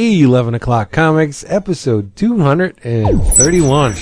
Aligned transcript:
11 0.00 0.54
o'clock 0.54 0.92
comics, 0.92 1.44
episode 1.46 2.16
231. 2.16 3.94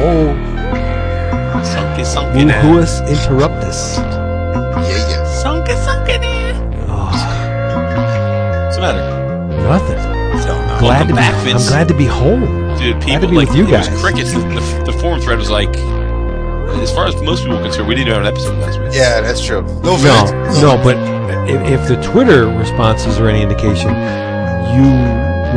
Oh, 0.00 0.32
Sunky, 1.62 2.04
sunky 2.04 2.46
now. 2.46 2.60
Who's 2.62 3.02
interruptus? 3.02 3.98
Yeah, 3.98 4.88
yeah. 4.88 5.42
Sunky, 5.42 5.74
sunky 5.84 6.16
now. 6.22 6.86
Oh, 6.88 7.10
ah. 7.12 8.64
What's 8.64 8.76
the 8.76 8.80
matter? 8.80 9.18
nothing. 9.68 10.18
Glad 10.78 10.82
Welcome 10.82 11.08
to 11.08 11.12
be, 11.12 11.16
back, 11.16 11.34
I'm 11.54 11.66
glad 11.66 11.88
to 11.88 11.94
be 11.94 12.06
home. 12.06 12.67
Dude, 12.78 13.00
Glad 13.02 13.20
people 13.20 13.36
like 13.36 13.48
with 13.48 13.56
you 13.58 13.66
guys. 13.66 13.90
was 13.90 14.00
crickets. 14.00 14.32
The, 14.32 14.38
the, 14.40 14.92
the 14.92 14.98
forum 15.00 15.20
thread 15.20 15.38
was 15.38 15.50
like, 15.50 15.74
as 16.78 16.92
far 16.92 17.06
as 17.06 17.20
most 17.22 17.42
people 17.42 17.58
are 17.58 17.62
concerned, 17.62 17.88
we 17.88 17.94
didn't 17.94 18.12
have 18.14 18.22
an 18.22 18.28
episode 18.28 18.58
last 18.58 18.78
week. 18.78 18.92
Yeah, 18.94 19.20
that's 19.20 19.44
true. 19.44 19.62
No 19.82 19.96
No, 19.98 20.24
no, 20.62 20.76
but 20.82 20.96
if, 21.50 21.80
if 21.80 21.88
the 21.88 22.00
Twitter 22.02 22.46
responses 22.46 23.18
are 23.18 23.28
any 23.28 23.42
indication, 23.42 23.88
you 24.76 24.86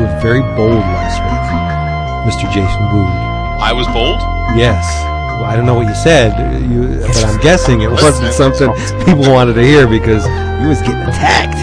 were 0.01 0.09
very 0.21 0.41
bold 0.55 0.81
last 0.81 1.19
week, 1.21 1.45
Mr. 2.25 2.51
Jason 2.51 2.81
Wood. 2.95 3.09
I 3.61 3.71
was 3.73 3.85
bold. 3.87 4.19
Yes. 4.57 4.83
Well, 5.37 5.45
I 5.45 5.55
don't 5.55 5.65
know 5.65 5.75
what 5.75 5.87
you 5.87 5.95
said, 5.95 6.33
you, 6.71 6.99
but 7.05 7.23
I'm 7.25 7.39
guessing 7.41 7.81
it 7.81 7.91
wasn't 7.91 8.33
something 8.33 8.71
people 9.05 9.31
wanted 9.31 9.53
to 9.53 9.63
hear 9.63 9.85
because 9.87 10.25
you 10.61 10.67
was 10.69 10.81
getting 10.81 11.01
attacked. 11.03 11.57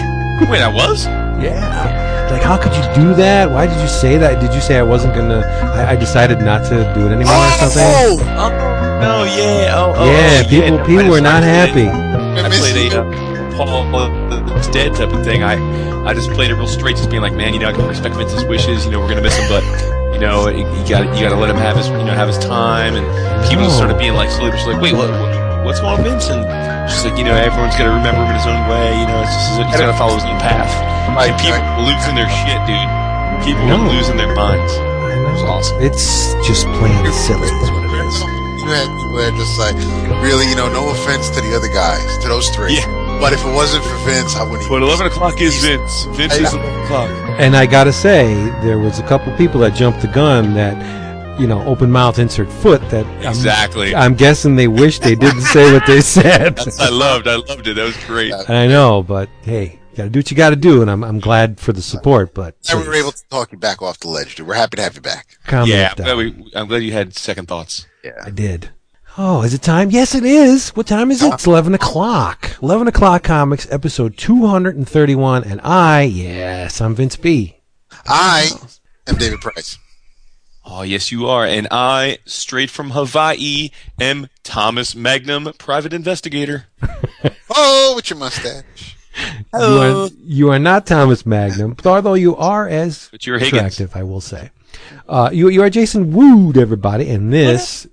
Wait, 0.49 0.61
I 0.61 0.69
was. 0.71 1.05
Yeah. 1.43 2.18
Like, 2.31 2.43
how 2.43 2.57
could 2.57 2.73
you 2.75 2.83
do 2.93 3.13
that? 3.15 3.49
Why 3.49 3.65
did 3.65 3.79
you 3.81 3.87
say 3.87 4.17
that? 4.17 4.39
Did 4.39 4.53
you 4.53 4.61
say 4.61 4.77
I 4.77 4.83
wasn't 4.83 5.15
gonna? 5.15 5.39
I, 5.75 5.91
I 5.91 5.95
decided 5.95 6.39
not 6.39 6.63
to 6.69 6.93
do 6.93 7.07
it 7.07 7.11
anymore 7.11 7.33
or 7.33 7.51
something. 7.57 7.83
Oh, 7.83 8.19
Oh 8.37 8.79
no, 9.01 9.23
yeah. 9.23 9.73
Oh, 9.75 9.93
oh 9.95 10.05
yeah, 10.05 10.43
oh, 10.45 10.49
people 10.49 10.79
I 10.79 10.85
people 10.85 11.09
were 11.09 11.21
not 11.21 11.41
happy. 11.43 11.87
I 11.87 12.49
played 12.49 12.93
a 12.93 13.01
uh, 13.01 13.55
Paul 13.55 13.95
uh, 13.95 14.71
dead 14.71 14.93
type 14.95 15.11
of 15.11 15.23
thing. 15.23 15.43
I 15.43 15.55
I 16.05 16.13
just 16.13 16.31
played 16.31 16.51
it 16.51 16.55
real 16.55 16.67
straight, 16.67 16.97
just 16.97 17.09
being 17.09 17.21
like, 17.21 17.33
man, 17.33 17.53
you 17.53 17.59
know, 17.59 17.69
I 17.69 17.73
can 17.73 17.87
respect 17.87 18.15
Vince's 18.15 18.43
wishes. 18.45 18.85
You 18.85 18.91
know, 18.91 18.99
we're 18.99 19.09
gonna 19.09 19.21
miss 19.21 19.37
him, 19.37 19.47
but 19.49 19.63
you 20.13 20.19
know, 20.19 20.47
you 20.49 20.63
got 20.87 21.15
you 21.15 21.23
got 21.23 21.29
to 21.29 21.35
let 21.35 21.49
him 21.49 21.57
have 21.57 21.77
his 21.77 21.87
you 21.87 22.03
know 22.03 22.13
have 22.13 22.27
his 22.27 22.37
time. 22.37 22.95
And 22.95 23.05
people 23.47 23.63
just 23.63 23.77
started 23.77 23.97
being 23.97 24.13
like, 24.13 24.29
slowly, 24.29 24.51
like, 24.51 24.81
wait, 24.81 24.93
what, 24.93 25.09
what 25.09 25.48
what's 25.63 25.79
going 25.79 25.99
on, 25.99 26.03
Vince? 26.03 26.29
And 26.29 26.43
she's 26.89 27.03
like, 27.05 27.17
you 27.17 27.23
know, 27.25 27.35
everyone's 27.35 27.75
got 27.75 27.85
to 27.85 27.93
remember 27.95 28.23
him 28.23 28.31
in 28.31 28.37
his 28.39 28.47
own 28.47 28.61
way. 28.69 28.93
You 28.99 29.05
know, 29.07 29.19
it's 29.21 29.33
just 29.33 29.59
he's 29.69 29.79
got 29.79 29.91
to 29.91 29.97
follow 29.97 30.15
his 30.15 30.25
own 30.25 30.39
path. 30.39 30.69
Right, 31.15 31.31
and 31.31 31.37
people 31.41 31.59
right. 31.59 31.83
losing 31.85 32.15
their 32.15 32.29
shit, 32.29 32.59
dude. 32.69 32.89
People 33.43 33.65
No. 33.67 33.83
were 33.83 33.93
losing 33.95 34.17
their 34.17 34.31
minds. 34.35 34.71
I 34.73 35.15
know. 35.15 35.29
It 35.29 35.33
was 35.33 35.43
awesome. 35.43 35.77
It's 35.81 36.33
just 36.47 36.65
plain 36.79 36.95
silly. 37.27 37.47
Is 37.47 37.71
what 37.71 37.83
it 37.87 37.93
is. 38.07 38.15
You 38.59 38.67
had 38.75 38.87
people 38.87 39.17
that 39.17 39.33
just 39.39 39.57
like, 39.57 39.75
really, 40.21 40.45
you 40.47 40.55
know, 40.55 40.69
no 40.71 40.89
offense 40.91 41.29
to 41.31 41.41
the 41.41 41.55
other 41.55 41.69
guys, 41.69 42.17
to 42.19 42.27
those 42.27 42.49
three. 42.49 42.75
Yeah. 42.75 42.85
But 43.19 43.33
if 43.33 43.43
it 43.43 43.51
wasn't 43.53 43.83
for 43.83 43.97
Vince, 44.05 44.35
I 44.35 44.43
wouldn't. 44.43 44.69
But 44.69 44.77
even- 44.77 44.87
11 44.87 45.07
o'clock 45.07 45.41
is 45.41 45.57
Vince. 45.63 46.05
Vince 46.15 46.35
is 46.37 46.53
11 46.53 46.83
o'clock. 46.83 47.09
And 47.39 47.55
I 47.55 47.65
gotta 47.65 47.91
say, 47.93 48.33
there 48.61 48.77
was 48.79 48.99
a 48.99 49.03
couple 49.03 49.31
people 49.35 49.59
that 49.61 49.73
jumped 49.73 50.01
the 50.01 50.07
gun 50.07 50.53
that, 50.53 50.75
you 51.39 51.47
know, 51.47 51.63
open 51.65 51.89
mouth, 51.91 52.19
insert 52.19 52.51
foot. 52.51 52.81
That 52.89 53.05
I'm- 53.05 53.27
Exactly. 53.29 53.95
I'm, 53.95 54.15
guessing 54.15 54.55
they 54.55 54.67
wish 54.67 54.99
they 54.99 55.15
didn't 55.15 55.41
say 55.41 55.71
what 55.71 55.85
they 55.87 56.01
said. 56.01 56.55
That's, 56.57 56.79
I 56.79 56.89
loved. 56.89 57.27
I 57.27 57.35
loved 57.35 57.67
it. 57.67 57.75
That 57.75 57.83
was 57.85 57.97
great. 58.05 58.33
I 58.33 58.67
know, 58.67 59.01
but 59.03 59.29
hey, 59.43 59.79
you 59.91 59.97
gotta 59.97 60.09
do 60.09 60.19
what 60.19 60.29
you 60.31 60.37
gotta 60.37 60.55
do, 60.55 60.81
and 60.81 60.91
I'm 60.91 61.03
I'm 61.03 61.19
glad 61.19 61.59
for 61.59 61.73
the 61.73 61.81
support. 61.81 62.33
But 62.33 62.55
And 62.69 62.79
we 62.81 62.87
were 62.87 62.93
able 62.95 63.11
to 63.11 63.23
talk 63.29 63.51
you 63.51 63.57
back 63.57 63.81
off 63.81 63.99
the 63.99 64.09
ledge, 64.09 64.35
dude. 64.35 64.47
We're 64.47 64.55
happy 64.55 64.77
to 64.77 64.83
have 64.83 64.95
you 64.95 65.01
back. 65.01 65.27
comment 65.45 65.69
Yeah, 65.69 65.93
I'm 65.97 66.03
glad, 66.03 66.17
we, 66.17 66.51
I'm 66.55 66.67
glad 66.67 66.83
you 66.83 66.91
had 66.91 67.15
second 67.15 67.47
thoughts. 67.47 67.87
Yeah, 68.03 68.21
I 68.23 68.29
did. 68.29 68.69
Oh, 69.17 69.41
is 69.41 69.53
it 69.53 69.61
time? 69.61 69.89
Yes, 69.91 70.15
it 70.15 70.23
is. 70.23 70.69
What 70.69 70.87
time 70.87 71.11
is 71.11 71.21
it? 71.21 71.33
It's 71.33 71.45
11 71.45 71.73
o'clock. 71.73 72.57
11 72.61 72.87
o'clock 72.87 73.23
comics, 73.23 73.69
episode 73.71 74.15
231. 74.17 75.43
And 75.43 75.59
I, 75.61 76.03
yes, 76.03 76.79
I'm 76.79 76.95
Vince 76.95 77.17
B. 77.17 77.57
I 78.07 78.49
am 79.07 79.15
David 79.15 79.41
Price. 79.41 79.77
Oh, 80.71 80.83
yes, 80.83 81.11
you 81.11 81.27
are. 81.27 81.45
And 81.45 81.67
I, 81.71 82.19
straight 82.25 82.69
from 82.69 82.91
Hawaii, 82.91 83.71
am 83.99 84.27
Thomas 84.43 84.95
Magnum, 84.95 85.51
private 85.57 85.93
investigator. 85.93 86.65
Oh, 87.51 87.93
with 87.95 88.09
your 88.09 88.19
mustache. 88.19 88.95
You 89.53 89.59
are, 89.59 90.09
you 90.23 90.49
are 90.51 90.59
not 90.59 90.85
Thomas 90.85 91.25
Magnum, 91.25 91.75
although 91.83 92.13
you 92.13 92.37
are 92.37 92.69
as 92.69 93.09
But 93.11 93.27
you're 93.27 93.35
attractive, 93.35 93.93
I 93.95 94.03
will 94.03 94.21
say. 94.21 94.51
Uh, 95.09 95.29
you, 95.33 95.49
you 95.49 95.61
are 95.63 95.69
Jason 95.69 96.13
Wood, 96.13 96.57
everybody, 96.57 97.09
and 97.09 97.33
this 97.33 97.85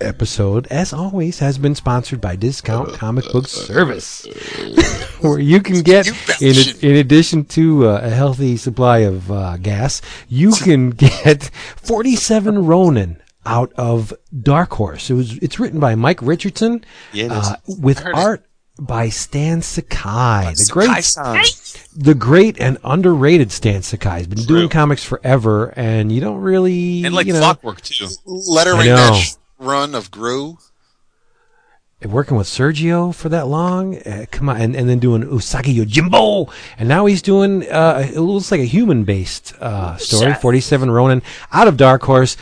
episode, 0.00 0.66
as 0.68 0.92
always, 0.92 1.38
has 1.40 1.58
been 1.58 1.74
sponsored 1.74 2.20
by 2.20 2.36
Discount 2.36 2.92
Comic 2.94 3.24
Book 3.32 3.46
Service, 3.48 4.26
where 5.20 5.38
you 5.38 5.60
can 5.60 5.82
get, 5.82 6.06
in, 6.40 6.54
in 6.82 6.96
addition 6.96 7.44
to 7.46 7.88
uh, 7.88 8.00
a 8.02 8.10
healthy 8.10 8.56
supply 8.56 8.98
of 8.98 9.30
uh, 9.30 9.56
gas, 9.58 10.00
you 10.28 10.52
can 10.52 10.90
get 10.90 11.44
47 11.76 12.66
Ronin 12.66 13.20
out 13.46 13.72
of 13.76 14.12
Dark 14.42 14.72
Horse. 14.72 15.10
It 15.10 15.14
was 15.14 15.36
it's 15.38 15.58
written 15.58 15.80
by 15.80 15.94
Mike 15.94 16.20
Richardson 16.22 16.84
Yeah, 17.12 17.28
uh, 17.30 17.54
with 17.66 18.00
heard 18.00 18.10
it. 18.14 18.18
art 18.18 18.46
by 18.78 19.10
Stan 19.10 19.60
Sakai, 19.60 20.54
the 20.56 20.68
great 20.72 21.02
Sakai-san. 21.04 21.82
the 21.94 22.14
great 22.14 22.58
and 22.58 22.78
underrated 22.82 23.52
Stan 23.52 23.82
Sakai. 23.82 24.18
He's 24.18 24.26
been 24.26 24.38
True. 24.38 24.46
doing 24.46 24.68
comics 24.70 25.04
forever, 25.04 25.66
and 25.76 26.10
you 26.10 26.20
don't 26.22 26.38
really, 26.40 27.04
And 27.04 27.14
like 27.14 27.26
you 27.26 27.34
know, 27.34 27.40
clockwork, 27.40 27.82
too. 27.82 28.06
Lettering 28.24 28.80
I 28.80 28.86
know. 28.86 28.96
that 28.96 29.14
sh- 29.16 29.32
run 29.60 29.94
of 29.94 30.10
Groo. 30.10 30.58
working 32.06 32.36
with 32.36 32.46
Sergio 32.46 33.14
for 33.14 33.28
that 33.28 33.46
long. 33.46 33.98
Uh, 33.98 34.24
come 34.30 34.48
on, 34.48 34.60
and, 34.60 34.74
and 34.74 34.88
then 34.88 34.98
doing 34.98 35.22
Usagi 35.22 35.74
Yojimbo, 35.76 36.50
and 36.78 36.88
now 36.88 37.06
he's 37.06 37.22
doing 37.22 37.70
uh, 37.70 38.08
it 38.12 38.18
looks 38.18 38.50
like 38.50 38.60
a 38.60 38.64
human-based 38.64 39.54
uh, 39.60 39.96
story. 39.98 40.34
Forty-seven 40.34 40.90
Ronin 40.90 41.22
out 41.52 41.68
of 41.68 41.76
Dark 41.76 42.02
Horse. 42.02 42.36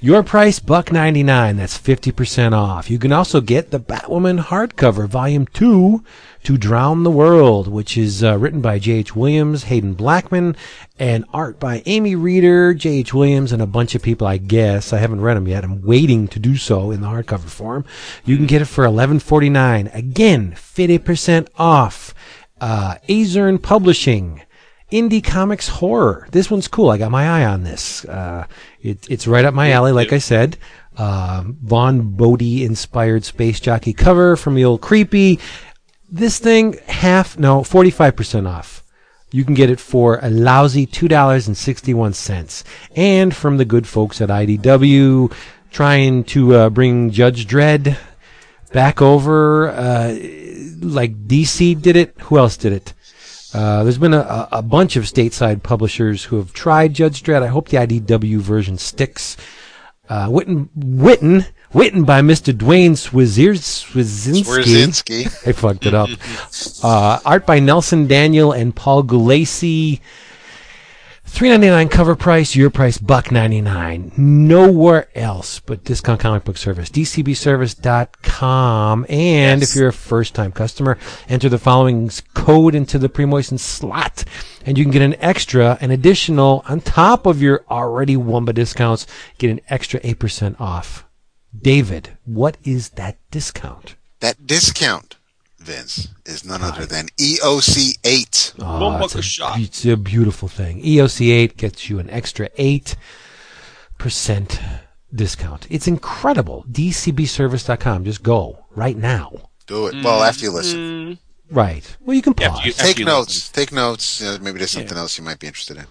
Your 0.00 0.22
price, 0.22 0.58
buck 0.58 0.92
ninety 0.92 1.22
nine. 1.22 1.56
That's 1.56 1.78
fifty 1.78 2.10
percent 2.10 2.54
off. 2.54 2.90
You 2.90 2.98
can 2.98 3.12
also 3.12 3.40
get 3.40 3.70
the 3.70 3.80
Batwoman 3.80 4.42
hardcover, 4.42 5.06
volume 5.06 5.46
two, 5.46 6.04
to 6.44 6.58
Drown 6.58 7.02
the 7.02 7.10
World, 7.10 7.68
which 7.68 7.96
is 7.96 8.22
uh, 8.22 8.38
written 8.38 8.60
by 8.60 8.78
J.H. 8.78 9.16
Williams, 9.16 9.64
Hayden 9.64 9.94
Blackman, 9.94 10.56
and 10.98 11.24
art 11.32 11.58
by 11.58 11.82
Amy 11.86 12.14
Reeder, 12.14 12.74
J.H. 12.74 13.12
Williams, 13.12 13.50
and 13.50 13.60
a 13.60 13.66
bunch 13.66 13.94
of 13.94 14.02
people. 14.02 14.26
I 14.26 14.36
guess 14.36 14.92
I 14.92 14.98
haven't 14.98 15.22
read 15.22 15.36
them 15.36 15.48
yet. 15.48 15.64
I'm 15.64 15.82
waiting 15.82 16.28
to 16.28 16.38
do 16.38 16.56
so 16.56 16.90
in 16.90 17.00
the 17.00 17.08
hardcover 17.08 17.48
form. 17.48 17.84
You 18.24 18.36
can 18.36 18.46
get 18.46 18.62
it 18.62 18.66
for 18.66 18.84
eleven 18.84 19.18
forty 19.18 19.48
nine. 19.48 19.90
Again, 19.94 20.54
fifty 20.54 20.98
percent 20.98 21.48
off. 21.56 22.14
Uh, 22.60 22.96
Azern 23.08 23.60
Publishing. 23.60 24.42
Indie 24.92 25.24
Comics 25.24 25.68
Horror. 25.68 26.28
This 26.30 26.50
one's 26.50 26.68
cool. 26.68 26.90
I 26.90 26.98
got 26.98 27.10
my 27.10 27.26
eye 27.26 27.44
on 27.46 27.64
this. 27.64 28.04
Uh, 28.04 28.46
it, 28.80 29.10
it's 29.10 29.26
right 29.26 29.44
up 29.44 29.52
my 29.52 29.72
alley, 29.72 29.90
like 29.90 30.12
I 30.12 30.18
said. 30.18 30.56
Um, 30.96 31.58
Vaughn 31.62 32.16
Bodē 32.16 32.62
inspired 32.62 33.24
space 33.24 33.58
jockey 33.58 33.92
cover 33.92 34.36
from 34.36 34.54
the 34.54 34.64
old 34.64 34.82
creepy. 34.82 35.40
This 36.14 36.38
thing 36.38 36.78
half 36.86 37.36
no 37.40 37.64
forty 37.64 37.90
five 37.90 38.14
percent 38.14 38.46
off. 38.46 38.84
You 39.32 39.44
can 39.44 39.54
get 39.54 39.68
it 39.68 39.80
for 39.80 40.20
a 40.22 40.30
lousy 40.30 40.86
two 40.86 41.08
dollars 41.08 41.48
and 41.48 43.34
from 43.34 43.56
the 43.56 43.64
good 43.64 43.88
folks 43.88 44.20
at 44.20 44.28
IDW, 44.28 45.34
trying 45.72 46.22
to 46.22 46.54
uh, 46.54 46.70
bring 46.70 47.10
Judge 47.10 47.48
Dredd 47.48 47.98
back 48.72 49.02
over, 49.02 49.70
uh, 49.70 50.10
like 50.80 51.26
DC 51.26 51.82
did 51.82 51.96
it. 51.96 52.14
Who 52.20 52.38
else 52.38 52.56
did 52.56 52.72
it? 52.74 52.94
Uh, 53.52 53.82
there's 53.82 53.98
been 53.98 54.14
a, 54.14 54.48
a 54.52 54.62
bunch 54.62 54.94
of 54.94 55.02
stateside 55.06 55.64
publishers 55.64 56.22
who 56.22 56.36
have 56.36 56.52
tried 56.52 56.94
Judge 56.94 57.24
Dredd. 57.24 57.42
I 57.42 57.48
hope 57.48 57.70
the 57.70 57.78
IDW 57.78 58.38
version 58.38 58.78
sticks. 58.78 59.36
Uh, 60.08 60.28
written, 60.30 60.68
written, 60.76 61.46
written 61.74 62.04
by 62.04 62.20
Mr. 62.22 62.52
Dwayne 62.54 62.92
Swizinski. 62.92 65.26
I 65.46 65.52
fucked 65.52 65.86
it 65.86 65.94
up. 65.94 66.08
Uh, 66.82 67.20
art 67.24 67.46
by 67.46 67.58
Nelson 67.58 68.06
Daniel 68.06 68.52
and 68.52 68.74
Paul 68.74 69.02
Gulacy. 69.04 70.00
Three 71.26 71.48
ninety 71.48 71.68
nine 71.68 71.88
cover 71.88 72.14
price, 72.14 72.54
your 72.54 72.70
price 72.70 72.96
buck 72.98 73.32
ninety 73.32 73.60
nine. 73.60 74.12
Nowhere 74.16 75.08
else 75.16 75.58
but 75.58 75.82
Discount 75.82 76.20
Comic 76.20 76.44
Book 76.44 76.56
Service, 76.56 76.90
dcbservice.com. 76.90 79.06
And 79.08 79.60
Yes. 79.60 79.70
if 79.70 79.76
you're 79.76 79.88
a 79.88 79.92
first 79.92 80.34
time 80.34 80.52
customer, 80.52 80.96
enter 81.28 81.48
the 81.48 81.58
following 81.58 82.08
code 82.34 82.76
into 82.76 83.00
the 83.00 83.08
pre-moistened 83.08 83.60
slot, 83.60 84.22
and 84.64 84.78
you 84.78 84.84
can 84.84 84.92
get 84.92 85.02
an 85.02 85.16
extra, 85.18 85.76
an 85.80 85.90
additional 85.90 86.62
on 86.68 86.80
top 86.80 87.26
of 87.26 87.42
your 87.42 87.64
already 87.68 88.16
Wumba 88.16 88.54
discounts, 88.54 89.04
get 89.38 89.50
an 89.50 89.60
extra 89.68 89.98
eight 90.04 90.20
percent 90.20 90.60
off. 90.60 91.03
David, 91.60 92.16
what 92.24 92.56
is 92.64 92.90
that 92.90 93.16
discount? 93.30 93.96
That 94.20 94.46
discount, 94.46 95.16
Vince, 95.58 96.08
is 96.26 96.44
none 96.44 96.62
other 96.62 96.86
than 96.86 97.08
E 97.18 97.38
EOC 97.42 97.98
8. 98.04 98.54
Oh, 98.58 98.90
buck 98.90 99.04
it's, 99.04 99.14
a 99.14 99.18
a, 99.18 99.22
shot. 99.22 99.60
it's 99.60 99.84
a 99.84 99.96
beautiful 99.96 100.48
thing. 100.48 100.82
EOC 100.82 101.30
8 101.32 101.56
gets 101.56 101.88
you 101.88 101.98
an 101.98 102.10
extra 102.10 102.48
8. 102.56 102.96
percent 103.98 104.60
discount. 105.14 105.66
It's 105.70 105.86
incredible. 105.86 106.64
DCBService.com. 106.70 108.04
Just 108.04 108.22
go 108.22 108.64
right 108.74 108.96
now. 108.96 109.32
Do 109.66 109.86
it. 109.86 109.94
Well, 110.04 110.22
after 110.22 110.44
you 110.44 110.50
listen. 110.50 111.18
Right. 111.50 111.96
Well, 112.00 112.16
you 112.16 112.22
can 112.22 112.34
Yeah, 112.38 112.48
pause. 112.50 112.64
you- 112.66 112.72
Take 112.72 112.98
you 112.98 113.04
notes. 113.04 113.48
Take 113.50 113.70
notes. 113.72 114.20
Uh, 114.20 114.38
maybe 114.42 114.58
there's 114.58 114.72
something 114.72 114.98
else 114.98 115.16
you 115.16 115.24
might 115.24 115.38
be 115.38 115.46
interested 115.46 115.76
in. 115.76 115.86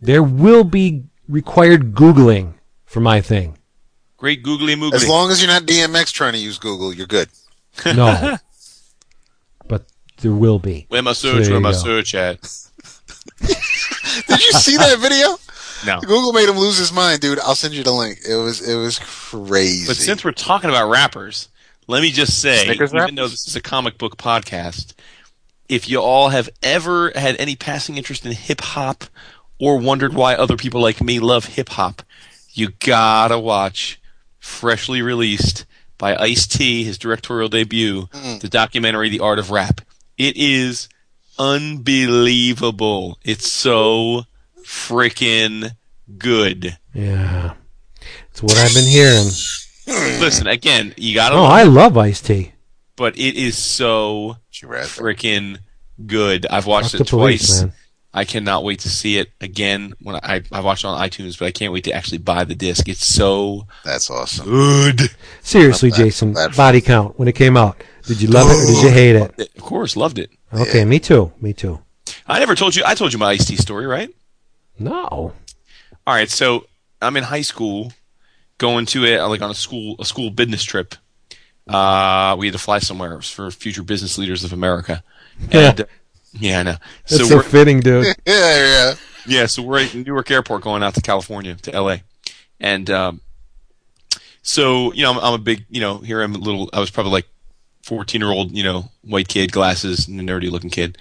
There 0.00 0.22
will 0.22 0.64
be 0.64 1.04
required 1.28 1.94
Googling 1.94 2.54
for 2.86 3.00
my 3.00 3.20
thing. 3.20 3.58
Great 4.20 4.42
googly 4.42 4.76
moogly. 4.76 4.92
As 4.94 5.08
long 5.08 5.30
as 5.30 5.40
you're 5.42 5.50
not 5.50 5.62
DMX 5.62 6.12
trying 6.12 6.34
to 6.34 6.38
use 6.38 6.58
Google, 6.58 6.92
you're 6.94 7.06
good. 7.08 7.28
No. 7.86 8.36
but 9.66 9.86
there 10.20 10.32
will 10.32 10.58
be. 10.58 10.84
Where 10.88 11.02
my 11.02 11.12
So 11.14 11.32
search? 11.32 11.42
there 11.44 11.50
Where 11.52 11.58
you 11.58 11.60
my 11.62 11.72
go. 11.72 11.76
search 11.78 12.14
at? 12.14 12.40
Did 13.40 14.44
you 14.44 14.52
see 14.52 14.76
that 14.76 14.98
video? 14.98 15.36
No. 15.86 16.00
Google 16.00 16.32
made 16.34 16.48
him 16.48 16.58
lose 16.58 16.76
his 16.76 16.92
mind, 16.92 17.20
dude. 17.22 17.38
I'll 17.40 17.54
send 17.54 17.72
you 17.72 17.82
the 17.82 17.92
link. 17.92 18.18
It 18.28 18.34
was 18.34 18.60
it 18.66 18.76
was 18.76 18.98
crazy. 18.98 19.86
But 19.86 19.96
since 19.96 20.22
we're 20.24 20.32
talking 20.32 20.68
about 20.68 20.90
rappers, 20.90 21.48
let 21.86 22.02
me 22.02 22.10
just 22.10 22.40
say, 22.42 22.64
Snickers 22.64 22.90
even 22.90 23.00
rappers? 23.00 23.16
though 23.16 23.28
this 23.28 23.48
is 23.48 23.56
a 23.56 23.62
comic 23.62 23.96
book 23.96 24.18
podcast, 24.18 24.92
if 25.70 25.88
you 25.88 26.00
all 26.02 26.28
have 26.28 26.50
ever 26.62 27.12
had 27.14 27.36
any 27.38 27.56
passing 27.56 27.96
interest 27.96 28.26
in 28.26 28.32
hip 28.32 28.60
hop 28.60 29.04
or 29.58 29.78
wondered 29.78 30.12
why 30.12 30.34
other 30.34 30.56
people 30.58 30.82
like 30.82 31.00
me 31.00 31.18
love 31.18 31.46
hip 31.46 31.70
hop, 31.70 32.02
you 32.52 32.70
gotta 32.80 33.38
watch 33.38 33.99
freshly 34.40 35.00
released 35.02 35.64
by 35.98 36.16
Ice 36.16 36.46
T, 36.46 36.82
his 36.82 36.98
directorial 36.98 37.48
debut, 37.48 38.06
mm. 38.12 38.40
the 38.40 38.48
documentary 38.48 39.08
The 39.10 39.20
Art 39.20 39.38
of 39.38 39.50
Rap. 39.50 39.80
It 40.18 40.36
is 40.36 40.88
unbelievable. 41.38 43.18
It's 43.22 43.50
so 43.50 44.24
freaking 44.64 45.72
good. 46.18 46.76
Yeah. 46.94 47.54
It's 48.30 48.42
what 48.42 48.56
I've 48.56 48.74
been 48.74 48.88
hearing. 48.88 49.28
Listen, 50.20 50.46
again, 50.46 50.94
you 50.96 51.14
gotta 51.14 51.34
Oh, 51.36 51.42
love 51.42 51.50
I 51.52 51.62
love 51.64 51.96
Ice 51.98 52.20
T. 52.20 52.52
but 52.96 53.16
it 53.18 53.34
is 53.36 53.56
so 53.58 54.36
She 54.50 54.66
freaking 54.66 55.58
good. 56.06 56.46
I've 56.46 56.66
watched 56.66 56.92
Fuck 56.92 57.00
it 57.02 57.04
the 57.04 57.10
police, 57.10 57.46
twice. 57.48 57.62
man. 57.62 57.72
I 58.12 58.24
cannot 58.24 58.64
wait 58.64 58.80
to 58.80 58.88
see 58.88 59.18
it 59.18 59.30
again. 59.40 59.94
When 60.02 60.16
I 60.16 60.42
I 60.50 60.60
watched 60.60 60.84
it 60.84 60.88
on 60.88 61.00
iTunes, 61.00 61.38
but 61.38 61.46
I 61.46 61.50
can't 61.52 61.72
wait 61.72 61.84
to 61.84 61.92
actually 61.92 62.18
buy 62.18 62.44
the 62.44 62.54
disc. 62.56 62.88
It's 62.88 63.06
so 63.06 63.66
That's 63.84 64.10
awesome. 64.10 64.46
good. 64.46 65.00
Seriously, 65.42 65.90
Not 65.90 65.96
bad, 65.98 66.04
Jason, 66.04 66.32
not 66.32 66.48
bad. 66.50 66.56
body 66.56 66.80
count 66.80 67.18
when 67.18 67.28
it 67.28 67.34
came 67.34 67.56
out. 67.56 67.82
Did 68.06 68.20
you 68.20 68.28
love 68.28 68.48
it 68.50 68.54
or 68.54 68.66
did 68.66 68.82
you 68.82 68.90
hate 68.90 69.14
it? 69.16 69.56
Of 69.56 69.62
course, 69.62 69.96
loved 69.96 70.18
it. 70.18 70.30
Okay, 70.52 70.84
me 70.84 70.98
too. 70.98 71.32
Me 71.40 71.52
too. 71.52 71.80
I 72.26 72.40
never 72.40 72.54
told 72.56 72.74
you. 72.74 72.82
I 72.84 72.94
told 72.94 73.12
you 73.12 73.18
my 73.20 73.30
Ice 73.30 73.44
T 73.46 73.54
story, 73.56 73.86
right? 73.86 74.10
No. 74.78 74.92
All 74.92 75.34
right. 76.14 76.28
So 76.30 76.66
I'm 77.00 77.16
in 77.16 77.22
high 77.24 77.42
school, 77.42 77.92
going 78.58 78.86
to 78.86 79.04
it 79.04 79.20
like 79.22 79.42
on 79.42 79.50
a 79.50 79.54
school 79.54 79.94
a 80.00 80.04
school 80.04 80.30
business 80.30 80.64
trip. 80.64 80.94
Uh, 81.68 82.34
we 82.38 82.46
had 82.46 82.52
to 82.54 82.58
fly 82.58 82.80
somewhere. 82.80 83.20
For 83.20 83.50
future 83.52 83.82
business 83.84 84.18
leaders 84.18 84.42
of 84.42 84.52
America. 84.52 85.04
Yeah. 85.52 85.70
And, 85.70 85.80
uh, 85.82 85.84
yeah, 86.32 86.60
I 86.60 86.62
know. 86.62 86.76
That's 87.08 87.22
so 87.22 87.24
so, 87.24 87.36
we're, 87.36 87.42
fitting, 87.42 87.80
dude. 87.80 88.06
Yeah, 88.26 88.56
yeah. 88.56 88.94
Yeah, 89.26 89.46
so 89.46 89.62
we're 89.62 89.80
at 89.80 89.94
Newark 89.94 90.30
Airport 90.30 90.62
going 90.62 90.82
out 90.82 90.94
to 90.94 91.00
California 91.02 91.54
to 91.54 91.80
LA, 91.80 91.96
and 92.58 92.88
um, 92.90 93.20
so 94.42 94.92
you 94.92 95.02
know 95.02 95.12
I'm, 95.12 95.18
I'm 95.18 95.34
a 95.34 95.38
big 95.38 95.66
you 95.68 95.80
know 95.80 95.98
here 95.98 96.22
I'm 96.22 96.34
a 96.34 96.38
little 96.38 96.70
I 96.72 96.80
was 96.80 96.90
probably 96.90 97.12
like 97.12 97.26
14 97.84 98.20
year 98.20 98.30
old 98.30 98.52
you 98.52 98.62
know 98.64 98.90
white 99.02 99.28
kid 99.28 99.52
glasses 99.52 100.06
nerdy 100.06 100.50
looking 100.50 100.70
kid, 100.70 100.96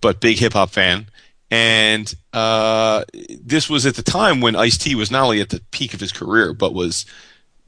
but 0.00 0.20
big 0.20 0.38
hip 0.38 0.52
hop 0.52 0.70
fan, 0.70 1.06
and 1.50 2.14
uh, 2.32 3.04
this 3.40 3.70
was 3.70 3.86
at 3.86 3.94
the 3.94 4.02
time 4.02 4.40
when 4.40 4.56
Ice 4.56 4.76
T 4.76 4.94
was 4.94 5.10
not 5.10 5.24
only 5.24 5.40
at 5.40 5.48
the 5.48 5.62
peak 5.70 5.94
of 5.94 6.00
his 6.00 6.12
career 6.12 6.52
but 6.52 6.74
was 6.74 7.06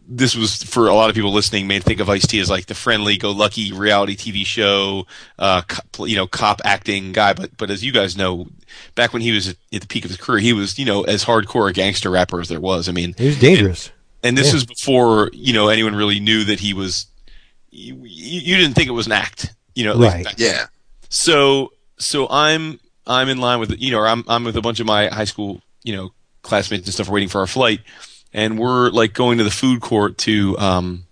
this 0.08 0.37
was 0.37 0.62
for 0.62 0.88
a 0.88 0.94
lot 0.94 1.08
of 1.11 1.17
people 1.17 1.32
listening 1.32 1.67
may 1.67 1.81
think 1.81 2.00
of 2.00 2.08
Ice 2.08 2.26
T 2.26 2.38
as 2.41 2.49
like 2.49 2.67
the 2.67 2.75
friendly, 2.75 3.17
go 3.17 3.32
lucky 3.32 3.73
reality 3.73 4.17
TV 4.17 4.47
show, 4.47 5.06
uh, 5.38 5.62
co- 5.62 6.05
you 6.05 6.14
know, 6.17 6.26
cop 6.26 6.61
acting 6.64 7.12
guy. 7.12 7.32
But 7.32 7.56
but 7.56 7.70
as 7.70 7.85
you 7.85 7.93
guys 7.93 8.17
know, 8.17 8.47
back 8.94 9.12
when 9.12 9.23
he 9.23 9.32
was 9.32 9.49
at, 9.49 9.56
at 9.73 9.81
the 9.81 9.87
peak 9.87 10.05
of 10.05 10.11
his 10.11 10.19
career, 10.19 10.38
he 10.38 10.53
was 10.53 10.79
you 10.79 10.85
know 10.85 11.03
as 11.03 11.25
hardcore 11.25 11.69
a 11.69 11.73
gangster 11.73 12.11
rapper 12.11 12.41
as 12.41 12.49
there 12.49 12.61
was. 12.61 12.88
I 12.88 12.93
mean, 12.93 13.14
He 13.19 13.26
was 13.26 13.38
dangerous. 13.38 13.91
and 14.23 14.38
this 14.38 14.49
Yeah. 14.49 14.55
was 14.55 14.67
before 14.67 15.31
you 15.32 15.53
know 15.53 15.69
anyone 15.69 15.94
really 15.97 16.20
knew 16.20 16.44
that 16.44 16.61
he 16.61 16.73
was. 16.73 17.06
You, 17.70 17.94
you 18.05 18.41
you 18.41 18.56
didn't 18.56 18.75
think 18.75 18.88
it 18.88 18.93
was 18.93 19.06
an 19.06 19.12
act, 19.12 19.55
you 19.75 19.85
know. 19.85 19.99
Right. 19.99 20.25
back. 20.25 20.35
Yeah. 20.38 20.67
So 21.08 21.73
so 21.99 22.29
I'm 22.31 22.79
I'm 23.06 23.29
in 23.29 23.38
line 23.38 23.61
with 23.61 23.79
you 23.81 23.91
know 23.91 23.99
or 23.99 24.06
I'm 24.06 24.25
I'm 24.29 24.44
with 24.44 24.56
a 24.56 24.61
bunch 24.62 24.81
of 24.81 24.87
my 24.87 25.08
high 25.08 25.25
school 25.25 25.61
you 25.82 25.94
know 25.97 26.12
classmates 26.43 26.87
and 26.87 26.94
stuff 26.94 27.08
waiting 27.08 27.29
for 27.29 27.41
our 27.41 27.47
flight, 27.47 27.81
and 28.36 28.58
we're 28.58 28.90
like 28.90 29.14
going 29.14 29.38
to 29.38 29.44
the 29.44 29.50
food 29.50 29.80
court 29.80 30.18
to 30.18 30.56
um 30.58 31.06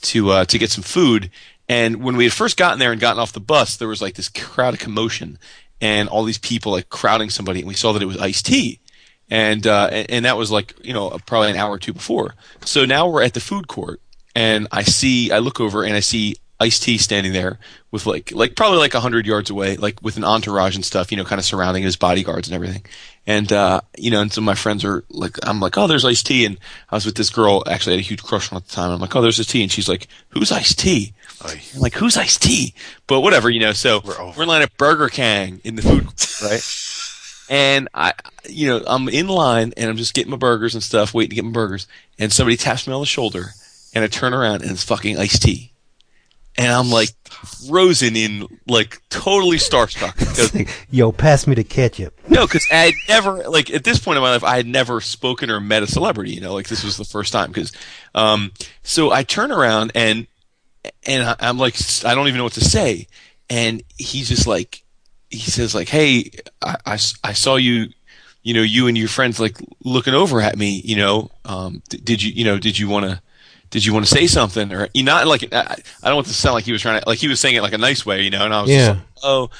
to 0.00 0.30
uh, 0.30 0.44
to 0.46 0.58
get 0.58 0.70
some 0.70 0.84
food. 0.84 1.30
And 1.68 2.02
when 2.02 2.16
we 2.16 2.24
had 2.24 2.32
first 2.32 2.56
gotten 2.56 2.78
there 2.78 2.92
and 2.92 3.00
gotten 3.00 3.20
off 3.20 3.32
the 3.32 3.40
bus, 3.40 3.76
there 3.76 3.88
was 3.88 4.00
like 4.00 4.14
this 4.14 4.28
crowd 4.28 4.74
of 4.74 4.80
commotion 4.80 5.38
and 5.80 6.08
all 6.08 6.24
these 6.24 6.38
people 6.38 6.72
like 6.72 6.88
crowding 6.88 7.30
somebody, 7.30 7.60
and 7.60 7.68
we 7.68 7.74
saw 7.74 7.92
that 7.92 8.02
it 8.02 8.06
was 8.06 8.16
Ice 8.16 8.40
T. 8.40 8.80
And, 9.32 9.64
uh, 9.64 9.88
and 9.92 10.10
and 10.10 10.24
that 10.24 10.36
was 10.36 10.50
like 10.50 10.74
you 10.82 10.92
know 10.92 11.10
probably 11.26 11.50
an 11.50 11.56
hour 11.56 11.72
or 11.72 11.78
two 11.78 11.92
before. 11.92 12.34
So 12.64 12.84
now 12.84 13.08
we're 13.08 13.22
at 13.22 13.34
the 13.34 13.40
food 13.40 13.68
court, 13.68 14.00
and 14.34 14.66
I 14.72 14.82
see 14.84 15.30
I 15.30 15.38
look 15.38 15.60
over 15.60 15.84
and 15.84 15.94
I 15.94 16.00
see 16.00 16.36
Ice 16.60 16.78
T 16.78 16.98
standing 16.98 17.32
there 17.32 17.58
with 17.90 18.04
like 18.06 18.32
like 18.32 18.54
probably 18.54 18.78
like 18.78 18.92
a 18.94 19.00
hundred 19.00 19.26
yards 19.26 19.48
away, 19.48 19.76
like 19.76 20.02
with 20.02 20.16
an 20.18 20.24
entourage 20.24 20.76
and 20.76 20.84
stuff, 20.84 21.10
you 21.10 21.16
know, 21.16 21.24
kind 21.24 21.38
of 21.38 21.44
surrounding 21.44 21.82
his 21.82 21.96
bodyguards 21.96 22.48
and 22.48 22.54
everything. 22.54 22.84
And 23.26 23.50
uh, 23.52 23.80
you 23.98 24.10
know, 24.10 24.20
and 24.20 24.30
some 24.32 24.44
of 24.44 24.46
my 24.46 24.54
friends 24.54 24.84
are 24.84 25.02
like, 25.08 25.36
I'm 25.42 25.58
like, 25.60 25.78
oh, 25.78 25.86
there's 25.86 26.04
Ice 26.04 26.22
T, 26.22 26.44
and 26.44 26.58
I 26.90 26.96
was 26.96 27.06
with 27.06 27.14
this 27.16 27.30
girl. 27.30 27.62
Actually, 27.66 27.94
I 27.94 27.96
had 27.96 28.04
a 28.04 28.08
huge 28.08 28.22
crush 28.22 28.52
on 28.52 28.56
at 28.58 28.66
the 28.66 28.72
time. 28.72 28.90
I'm 28.90 29.00
like, 29.00 29.16
oh, 29.16 29.22
there's 29.22 29.40
Ice 29.40 29.46
T, 29.46 29.62
and 29.62 29.72
she's 29.72 29.88
like, 29.88 30.06
who's 30.28 30.52
Ice 30.52 30.74
T? 30.74 31.14
I'm 31.74 31.80
like, 31.80 31.94
who's 31.94 32.16
Ice 32.18 32.36
T? 32.36 32.74
But 33.06 33.20
whatever, 33.22 33.48
you 33.48 33.60
know. 33.60 33.72
So 33.72 34.00
We're 34.04 34.20
over. 34.20 34.36
we're 34.36 34.42
in 34.42 34.48
line 34.50 34.62
at 34.62 34.76
Burger 34.76 35.08
King 35.08 35.60
in 35.64 35.76
the 35.76 35.82
food, 35.82 36.06
right? 36.42 36.62
And 37.48 37.88
I, 37.94 38.12
you 38.48 38.68
know, 38.68 38.84
I'm 38.86 39.08
in 39.08 39.26
line 39.28 39.72
and 39.76 39.90
I'm 39.90 39.96
just 39.96 40.14
getting 40.14 40.30
my 40.30 40.36
burgers 40.36 40.74
and 40.74 40.82
stuff, 40.82 41.14
waiting 41.14 41.30
to 41.30 41.36
get 41.36 41.44
my 41.44 41.50
burgers. 41.50 41.86
And 42.18 42.32
somebody 42.32 42.56
taps 42.56 42.86
me 42.86 42.92
on 42.92 43.00
the 43.00 43.06
shoulder, 43.06 43.46
and 43.94 44.04
I 44.04 44.06
turn 44.08 44.34
around 44.34 44.62
and 44.62 44.70
it's 44.72 44.84
fucking 44.84 45.18
Ice 45.18 45.38
T. 45.38 45.72
And 46.60 46.70
I'm 46.72 46.90
like 46.90 47.10
frozen 47.68 48.16
in 48.16 48.46
like 48.68 49.00
totally 49.08 49.56
starstruck 49.56 50.68
Yo, 50.90 51.10
pass 51.10 51.46
me 51.46 51.54
the 51.54 51.64
ketchup. 51.64 52.18
no, 52.28 52.46
because 52.46 52.66
I 52.70 52.76
had 52.76 52.94
never 53.08 53.48
like 53.48 53.70
at 53.70 53.82
this 53.84 53.98
point 53.98 54.16
in 54.18 54.22
my 54.22 54.30
life 54.32 54.44
I 54.44 54.56
had 54.56 54.66
never 54.66 55.00
spoken 55.00 55.50
or 55.50 55.58
met 55.60 55.82
a 55.82 55.86
celebrity. 55.86 56.32
You 56.32 56.40
know, 56.42 56.52
like 56.54 56.68
this 56.68 56.84
was 56.84 56.96
the 56.96 57.04
first 57.04 57.32
time 57.32 57.48
because 57.50 57.72
um, 58.14 58.52
so 58.82 59.10
I 59.10 59.22
turn 59.22 59.50
around 59.52 59.92
and 59.94 60.26
and 61.06 61.22
I- 61.22 61.36
I'm 61.40 61.58
like 61.58 61.76
I 62.04 62.14
don't 62.14 62.28
even 62.28 62.38
know 62.38 62.44
what 62.44 62.52
to 62.54 62.64
say, 62.64 63.06
and 63.48 63.82
he's 63.96 64.28
just 64.28 64.46
like 64.46 64.82
he 65.30 65.38
says 65.50 65.74
like 65.74 65.88
Hey, 65.88 66.30
I, 66.62 66.98
I 67.24 67.32
saw 67.32 67.56
you. 67.56 67.86
You 68.42 68.54
know, 68.54 68.62
you 68.62 68.86
and 68.88 68.96
your 68.96 69.08
friends 69.08 69.38
like 69.38 69.58
looking 69.84 70.14
over 70.14 70.40
at 70.40 70.56
me. 70.56 70.80
You 70.82 70.96
know, 70.96 71.30
um, 71.44 71.82
d- 71.90 71.98
did 71.98 72.22
you, 72.22 72.32
you 72.32 72.44
know, 72.44 72.58
did 72.58 72.78
you 72.78 72.88
want 72.88 73.04
to, 73.04 73.20
did 73.70 73.84
you 73.84 73.92
want 73.94 74.04
to 74.06 74.12
say 74.14 74.26
something 74.26 74.72
or 74.72 74.88
you 74.94 75.02
not 75.04 75.26
like 75.26 75.52
I, 75.52 75.76
I 76.02 76.06
don't 76.08 76.16
want 76.16 76.26
to 76.26 76.34
sound 76.34 76.54
like 76.54 76.64
he 76.64 76.72
was 76.72 76.82
trying 76.82 77.00
to 77.00 77.08
like 77.08 77.18
he 77.18 77.28
was 77.28 77.40
saying 77.40 77.54
it 77.56 77.62
like 77.62 77.72
a 77.72 77.78
nice 77.78 78.04
way, 78.04 78.22
you 78.22 78.30
know. 78.30 78.44
And 78.44 78.52
I 78.54 78.60
was 78.62 78.70
Yeah. 78.70 78.78
just 78.88 78.98
like, 78.98 79.06
oh, 79.22 79.50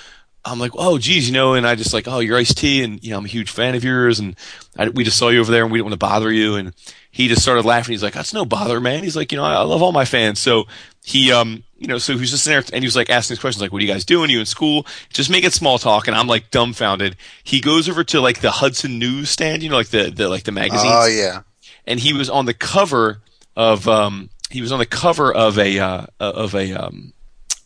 I'm 0.44 0.58
like, 0.58 0.72
oh, 0.74 0.96
geez, 0.98 1.28
you 1.28 1.34
know, 1.34 1.52
and 1.54 1.66
I 1.66 1.74
just 1.74 1.92
like, 1.92 2.08
oh, 2.08 2.20
you're 2.20 2.38
Ice 2.38 2.54
T, 2.54 2.82
and 2.82 3.02
you 3.04 3.10
know, 3.10 3.18
I'm 3.18 3.24
a 3.26 3.28
huge 3.28 3.50
fan 3.50 3.74
of 3.74 3.84
yours, 3.84 4.18
and 4.20 4.34
I, 4.78 4.88
we 4.88 5.04
just 5.04 5.18
saw 5.18 5.28
you 5.28 5.38
over 5.40 5.52
there, 5.52 5.62
and 5.64 5.70
we 5.70 5.78
didn't 5.78 5.86
want 5.90 6.00
to 6.00 6.06
bother 6.06 6.32
you, 6.32 6.54
and 6.56 6.72
he 7.10 7.28
just 7.28 7.42
started 7.42 7.66
laughing. 7.66 7.92
He's 7.92 8.02
like, 8.02 8.14
that's 8.14 8.32
no 8.32 8.46
bother, 8.46 8.80
man. 8.80 9.02
He's 9.04 9.16
like, 9.16 9.32
you 9.32 9.36
know, 9.38 9.44
I, 9.44 9.52
I 9.56 9.62
love 9.62 9.82
all 9.82 9.92
my 9.92 10.06
fans, 10.06 10.38
so 10.38 10.64
he, 11.04 11.30
um, 11.30 11.62
you 11.76 11.88
know, 11.88 11.98
so 11.98 12.14
he 12.14 12.20
was 12.20 12.30
just 12.30 12.46
there, 12.46 12.64
and 12.72 12.82
he 12.82 12.86
was 12.86 12.96
like 12.96 13.10
asking 13.10 13.34
these 13.34 13.40
questions, 13.40 13.60
like, 13.60 13.70
what 13.70 13.82
are 13.82 13.84
you 13.84 13.92
guys 13.92 14.06
doing? 14.06 14.30
you 14.30 14.40
in 14.40 14.46
school? 14.46 14.86
Just 15.12 15.28
making 15.28 15.50
small 15.50 15.78
talk, 15.78 16.08
and 16.08 16.16
I'm 16.16 16.26
like 16.26 16.50
dumbfounded. 16.50 17.16
He 17.44 17.60
goes 17.60 17.86
over 17.86 18.02
to 18.04 18.20
like 18.22 18.40
the 18.40 18.50
Hudson 18.50 18.98
newsstand, 18.98 19.62
you 19.62 19.68
know, 19.68 19.76
like 19.76 19.88
the, 19.88 20.10
the 20.10 20.26
like 20.30 20.44
the 20.44 20.52
magazine 20.52 20.90
Oh 20.90 21.06
yeah. 21.06 21.42
and 21.86 22.00
he 22.00 22.14
was 22.14 22.30
on 22.30 22.46
the 22.46 22.54
cover 22.54 23.20
of 23.56 23.86
um 23.88 24.30
he 24.50 24.60
was 24.60 24.72
on 24.72 24.78
the 24.78 24.86
cover 24.86 25.32
of 25.32 25.58
a 25.58 25.78
uh, 25.78 26.06
of 26.18 26.54
a 26.54 26.72
um 26.72 27.12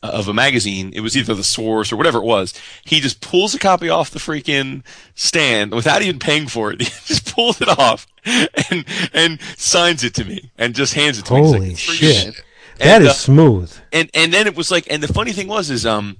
of 0.02 0.28
a 0.28 0.34
magazine. 0.34 0.92
It 0.94 1.00
was 1.00 1.16
either 1.16 1.34
the 1.34 1.42
Source 1.42 1.90
or 1.90 1.96
whatever 1.96 2.18
it 2.18 2.24
was. 2.24 2.52
He 2.84 3.00
just 3.00 3.22
pulls 3.22 3.54
a 3.54 3.58
copy 3.58 3.88
off 3.88 4.10
the 4.10 4.18
freaking 4.18 4.82
stand 5.14 5.72
without 5.72 6.02
even 6.02 6.18
paying 6.18 6.46
for 6.46 6.72
it. 6.72 6.80
He 6.82 6.84
just 7.06 7.34
pulls 7.34 7.60
it 7.62 7.68
off 7.78 8.06
and 8.24 8.84
and 9.14 9.40
signs 9.56 10.04
it 10.04 10.14
to 10.16 10.24
me 10.24 10.50
and 10.58 10.74
just 10.74 10.92
hands 10.94 11.18
it 11.18 11.24
to 11.26 11.34
me. 11.34 11.40
He's 11.40 11.52
like, 11.52 11.60
Holy 11.60 11.70
"It's 11.72 11.80
shit. 11.80 12.34
That 12.78 12.96
And, 12.96 13.04
is 13.04 13.10
uh, 13.10 13.14
smooth. 13.14 13.72
and 13.92 14.10
and 14.14 14.32
then 14.32 14.46
it 14.46 14.54
was 14.56 14.70
like 14.70 14.86
and 14.90 15.02
the 15.02 15.12
funny 15.12 15.32
thing 15.32 15.48
was 15.48 15.70
is 15.70 15.86
um 15.86 16.18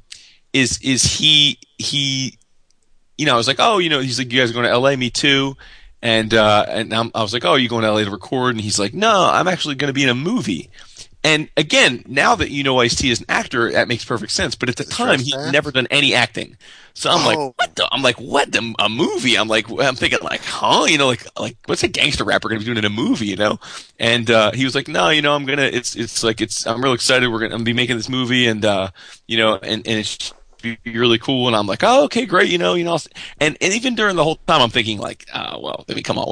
is 0.53 0.79
is 0.83 1.03
he 1.19 1.59
he 1.79 2.39
you 3.19 3.27
know 3.27 3.35
I 3.35 3.37
was 3.37 3.49
like 3.49 3.59
oh 3.59 3.79
you 3.79 3.91
know 3.91 4.01
he's 4.01 4.19
like 4.19 4.33
you 4.33 4.41
guys 4.41 4.51
are 4.51 4.55
going 4.55 4.67
to 4.67 4.79
LA 4.79 4.97
me 4.97 5.11
too 5.11 5.57
and 6.05 6.33
uh 6.35 6.65
and 6.69 6.95
I'm, 6.95 7.11
I 7.17 7.23
was 7.23 7.33
like 7.33 7.45
oh 7.45 7.57
you 7.57 7.69
going 7.69 7.83
to 7.83 7.91
LA 7.91 8.05
to 8.05 8.11
record 8.13 8.55
and 8.55 8.61
he's 8.61 8.79
like 8.79 8.95
no 8.95 9.29
I'm 9.33 9.49
actually 9.49 9.75
going 9.75 9.89
to 9.89 9.95
be 9.95 10.05
in 10.05 10.09
a 10.11 10.15
movie 10.15 10.71
And 11.27 11.49
again, 11.57 12.05
now 12.07 12.35
that 12.37 12.51
you 12.51 12.63
know 12.63 12.81
Ice 12.81 12.97
T 12.97 13.11
is 13.11 13.21
an 13.21 13.27
actor, 13.31 13.73
that 13.73 13.89
makes 13.89 14.05
perfect 14.05 14.31
sense. 14.33 14.55
But 14.55 14.69
at 14.69 14.77
the 14.77 14.85
time, 14.85 15.21
he'd 15.21 15.41
never 15.47 15.73
done 15.73 15.87
any 15.91 16.13
acting. 16.13 16.59
So 16.93 17.11
I'm 17.11 17.25
Oh. 17.25 17.25
like, 17.25 17.39
what 17.59 17.75
the? 17.77 17.89
I'm 17.91 18.03
like, 18.03 18.21
what 18.21 18.53
the? 18.53 18.75
A 18.79 18.91
movie? 18.91 19.37
I'm 19.39 19.49
like, 19.49 19.67
I'm 19.71 19.97
thinking 19.97 20.19
like, 20.23 20.43
huh? 20.45 20.85
You 20.87 20.99
know, 20.99 21.07
like, 21.07 21.25
like 21.41 21.57
what's 21.65 21.83
a 21.83 21.89
gangster 21.89 22.25
rapper 22.25 22.51
gonna 22.51 22.59
be 22.61 22.67
doing 22.67 22.77
in 22.77 22.85
a 22.85 22.91
movie? 22.91 23.25
You 23.27 23.37
know? 23.37 23.59
And 23.99 24.31
uh, 24.31 24.53
he 24.53 24.65
was 24.67 24.75
like, 24.75 24.87
no, 24.87 25.09
you 25.09 25.23
know, 25.23 25.35
I'm 25.35 25.47
gonna. 25.47 25.63
It's 25.63 25.97
it's 25.97 26.23
like 26.23 26.43
it's. 26.43 26.67
I'm 26.67 26.85
real 26.85 26.93
excited. 26.93 27.29
We're 27.29 27.39
gonna 27.41 27.55
I'm 27.55 27.61
gonna 27.61 27.65
be 27.65 27.73
making 27.73 27.97
this 27.97 28.11
movie, 28.11 28.47
and 28.47 28.63
uh, 28.63 28.91
you 29.27 29.39
know, 29.39 29.55
and 29.57 29.81
and 29.89 29.99
it's 30.01 30.35
be 30.65 30.79
really 30.99 31.19
cool. 31.19 31.47
And 31.47 31.55
I'm 31.57 31.67
like, 31.67 31.83
oh, 31.83 32.05
okay, 32.05 32.27
great. 32.27 32.51
You 32.51 32.59
know, 32.59 32.75
you 32.75 32.85
know, 32.85 32.99
and 33.41 33.57
and 33.61 33.73
even 33.73 33.95
during 33.95 34.17
the 34.17 34.25
whole 34.25 34.37
time, 34.47 34.63
I'm 34.63 34.71
thinking 34.71 34.99
like, 34.99 35.27
uh, 35.33 35.59
well, 35.61 35.85
I 35.89 35.95
mean, 35.95 36.03
come 36.03 36.19
on, 36.19 36.27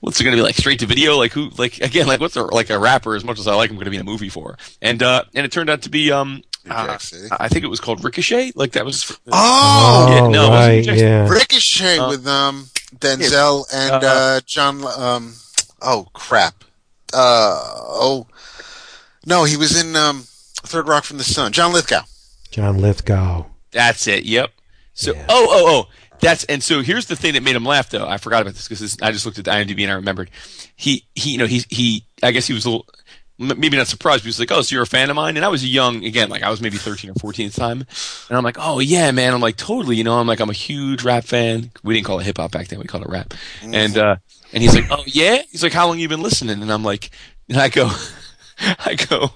what's 0.00 0.20
it 0.20 0.24
going 0.24 0.36
to 0.36 0.40
be 0.40 0.44
like 0.44 0.56
straight 0.56 0.80
to 0.80 0.86
video? 0.86 1.16
Like 1.16 1.32
who, 1.32 1.50
like 1.58 1.80
again, 1.80 2.06
like 2.06 2.20
what's 2.20 2.36
a, 2.36 2.42
like 2.42 2.70
a 2.70 2.78
rapper? 2.78 3.14
As 3.14 3.24
much 3.24 3.38
as 3.38 3.46
I 3.46 3.54
like 3.54 3.70
him, 3.70 3.76
going 3.76 3.86
to 3.86 3.90
be 3.90 3.96
in 3.96 4.02
a 4.02 4.04
movie 4.04 4.28
for? 4.28 4.56
And 4.80 5.02
uh, 5.02 5.24
and 5.34 5.44
it 5.44 5.52
turned 5.52 5.70
out 5.70 5.82
to 5.82 5.90
be 5.90 6.12
um, 6.12 6.42
uh, 6.68 6.98
I 7.38 7.48
think 7.48 7.64
it 7.64 7.68
was 7.68 7.80
called 7.80 8.02
Ricochet. 8.04 8.52
Like 8.54 8.72
that 8.72 8.84
was. 8.84 9.18
Oh, 9.30 10.06
yeah, 10.08 10.28
no, 10.28 10.46
it 10.46 10.50
wasn't 10.50 10.86
right, 10.88 10.96
yeah. 10.98 11.28
Ricochet 11.28 11.98
Uh, 11.98 12.08
with 12.08 12.26
um 12.26 12.68
Denzel 12.96 13.66
and 13.72 14.04
uh, 14.04 14.06
uh, 14.06 14.40
John. 14.46 14.84
Um, 14.96 15.34
oh 15.82 16.08
crap. 16.12 16.64
Uh 17.12 17.60
oh, 17.62 18.26
no, 19.26 19.44
he 19.44 19.56
was 19.56 19.80
in 19.80 19.94
um 19.94 20.24
Third 20.66 20.88
Rock 20.88 21.04
from 21.04 21.18
the 21.18 21.24
Sun. 21.24 21.52
John 21.52 21.72
Lithgow. 21.72 22.02
John 22.50 22.78
Lithgow. 22.78 23.46
That's 23.74 24.06
it. 24.06 24.24
Yep. 24.24 24.50
So 24.94 25.14
Yeah. 25.14 25.26
oh 25.28 25.46
oh 25.50 25.64
oh 25.68 25.88
that's 26.20 26.44
and 26.44 26.62
so 26.62 26.80
here's 26.80 27.06
the 27.06 27.16
thing 27.16 27.34
that 27.34 27.42
made 27.42 27.56
him 27.56 27.64
laugh 27.64 27.90
though. 27.90 28.08
I 28.08 28.16
forgot 28.16 28.40
about 28.40 28.54
this 28.54 28.66
because 28.66 28.98
I 29.02 29.12
just 29.12 29.26
looked 29.26 29.38
at 29.38 29.44
the 29.44 29.50
IMDb 29.50 29.82
and 29.82 29.90
I 29.90 29.94
remembered. 29.94 30.30
He 30.76 31.04
he 31.14 31.32
you 31.32 31.38
know 31.38 31.46
he 31.46 31.64
he 31.68 32.06
I 32.22 32.30
guess 32.30 32.46
he 32.46 32.54
was 32.54 32.64
a 32.64 32.70
little 32.70 32.86
maybe 33.38 33.76
not 33.76 33.88
surprised. 33.88 34.20
But 34.22 34.26
he 34.26 34.28
was 34.28 34.38
like, 34.38 34.52
oh, 34.52 34.62
so 34.62 34.74
you're 34.74 34.84
a 34.84 34.86
fan 34.86 35.10
of 35.10 35.16
mine? 35.16 35.36
And 35.36 35.44
I 35.44 35.48
was 35.48 35.66
young 35.68 36.04
again, 36.04 36.28
like 36.28 36.42
I 36.42 36.50
was 36.50 36.60
maybe 36.60 36.76
13 36.76 37.10
or 37.10 37.14
14 37.14 37.46
at 37.46 37.52
the 37.52 37.60
time. 37.60 37.84
And 38.28 38.38
I'm 38.38 38.44
like, 38.44 38.56
oh 38.58 38.78
yeah, 38.78 39.10
man. 39.10 39.34
I'm 39.34 39.40
like 39.40 39.56
totally. 39.56 39.96
You 39.96 40.04
know, 40.04 40.18
I'm 40.18 40.26
like 40.26 40.40
I'm 40.40 40.50
a 40.50 40.54
huge 40.54 41.02
rap 41.02 41.24
fan. 41.24 41.70
We 41.82 41.94
didn't 41.94 42.06
call 42.06 42.20
it 42.20 42.24
hip 42.26 42.38
hop 42.38 42.52
back 42.52 42.68
then. 42.68 42.78
We 42.78 42.86
called 42.86 43.04
it 43.04 43.10
rap. 43.10 43.34
And 43.62 43.98
uh 43.98 44.16
and 44.52 44.62
he's 44.62 44.74
like, 44.74 44.86
oh 44.90 45.02
yeah. 45.06 45.42
He's 45.50 45.62
like, 45.62 45.72
how 45.72 45.88
long 45.88 45.98
you 45.98 46.08
been 46.08 46.22
listening? 46.22 46.62
And 46.62 46.72
I'm 46.72 46.84
like, 46.84 47.10
and 47.48 47.58
I 47.58 47.68
go, 47.68 47.90
I 48.60 48.94
go. 48.94 49.30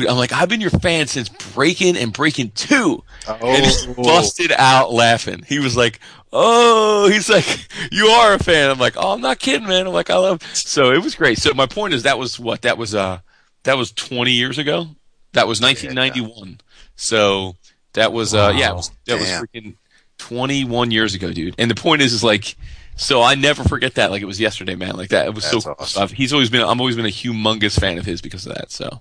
Dude, 0.00 0.06
I'm 0.08 0.16
like, 0.16 0.32
I've 0.32 0.48
been 0.48 0.60
your 0.60 0.70
fan 0.70 1.06
since 1.06 1.28
Breakin' 1.28 1.96
and 1.96 2.12
Breakin' 2.12 2.50
2. 2.50 3.02
And 3.28 3.66
he 3.66 3.92
busted 4.02 4.52
out 4.52 4.92
laughing. 4.92 5.44
He 5.46 5.58
was 5.58 5.76
like, 5.76 6.00
"Oh, 6.32 7.08
he's 7.10 7.28
like, 7.28 7.68
you 7.92 8.06
are 8.06 8.34
a 8.34 8.38
fan." 8.38 8.70
I'm 8.70 8.78
like, 8.78 8.94
"Oh, 8.96 9.12
I'm 9.12 9.20
not 9.20 9.38
kidding, 9.38 9.68
man." 9.68 9.86
I'm 9.86 9.92
like, 9.92 10.10
"I 10.10 10.16
love." 10.16 10.42
So 10.56 10.90
it 10.92 11.02
was 11.02 11.14
great. 11.14 11.38
So 11.38 11.52
my 11.54 11.66
point 11.66 11.94
is, 11.94 12.02
that 12.04 12.18
was 12.18 12.38
what 12.40 12.62
that 12.62 12.78
was. 12.78 12.94
Uh, 12.94 13.20
that 13.64 13.76
was 13.76 13.92
20 13.92 14.32
years 14.32 14.58
ago. 14.58 14.86
That 15.34 15.46
was 15.46 15.60
1991. 15.60 16.60
So 16.96 17.54
that 17.92 18.12
was 18.12 18.34
uh, 18.34 18.52
yeah, 18.56 18.70
it 18.72 18.74
was, 18.76 18.90
that 19.06 19.18
was 19.20 19.28
freaking 19.28 19.74
21 20.18 20.90
years 20.90 21.14
ago, 21.14 21.32
dude. 21.32 21.54
And 21.58 21.70
the 21.70 21.74
point 21.74 22.02
is, 22.02 22.12
is 22.12 22.24
like. 22.24 22.56
So 22.94 23.22
I 23.22 23.34
never 23.36 23.64
forget 23.64 23.94
that, 23.94 24.10
like 24.10 24.20
it 24.20 24.26
was 24.26 24.38
yesterday, 24.38 24.74
man. 24.74 24.96
Like 24.96 25.08
that, 25.10 25.26
it 25.26 25.34
was 25.34 25.50
That's 25.50 25.64
so. 25.64 25.74
awesome. 25.78 26.02
I've- 26.02 26.14
He's 26.14 26.32
always 26.34 26.50
been, 26.50 26.60
I'm 26.62 26.78
always 26.78 26.94
been 26.94 27.06
a 27.06 27.08
humongous 27.08 27.80
fan 27.80 27.96
of 27.98 28.04
his 28.04 28.20
because 28.20 28.46
of 28.46 28.54
that. 28.54 28.70
So 28.70 29.00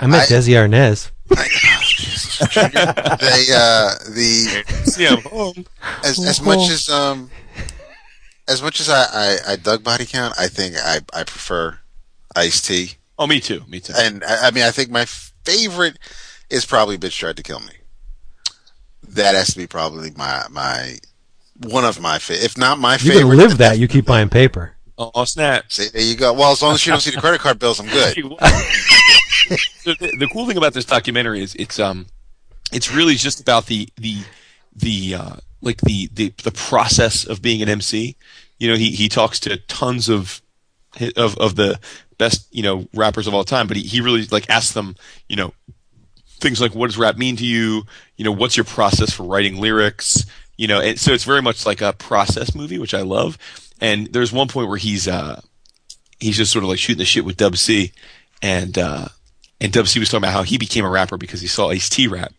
I 0.00 0.06
met 0.06 0.30
I- 0.30 0.34
Desi 0.34 0.54
Arnaz. 0.54 1.10
they 1.32 3.46
uh 3.54 3.94
the 4.10 4.64
yeah, 4.98 5.16
as 6.04 6.18
as 6.26 6.42
much 6.42 6.68
as 6.70 6.88
um 6.90 7.30
as 8.48 8.60
much 8.62 8.80
as 8.80 8.88
I, 8.90 9.04
I 9.12 9.36
I 9.52 9.56
dug 9.56 9.82
body 9.84 10.04
count, 10.04 10.34
I 10.38 10.48
think 10.48 10.74
I 10.76 10.98
I 11.14 11.24
prefer 11.24 11.78
Ice 12.36 12.60
T. 12.60 12.96
oh, 13.18 13.26
me 13.26 13.40
too, 13.40 13.62
me 13.68 13.80
too. 13.80 13.92
And 13.96 14.22
I, 14.24 14.48
I 14.48 14.50
mean, 14.50 14.64
I 14.64 14.70
think 14.70 14.90
my 14.90 15.04
favorite 15.06 15.98
is 16.50 16.66
probably 16.66 16.98
"Bitch 16.98 17.16
Tried 17.16 17.36
to 17.36 17.42
Kill 17.42 17.60
Me." 17.60 17.72
That 19.08 19.34
has 19.34 19.48
to 19.52 19.58
be 19.58 19.66
probably 19.66 20.10
my 20.16 20.44
my 20.50 20.98
one 21.68 21.84
of 21.84 22.00
my 22.00 22.18
fa- 22.18 22.42
if 22.44 22.58
not 22.58 22.78
my 22.78 22.94
You 22.94 22.98
favorite. 23.12 23.20
can 23.20 23.36
live 23.36 23.58
that. 23.58 23.78
You 23.78 23.88
keep 23.88 24.06
buying 24.06 24.28
paper. 24.28 24.72
Oh, 24.98 25.24
snap! 25.24 25.72
See, 25.72 25.88
there 25.92 26.02
you 26.02 26.16
go. 26.16 26.32
Well, 26.34 26.52
as 26.52 26.62
long 26.62 26.74
as 26.74 26.86
you 26.86 26.92
don't 26.92 27.00
see 27.00 27.10
the 27.10 27.20
credit 27.20 27.40
card 27.40 27.58
bills, 27.58 27.80
I'm 27.80 27.86
good. 27.88 28.16
The, 29.84 30.16
the 30.18 30.28
cool 30.32 30.46
thing 30.46 30.56
about 30.56 30.74
this 30.74 30.84
documentary 30.84 31.42
is 31.42 31.54
it's 31.56 31.78
um 31.78 32.06
it's 32.72 32.92
really 32.92 33.14
just 33.14 33.40
about 33.40 33.66
the 33.66 33.88
the 33.96 34.22
the 34.74 35.14
uh 35.14 35.36
like 35.60 35.80
the 35.80 36.08
the 36.12 36.32
the 36.42 36.50
process 36.52 37.24
of 37.24 37.42
being 37.42 37.62
an 37.62 37.68
MC. 37.68 38.16
You 38.58 38.68
know, 38.68 38.76
he 38.76 38.92
he 38.92 39.08
talks 39.08 39.40
to 39.40 39.56
tons 39.56 40.08
of 40.08 40.40
of 41.16 41.36
of 41.38 41.56
the 41.56 41.80
best 42.18 42.46
you 42.54 42.62
know 42.62 42.86
rappers 42.94 43.26
of 43.26 43.34
all 43.34 43.44
time, 43.44 43.66
but 43.66 43.76
he 43.76 43.82
he 43.82 44.00
really 44.00 44.24
like 44.26 44.48
asks 44.50 44.72
them 44.72 44.96
you 45.28 45.36
know 45.36 45.52
things 46.40 46.60
like 46.60 46.74
what 46.74 46.88
does 46.88 46.98
rap 46.98 47.16
mean 47.16 47.36
to 47.36 47.46
you? 47.46 47.84
You 48.16 48.24
know, 48.24 48.32
what's 48.32 48.56
your 48.56 48.64
process 48.64 49.12
for 49.12 49.22
writing 49.22 49.60
lyrics? 49.60 50.26
You 50.58 50.66
know, 50.66 50.80
and 50.80 50.98
so 50.98 51.12
it's 51.12 51.24
very 51.24 51.42
much 51.42 51.64
like 51.64 51.80
a 51.80 51.92
process 51.92 52.54
movie, 52.54 52.78
which 52.78 52.94
I 52.94 53.02
love. 53.02 53.38
And 53.80 54.12
there's 54.12 54.32
one 54.32 54.48
point 54.48 54.68
where 54.68 54.78
he's 54.78 55.08
uh 55.08 55.40
he's 56.20 56.36
just 56.36 56.52
sort 56.52 56.64
of 56.64 56.70
like 56.70 56.78
shooting 56.78 56.98
the 56.98 57.04
shit 57.04 57.24
with 57.24 57.36
Dub 57.36 57.56
C, 57.56 57.92
and 58.42 58.76
uh 58.76 59.08
and 59.62 59.72
Dub 59.72 59.88
C 59.88 59.98
was 59.98 60.10
talking 60.10 60.24
about 60.24 60.34
how 60.34 60.42
he 60.42 60.58
became 60.58 60.84
a 60.84 60.90
rapper 60.90 61.16
because 61.16 61.40
he 61.40 61.46
saw 61.46 61.70
Ice 61.70 61.88
T 61.88 62.06
rap. 62.08 62.34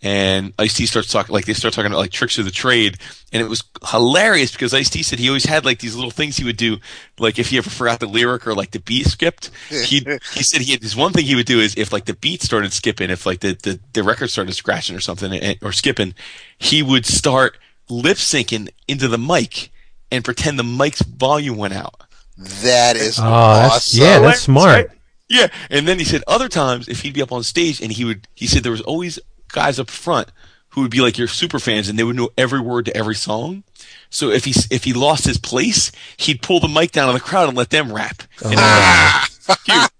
And 0.00 0.52
Ice 0.60 0.74
T 0.74 0.86
starts 0.86 1.10
talking 1.10 1.32
like 1.32 1.44
they 1.46 1.54
start 1.54 1.74
talking 1.74 1.90
about 1.90 1.98
like 1.98 2.12
tricks 2.12 2.38
of 2.38 2.44
the 2.44 2.52
trade, 2.52 2.98
and 3.32 3.42
it 3.42 3.48
was 3.48 3.64
hilarious 3.90 4.52
because 4.52 4.72
Ice 4.72 4.88
T 4.88 5.02
said 5.02 5.18
he 5.18 5.26
always 5.28 5.44
had 5.44 5.64
like 5.64 5.80
these 5.80 5.96
little 5.96 6.12
things 6.12 6.36
he 6.36 6.44
would 6.44 6.56
do, 6.56 6.76
like 7.18 7.40
if 7.40 7.48
he 7.50 7.58
ever 7.58 7.68
forgot 7.68 7.98
the 7.98 8.06
lyric 8.06 8.46
or 8.46 8.54
like 8.54 8.70
the 8.70 8.78
beat 8.78 9.06
skipped. 9.08 9.50
He 9.70 10.06
he 10.34 10.44
said 10.44 10.60
he 10.60 10.70
had 10.70 10.82
this 10.82 10.94
one 10.94 11.12
thing 11.12 11.24
he 11.24 11.34
would 11.34 11.46
do 11.46 11.58
is 11.58 11.74
if 11.76 11.92
like 11.92 12.04
the 12.04 12.14
beat 12.14 12.42
started 12.42 12.72
skipping, 12.72 13.10
if 13.10 13.26
like 13.26 13.40
the 13.40 13.54
the, 13.60 13.80
the 13.92 14.04
record 14.04 14.30
started 14.30 14.52
scratching 14.52 14.94
or 14.94 15.00
something 15.00 15.32
and, 15.32 15.58
or 15.62 15.72
skipping, 15.72 16.14
he 16.60 16.80
would 16.80 17.04
start 17.04 17.58
lip 17.88 18.18
syncing 18.18 18.68
into 18.86 19.08
the 19.08 19.18
mic 19.18 19.72
and 20.12 20.24
pretend 20.24 20.60
the 20.60 20.64
mic's 20.64 21.02
volume 21.02 21.56
went 21.56 21.74
out. 21.74 22.02
That 22.36 22.94
is 22.94 23.18
Oh, 23.18 23.22
that's 23.22 23.74
awesome. 23.74 24.00
yeah, 24.00 24.18
that's 24.20 24.42
smart. 24.42 24.92
Yeah, 25.28 25.48
and 25.70 25.86
then 25.86 25.98
he 25.98 26.04
said 26.04 26.22
other 26.26 26.48
times 26.48 26.88
if 26.88 27.02
he'd 27.02 27.14
be 27.14 27.22
up 27.22 27.32
on 27.32 27.42
stage 27.42 27.80
and 27.80 27.92
he 27.92 28.04
would, 28.04 28.26
he 28.34 28.46
said 28.46 28.62
there 28.62 28.72
was 28.72 28.80
always 28.80 29.18
guys 29.52 29.78
up 29.78 29.90
front 29.90 30.30
who 30.70 30.82
would 30.82 30.90
be 30.90 31.00
like 31.00 31.18
your 31.18 31.28
super 31.28 31.58
fans 31.58 31.88
and 31.88 31.98
they 31.98 32.04
would 32.04 32.16
know 32.16 32.30
every 32.36 32.60
word 32.60 32.86
to 32.86 32.96
every 32.96 33.14
song. 33.14 33.62
So 34.10 34.30
if 34.30 34.44
he 34.44 34.54
if 34.70 34.84
he 34.84 34.92
lost 34.92 35.24
his 35.24 35.38
place, 35.38 35.92
he'd 36.16 36.42
pull 36.42 36.60
the 36.60 36.68
mic 36.68 36.92
down 36.92 37.08
on 37.08 37.14
the 37.14 37.20
crowd 37.20 37.48
and 37.48 37.56
let 37.56 37.70
them 37.70 37.92
rap. 37.92 38.22
And, 38.44 38.56
then, 38.56 39.22
cute. 39.64 39.90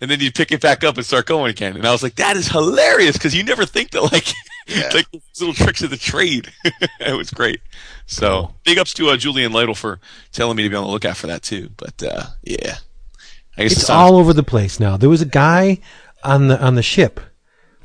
and 0.00 0.10
then 0.10 0.20
he'd 0.20 0.34
pick 0.34 0.52
it 0.52 0.60
back 0.60 0.82
up 0.84 0.96
and 0.96 1.04
start 1.04 1.26
going 1.26 1.50
again. 1.50 1.76
And 1.76 1.86
I 1.86 1.92
was 1.92 2.02
like, 2.02 2.16
that 2.16 2.36
is 2.36 2.48
hilarious 2.48 3.16
because 3.16 3.34
you 3.34 3.44
never 3.44 3.66
think 3.66 3.90
that 3.90 4.02
like 4.02 4.28
Yeah. 4.66 4.90
like 4.94 5.06
little 5.38 5.54
tricks 5.54 5.82
of 5.82 5.90
the 5.90 5.96
trade. 5.96 6.52
it 7.00 7.16
was 7.16 7.30
great. 7.30 7.60
So 8.06 8.54
big 8.64 8.78
ups 8.78 8.94
to 8.94 9.08
uh, 9.10 9.16
Julian 9.16 9.52
Lytle 9.52 9.74
for 9.74 10.00
telling 10.32 10.56
me 10.56 10.62
to 10.62 10.70
be 10.70 10.76
on 10.76 10.84
the 10.84 10.90
lookout 10.90 11.16
for 11.16 11.26
that 11.26 11.42
too. 11.42 11.70
But 11.76 12.02
uh, 12.02 12.24
yeah, 12.42 12.76
It's 13.60 13.90
all 13.90 14.16
over 14.16 14.32
the 14.32 14.42
place 14.42 14.80
now. 14.80 14.96
There 14.96 15.08
was 15.08 15.22
a 15.22 15.26
guy 15.26 15.78
on 16.22 16.48
the 16.48 16.60
on 16.60 16.74
the 16.74 16.82
ship 16.82 17.20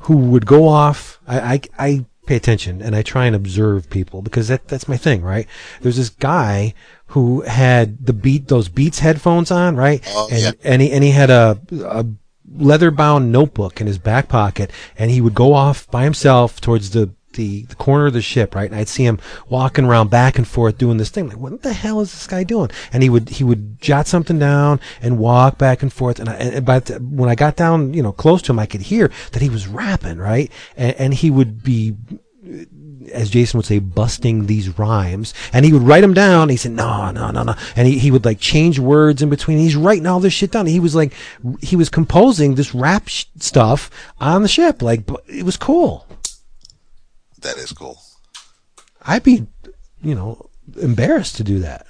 who 0.00 0.16
would 0.16 0.46
go 0.46 0.68
off. 0.68 1.20
I, 1.26 1.38
I, 1.38 1.60
I 1.78 2.04
pay 2.26 2.36
attention 2.36 2.82
and 2.82 2.94
I 2.94 3.02
try 3.02 3.26
and 3.26 3.36
observe 3.36 3.88
people 3.88 4.22
because 4.22 4.48
that 4.48 4.68
that's 4.68 4.88
my 4.88 4.96
thing, 4.96 5.22
right? 5.22 5.46
There's 5.80 5.96
this 5.96 6.10
guy 6.10 6.74
who 7.08 7.42
had 7.42 8.04
the 8.04 8.12
beat 8.12 8.48
those 8.48 8.68
Beats 8.68 8.98
headphones 8.98 9.50
on, 9.50 9.76
right? 9.76 10.02
Oh, 10.08 10.28
and 10.30 10.42
yeah. 10.42 10.52
and 10.64 10.82
he 10.82 10.92
and 10.92 11.04
he 11.04 11.10
had 11.10 11.30
a 11.30 11.60
a 11.84 12.06
leather 12.52 12.90
bound 12.90 13.32
notebook 13.32 13.80
in 13.80 13.86
his 13.86 13.98
back 13.98 14.28
pocket 14.28 14.70
and 14.98 15.10
he 15.10 15.20
would 15.20 15.34
go 15.34 15.52
off 15.52 15.90
by 15.90 16.04
himself 16.04 16.60
towards 16.60 16.90
the 16.90 17.10
the, 17.36 17.62
the 17.66 17.74
corner 17.76 18.06
of 18.06 18.12
the 18.12 18.20
ship, 18.20 18.54
right? 18.54 18.70
And 18.70 18.78
I'd 18.78 18.88
see 18.88 19.04
him 19.04 19.18
walking 19.48 19.84
around 19.84 20.10
back 20.10 20.36
and 20.36 20.46
forth 20.46 20.78
doing 20.78 20.96
this 20.96 21.10
thing. 21.10 21.28
Like, 21.28 21.38
what 21.38 21.62
the 21.62 21.72
hell 21.72 22.00
is 22.00 22.12
this 22.12 22.26
guy 22.26 22.44
doing? 22.44 22.70
And 22.92 23.02
he 23.02 23.08
would 23.08 23.28
he 23.28 23.44
would 23.44 23.80
jot 23.80 24.06
something 24.06 24.38
down 24.38 24.80
and 25.00 25.18
walk 25.18 25.58
back 25.58 25.82
and 25.82 25.92
forth. 25.92 26.18
And, 26.18 26.28
I, 26.28 26.34
and 26.34 26.66
but 26.66 26.90
when 27.00 27.28
I 27.28 27.34
got 27.34 27.56
down, 27.56 27.94
you 27.94 28.02
know, 28.02 28.12
close 28.12 28.42
to 28.42 28.52
him, 28.52 28.58
I 28.58 28.66
could 28.66 28.82
hear 28.82 29.10
that 29.32 29.42
he 29.42 29.48
was 29.48 29.68
rapping, 29.68 30.18
right? 30.18 30.50
And, 30.76 30.96
and 30.96 31.14
he 31.14 31.30
would 31.30 31.62
be 31.62 31.94
as 33.12 33.30
Jason 33.30 33.58
would 33.58 33.66
say, 33.66 33.78
busting 33.78 34.46
these 34.46 34.78
rhymes. 34.78 35.34
And 35.52 35.64
he 35.64 35.72
would 35.72 35.82
write 35.82 36.00
them 36.00 36.14
down. 36.14 36.48
He 36.48 36.56
said, 36.56 36.72
no, 36.72 37.10
no, 37.10 37.30
no, 37.30 37.42
no. 37.42 37.54
And 37.74 37.86
he, 37.86 37.98
he 37.98 38.10
would 38.10 38.24
like 38.24 38.40
change 38.40 38.78
words 38.78 39.22
in 39.22 39.30
between. 39.30 39.58
He's 39.58 39.76
writing 39.76 40.06
all 40.06 40.20
this 40.20 40.32
shit 40.32 40.52
down. 40.52 40.66
He 40.66 40.80
was 40.80 40.94
like, 40.94 41.12
he 41.60 41.76
was 41.76 41.88
composing 41.88 42.54
this 42.54 42.74
rap 42.74 43.08
sh- 43.08 43.26
stuff 43.38 43.90
on 44.20 44.42
the 44.42 44.48
ship. 44.48 44.82
Like, 44.82 45.08
it 45.28 45.44
was 45.44 45.56
cool. 45.56 46.06
That 47.42 47.56
is 47.56 47.72
cool. 47.72 48.00
I'd 49.02 49.22
be, 49.22 49.46
you 50.02 50.14
know, 50.14 50.48
embarrassed 50.80 51.36
to 51.36 51.44
do 51.44 51.60
that. 51.60 51.86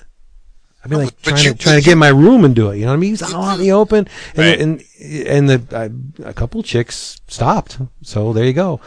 I'd 0.85 0.91
be 0.91 0.97
No, 0.97 1.03
like 1.05 1.15
but- 1.17 1.23
but 1.25 1.31
trying 1.31 1.45
you- 1.45 1.53
to 1.55 1.59
trying 1.59 1.79
to 1.81 1.85
get 1.85 1.93
in 1.93 1.99
my 1.99 2.09
room 2.09 2.45
and 2.45 2.55
do 2.55 2.71
it. 2.71 2.76
You 2.79 2.83
know 2.85 2.91
what 2.93 2.97
I 2.99 3.00
mean? 3.00 3.11
He's 3.11 3.23
out 3.23 3.35
out 3.35 3.55
in 3.55 3.61
the 3.61 3.73
open, 3.73 4.07
and 4.35 4.38
Right. 4.38 4.61
and 4.61 4.83
and 5.26 5.49
the 5.50 5.59
I, 5.76 6.29
a 6.29 6.33
couple 6.35 6.62
chicks 6.62 7.19
stopped. 7.29 7.79
So 8.03 8.33
there 8.33 8.45
you 8.45 8.53
go. 8.53 8.81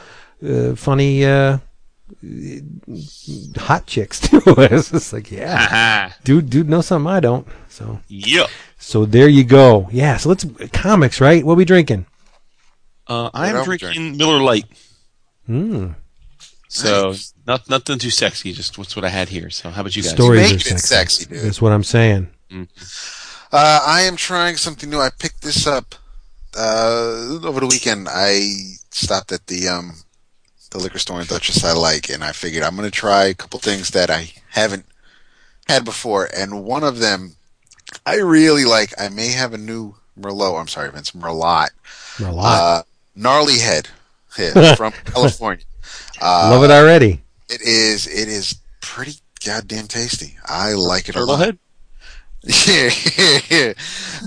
Uh, 0.45 0.75
funny, 0.75 1.25
uh, 1.25 1.57
hot 3.57 3.85
chicks 3.85 4.19
too. 4.29 4.41
it's 4.45 4.91
just 4.91 5.13
like, 5.13 5.31
yeah, 5.31 5.53
Aha. 5.55 6.15
dude, 6.23 6.49
dude 6.49 6.69
knows 6.69 6.87
something 6.87 7.11
I 7.11 7.19
don't. 7.19 7.47
So, 7.69 7.99
Yep. 8.07 8.47
so 8.77 9.05
there 9.05 9.27
you 9.27 9.43
go. 9.43 9.89
Yeah. 9.91 10.17
So 10.17 10.29
let's 10.29 10.45
comics, 10.73 11.19
right? 11.21 11.45
What 11.45 11.57
we 11.57 11.65
drinking? 11.65 12.05
Uh, 13.07 13.29
I'm 13.33 13.55
are 13.55 13.63
we 13.67 13.77
drinking 13.77 14.17
Miller 14.17 14.39
Lite. 14.41 14.65
Hmm. 15.47 15.89
So 16.69 17.15
not 17.47 17.69
nothing 17.69 17.97
too 17.99 18.11
sexy. 18.11 18.53
Just 18.53 18.77
what's 18.77 18.95
what 18.95 19.03
I 19.03 19.09
had 19.09 19.29
here. 19.29 19.49
So 19.49 19.69
how 19.69 19.81
about 19.81 19.95
you 19.95 20.03
guys? 20.03 20.11
Stories 20.11 20.41
Making 20.41 20.55
are 20.55 20.75
it 20.75 20.79
sexy. 20.79 20.87
sexy, 20.87 21.25
dude. 21.25 21.43
That's 21.43 21.61
what 21.61 21.71
I'm 21.71 21.83
saying. 21.83 22.29
Uh, 23.51 23.79
I 23.85 24.01
am 24.01 24.15
trying 24.15 24.55
something 24.55 24.89
new. 24.89 24.99
I 24.99 25.09
picked 25.09 25.41
this 25.41 25.65
up 25.65 25.95
uh, 26.55 27.39
over 27.43 27.59
the 27.59 27.67
weekend. 27.67 28.07
I 28.09 28.51
stopped 28.91 29.31
at 29.31 29.47
the 29.47 29.67
um, 29.67 29.93
the 30.69 30.77
liquor 30.77 30.99
store 30.99 31.19
in 31.19 31.27
Duchess 31.27 31.63
I 31.63 31.73
like, 31.73 32.09
and 32.09 32.23
I 32.23 32.31
figured 32.31 32.63
I'm 32.63 32.75
going 32.75 32.89
to 32.89 32.95
try 32.95 33.25
a 33.25 33.33
couple 33.33 33.59
things 33.59 33.89
that 33.91 34.11
I 34.11 34.31
haven't 34.51 34.85
had 35.67 35.83
before. 35.83 36.29
And 36.35 36.63
one 36.63 36.83
of 36.83 36.99
them 36.99 37.35
I 38.05 38.17
really 38.17 38.65
like. 38.65 38.93
I 38.99 39.09
may 39.09 39.29
have 39.29 39.53
a 39.53 39.57
new 39.57 39.95
Merlot. 40.19 40.59
I'm 40.59 40.67
sorry, 40.67 40.91
Vince 40.91 41.11
Merlot. 41.11 41.69
A 42.19 42.31
lot. 42.31 42.61
Uh, 42.61 42.83
gnarly 43.15 43.59
head 43.59 43.89
yeah, 44.37 44.75
from 44.75 44.91
California. 45.05 45.65
Uh, 46.21 46.49
Love 46.51 46.63
it 46.63 46.71
already. 46.71 47.21
It 47.49 47.61
is. 47.61 48.07
It 48.07 48.27
is 48.27 48.55
pretty 48.81 49.13
goddamn 49.45 49.87
tasty. 49.87 50.37
I 50.45 50.73
like 50.73 51.03
it 51.09 51.15
a 51.15 51.19
Turtle 51.19 51.27
lot. 51.35 51.39
head. 51.45 51.57
Yeah, 52.41 52.89
yeah, 53.17 53.39
yeah. 53.49 53.73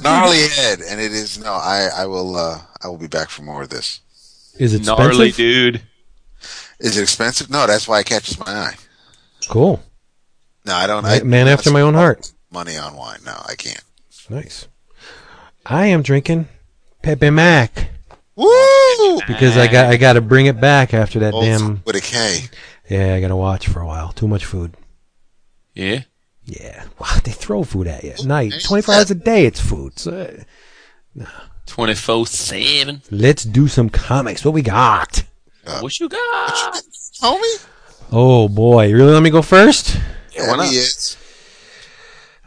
gnarly 0.02 0.46
head, 0.48 0.80
and 0.86 1.00
it 1.00 1.12
is 1.12 1.38
no. 1.38 1.52
I 1.54 1.88
I 1.96 2.04
will 2.06 2.36
uh 2.36 2.60
I 2.82 2.88
will 2.88 2.98
be 2.98 3.06
back 3.06 3.30
for 3.30 3.40
more 3.42 3.62
of 3.62 3.70
this. 3.70 4.00
Is 4.58 4.74
it 4.74 4.84
Gnarly 4.84 5.28
expensive? 5.28 5.36
dude. 5.36 5.82
Is 6.78 6.98
it 6.98 7.02
expensive? 7.02 7.48
No, 7.48 7.66
that's 7.66 7.88
why 7.88 8.00
it 8.00 8.06
catches 8.06 8.38
my 8.38 8.46
eye. 8.52 8.74
Cool. 9.48 9.82
No, 10.66 10.74
I 10.74 10.86
don't. 10.86 11.06
I, 11.06 11.22
Man 11.22 11.48
after 11.48 11.70
my 11.70 11.80
own 11.80 11.94
heart. 11.94 12.30
Money 12.50 12.76
on 12.76 12.96
wine? 12.96 13.20
No, 13.24 13.34
I 13.48 13.54
can't. 13.54 13.82
Nice. 14.28 14.68
I 15.64 15.86
am 15.86 16.02
drinking 16.02 16.48
Pepe 17.02 17.30
Mac 17.30 17.88
Woo! 18.34 19.20
because 19.26 19.56
I 19.56 19.66
got 19.70 19.86
I 19.90 19.96
got 19.96 20.14
to 20.14 20.20
bring 20.20 20.46
it 20.46 20.60
back 20.60 20.94
after 20.94 21.18
that 21.20 21.34
Old 21.34 21.44
damn. 21.44 21.82
with 21.84 21.96
a 21.96 22.00
K. 22.00 22.44
Yeah, 22.88 23.14
I 23.14 23.20
got 23.20 23.28
to 23.28 23.36
watch 23.36 23.68
for 23.68 23.80
a 23.80 23.86
while. 23.86 24.12
Too 24.12 24.26
much 24.28 24.44
food. 24.44 24.74
Yeah. 25.74 26.02
Yeah, 26.44 26.84
wow, 26.98 27.18
they 27.22 27.30
throw 27.30 27.62
food 27.62 27.86
at 27.86 28.02
you 28.02 28.10
at 28.10 28.24
night. 28.24 28.52
Twenty 28.64 28.82
four 28.82 28.94
hours 28.96 29.10
a 29.12 29.14
day, 29.14 29.46
it's 29.46 29.60
food. 29.60 29.98
So, 29.98 30.38
uh, 31.20 31.24
Twenty 31.66 31.94
four 31.94 32.26
seven. 32.26 33.00
let's 33.12 33.44
do 33.44 33.68
some 33.68 33.88
comics. 33.88 34.44
What 34.44 34.52
we 34.54 34.62
got? 34.62 35.22
What 35.80 36.00
you 36.00 36.08
got? 36.08 36.82
Homie? 37.20 37.66
Oh 38.10 38.48
boy, 38.48 38.86
you 38.86 38.96
really 38.96 39.12
let 39.12 39.22
me 39.22 39.30
go 39.30 39.40
first? 39.42 39.96
Yeah, 40.34 40.48
why 40.48 40.56
not? 40.56 41.16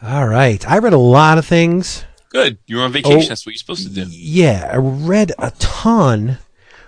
All 0.04 0.28
right, 0.28 0.68
I 0.70 0.80
read 0.80 0.94
a 0.94 0.98
lot 0.98 1.38
of 1.38 1.46
things. 1.46 2.04
Good. 2.36 2.58
You're 2.68 2.84
on 2.84 2.92
vacation. 2.92 3.22
Oh. 3.22 3.26
That's 3.30 3.46
what 3.46 3.54
you're 3.54 3.60
supposed 3.60 3.88
to 3.88 3.94
do. 3.94 4.06
Yeah, 4.10 4.70
I 4.74 4.76
read 4.76 5.32
a 5.40 5.52
ton 5.52 6.40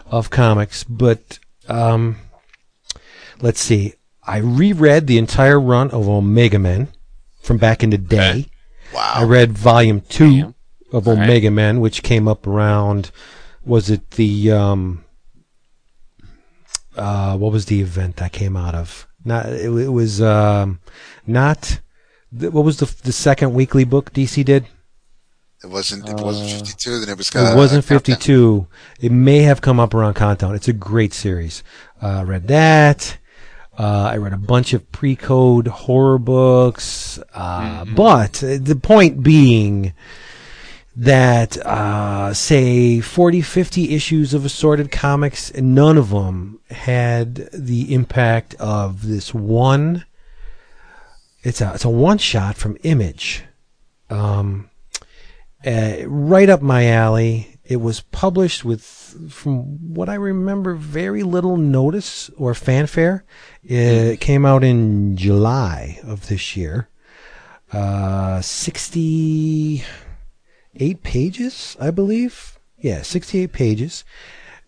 of 0.06 0.30
comics, 0.30 0.84
but 0.84 1.40
um, 1.70 2.18
let's 3.40 3.62
see. 3.62 3.94
I 4.26 4.40
reread 4.40 5.08
the 5.08 5.18
entire 5.18 5.58
run 5.58 5.90
of 5.92 6.10
Omega 6.10 6.60
Men 6.60 6.90
from 7.42 7.56
back 7.56 7.82
in 7.82 7.92
the 7.92 7.98
day. 7.98 8.30
Okay. 8.30 8.46
Wow. 8.94 9.14
I 9.16 9.24
read 9.24 9.54
volume 9.54 10.02
two 10.02 10.32
Damn. 10.32 10.56
of 10.92 11.08
All 11.08 11.16
right. 11.16 11.24
Omega 11.24 11.50
Men, 11.50 11.80
which 11.80 12.04
came 12.04 12.28
up 12.28 12.46
around. 12.46 13.12
Was 13.64 13.90
it 13.90 14.12
the 14.12 14.52
um? 14.52 15.06
Uh, 16.94 17.38
what 17.38 17.54
was 17.54 17.68
the 17.68 17.80
event 17.80 18.18
that 18.18 18.34
came 18.34 18.58
out 18.58 18.76
of? 18.76 19.08
Not 19.24 19.46
it, 19.46 19.72
it 19.72 19.94
was 19.94 20.22
um, 20.22 20.82
not. 21.26 21.80
What 22.32 22.66
was 22.66 22.80
the 22.80 22.94
the 23.04 23.14
second 23.14 23.54
weekly 23.54 23.86
book 23.86 24.12
DC 24.12 24.44
did? 24.44 24.68
It 25.64 25.68
wasn't. 25.68 26.08
It 26.08 26.20
wasn't 26.20 26.52
52. 26.52 27.00
Then 27.00 27.10
it 27.10 27.18
was. 27.18 27.30
It 27.30 27.36
Uh, 27.36 27.56
wasn't 27.56 27.84
52. 27.86 28.68
It 29.00 29.12
may 29.12 29.40
have 29.40 29.62
come 29.62 29.80
up 29.80 29.94
around 29.94 30.14
Countdown. 30.14 30.54
It's 30.56 30.68
a 30.68 30.74
great 30.74 31.14
series. 31.14 31.64
Uh, 32.02 32.24
read 32.28 32.48
that. 32.48 33.18
Uh, 33.78 34.10
I 34.12 34.18
read 34.18 34.34
a 34.34 34.38
bunch 34.38 34.74
of 34.74 34.92
pre-code 34.92 35.68
horror 35.68 36.18
books. 36.20 37.20
Uh, 37.34 37.86
but 37.86 38.44
uh, 38.44 38.58
the 38.60 38.76
point 38.76 39.22
being 39.24 39.94
that, 40.96 41.58
uh, 41.58 42.34
say 42.34 43.00
40, 43.02 43.42
50 43.42 43.94
issues 43.96 44.34
of 44.34 44.46
assorted 44.46 44.92
comics, 44.92 45.52
and 45.52 45.76
none 45.76 45.96
of 45.98 46.10
them 46.10 46.60
had 46.72 47.50
the 47.54 47.94
impact 47.94 48.56
of 48.56 49.08
this 49.08 49.32
one. 49.34 50.06
It's 51.44 51.62
a, 51.62 51.72
it's 51.76 51.86
a 51.86 51.90
one 51.90 52.18
shot 52.18 52.58
from 52.58 52.78
Image. 52.84 53.44
Um, 54.10 54.70
uh, 55.68 56.08
right 56.08 56.50
up 56.50 56.62
my 56.62 56.88
alley. 56.88 57.60
It 57.66 57.82
was 57.82 58.00
published 58.00 58.64
with, 58.64 58.82
from 59.30 59.94
what 59.94 60.08
I 60.08 60.14
remember, 60.16 60.74
very 60.76 61.24
little 61.24 61.58
notice 61.58 62.30
or 62.38 62.54
fanfare. 62.54 63.26
It 63.64 64.22
came 64.22 64.46
out 64.46 64.64
in 64.64 65.18
July 65.18 66.00
of 66.04 66.28
this 66.30 66.56
year. 66.56 66.88
Uh, 67.74 68.40
68 68.42 69.84
pages, 71.04 71.76
I 71.80 71.92
believe. 71.92 72.58
Yeah, 72.78 73.02
68 73.02 73.52
pages. 73.52 74.04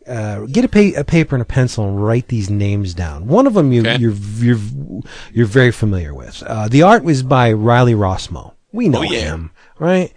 Uh, 0.08 0.42
get 0.48 0.66
a, 0.66 0.68
pa- 0.68 1.00
a 1.00 1.04
paper 1.04 1.36
and 1.36 1.42
a 1.42 1.46
pencil 1.46 1.88
and 1.88 2.04
write 2.04 2.28
these 2.30 2.50
names 2.50 2.94
down. 2.94 3.28
One 3.28 3.46
of 3.48 3.54
them 3.54 3.72
you, 3.72 3.82
Okay. 3.82 3.98
you're, 3.98 4.12
you're, 4.14 4.58
you're 5.32 5.46
very 5.46 5.72
familiar 5.72 6.14
with. 6.14 6.42
Uh, 6.44 6.68
the 6.68 6.82
art 6.82 7.04
was 7.04 7.22
by 7.24 7.54
Riley 7.54 7.94
Rossmo. 7.94 8.54
We 8.72 8.90
know 8.90 9.00
Oh, 9.00 9.04
yeah. 9.04 9.20
him, 9.22 9.52
right? 9.78 10.12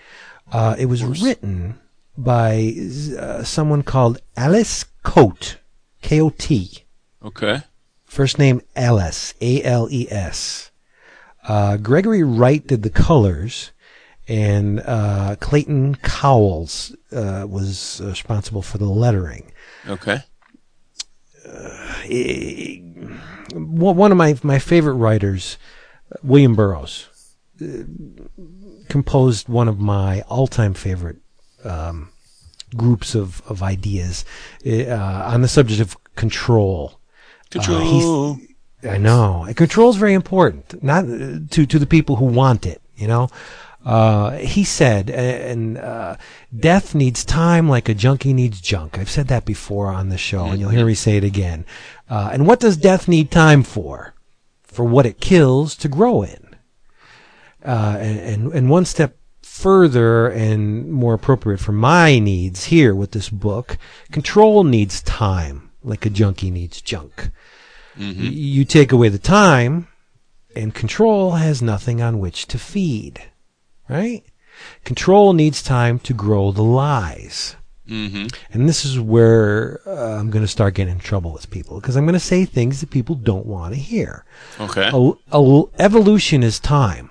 Uh, 0.53 0.77
it 0.79 0.87
was 0.87 1.03
written 1.03 1.81
by 2.17 2.75
uh, 3.19 3.43
someone 3.43 3.83
called 3.83 4.19
Alice 4.37 4.85
Kot, 5.03 5.57
K-O-T. 6.03 6.85
Okay. 7.25 7.62
First 8.05 8.38
name 8.38 8.61
Alice, 8.77 9.33
A-L-E-S. 9.41 10.71
Uh, 11.49 11.79
Gregory 11.79 12.23
Wright 12.23 12.65
did 12.67 12.83
the 12.83 12.91
colors, 12.91 13.73
and 14.29 14.81
uh, 14.81 15.37
Clayton 15.41 15.95
Cowles 15.97 16.95
uh, 17.11 17.47
was 17.49 18.03
responsible 18.05 18.61
for 18.62 18.77
the 18.77 18.85
lettering. 18.85 19.51
Okay. 19.88 20.19
Eh, 22.05 22.79
one 23.55 24.12
of 24.12 24.19
my, 24.19 24.38
my 24.43 24.59
favorite 24.59 24.95
writers, 24.95 25.57
William 26.23 26.55
Burroughs, 26.55 27.09
uh, 27.61 27.85
composed 28.93 29.49
one 29.49 29.69
of 29.69 29.81
my 29.81 30.21
all 30.29 30.47
time 30.47 30.75
favorite 30.75 31.17
um, 31.65 32.11
groups 32.77 33.15
of, 33.15 33.41
of 33.49 33.63
ideas 33.63 34.23
uh, 34.67 35.33
on 35.33 35.41
the 35.41 35.49
subject 35.49 35.81
of 35.81 35.97
control. 36.15 37.01
Control. 37.51 38.39
I 38.83 38.99
know. 38.99 39.49
Control 39.57 39.89
is 39.89 39.97
very 39.97 40.13
important, 40.13 40.83
not 40.83 41.05
uh, 41.05 41.39
to 41.51 41.65
to 41.65 41.79
the 41.79 41.87
people 41.87 42.17
who 42.17 42.27
want 42.27 42.67
it. 42.67 42.83
You 42.95 43.09
know, 43.09 43.31
uh, 43.87 44.33
he 44.33 44.63
said, 44.63 45.09
and 45.09 45.79
uh, 45.79 46.17
death 46.55 46.95
needs 46.95 47.25
time 47.25 47.71
like 47.71 47.89
a 47.89 47.95
junkie 47.95 48.35
needs 48.35 48.61
junk. 48.61 48.99
I've 48.99 49.17
said 49.17 49.29
that 49.29 49.47
before 49.47 49.89
on 49.91 50.11
the 50.11 50.19
show, 50.19 50.45
and 50.47 50.61
you'll 50.61 50.77
hear 50.77 50.85
me 50.85 50.95
say 50.95 51.17
it 51.17 51.25
again. 51.25 51.65
Uh, 52.11 52.29
and 52.33 52.47
what 52.47 52.61
does 52.61 52.77
death 52.77 53.09
need 53.09 53.31
time 53.31 53.63
for? 53.63 54.13
For 54.63 54.85
what 54.85 55.07
it 55.07 55.21
kills 55.21 55.77
to 55.77 55.89
grow 55.89 56.23
in. 56.23 56.52
Uh, 57.64 57.96
and, 58.01 58.53
and 58.53 58.70
one 58.70 58.85
step 58.85 59.16
further 59.42 60.29
and 60.29 60.90
more 60.90 61.14
appropriate 61.14 61.59
for 61.61 61.72
my 61.72 62.18
needs 62.18 62.64
here 62.64 62.94
with 62.94 63.12
this 63.12 63.29
book, 63.29 63.79
control 64.11 64.64
needs 64.64 65.01
time 65.03 65.70
like 65.85 66.07
a 66.07 66.11
junkie 66.11 66.51
needs 66.51 66.81
junk. 66.81 67.31
Y- 67.98 68.05
You 68.05 68.64
take 68.64 68.92
away 68.92 69.09
the 69.11 69.18
time, 69.18 69.88
and 70.57 70.75
control 70.75 71.33
has 71.33 71.61
nothing 71.61 72.01
on 72.01 72.18
which 72.20 72.46
to 72.48 72.59
feed. 72.59 73.20
Right? 73.88 74.22
Control 74.85 75.33
needs 75.33 75.62
time 75.62 75.98
to 76.01 76.14
grow 76.14 76.53
the 76.53 76.62
lies. 76.62 77.57
Mm-hmm. 77.88 78.29
And 78.53 78.68
this 78.68 78.85
is 78.85 78.98
where 78.98 79.81
uh, 79.87 80.18
I'm 80.18 80.31
going 80.31 80.44
to 80.44 80.48
start 80.48 80.75
getting 80.75 80.94
in 80.94 81.01
trouble 81.01 81.33
with 81.33 81.51
people 81.51 81.81
because 81.81 81.96
I'm 81.96 82.05
going 82.07 82.14
to 82.14 82.20
say 82.20 82.44
things 82.44 82.81
that 82.81 82.90
people 82.90 83.16
don't 83.16 83.44
want 83.44 83.75
to 83.75 83.81
hear. 83.81 84.25
Okay. 84.61 84.88
A- 84.92 85.37
a- 85.37 85.64
evolution 85.79 86.42
is 86.42 86.59
time. 86.61 87.11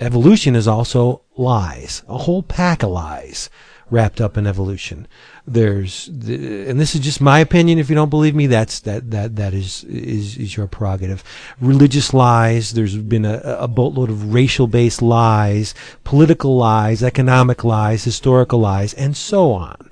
Evolution 0.00 0.54
is 0.54 0.68
also 0.68 1.22
lies, 1.36 2.02
a 2.08 2.18
whole 2.18 2.42
pack 2.42 2.82
of 2.82 2.90
lies 2.90 3.48
wrapped 3.88 4.20
up 4.20 4.36
in 4.36 4.46
evolution. 4.46 5.06
There's, 5.46 6.08
and 6.08 6.80
this 6.80 6.94
is 6.94 7.00
just 7.00 7.20
my 7.20 7.38
opinion. 7.38 7.78
If 7.78 7.88
you 7.88 7.94
don't 7.94 8.10
believe 8.10 8.34
me, 8.34 8.46
that's 8.46 8.80
that 8.80 9.10
that 9.12 9.36
that 9.36 9.54
is 9.54 9.84
is 9.84 10.36
is 10.36 10.56
your 10.56 10.66
prerogative. 10.66 11.22
Religious 11.60 12.12
lies. 12.12 12.72
There's 12.72 12.96
been 12.96 13.24
a, 13.24 13.38
a 13.60 13.68
boatload 13.68 14.10
of 14.10 14.34
racial-based 14.34 15.02
lies, 15.02 15.74
political 16.02 16.56
lies, 16.56 17.02
economic 17.02 17.62
lies, 17.62 18.04
historical 18.04 18.58
lies, 18.58 18.92
and 18.94 19.16
so 19.16 19.52
on. 19.52 19.90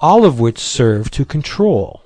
All 0.00 0.24
of 0.24 0.38
which 0.38 0.58
serve 0.58 1.10
to 1.12 1.24
control. 1.24 2.02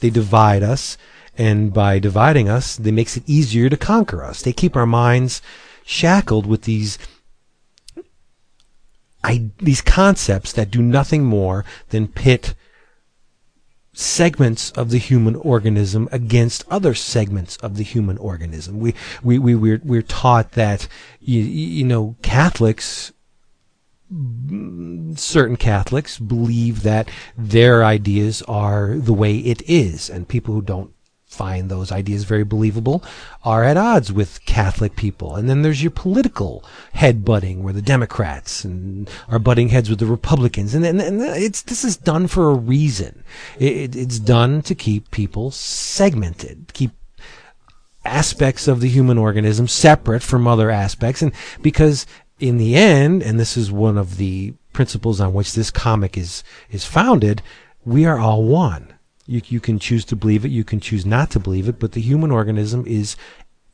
They 0.00 0.10
divide 0.10 0.62
us 0.62 0.96
And 1.38 1.72
by 1.72 2.00
dividing 2.00 2.48
us, 2.48 2.76
they 2.76 2.90
makes 2.90 3.16
it 3.16 3.22
easier 3.28 3.70
to 3.70 3.76
conquer 3.76 4.24
us. 4.24 4.42
They 4.42 4.52
keep 4.52 4.74
our 4.74 4.86
minds 4.86 5.40
shackled 5.88 6.44
with 6.44 6.62
these 6.62 6.98
I, 9.24 9.50
these 9.58 9.80
concepts 9.80 10.52
that 10.52 10.70
do 10.70 10.82
nothing 10.82 11.24
more 11.24 11.64
than 11.88 12.06
pit 12.08 12.54
segments 13.92 14.70
of 14.72 14.90
the 14.90 14.98
human 14.98 15.34
organism 15.34 16.08
against 16.12 16.64
other 16.70 16.94
segments 16.94 17.56
of 17.56 17.76
the 17.76 17.82
human 17.82 18.16
organism. 18.18 18.78
We, 18.78 18.94
we, 19.24 19.38
we, 19.38 19.54
we're, 19.56 19.80
we're 19.82 20.02
taught 20.02 20.52
that, 20.52 20.86
you, 21.20 21.40
you 21.40 21.84
know, 21.84 22.16
Catholics, 22.22 23.12
certain 25.16 25.56
Catholics 25.56 26.18
believe 26.18 26.84
that 26.84 27.08
their 27.36 27.84
ideas 27.84 28.42
are 28.42 28.94
the 28.94 29.14
way 29.14 29.38
it 29.38 29.62
is, 29.68 30.08
and 30.08 30.28
people 30.28 30.54
who 30.54 30.62
don't 30.62 30.92
find 31.28 31.68
those 31.68 31.92
ideas 31.92 32.24
very 32.24 32.42
believable 32.42 33.04
are 33.44 33.62
at 33.62 33.76
odds 33.76 34.10
with 34.10 34.44
Catholic 34.46 34.96
people. 34.96 35.36
And 35.36 35.48
then 35.48 35.62
there's 35.62 35.82
your 35.82 35.90
political 35.90 36.64
head 36.94 37.24
butting, 37.24 37.62
where 37.62 37.74
the 37.74 37.82
Democrats 37.82 38.64
and 38.64 39.08
are 39.28 39.38
butting 39.38 39.68
heads 39.68 39.90
with 39.90 39.98
the 39.98 40.06
Republicans. 40.06 40.74
And, 40.74 40.84
and, 40.86 41.00
and 41.00 41.20
it's 41.20 41.62
this 41.62 41.84
is 41.84 41.96
done 41.96 42.26
for 42.28 42.50
a 42.50 42.54
reason. 42.54 43.24
It, 43.58 43.94
it's 43.94 44.18
done 44.18 44.62
to 44.62 44.74
keep 44.74 45.10
people 45.10 45.50
segmented, 45.50 46.72
keep 46.72 46.92
aspects 48.04 48.66
of 48.66 48.80
the 48.80 48.88
human 48.88 49.18
organism 49.18 49.68
separate 49.68 50.22
from 50.22 50.46
other 50.46 50.70
aspects, 50.70 51.20
and 51.20 51.32
because 51.60 52.06
in 52.40 52.56
the 52.56 52.74
end, 52.74 53.22
and 53.22 53.38
this 53.38 53.56
is 53.56 53.70
one 53.70 53.98
of 53.98 54.16
the 54.16 54.54
principles 54.72 55.20
on 55.20 55.34
which 55.34 55.52
this 55.52 55.70
comic 55.70 56.16
is 56.16 56.42
is 56.70 56.86
founded, 56.86 57.42
we 57.84 58.06
are 58.06 58.18
all 58.18 58.44
one 58.44 58.94
you, 59.28 59.42
you 59.46 59.60
can 59.60 59.78
choose 59.78 60.04
to 60.06 60.16
believe 60.16 60.44
it, 60.44 60.50
you 60.50 60.64
can 60.64 60.80
choose 60.80 61.04
not 61.04 61.30
to 61.30 61.38
believe 61.38 61.68
it, 61.68 61.78
but 61.78 61.92
the 61.92 62.00
human 62.00 62.30
organism 62.30 62.84
is 62.86 63.14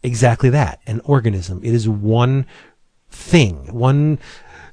exactly 0.03 0.51
that 0.51 0.81
an 0.87 1.01
organism. 1.05 1.61
It 1.62 1.73
is 1.73 1.88
one 1.88 2.45
thing, 3.09 3.73
one 3.73 4.19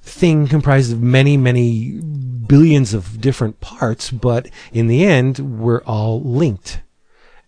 thing 0.01 0.47
comprised 0.47 0.91
of 0.91 1.01
many, 1.01 1.37
many 1.37 2.01
billions 2.01 2.93
of 2.93 3.21
different 3.21 3.61
parts, 3.61 4.09
but 4.09 4.49
in 4.73 4.87
the 4.87 5.05
end, 5.05 5.59
we're 5.59 5.83
all 5.83 6.21
linked. 6.21 6.81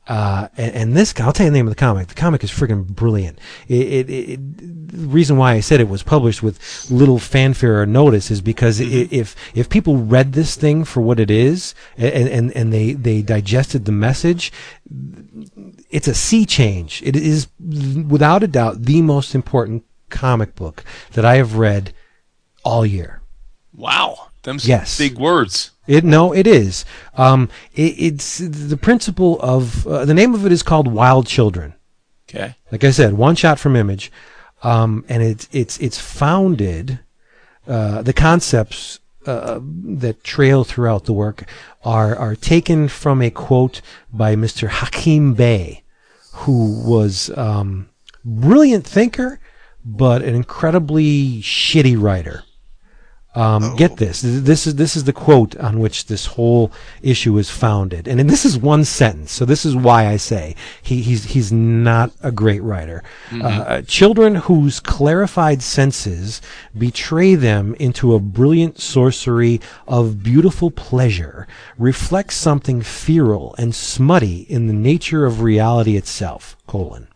Uh, 0.06 0.50
and, 0.58 0.76
and, 0.76 0.98
this, 0.98 1.14
I'll 1.20 1.32
tell 1.32 1.46
you 1.46 1.52
the 1.52 1.58
name 1.58 1.68
of 1.68 1.72
the 1.72 1.80
comic. 1.80 2.10
The 2.10 2.14
comic 2.14 2.44
is 2.44 2.52
freaking 2.52 2.86
brilliant. 2.86 3.40
It, 3.70 4.10
it, 4.10 4.10
it, 4.10 4.58
the 4.90 5.08
reason 5.08 5.38
why 5.38 5.54
I 5.54 5.62
said 5.62 5.80
it 5.80 5.88
was 5.88 6.04
published 6.04 6.44
with 6.44 6.60
little 6.92 7.20
fanfare 7.20 7.82
or 7.82 7.86
notice 7.86 8.30
is 8.30 8.42
because 8.42 8.82
mm-hmm. 8.82 9.16
if, 9.16 9.36
if 9.56 9.70
people 9.70 9.98
read 9.98 10.34
this 10.34 10.56
thing 10.56 10.84
for 10.84 11.00
what 11.00 11.22
it 11.22 11.32
is 11.32 11.74
and, 11.96 12.28
and, 12.28 12.52
and 12.52 12.74
they, 12.74 12.92
they 12.92 13.22
digested 13.22 13.86
the 13.86 13.94
message, 13.94 14.52
it's 15.90 16.10
a 16.10 16.14
sea 16.14 16.46
change. 16.46 17.02
It 17.06 17.16
is 17.16 17.48
without 17.60 18.44
a 18.44 18.48
doubt 18.48 18.84
the 18.84 19.02
most 19.02 19.34
important 19.34 19.86
comic 20.10 20.54
book 20.56 20.84
that 21.14 21.24
I 21.24 21.36
have 21.36 21.56
read 21.56 21.94
all 22.66 22.86
year. 22.86 23.22
Wow. 23.74 24.28
Them 24.44 24.60
yes. 24.62 24.98
big 24.98 25.18
words. 25.18 25.72
It 25.86 26.04
no, 26.04 26.34
it 26.34 26.48
is. 26.48 26.86
Um, 27.16 27.50
it, 27.74 27.96
it's 27.98 28.38
the 28.38 28.78
principle 28.78 29.40
of 29.42 29.86
uh, 29.86 30.06
the 30.06 30.14
name 30.14 30.34
of 30.34 30.46
it 30.46 30.52
is 30.52 30.64
called 30.64 30.88
Wild 30.88 31.28
Children. 31.28 31.74
Okay. 32.30 32.56
Like 32.72 32.84
I 32.84 32.92
said, 32.92 33.14
one 33.14 33.36
shot 33.36 33.60
from 33.60 33.76
Image, 33.76 34.12
um, 34.64 35.04
and 35.10 35.22
it's 35.22 35.48
it's 35.52 35.78
it's 35.80 36.00
founded. 36.00 37.00
Uh, 37.68 38.02
the 38.02 38.14
concepts 38.14 39.00
uh, 39.26 39.60
that 39.62 40.24
trail 40.24 40.64
throughout 40.64 41.06
the 41.06 41.14
work 41.14 41.46
are 41.84 42.16
are 42.16 42.36
taken 42.36 42.88
from 42.88 43.22
a 43.22 43.30
quote 43.30 43.82
by 44.12 44.36
Mr. 44.36 44.70
Hakim 44.70 45.34
Bey, 45.34 45.84
who 46.34 46.82
was 46.86 47.30
um, 47.38 47.90
brilliant 48.24 48.86
thinker, 48.86 49.40
but 49.84 50.22
an 50.22 50.36
incredibly 50.36 51.42
shitty 51.42 52.02
writer. 52.02 52.44
Um, 53.36 53.64
oh. 53.64 53.76
Get 53.76 53.98
this. 53.98 54.22
This 54.22 54.68
is 54.68 54.76
this 54.76 54.96
is 54.96 55.06
the 55.06 55.14
quote 55.14 55.56
on 55.58 55.80
which 55.80 56.06
this 56.06 56.26
whole 56.28 56.72
issue 57.02 57.38
is 57.38 57.50
founded, 57.50 58.08
and, 58.08 58.20
and 58.20 58.30
this 58.30 58.46
is 58.46 58.58
one 58.58 58.86
sentence. 58.86 59.32
So 59.32 59.44
this 59.46 59.66
is 59.66 59.76
why 59.76 60.08
I 60.08 60.18
say 60.18 60.56
he, 60.82 61.02
he's 61.02 61.24
he's 61.26 61.52
not 61.52 62.12
a 62.22 62.32
great 62.32 62.62
writer. 62.62 63.04
Mm-hmm. 63.30 63.42
Uh, 63.44 63.82
children 63.82 64.36
whose 64.36 64.80
clarified 64.80 65.64
senses 65.64 66.42
betray 66.78 67.34
them 67.34 67.74
into 67.76 68.14
a 68.14 68.20
brilliant 68.20 68.80
sorcery 68.80 69.60
of 69.88 70.22
beautiful 70.22 70.70
pleasure 70.70 71.48
reflect 71.78 72.34
something 72.34 72.82
feral 72.82 73.56
and 73.58 73.74
smutty 73.74 74.42
in 74.42 74.68
the 74.68 74.74
nature 74.74 75.26
of 75.26 75.42
reality 75.42 75.98
itself. 75.98 76.56
Colon 76.68 77.08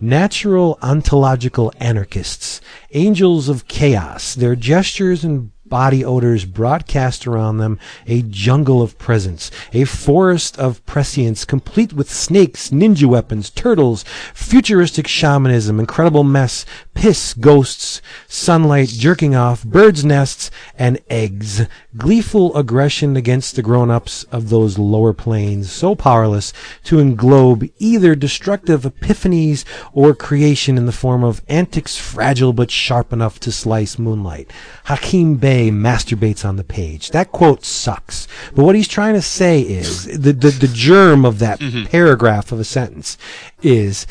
natural 0.00 0.78
ontological 0.82 1.72
anarchists, 1.78 2.60
angels 2.92 3.48
of 3.48 3.68
chaos, 3.68 4.34
their 4.34 4.56
gestures 4.56 5.24
and 5.24 5.50
body 5.70 6.04
odors 6.04 6.44
broadcast 6.44 7.26
around 7.26 7.58
them 7.58 7.78
a 8.06 8.22
jungle 8.22 8.82
of 8.82 8.98
presence, 8.98 9.50
a 9.72 9.84
forest 9.84 10.58
of 10.58 10.84
prescience 10.84 11.46
complete 11.46 11.92
with 11.92 12.12
snakes, 12.12 12.68
ninja 12.68 13.06
weapons, 13.06 13.48
turtles, 13.48 14.04
futuristic 14.34 15.06
shamanism, 15.06 15.80
incredible 15.80 16.24
mess, 16.24 16.66
piss, 16.94 17.32
ghosts, 17.32 18.02
sunlight, 18.26 18.88
jerking 18.88 19.34
off, 19.34 19.64
birds' 19.64 20.04
nests, 20.04 20.50
and 20.76 20.98
eggs. 21.08 21.66
Gleeful 21.96 22.54
aggression 22.56 23.16
against 23.16 23.56
the 23.56 23.62
grown-ups 23.62 24.24
of 24.24 24.50
those 24.50 24.76
lower 24.76 25.12
planes, 25.12 25.70
so 25.70 25.94
powerless 25.94 26.52
to 26.84 26.96
englobe 26.96 27.72
either 27.78 28.14
destructive 28.14 28.82
epiphanies 28.82 29.64
or 29.92 30.14
creation 30.14 30.76
in 30.76 30.86
the 30.86 30.92
form 30.92 31.22
of 31.22 31.42
antics 31.48 31.96
fragile 31.96 32.52
but 32.52 32.70
sharp 32.70 33.12
enough 33.12 33.38
to 33.38 33.52
slice 33.52 33.98
moonlight. 33.98 34.50
Hakim 34.84 35.36
Bey 35.36 35.59
masturbates 35.68 36.44
on 36.44 36.56
the 36.56 36.64
page. 36.64 37.10
That 37.10 37.32
quote 37.32 37.64
sucks. 37.64 38.26
But 38.54 38.64
what 38.64 38.74
he's 38.74 38.88
trying 38.88 39.14
to 39.14 39.22
say 39.22 39.60
is 39.60 40.06
the, 40.06 40.32
the, 40.32 40.50
the 40.50 40.70
germ 40.72 41.26
of 41.26 41.38
that 41.40 41.60
mm-hmm. 41.60 41.84
paragraph 41.84 42.52
of 42.52 42.60
a 42.60 42.64
sentence 42.64 43.18
is 43.62 44.06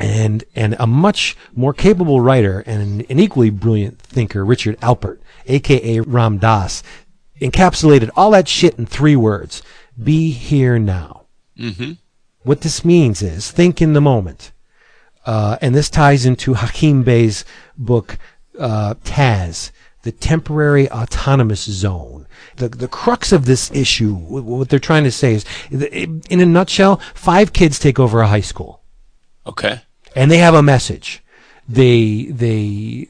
and 0.00 0.44
and 0.54 0.74
a 0.78 0.86
much 0.86 1.36
more 1.54 1.74
capable 1.74 2.20
writer 2.20 2.60
and 2.66 3.04
an, 3.08 3.20
equally 3.20 3.50
brilliant 3.50 3.98
thinker, 4.00 4.44
Richard 4.44 4.80
Alpert, 4.80 5.20
aka 5.46 6.00
Ram 6.00 6.38
Dass, 6.38 6.82
encapsulated 7.40 8.10
all 8.16 8.30
that 8.30 8.48
shit 8.48 8.78
in 8.78 8.86
three 8.86 9.16
words: 9.16 9.62
"Be 10.02 10.30
here 10.30 10.78
now." 10.78 11.26
Mm-hmm. 11.58 11.92
What 12.42 12.62
this 12.62 12.84
means 12.84 13.20
is 13.20 13.50
think 13.50 13.82
in 13.82 13.92
the 13.92 14.00
moment, 14.00 14.52
uh, 15.26 15.58
and 15.60 15.74
this 15.74 15.90
ties 15.90 16.24
into 16.24 16.54
Hakim 16.54 17.02
Bey's 17.02 17.44
book 17.76 18.16
uh, 18.58 18.94
Taz, 19.04 19.70
the 20.02 20.12
temporary 20.12 20.90
autonomous 20.90 21.64
zone. 21.64 22.26
The, 22.56 22.68
the 22.68 22.88
crux 22.88 23.32
of 23.32 23.44
this 23.44 23.70
issue, 23.72 24.14
what 24.14 24.68
they're 24.68 24.78
trying 24.78 25.04
to 25.04 25.10
say 25.10 25.34
is, 25.34 25.44
in 25.70 26.40
a 26.40 26.46
nutshell, 26.46 26.96
five 27.14 27.52
kids 27.52 27.78
take 27.78 27.98
over 27.98 28.20
a 28.20 28.26
high 28.26 28.40
school. 28.40 28.82
Okay. 29.46 29.82
And 30.16 30.30
they 30.30 30.38
have 30.38 30.54
a 30.54 30.62
message. 30.62 31.22
They, 31.68 32.24
they 32.24 33.08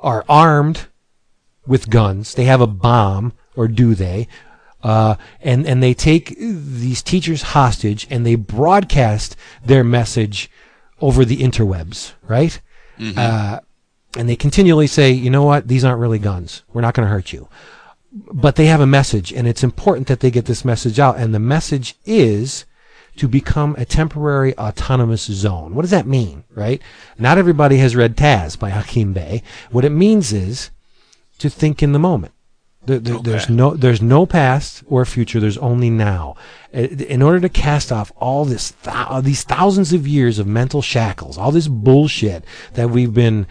are 0.00 0.24
armed 0.28 0.86
with 1.66 1.90
guns. 1.90 2.34
They 2.34 2.44
have 2.44 2.60
a 2.60 2.66
bomb, 2.66 3.32
or 3.54 3.68
do 3.68 3.94
they? 3.94 4.28
Uh, 4.82 5.16
and, 5.40 5.66
and 5.66 5.82
they 5.82 5.92
take 5.92 6.36
these 6.38 7.02
teachers 7.02 7.42
hostage 7.42 8.06
and 8.10 8.24
they 8.24 8.36
broadcast 8.36 9.36
their 9.64 9.82
message 9.82 10.50
over 11.00 11.24
the 11.24 11.38
interwebs, 11.38 12.12
right? 12.22 12.60
Mm-hmm. 12.98 13.18
Uh, 13.18 13.58
and 14.16 14.28
they 14.28 14.36
continually 14.36 14.86
say, 14.86 15.10
you 15.10 15.30
know 15.30 15.44
what, 15.44 15.68
these 15.68 15.84
aren't 15.84 16.00
really 16.00 16.18
guns. 16.18 16.62
We're 16.72 16.80
not 16.80 16.94
going 16.94 17.06
to 17.06 17.12
hurt 17.12 17.32
you. 17.32 17.48
But 18.12 18.56
they 18.56 18.66
have 18.66 18.80
a 18.80 18.86
message, 18.86 19.32
and 19.32 19.46
it's 19.46 19.62
important 19.62 20.06
that 20.06 20.20
they 20.20 20.30
get 20.30 20.46
this 20.46 20.64
message 20.64 20.98
out. 20.98 21.18
And 21.18 21.34
the 21.34 21.38
message 21.38 21.94
is 22.06 22.64
to 23.16 23.28
become 23.28 23.74
a 23.76 23.84
temporary 23.84 24.56
autonomous 24.56 25.24
zone. 25.24 25.74
What 25.74 25.82
does 25.82 25.90
that 25.90 26.06
mean, 26.06 26.44
right? 26.54 26.80
Not 27.18 27.36
everybody 27.36 27.76
has 27.78 27.96
read 27.96 28.16
Taz 28.16 28.58
by 28.58 28.70
Hakim 28.70 29.12
Bey. 29.12 29.42
What 29.70 29.84
it 29.84 29.90
means 29.90 30.32
is 30.32 30.70
to 31.38 31.50
think 31.50 31.82
in 31.82 31.92
the 31.92 31.98
moment. 31.98 32.32
There, 32.86 32.98
there, 32.98 33.16
okay. 33.16 33.30
There's 33.30 33.50
no 33.50 33.74
there's 33.74 34.00
no 34.00 34.24
past 34.24 34.82
or 34.86 35.04
future. 35.04 35.40
There's 35.40 35.58
only 35.58 35.90
now. 35.90 36.36
Uh, 36.72 36.78
in 36.78 37.20
order 37.20 37.40
to 37.40 37.48
cast 37.50 37.92
off 37.92 38.10
all 38.16 38.46
this 38.46 38.72
th- 38.82 39.22
these 39.24 39.42
thousands 39.42 39.92
of 39.92 40.06
years 40.06 40.38
of 40.38 40.46
mental 40.46 40.80
shackles, 40.80 41.36
all 41.36 41.52
this 41.52 41.68
bullshit 41.68 42.44
that 42.74 42.88
we've 42.88 43.12
been 43.12 43.46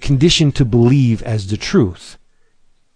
conditioned 0.00 0.54
to 0.56 0.64
believe 0.64 1.22
as 1.22 1.46
the 1.48 1.56
truth 1.56 2.18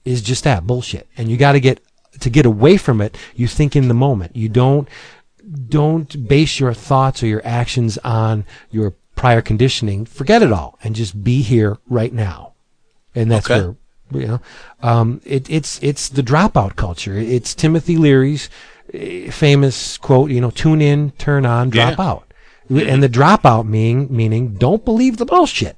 is 0.04 0.22
just 0.22 0.44
that 0.44 0.66
bullshit. 0.66 1.08
And 1.16 1.30
you 1.30 1.36
got 1.36 1.52
to 1.52 1.60
get 1.60 1.80
to 2.20 2.30
get 2.30 2.46
away 2.46 2.76
from 2.76 3.00
it. 3.00 3.16
You 3.34 3.46
think 3.46 3.76
in 3.76 3.88
the 3.88 3.94
moment. 3.94 4.36
You 4.36 4.48
don't 4.48 4.88
don't 5.68 6.28
base 6.28 6.60
your 6.60 6.74
thoughts 6.74 7.22
or 7.22 7.26
your 7.26 7.42
actions 7.44 7.98
on 7.98 8.44
your 8.70 8.94
prior 9.16 9.42
conditioning. 9.42 10.04
Forget 10.06 10.42
it 10.42 10.52
all 10.52 10.78
and 10.82 10.94
just 10.94 11.22
be 11.24 11.42
here 11.42 11.78
right 11.88 12.12
now. 12.12 12.52
And 13.14 13.30
that's 13.30 13.50
okay. 13.50 13.76
where 14.10 14.22
you 14.22 14.28
know 14.28 14.40
um, 14.82 15.20
it, 15.24 15.48
it's 15.50 15.78
it's 15.82 16.08
the 16.08 16.22
dropout 16.22 16.76
culture. 16.76 17.16
It's 17.16 17.54
Timothy 17.54 17.96
Leary's 17.96 18.48
eh, 18.92 19.30
famous 19.30 19.98
quote, 19.98 20.30
you 20.30 20.40
know, 20.40 20.50
tune 20.50 20.80
in, 20.82 21.12
turn 21.12 21.44
on, 21.46 21.70
drop 21.70 21.98
Yeah. 21.98 22.04
out. 22.04 22.26
And 22.68 23.02
the 23.02 23.08
dropout 23.08 23.66
meaning 23.66 24.06
meaning 24.10 24.54
don't 24.54 24.84
believe 24.84 25.16
the 25.16 25.26
bullshit. 25.26 25.76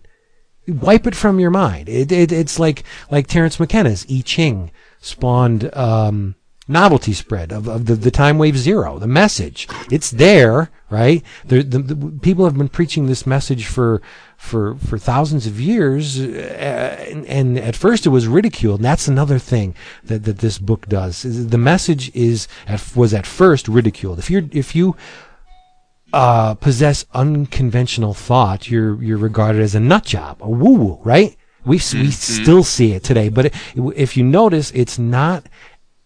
Wipe 0.67 1.07
it 1.07 1.17
from 1.17 1.41
your 1.41 1.51
mind. 1.51 1.89
It, 1.89 2.13
it 2.13 2.31
it's 2.31 2.59
like 2.59 2.85
like 3.11 3.27
Terence 3.27 3.59
McKenna's 3.59 4.07
I 4.11 4.23
Ching 4.25 4.71
spawned 5.01 5.75
um, 5.77 6.37
novelty 6.69 7.13
spread 7.13 7.53
of, 7.53 7.69
of 7.69 7.87
the, 7.87 7.95
the 7.95 8.11
time 8.11 8.39
wave 8.39 8.57
zero, 8.57 8.99
the 8.99 9.07
message. 9.07 9.69
It's 9.91 10.11
there, 10.11 10.71
right? 10.91 11.23
The, 11.45 11.63
the, 11.63 11.79
the 11.79 12.19
people 12.21 12.45
have 12.45 12.57
been 12.57 12.69
preaching 12.69 13.07
this 13.07 13.27
message 13.27 13.67
for 13.67 14.01
for 14.37 14.77
for 14.77 14.99
thousands 14.99 15.47
of 15.47 15.61
years, 15.61 16.21
uh, 16.21 17.07
and, 17.09 17.27
and 17.27 17.59
at 17.59 17.77
first 17.77 18.07
it 18.07 18.11
was 18.11 18.27
ridiculed. 18.27 18.81
And 18.81 18.85
that's 18.85 19.09
another 19.09 19.39
thing 19.39 19.75
that, 20.05 20.25
that 20.25 20.39
this 20.39 20.59
book 20.59 20.89
does. 20.89 21.23
The 21.23 21.59
message 21.59 22.15
is 22.15 22.49
at, 22.67 22.97
was 22.97 23.15
at 23.15 23.27
first 23.27 23.69
ridiculed. 23.69 24.19
If 24.19 24.31
you're 24.31 24.45
if 24.53 24.75
you 24.75 24.97
uh, 26.13 26.55
possess 26.55 27.05
unconventional 27.15 28.15
thought, 28.15 28.71
you're 28.71 29.03
you're 29.03 29.19
regarded 29.19 29.63
as 29.63 29.75
a 29.75 29.81
nut 29.81 30.05
job, 30.05 30.39
a 30.41 30.49
woo 30.49 30.75
woo, 30.75 31.01
right? 31.03 31.37
We 31.65 31.77
we 31.77 32.11
still 32.11 32.65
see 32.65 32.93
it 32.93 33.05
today, 33.05 33.29
but 33.29 33.47
it, 33.47 33.55
if 33.97 34.17
you 34.17 34.25
notice, 34.25 34.71
it's 34.73 34.99
not 34.99 35.47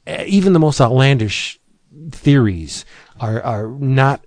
even 0.07 0.53
the 0.53 0.59
most 0.59 0.81
outlandish 0.81 1.59
theories 2.11 2.85
are 3.21 3.43
are 3.43 3.69
not 3.69 4.25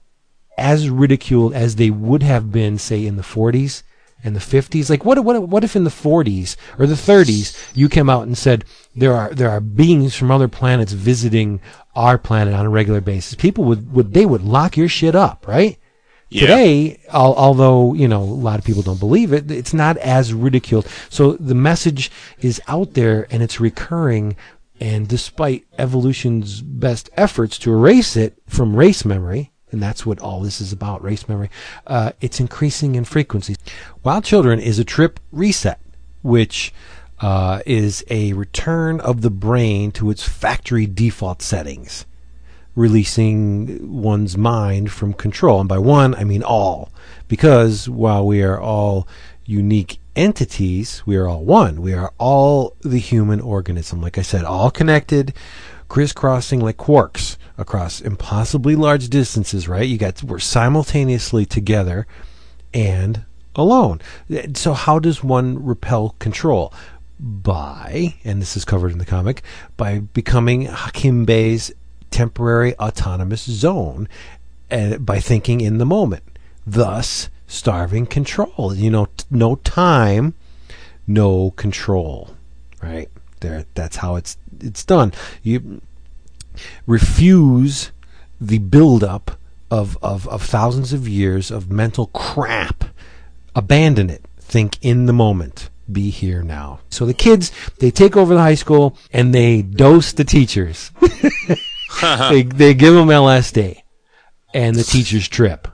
as 0.57 0.89
ridiculed 0.89 1.53
as 1.53 1.75
they 1.75 1.89
would 1.89 2.23
have 2.23 2.51
been, 2.51 2.77
say, 2.77 3.05
in 3.05 3.15
the 3.15 3.23
40s 3.23 3.83
and 4.23 4.35
the 4.35 4.39
50s. 4.39 4.89
Like, 4.89 5.05
what 5.05 5.23
what 5.23 5.47
what 5.47 5.63
if 5.63 5.75
in 5.75 5.83
the 5.83 5.89
40s 5.89 6.55
or 6.77 6.85
the 6.85 6.95
30s 6.95 7.57
you 7.75 7.89
came 7.89 8.09
out 8.09 8.23
and 8.23 8.37
said 8.37 8.65
there 8.95 9.13
are 9.13 9.33
there 9.33 9.49
are 9.49 9.61
beings 9.61 10.15
from 10.15 10.31
other 10.31 10.47
planets 10.47 10.91
visiting 10.91 11.61
our 11.95 12.17
planet 12.17 12.53
on 12.53 12.65
a 12.65 12.69
regular 12.69 13.01
basis? 13.01 13.35
People 13.35 13.63
would 13.65 13.93
would 13.93 14.13
they 14.13 14.25
would 14.25 14.43
lock 14.43 14.77
your 14.77 14.87
shit 14.89 15.15
up, 15.15 15.47
right? 15.47 15.77
Yeah. 16.29 16.41
Today, 16.41 17.01
al- 17.09 17.35
although 17.35 17.93
you 17.93 18.07
know 18.07 18.21
a 18.21 18.23
lot 18.23 18.59
of 18.59 18.65
people 18.65 18.83
don't 18.83 18.99
believe 18.99 19.33
it, 19.33 19.49
it's 19.49 19.73
not 19.73 19.97
as 19.97 20.33
ridiculed. 20.33 20.87
So 21.09 21.33
the 21.33 21.55
message 21.55 22.11
is 22.39 22.61
out 22.67 22.93
there 22.93 23.27
and 23.31 23.41
it's 23.41 23.59
recurring. 23.59 24.35
And 24.81 25.09
despite 25.09 25.65
evolution's 25.77 26.61
best 26.61 27.09
efforts 27.17 27.57
to 27.59 27.73
erase 27.73 28.15
it 28.15 28.37
from 28.47 28.77
race 28.77 29.03
memory, 29.03 29.51
and 29.71 29.81
that's 29.81 30.05
what 30.05 30.19
all 30.19 30.41
this 30.41 30.61
is 30.61 30.73
about, 30.73 31.03
race 31.03 31.27
memory, 31.27 31.49
uh, 31.87 32.11
it's 32.21 32.39
increasing 32.39 32.95
in 32.95 33.05
frequency. 33.05 33.55
Wild 34.03 34.23
Children 34.23 34.59
is 34.59 34.79
a 34.79 34.83
trip 34.83 35.19
reset, 35.31 35.79
which 36.21 36.73
uh, 37.19 37.61
is 37.65 38.03
a 38.09 38.33
return 38.33 38.99
of 39.01 39.21
the 39.21 39.29
brain 39.29 39.91
to 39.91 40.09
its 40.09 40.23
factory 40.23 40.87
default 40.87 41.41
settings 41.41 42.05
releasing 42.75 44.01
one's 44.01 44.37
mind 44.37 44.89
from 44.89 45.11
control. 45.11 45.59
And 45.59 45.67
by 45.67 45.77
one, 45.77 46.15
I 46.15 46.23
mean 46.23 46.43
all. 46.43 46.91
Because 47.27 47.89
while 47.89 48.25
we 48.25 48.41
are 48.41 48.59
all 48.59 49.05
unique 49.45 49.99
entities, 50.15 51.03
we 51.05 51.17
are 51.17 51.27
all 51.27 51.43
one. 51.43 51.81
We 51.81 51.93
are 51.93 52.13
all 52.17 52.77
the 52.81 52.99
human 52.99 53.41
organism. 53.41 54.01
Like 54.01 54.17
I 54.17 54.21
said, 54.21 54.45
all 54.45 54.71
connected, 54.71 55.33
crisscrossing 55.89 56.61
like 56.61 56.77
quarks 56.77 57.35
across 57.59 58.01
impossibly 58.01 58.75
large 58.75 59.09
distances, 59.09 59.67
right? 59.67 59.87
You 59.87 59.97
got, 59.97 60.23
we're 60.23 60.39
simultaneously 60.39 61.45
together 61.45 62.07
and 62.73 63.25
alone. 63.55 64.01
So 64.55 64.73
how 64.73 64.99
does 64.99 65.23
one 65.23 65.63
repel 65.63 66.15
control? 66.19 66.73
By, 67.19 68.15
and 68.23 68.41
this 68.41 68.55
is 68.55 68.63
covered 68.63 68.93
in 68.93 68.97
the 68.97 69.05
comic, 69.05 69.43
by 69.75 69.99
becoming 69.99 70.65
Hakim 70.65 71.25
Bey's 71.25 71.71
temporary 72.11 72.75
autonomous 72.77 73.43
zone 73.43 74.07
and 74.69 75.05
by 75.05 75.19
thinking 75.19 75.61
in 75.61 75.79
the 75.79 75.85
moment, 75.85 76.23
thus 76.65 77.29
starving 77.45 78.05
control. 78.05 78.73
You 78.73 78.89
know, 78.89 79.05
t- 79.05 79.25
no 79.29 79.55
time, 79.55 80.33
no 81.07 81.51
control, 81.51 82.35
right? 82.81 83.09
There, 83.41 83.65
that's 83.73 83.97
how 83.97 84.15
it's 84.15 84.37
it's 84.61 84.83
done. 84.85 85.13
You 85.43 85.81
refuse 86.85 87.91
the 88.39 88.59
buildup 88.59 89.31
of, 89.71 89.97
of, 90.01 90.27
of 90.27 90.43
thousands 90.43 90.93
of 90.93 91.07
years 91.07 91.51
of 91.51 91.71
mental 91.71 92.07
crap. 92.07 92.85
Abandon 93.55 94.09
it. 94.09 94.25
Think 94.39 94.77
in 94.81 95.05
the 95.05 95.13
moment. 95.13 95.69
Be 95.91 96.09
here 96.11 96.43
now. 96.43 96.81
So 96.89 97.05
the 97.05 97.13
kids, 97.13 97.51
they 97.79 97.89
take 97.89 98.15
over 98.15 98.33
the 98.35 98.41
high 98.41 98.55
school 98.55 98.97
and 99.11 99.33
they 99.33 99.61
dose 99.63 100.13
the 100.13 100.23
teachers. 100.23 100.91
they 102.01 102.43
they 102.43 102.73
give 102.73 102.93
them 102.93 103.07
LSD, 103.07 103.81
and 104.53 104.75
the 104.75 104.83
teachers 104.83 105.27
trip. 105.27 105.67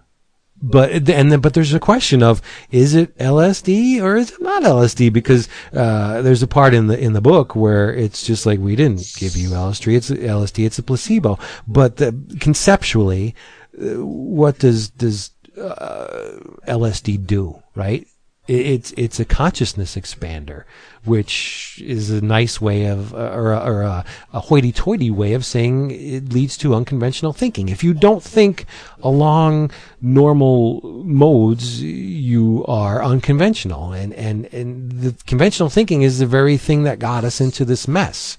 But 0.62 0.92
and 1.10 1.32
then 1.32 1.42
but 1.42 1.54
there's 1.54 1.74
a 1.74 1.80
question 1.80 2.24
of 2.24 2.42
is 2.72 2.96
it 2.96 3.16
LSD 3.18 4.02
or 4.02 4.16
is 4.16 4.32
it 4.32 4.42
not 4.42 4.64
LSD? 4.64 5.12
Because 5.12 5.50
uh, 5.74 6.22
there's 6.22 6.42
a 6.42 6.48
part 6.48 6.74
in 6.74 6.88
the 6.88 6.98
in 6.98 7.14
the 7.14 7.22
book 7.22 7.56
where 7.56 7.94
it's 7.94 8.24
just 8.26 8.46
like 8.46 8.60
we 8.60 8.76
didn't 8.76 9.14
give 9.18 9.36
you 9.36 9.50
LSD. 9.50 9.96
It's 9.96 10.10
LSD. 10.10 10.66
It's 10.66 10.80
a 10.80 10.84
placebo. 10.84 11.38
But 11.68 11.98
the, 11.98 12.18
conceptually, 12.40 13.36
uh, 13.80 14.06
what 14.06 14.60
does 14.60 14.90
does 14.90 15.32
uh, 15.58 16.40
LSD 16.68 17.28
do? 17.28 17.62
Right? 17.76 18.08
It- 18.48 18.66
It's 18.66 18.94
it's 18.96 19.20
a 19.20 19.26
consciousness 19.26 19.96
expander, 19.96 20.64
which 21.04 21.82
is 21.84 22.10
a 22.12 22.22
nice 22.22 22.62
way 22.62 22.86
of, 22.86 23.14
uh, 23.14 23.18
or 23.34 23.52
a, 23.54 23.60
or 23.60 23.82
a, 23.82 24.06
a 24.34 24.40
hoity-toity 24.40 25.10
way 25.12 25.34
of 25.34 25.44
saying 25.46 25.92
it 25.92 26.32
leads 26.32 26.56
to 26.58 26.76
unconventional 26.76 27.34
thinking. 27.34 27.70
If 27.70 27.84
you 27.84 27.94
don't 27.94 28.24
think 28.24 28.66
along 29.02 29.72
normal 30.02 30.82
modes, 31.04 31.82
you 31.82 32.64
are 32.68 33.04
unconventional, 33.04 33.94
and 33.94 34.14
and 34.14 34.46
and 34.54 34.92
the 34.92 35.16
conventional 35.26 35.70
thinking 35.70 36.04
is 36.04 36.20
the 36.20 36.26
very 36.28 36.58
thing 36.58 36.84
that 36.84 37.00
got 37.00 37.24
us 37.24 37.42
into 37.42 37.66
this 37.66 37.88
mess. 37.88 38.38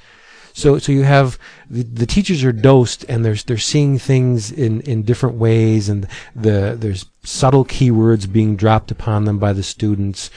So, 0.56 0.78
so 0.78 0.90
you 0.90 1.02
have 1.02 1.38
the, 1.68 1.82
the 1.82 2.06
teachers 2.06 2.42
are 2.42 2.50
dosed, 2.50 3.04
and 3.10 3.22
they're 3.22 3.34
they're 3.34 3.58
seeing 3.58 3.98
things 3.98 4.50
in, 4.50 4.80
in 4.80 5.02
different 5.02 5.36
ways, 5.36 5.90
and 5.90 6.08
the 6.34 6.74
there's 6.78 7.04
subtle 7.22 7.66
keywords 7.66 8.32
being 8.32 8.56
dropped 8.56 8.90
upon 8.90 9.26
them 9.26 9.38
by 9.38 9.52
the 9.52 9.62
students, 9.62 10.30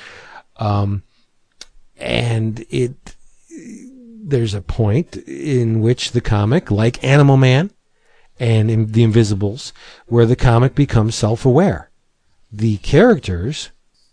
um, 0.57 1.03
and 1.95 2.65
it 2.69 3.15
there's 3.49 4.53
a 4.53 4.61
point 4.61 5.15
in 5.25 5.79
which 5.79 6.11
the 6.11 6.19
comic, 6.19 6.69
like 6.69 7.01
Animal 7.01 7.37
Man, 7.37 7.71
and 8.41 8.69
in 8.69 8.91
The 8.91 9.03
Invisibles, 9.03 9.71
where 10.07 10.25
the 10.25 10.35
comic 10.35 10.75
becomes 10.75 11.15
self-aware. 11.15 11.91
The 12.51 12.75
characters 12.79 13.69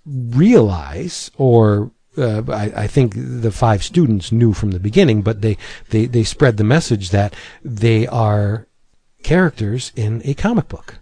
realize, 0.06 1.32
or 1.36 1.90
uh, 2.18 2.42
I, 2.48 2.84
I 2.84 2.86
think 2.86 3.14
the 3.16 3.52
five 3.52 3.82
students 3.82 4.32
knew 4.32 4.52
from 4.52 4.70
the 4.70 4.80
beginning, 4.80 5.22
but 5.22 5.42
they, 5.42 5.56
they, 5.90 6.06
they 6.06 6.24
spread 6.24 6.56
the 6.56 6.64
message 6.64 7.10
that 7.10 7.34
they 7.62 8.06
are 8.06 8.66
characters 9.22 9.92
in 9.96 10.22
a 10.24 10.34
comic 10.34 10.68
book. 10.68 10.98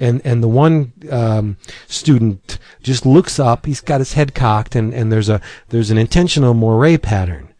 And, 0.00 0.20
and 0.24 0.42
the 0.42 0.48
one 0.48 0.92
um, 1.10 1.56
student 1.86 2.58
just 2.82 3.06
looks 3.06 3.38
up. 3.38 3.66
He's 3.66 3.80
got 3.80 4.00
his 4.00 4.14
head 4.14 4.34
cocked, 4.34 4.74
and, 4.74 4.92
and 4.92 5.12
there's 5.12 5.28
a 5.28 5.40
there's 5.68 5.92
an 5.92 5.98
intentional 5.98 6.54
moire 6.54 6.98
pattern 6.98 7.54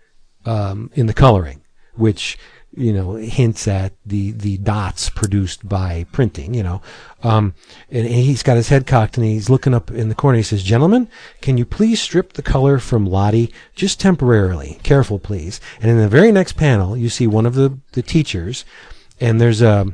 um, 0.45 0.91
in 0.95 1.07
the 1.07 1.15
coloring, 1.15 1.63
which 1.95 2.37
you 2.75 2.93
know 2.93 3.15
hints 3.15 3.69
at 3.69 3.93
the 4.05 4.33
the 4.33 4.59
dots 4.59 5.11
produced 5.11 5.69
by 5.69 6.07
printing. 6.13 6.55
You 6.55 6.63
know, 6.63 6.83
um, 7.23 7.55
and 7.91 8.07
he's 8.07 8.43
got 8.43 8.57
his 8.57 8.69
head 8.69 8.87
cocked 8.87 9.17
and 9.17 9.27
he's 9.27 9.51
looking 9.51 9.75
up 9.75 9.91
in 9.91 10.09
the 10.09 10.15
corner. 10.15 10.39
He 10.39 10.43
says, 10.43 10.63
"Gentlemen, 10.63 11.09
can 11.41 11.59
you 11.59 11.65
please 11.65 12.01
strip 12.01 12.33
the 12.33 12.43
color 12.43 12.79
from 12.79 13.07
Lottie 13.07 13.53
just 13.75 14.01
temporarily? 14.01 14.79
Careful, 14.83 15.19
please." 15.19 15.61
And 15.81 15.91
in 15.91 15.99
the 15.99 16.09
very 16.09 16.33
next 16.33 16.53
panel, 16.53 16.97
you 16.97 17.09
see 17.09 17.27
one 17.27 17.47
of 17.47 17.55
the 17.55 17.79
the 17.93 18.03
teachers, 18.03 18.65
and 19.21 19.41
there's 19.41 19.63
a 19.63 19.93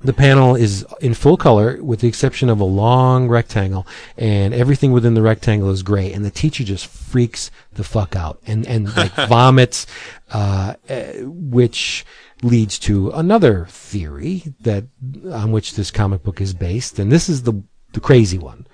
the 0.00 0.12
panel 0.12 0.54
is 0.54 0.86
in 1.00 1.12
full 1.14 1.36
color 1.36 1.82
with 1.82 2.00
the 2.00 2.08
exception 2.08 2.48
of 2.48 2.60
a 2.60 2.64
long 2.64 3.28
rectangle 3.28 3.86
and 4.16 4.54
everything 4.54 4.92
within 4.92 5.14
the 5.14 5.22
rectangle 5.22 5.70
is 5.70 5.82
gray 5.82 6.12
and 6.12 6.24
the 6.24 6.30
teacher 6.30 6.62
just 6.62 6.86
freaks 6.86 7.50
the 7.72 7.82
fuck 7.82 8.14
out 8.14 8.40
and 8.46 8.66
and 8.66 8.96
like 8.96 9.12
vomits 9.28 9.86
uh, 10.32 10.74
uh, 10.88 11.04
which 11.24 12.06
leads 12.42 12.78
to 12.78 13.10
another 13.10 13.66
theory 13.68 14.54
that 14.60 14.84
on 15.32 15.50
which 15.50 15.74
this 15.74 15.90
comic 15.90 16.22
book 16.22 16.40
is 16.40 16.54
based 16.54 16.98
and 16.98 17.10
this 17.10 17.28
is 17.28 17.42
the 17.42 17.62
the 17.92 18.00
crazy 18.00 18.38
one. 18.38 18.66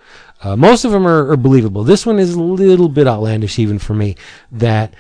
Uh, 0.42 0.56
most 0.56 0.84
of 0.84 0.90
them 0.90 1.06
are, 1.06 1.30
are 1.30 1.36
believable. 1.36 1.84
This 1.84 2.04
one 2.04 2.18
is 2.18 2.34
a 2.34 2.42
little 2.42 2.88
bit 2.88 3.06
outlandish 3.06 3.58
even 3.58 3.78
for 3.78 3.94
me 3.94 4.16
that 4.52 4.94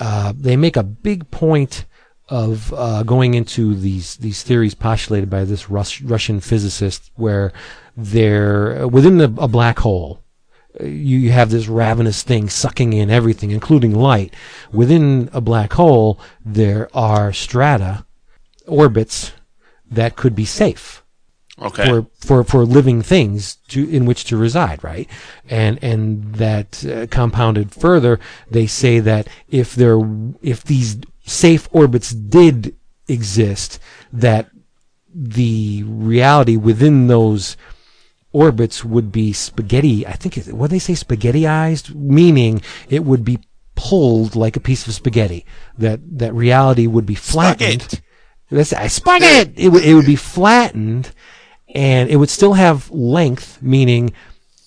uh, 0.00 0.32
they 0.36 0.56
make 0.56 0.76
a 0.76 0.82
big 0.82 1.30
point 1.30 1.84
of 2.28 2.72
uh, 2.74 3.02
going 3.04 3.34
into 3.34 3.74
these 3.74 4.16
these 4.16 4.42
theories 4.42 4.74
postulated 4.74 5.30
by 5.30 5.44
this 5.44 5.70
Rus- 5.70 6.02
Russian 6.02 6.40
physicist, 6.40 7.10
where 7.16 7.52
they're 7.96 8.86
within 8.88 9.18
the, 9.18 9.32
a 9.38 9.48
black 9.48 9.78
hole. 9.80 10.20
uh, 10.80 10.84
You 10.84 11.18
you 11.18 11.30
have 11.32 11.50
this 11.50 11.68
ravenous 11.68 12.22
thing 12.22 12.48
sucking 12.48 12.92
in 12.92 13.10
everything, 13.10 13.50
including 13.50 13.94
light. 13.94 14.34
Within 14.72 15.30
a 15.32 15.40
black 15.40 15.72
hole, 15.74 16.20
there 16.44 16.88
are 16.94 17.32
strata, 17.32 18.04
orbits 18.66 19.32
that 19.90 20.16
could 20.16 20.34
be 20.34 20.44
safe 20.44 21.02
Okay. 21.60 21.86
for, 21.86 22.06
for, 22.20 22.44
for 22.44 22.64
living 22.64 23.02
things 23.02 23.56
to, 23.68 23.88
in 23.88 24.04
which 24.04 24.24
to 24.24 24.36
reside, 24.36 24.84
right? 24.84 25.08
And, 25.48 25.82
and 25.82 26.34
that 26.34 26.84
uh, 26.84 27.06
compounded 27.10 27.72
further, 27.72 28.20
they 28.50 28.66
say 28.66 29.00
that 29.00 29.26
if 29.48 29.74
there, 29.74 29.98
if 30.42 30.62
these 30.62 30.98
safe 31.28 31.68
orbits 31.72 32.10
did 32.10 32.76
exist, 33.06 33.78
that 34.12 34.50
the 35.14 35.82
reality 35.84 36.56
within 36.56 37.06
those 37.06 37.56
orbits 38.32 38.84
would 38.84 39.10
be 39.10 39.32
spaghetti. 39.32 40.06
I 40.06 40.12
think 40.12 40.36
what 40.46 40.70
they 40.70 40.78
say 40.78 40.94
spaghettiized, 40.94 41.94
meaning 41.94 42.62
it 42.88 43.04
would 43.04 43.24
be 43.24 43.40
pulled 43.74 44.36
like 44.36 44.56
a 44.56 44.60
piece 44.60 44.86
of 44.86 44.94
spaghetti. 44.94 45.46
That 45.76 46.00
that 46.18 46.34
reality 46.34 46.86
would 46.86 47.06
be 47.06 47.14
flattened. 47.14 47.82
Spaghetti. 47.82 48.04
That's 48.50 48.72
I 48.72 48.86
spaghetti. 48.88 49.64
It 49.64 49.68
would 49.68 49.84
it 49.84 49.94
would 49.94 50.06
be 50.06 50.16
flattened, 50.16 51.12
and 51.74 52.10
it 52.10 52.16
would 52.16 52.30
still 52.30 52.54
have 52.54 52.90
length, 52.90 53.62
meaning 53.62 54.12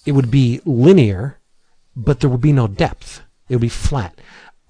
it 0.05 0.13
would 0.13 0.31
be 0.31 0.61
linear, 0.65 1.39
but 1.95 2.19
there 2.19 2.29
would 2.29 2.41
be 2.41 2.53
no 2.53 2.67
depth. 2.67 3.21
It 3.49 3.55
would 3.55 3.61
be 3.61 3.69
flat. 3.69 4.19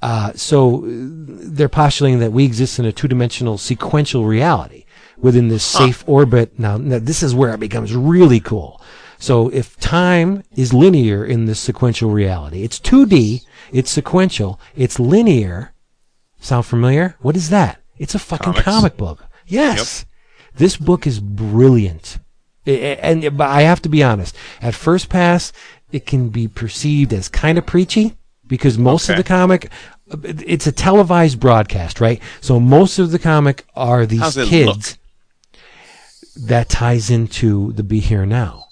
Uh, 0.02 0.34
so 0.34 0.78
uh, 0.78 0.82
they're 0.86 1.70
postulating 1.70 2.20
that 2.20 2.32
we 2.32 2.44
exist 2.44 2.80
in 2.80 2.86
a 2.86 2.92
two-dimensional 2.92 3.58
sequential 3.58 4.26
reality 4.26 4.86
within 5.18 5.48
this 5.48 5.64
safe 5.64 6.04
orbit. 6.08 6.58
Now, 6.58 6.78
now, 6.78 7.00
this 7.00 7.22
is 7.22 7.36
where 7.36 7.54
it 7.54 7.60
becomes 7.60 7.94
really 7.94 8.40
cool. 8.40 8.82
So 9.20 9.50
if 9.50 9.80
time 9.80 10.44
is 10.56 10.74
linear 10.74 11.24
in 11.24 11.46
this 11.46 11.60
sequential 11.60 12.10
reality, 12.10 12.64
it's 12.64 12.80
2D, 12.80 13.46
it's 13.72 13.92
sequential, 13.92 14.60
it's 14.76 15.00
linear. 15.00 15.74
Sound 16.40 16.66
familiar? 16.66 17.16
What 17.22 17.36
is 17.36 17.52
that? 17.52 17.80
It's 18.00 18.16
a 18.16 18.20
fucking 18.20 18.46
Comics. 18.54 18.64
comic 18.64 18.98
book. 18.98 19.26
Yes. 19.46 20.06
This 20.56 20.76
book 20.76 21.06
is 21.06 21.20
brilliant. 21.20 22.18
And 22.66 23.38
but 23.38 23.50
I 23.50 23.62
have 23.62 23.82
to 23.84 23.90
be 23.90 24.02
honest. 24.02 24.36
At 24.60 24.74
first 24.74 25.08
pass, 25.10 25.54
it 25.92 26.08
can 26.08 26.30
be 26.30 26.48
perceived 26.48 27.14
as 27.14 27.30
kind 27.30 27.60
of 27.60 27.68
preachy 27.68 28.18
because 28.48 28.78
most 28.78 29.08
of 29.08 29.18
the 29.18 29.24
comic, 29.24 29.70
it's 30.24 30.68
a 30.68 30.72
televised 30.72 31.40
broadcast, 31.40 32.02
right? 32.02 32.22
So 32.42 32.60
most 32.60 33.00
of 33.00 33.12
the 33.12 33.20
comic 33.20 33.66
are 33.76 34.06
these 34.06 34.36
kids. 34.36 34.98
look? 35.54 35.62
That 36.48 36.70
ties 36.70 37.10
into 37.10 37.74
the 37.74 37.84
Be 37.84 38.00
Here 38.00 38.26
Now. 38.26 38.66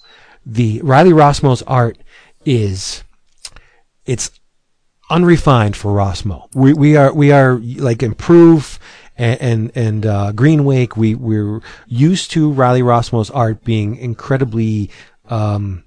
The 0.46 0.80
Riley 0.82 1.12
Rossmo's 1.12 1.62
art 1.62 1.98
is, 2.44 3.04
it's 4.06 4.30
unrefined 5.10 5.76
for 5.76 5.92
Rossmo. 5.92 6.48
We 6.54 6.72
we 6.72 6.96
are 6.96 7.12
we 7.12 7.32
are 7.32 7.58
like 7.58 8.02
improve 8.02 8.78
and 9.18 9.40
and, 9.40 9.72
and 9.74 10.06
uh, 10.06 10.32
Green 10.32 10.64
Wake. 10.64 10.96
We 10.96 11.14
we're 11.14 11.60
used 11.86 12.30
to 12.32 12.50
Riley 12.50 12.82
Rossmo's 12.82 13.30
art 13.30 13.62
being 13.64 13.96
incredibly 13.96 14.90
um, 15.28 15.84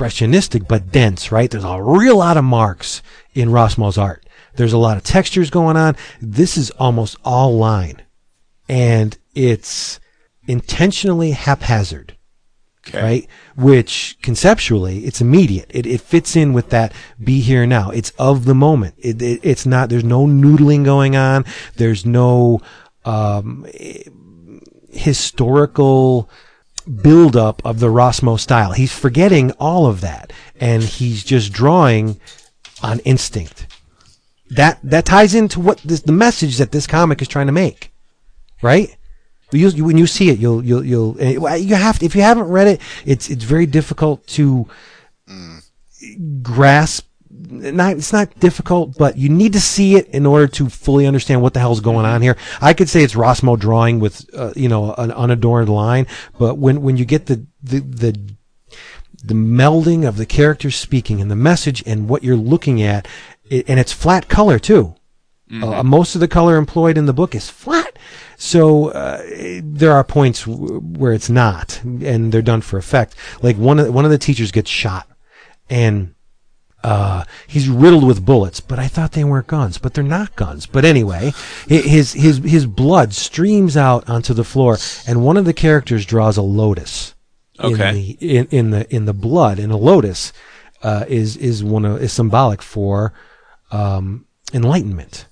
expressionistic 0.00 0.66
but 0.66 0.90
dense. 0.92 1.30
Right? 1.32 1.50
There's 1.50 1.64
a 1.64 1.82
real 1.82 2.16
lot 2.16 2.36
of 2.36 2.44
marks 2.44 3.02
in 3.34 3.50
Rossmo's 3.50 3.98
art. 3.98 4.26
There's 4.56 4.72
a 4.72 4.78
lot 4.78 4.96
of 4.96 5.04
textures 5.04 5.50
going 5.50 5.76
on. 5.76 5.96
This 6.20 6.56
is 6.56 6.70
almost 6.72 7.16
all 7.24 7.56
line, 7.56 8.02
and 8.68 9.16
it's 9.34 10.00
intentionally 10.46 11.30
haphazard 11.32 12.16
Okay. 12.88 13.02
right? 13.02 13.28
Which 13.56 14.16
conceptually, 14.22 15.04
it's 15.04 15.20
immediate. 15.20 15.70
It, 15.70 15.86
it 15.86 16.00
fits 16.00 16.34
in 16.34 16.52
with 16.52 16.70
that 16.70 16.92
be 17.22 17.40
here 17.40 17.66
now. 17.66 17.90
It's 17.90 18.10
of 18.18 18.46
the 18.46 18.54
moment. 18.54 18.94
It, 18.98 19.20
it, 19.20 19.40
it's 19.42 19.66
not, 19.66 19.90
there's 19.90 20.04
no 20.04 20.26
noodling 20.26 20.84
going 20.84 21.14
on. 21.14 21.44
There's 21.76 22.06
no, 22.06 22.60
um, 23.04 23.66
eh, 23.74 24.04
historical 24.90 26.30
buildup 26.80 27.64
of 27.64 27.80
the 27.80 27.88
Rossmo 27.88 28.38
style. 28.38 28.72
He's 28.72 28.92
forgetting 28.92 29.52
all 29.52 29.86
of 29.86 30.00
that 30.00 30.32
and 30.58 30.82
he's 30.82 31.24
just 31.24 31.52
drawing 31.52 32.20
on 32.82 33.00
instinct. 33.00 33.66
That, 34.50 34.78
that 34.82 35.04
ties 35.04 35.34
into 35.34 35.60
what 35.60 35.78
this, 35.78 36.00
the 36.00 36.12
message 36.12 36.58
that 36.58 36.72
this 36.72 36.86
comic 36.86 37.22
is 37.22 37.28
trying 37.28 37.46
to 37.46 37.52
make, 37.52 37.92
right? 38.62 38.96
You, 39.52 39.68
you, 39.68 39.84
when 39.84 39.98
you 39.98 40.06
see 40.06 40.30
it, 40.30 40.38
you'll 40.38 40.64
you'll 40.64 40.84
you'll 40.84 41.16
eh, 41.20 41.56
you 41.56 41.74
have 41.74 41.98
to, 41.98 42.06
if 42.06 42.14
you 42.14 42.22
haven't 42.22 42.48
read 42.48 42.68
it, 42.68 42.80
it's 43.04 43.28
it's 43.28 43.42
very 43.42 43.66
difficult 43.66 44.24
to 44.28 44.68
grasp. 46.42 47.09
Not 47.50 47.96
it's 47.96 48.12
not 48.12 48.38
difficult, 48.38 48.96
but 48.96 49.16
you 49.16 49.28
need 49.28 49.52
to 49.54 49.60
see 49.60 49.96
it 49.96 50.06
in 50.08 50.24
order 50.24 50.46
to 50.48 50.68
fully 50.68 51.06
understand 51.06 51.42
what 51.42 51.52
the 51.52 51.60
hell's 51.60 51.80
going 51.80 52.06
on 52.06 52.22
here. 52.22 52.36
I 52.60 52.74
could 52.74 52.88
say 52.88 53.02
it's 53.02 53.14
Rossmo 53.14 53.58
drawing 53.58 53.98
with 53.98 54.28
uh, 54.34 54.52
you 54.54 54.68
know 54.68 54.94
an 54.94 55.10
unadorned 55.10 55.68
line, 55.68 56.06
but 56.38 56.58
when 56.58 56.82
when 56.82 56.96
you 56.96 57.04
get 57.04 57.26
the 57.26 57.44
the 57.62 57.80
the 57.80 58.18
the 59.22 59.34
melding 59.34 60.06
of 60.06 60.16
the 60.16 60.26
characters 60.26 60.76
speaking 60.76 61.20
and 61.20 61.30
the 61.30 61.36
message 61.36 61.82
and 61.86 62.08
what 62.08 62.22
you're 62.24 62.36
looking 62.36 62.82
at, 62.82 63.06
it, 63.48 63.68
and 63.68 63.78
it's 63.80 63.92
flat 63.92 64.28
color 64.28 64.58
too. 64.58 64.94
Uh, 65.52 65.82
most 65.82 66.14
of 66.14 66.20
the 66.20 66.28
color 66.28 66.56
employed 66.56 66.96
in 66.96 67.06
the 67.06 67.12
book 67.12 67.34
is 67.34 67.50
flat. 67.50 67.98
So 68.36 68.90
uh, 68.90 69.20
there 69.64 69.90
are 69.90 70.04
points 70.04 70.44
w- 70.44 70.78
where 70.78 71.12
it's 71.12 71.28
not, 71.28 71.82
and 71.82 72.30
they're 72.30 72.40
done 72.40 72.60
for 72.60 72.78
effect. 72.78 73.16
Like 73.42 73.56
one 73.56 73.80
of 73.80 73.86
the, 73.86 73.92
one 73.92 74.04
of 74.04 74.12
the 74.12 74.18
teachers 74.18 74.52
gets 74.52 74.70
shot, 74.70 75.08
and 75.68 76.14
uh, 76.82 77.24
he's 77.46 77.68
riddled 77.68 78.06
with 78.06 78.24
bullets. 78.24 78.60
But 78.60 78.78
I 78.78 78.88
thought 78.88 79.12
they 79.12 79.24
weren't 79.24 79.46
guns, 79.46 79.78
but 79.78 79.94
they're 79.94 80.04
not 80.04 80.36
guns. 80.36 80.66
But 80.66 80.84
anyway, 80.84 81.32
his 81.68 82.12
his 82.12 82.38
his 82.38 82.66
blood 82.66 83.12
streams 83.12 83.76
out 83.76 84.08
onto 84.08 84.34
the 84.34 84.44
floor, 84.44 84.78
and 85.06 85.24
one 85.24 85.36
of 85.36 85.44
the 85.44 85.52
characters 85.52 86.06
draws 86.06 86.36
a 86.36 86.42
lotus. 86.42 87.14
Okay. 87.58 87.88
In 87.88 87.94
the 87.94 88.36
in, 88.36 88.46
in 88.46 88.70
the 88.70 88.94
in 88.94 89.04
the 89.04 89.14
blood, 89.14 89.58
and 89.58 89.72
a 89.72 89.76
lotus 89.76 90.32
uh, 90.82 91.04
is 91.08 91.36
is 91.36 91.62
one 91.62 91.84
of 91.84 92.02
is 92.02 92.12
symbolic 92.12 92.62
for 92.62 93.12
um, 93.70 94.26
enlightenment. 94.52 95.26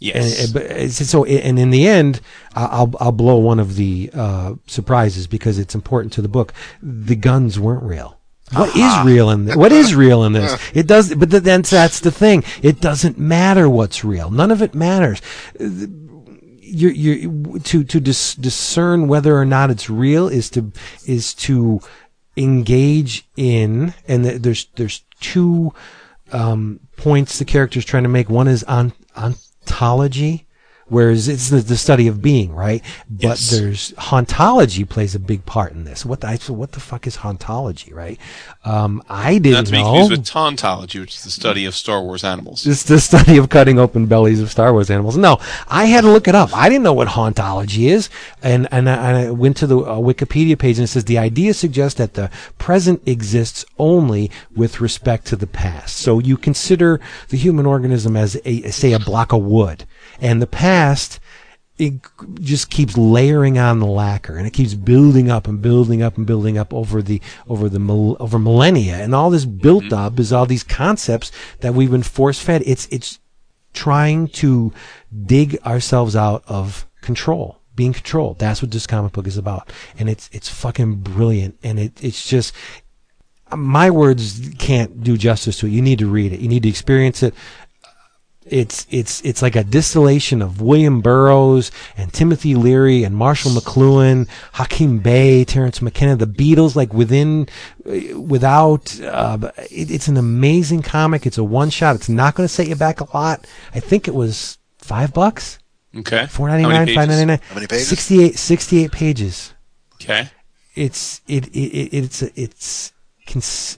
Yes. 0.00 0.54
And, 0.54 0.90
so, 0.92 1.26
and 1.26 1.58
in 1.58 1.70
the 1.70 1.86
end, 1.86 2.22
I'll 2.54 2.92
I'll 3.00 3.12
blow 3.12 3.36
one 3.36 3.60
of 3.60 3.76
the 3.76 4.10
uh, 4.14 4.54
surprises 4.66 5.26
because 5.26 5.58
it's 5.58 5.74
important 5.74 6.14
to 6.14 6.22
the 6.22 6.28
book. 6.28 6.54
The 6.82 7.16
guns 7.16 7.60
weren't 7.60 7.82
real. 7.82 8.19
What 8.52 8.76
is 8.76 9.04
real 9.04 9.30
in 9.30 9.44
this? 9.44 9.56
What 9.56 9.72
is 9.72 9.94
real 10.04 10.24
in 10.24 10.32
this? 10.32 10.58
It 10.74 10.86
does, 10.86 11.14
but 11.14 11.30
then 11.30 11.62
that's 11.62 12.00
the 12.00 12.10
thing. 12.10 12.44
It 12.62 12.80
doesn't 12.80 13.18
matter 13.18 13.68
what's 13.68 14.04
real. 14.04 14.30
None 14.30 14.50
of 14.50 14.60
it 14.60 14.74
matters. 14.74 15.20
You 15.58 16.88
you 16.88 17.58
to 17.60 17.84
to 17.84 18.00
dis- 18.00 18.34
discern 18.34 19.08
whether 19.08 19.36
or 19.36 19.44
not 19.44 19.70
it's 19.70 19.88
real 19.90 20.28
is 20.28 20.50
to 20.50 20.72
is 21.06 21.34
to 21.34 21.80
engage 22.36 23.26
in, 23.36 23.94
and 24.08 24.24
th- 24.24 24.42
there's 24.42 24.66
there's 24.76 25.02
two 25.20 25.72
um, 26.32 26.80
points 26.96 27.38
the 27.38 27.44
character's 27.44 27.84
trying 27.84 28.04
to 28.04 28.08
make. 28.08 28.30
One 28.30 28.48
is 28.48 28.64
on 28.64 28.92
ontology, 29.16 30.46
whereas 30.90 31.26
it's 31.28 31.48
the, 31.48 31.60
the 31.60 31.76
study 31.78 32.06
of 32.06 32.20
being, 32.20 32.54
right? 32.54 32.82
But 33.08 33.22
Yes. 33.40 33.50
there's 33.50 33.92
hauntology 33.92 34.86
plays 34.86 35.14
a 35.14 35.18
big 35.18 35.46
part 35.46 35.72
in 35.72 35.84
this. 35.84 36.04
What 36.04 36.20
the, 36.20 36.28
I, 36.28 36.36
so 36.36 36.52
what 36.52 36.72
the 36.72 36.80
fuck 36.80 37.06
is 37.06 37.16
hauntology, 37.18 37.94
right? 37.94 38.18
Um, 38.64 39.02
I 39.08 39.38
didn't 39.38 39.64
to 39.66 39.72
be 39.72 39.78
know. 39.78 39.84
confused 39.94 40.10
with 40.10 40.26
tauntology, 40.26 41.00
which 41.00 41.14
is 41.16 41.24
the 41.24 41.30
study 41.30 41.64
of 41.64 41.74
Star 41.74 42.02
Wars 42.02 42.24
animals. 42.24 42.66
It's 42.66 42.82
the 42.82 43.00
study 43.00 43.38
of 43.38 43.48
cutting 43.48 43.78
open 43.78 44.04
bellies 44.06 44.40
of 44.40 44.50
Star 44.50 44.72
Wars 44.72 44.90
animals. 44.90 45.16
No, 45.16 45.38
I 45.68 45.86
had 45.86 46.02
to 46.02 46.10
look 46.10 46.28
it 46.28 46.34
up. 46.34 46.50
I 46.54 46.68
didn't 46.68 46.84
know 46.84 46.92
what 46.92 47.08
hauntology 47.08 47.88
is, 47.88 48.10
and 48.42 48.68
and 48.70 48.88
I, 48.90 48.94
and 49.08 49.16
I 49.16 49.30
went 49.30 49.56
to 49.58 49.66
the 49.66 49.78
uh, 49.78 49.96
Wikipedia 49.98 50.58
page 50.58 50.78
and 50.78 50.84
it 50.84 50.88
says 50.88 51.04
the 51.06 51.18
idea 51.18 51.54
suggests 51.54 51.96
that 51.98 52.14
the 52.14 52.30
present 52.58 53.00
exists 53.06 53.64
only 53.78 54.30
with 54.54 54.80
respect 54.80 55.24
to 55.28 55.36
the 55.36 55.46
past. 55.46 55.96
So 55.96 56.18
you 56.18 56.36
consider 56.36 57.00
the 57.28 57.36
human 57.36 57.64
organism 57.64 58.16
as 58.16 58.36
a 58.44 58.70
say 58.70 58.92
a 58.92 58.98
block 58.98 59.32
of 59.32 59.42
wood, 59.42 59.84
and 60.20 60.42
the 60.42 60.46
past 60.46 60.79
it 61.80 61.94
just 62.40 62.68
keeps 62.68 62.96
layering 62.98 63.58
on 63.58 63.78
the 63.80 63.86
lacquer 63.86 64.36
and 64.36 64.46
it 64.46 64.52
keeps 64.52 64.74
building 64.74 65.30
up 65.30 65.48
and 65.48 65.62
building 65.62 66.02
up 66.02 66.18
and 66.18 66.26
building 66.26 66.58
up 66.58 66.74
over 66.74 67.00
the 67.00 67.20
over 67.48 67.68
the 67.68 68.16
over 68.20 68.38
millennia. 68.38 68.96
And 68.96 69.14
all 69.14 69.30
this 69.30 69.46
built 69.46 69.84
mm-hmm. 69.84 69.94
up 69.94 70.20
is 70.20 70.32
all 70.32 70.46
these 70.46 70.62
concepts 70.62 71.32
that 71.60 71.74
we've 71.74 71.90
been 71.90 72.02
force 72.02 72.40
fed 72.40 72.62
it's 72.66 72.86
it's 72.90 73.18
trying 73.72 74.28
to 74.28 74.72
dig 75.24 75.58
ourselves 75.64 76.14
out 76.14 76.44
of 76.46 76.86
control 77.00 77.60
being 77.74 77.92
controlled. 77.94 78.38
That's 78.38 78.60
what 78.60 78.70
this 78.70 78.86
comic 78.86 79.12
book 79.12 79.26
is 79.26 79.38
about. 79.38 79.72
And 79.98 80.10
it's 80.10 80.28
it's 80.32 80.50
fucking 80.50 80.96
brilliant. 80.96 81.58
And 81.62 81.78
it 81.78 82.04
it's 82.04 82.28
just 82.28 82.54
my 83.56 83.90
words 83.90 84.50
can't 84.58 85.02
do 85.02 85.16
justice 85.16 85.58
to 85.60 85.66
it. 85.66 85.70
You 85.70 85.80
need 85.80 85.98
to 86.00 86.06
read 86.06 86.32
it. 86.34 86.40
You 86.40 86.48
need 86.48 86.64
to 86.64 86.68
experience 86.68 87.22
it 87.22 87.34
it's 88.46 88.86
it's 88.90 89.20
it's 89.22 89.42
like 89.42 89.54
a 89.54 89.62
distillation 89.62 90.40
of 90.40 90.60
William 90.62 91.02
Burroughs 91.02 91.70
and 91.96 92.12
Timothy 92.12 92.54
Leary 92.54 93.04
and 93.04 93.14
Marshall 93.14 93.50
McLuhan, 93.52 94.28
Hakim 94.54 94.98
Bey, 94.98 95.44
Terence 95.44 95.82
McKenna, 95.82 96.16
the 96.16 96.26
Beatles, 96.26 96.74
like 96.74 96.94
within, 96.94 97.48
uh, 97.86 98.18
without. 98.18 98.98
Uh, 99.00 99.50
it, 99.70 99.90
it's 99.90 100.08
an 100.08 100.16
amazing 100.16 100.82
comic. 100.82 101.26
It's 101.26 101.38
a 101.38 101.44
one 101.44 101.68
shot. 101.70 101.96
It's 101.96 102.08
not 102.08 102.34
going 102.34 102.46
to 102.48 102.52
set 102.52 102.66
you 102.66 102.76
back 102.76 103.00
a 103.00 103.16
lot. 103.16 103.46
I 103.74 103.80
think 103.80 104.08
it 104.08 104.14
was 104.14 104.58
five 104.78 105.12
bucks. 105.12 105.58
Okay. 105.94 106.26
Four 106.26 106.48
How 106.48 106.54
ninety 106.56 106.68
many 106.68 106.78
nine, 106.78 106.86
pages? 106.86 106.96
five 106.96 107.08
ninety 107.08 107.24
nine. 107.26 107.40
How 107.48 107.54
many 107.56 107.66
pages? 107.66 107.88
68, 107.88 108.38
68 108.38 108.92
pages. 108.92 109.54
Okay. 109.94 110.28
It's 110.74 111.20
it, 111.28 111.48
it, 111.48 111.58
it 111.58 111.92
it's 111.94 112.22
a, 112.22 112.40
it's 112.40 112.92
cons- 113.26 113.76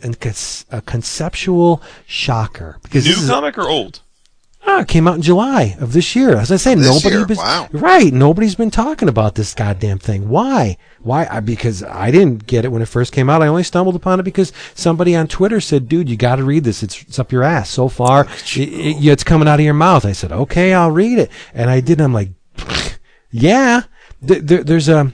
a 0.71 0.83
conceptual 0.83 1.83
shocker 2.07 2.79
because 2.83 3.05
New 3.07 3.13
this 3.15 3.23
is- 3.25 3.29
comic 3.29 3.59
or 3.59 3.69
old? 3.69 4.02
Ah, 4.65 4.83
it 4.83 4.89
came 4.89 5.09
out 5.09 5.17
in 5.17 5.23
July 5.23 5.77
of 5.81 5.93
this 5.93 6.15
year. 6.15 6.37
As 6.37 6.53
I 6.53 6.57
say, 6.57 6.75
This 6.77 6.87
nobody 6.87 7.17
year? 7.17 7.27
was 7.27 7.39
Wow. 7.39 7.69
right. 7.73 8.13
Nobody's 8.13 8.55
been 8.55 8.71
talking 8.71 9.09
about 9.09 9.35
this 9.35 9.55
goddamn 9.55 9.99
thing. 9.99 10.29
Why? 10.29 10.77
Why? 11.01 11.27
I, 11.29 11.41
because 11.41 11.83
I 11.83 12.11
didn't 12.13 12.47
get 12.47 12.65
it 12.65 12.71
when 12.71 12.81
it 12.81 12.87
first 12.89 13.13
came 13.13 13.29
out. 13.29 13.43
I 13.43 13.49
only 13.49 13.65
stumbled 13.65 13.97
upon 13.97 14.21
it 14.21 14.23
because 14.23 14.53
somebody 14.75 15.17
on 15.17 15.27
Twitter 15.27 15.61
said, 15.61 15.89
"Dude, 15.89 16.09
you 16.09 16.17
got 16.17 16.37
to 16.37 16.45
read 16.45 16.63
this. 16.63 16.83
It's, 16.85 17.03
it's 17.03 17.19
up 17.19 17.33
your 17.33 17.43
ass 17.43 17.71
so 17.71 17.89
far. 17.89 18.27
It, 18.55 18.57
it- 18.69 19.05
it's 19.05 19.25
coming 19.25 19.49
out 19.49 19.59
of 19.59 19.65
your 19.65 19.75
mouth." 19.75 20.05
I 20.07 20.13
said, 20.13 20.31
"Okay, 20.31 20.73
I'll 20.73 20.93
read 20.93 21.19
it," 21.19 21.31
and 21.53 21.69
I 21.69 21.81
did. 21.81 21.99
And 21.99 22.03
I'm 22.05 22.15
like, 22.15 22.31
"Yeah." 23.31 23.83
There, 24.21 24.63
there's 24.63 24.89
a 24.89 25.13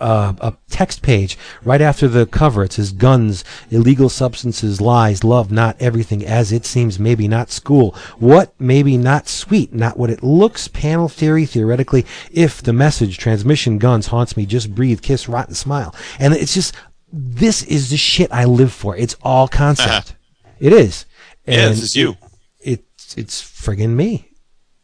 uh, 0.00 0.34
a 0.40 0.54
text 0.70 1.02
page 1.02 1.38
right 1.64 1.80
after 1.80 2.08
the 2.08 2.26
cover. 2.26 2.64
It 2.64 2.74
says 2.74 2.92
guns, 2.92 3.44
illegal 3.70 4.08
substances, 4.08 4.80
lies, 4.80 5.24
love, 5.24 5.50
not 5.50 5.76
everything 5.80 6.24
as 6.24 6.52
it 6.52 6.64
seems, 6.64 6.98
maybe 6.98 7.28
not 7.28 7.50
school. 7.50 7.94
What, 8.18 8.54
maybe 8.58 8.96
not 8.96 9.28
sweet, 9.28 9.72
not 9.72 9.96
what 9.96 10.10
it 10.10 10.22
looks, 10.22 10.68
panel 10.68 11.08
theory, 11.08 11.46
theoretically, 11.46 12.06
if 12.30 12.62
the 12.62 12.72
message, 12.72 13.18
transmission, 13.18 13.78
guns, 13.78 14.08
haunts 14.08 14.36
me, 14.36 14.46
just 14.46 14.74
breathe, 14.74 15.02
kiss, 15.02 15.28
rotten 15.28 15.54
smile. 15.54 15.94
And 16.18 16.34
it's 16.34 16.54
just, 16.54 16.74
this 17.12 17.62
is 17.64 17.90
the 17.90 17.96
shit 17.96 18.32
I 18.32 18.44
live 18.44 18.72
for. 18.72 18.96
It's 18.96 19.16
all 19.22 19.48
concept. 19.48 20.14
it 20.58 20.72
is. 20.72 21.06
Yeah, 21.46 21.66
And 21.66 21.72
this 21.72 21.82
is 21.82 21.96
you. 21.96 22.16
It, 22.60 22.84
it's, 22.94 23.16
it's 23.16 23.42
friggin' 23.42 23.90
me 23.90 24.27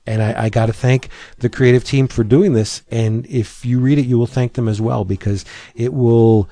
and 0.06 0.22
I, 0.22 0.44
I 0.44 0.48
got 0.48 0.66
to 0.66 0.72
thank 0.72 1.08
the 1.38 1.48
creative 1.48 1.84
team 1.84 2.08
for 2.08 2.24
doing 2.24 2.52
this. 2.52 2.82
And 2.90 3.26
if 3.26 3.64
you 3.64 3.80
read 3.80 3.98
it, 3.98 4.06
you 4.06 4.18
will 4.18 4.26
thank 4.26 4.54
them 4.54 4.68
as 4.68 4.80
well 4.80 5.04
because 5.04 5.44
it 5.74 5.92
will 5.92 6.48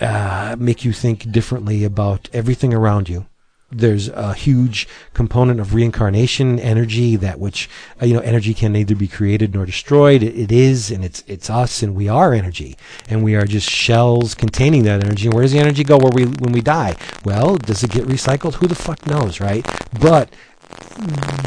uh, 0.00 0.56
make 0.58 0.84
you 0.84 0.92
think 0.92 1.30
differently 1.30 1.84
about 1.84 2.28
everything 2.32 2.72
around 2.72 3.08
you. 3.08 3.26
There's 3.70 4.08
a 4.08 4.32
huge 4.32 4.88
component 5.12 5.60
of 5.60 5.74
reincarnation 5.74 6.58
energy, 6.58 7.16
that 7.16 7.38
which 7.38 7.68
uh, 8.00 8.06
you 8.06 8.14
know, 8.14 8.20
energy 8.20 8.54
can 8.54 8.72
neither 8.72 8.94
be 8.94 9.08
created 9.08 9.52
nor 9.52 9.66
destroyed. 9.66 10.22
It, 10.22 10.50
is, 10.50 10.90
and 10.90 11.04
it's 11.04 11.22
it's 11.26 11.50
us, 11.50 11.82
and 11.82 11.94
we 11.94 12.08
are 12.08 12.32
energy, 12.32 12.78
and 13.10 13.22
we 13.22 13.34
are 13.34 13.44
just 13.44 13.68
shells 13.68 14.34
containing 14.34 14.84
that 14.84 15.04
energy. 15.04 15.26
And 15.26 15.34
where 15.34 15.42
does 15.42 15.52
the 15.52 15.58
energy 15.58 15.84
go? 15.84 15.98
Where 15.98 16.10
we 16.10 16.24
when 16.24 16.52
we 16.52 16.62
die? 16.62 16.96
Well, 17.26 17.58
does 17.58 17.84
it 17.84 17.90
get 17.90 18.04
recycled? 18.04 18.54
Who 18.54 18.68
the 18.68 18.74
fuck 18.74 19.06
knows, 19.06 19.38
right? 19.38 19.66
But 20.00 20.30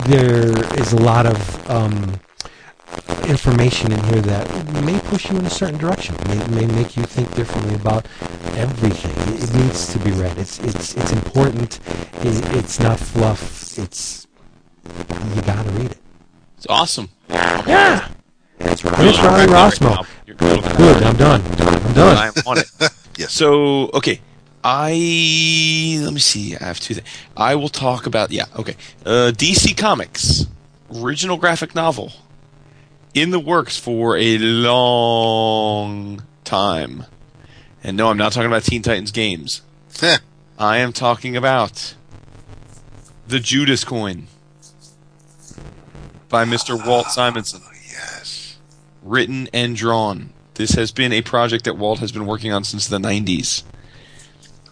there 0.05 0.51
is 0.79 0.93
a 0.93 0.97
lot 1.01 1.25
of 1.25 1.69
um, 1.69 2.19
information 3.27 3.91
in 3.91 4.03
here 4.05 4.21
that 4.21 4.83
may 4.83 4.99
push 4.99 5.31
you 5.31 5.37
in 5.37 5.45
a 5.45 5.49
certain 5.49 5.77
direction, 5.77 6.15
may, 6.27 6.37
may 6.47 6.65
make 6.73 6.97
you 6.97 7.03
think 7.03 7.33
differently 7.35 7.75
about 7.75 8.05
everything. 8.55 9.11
It, 9.33 9.43
it 9.43 9.53
needs 9.55 9.91
to 9.93 9.99
be 9.99 10.11
read. 10.11 10.37
It's 10.37 10.59
it's 10.59 10.95
it's 10.95 11.11
important. 11.11 11.79
It, 12.23 12.57
it's 12.57 12.79
not 12.79 12.99
fluff. 12.99 13.77
It's 13.77 14.27
you 15.35 15.41
got 15.43 15.63
to 15.65 15.71
read 15.71 15.91
it. 15.91 15.97
It's 16.57 16.67
awesome. 16.69 17.09
Yeah. 17.29 18.07
That's 18.57 18.83
right. 18.85 18.95
Finish 18.95 19.17
Ronnie 19.19 19.51
Rossmo. 19.51 20.05
You're 20.25 20.35
good. 20.35 20.61
Good. 20.77 21.03
I'm 21.03 21.15
done. 21.15 21.41
I'm 21.41 21.93
done. 21.93 22.17
I'm 22.17 22.33
on 22.47 22.57
it. 22.59 22.71
Yes. 23.17 23.33
So 23.33 23.89
okay, 23.93 24.21
I 24.63 25.99
let 26.03 26.13
me 26.13 26.19
see. 26.19 26.55
I 26.55 26.65
have 26.65 26.79
two 26.79 26.95
things. 26.95 27.07
I 27.35 27.55
will 27.55 27.69
talk 27.69 28.05
about 28.05 28.31
yeah. 28.31 28.45
Okay, 28.57 28.75
uh, 29.05 29.31
DC 29.35 29.77
Comics 29.77 30.45
original 30.93 31.37
graphic 31.37 31.73
novel 31.73 32.11
in 33.13 33.31
the 33.31 33.39
works 33.39 33.77
for 33.77 34.17
a 34.17 34.37
long 34.37 36.23
time. 36.43 37.05
And 37.83 37.97
no, 37.97 38.09
I'm 38.09 38.17
not 38.17 38.31
talking 38.31 38.47
about 38.47 38.63
Teen 38.63 38.81
Titans 38.81 39.11
games. 39.11 39.61
I 40.57 40.77
am 40.77 40.93
talking 40.93 41.35
about 41.35 41.95
the 43.27 43.39
Judas 43.39 43.83
coin 43.83 44.27
by 46.29 46.45
Mr. 46.45 46.85
Walt 46.85 47.07
Simonson 47.07 47.61
yes. 47.89 48.57
written 49.01 49.49
and 49.53 49.75
drawn. 49.75 50.31
This 50.55 50.71
has 50.71 50.91
been 50.91 51.11
a 51.11 51.21
project 51.21 51.65
that 51.65 51.77
Walt 51.77 51.99
has 51.99 52.11
been 52.11 52.25
working 52.25 52.51
on 52.51 52.63
since 52.63 52.87
the 52.87 52.99
90s. 52.99 53.63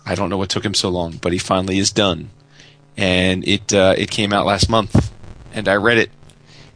I 0.09 0.15
don't 0.15 0.31
know 0.31 0.37
what 0.37 0.49
took 0.49 0.65
him 0.65 0.73
so 0.73 0.89
long, 0.89 1.17
but 1.17 1.33
he 1.33 1.37
finally 1.37 1.77
is 1.77 1.91
done. 1.91 2.31
And 2.97 3.47
it 3.47 3.71
uh, 3.71 3.93
it 3.95 4.09
came 4.09 4.33
out 4.33 4.47
last 4.47 4.67
month, 4.67 5.13
and 5.53 5.67
I 5.67 5.75
read 5.75 5.99
it. 5.99 6.09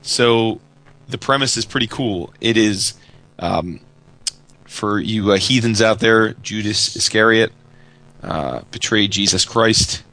So 0.03 0.61
the 1.07 1.17
premise 1.17 1.57
is 1.57 1.65
pretty 1.65 1.88
cool. 1.88 2.31
It 2.39 2.57
is 2.57 2.93
um, 3.39 3.79
for 4.65 4.99
you 4.99 5.31
uh, 5.31 5.38
heathens 5.38 5.81
out 5.81 5.99
there. 5.99 6.34
Judas 6.34 6.95
Iscariot 6.95 7.51
uh, 8.21 8.61
betrayed 8.69 9.11
Jesus 9.11 9.45
Christ. 9.45 10.03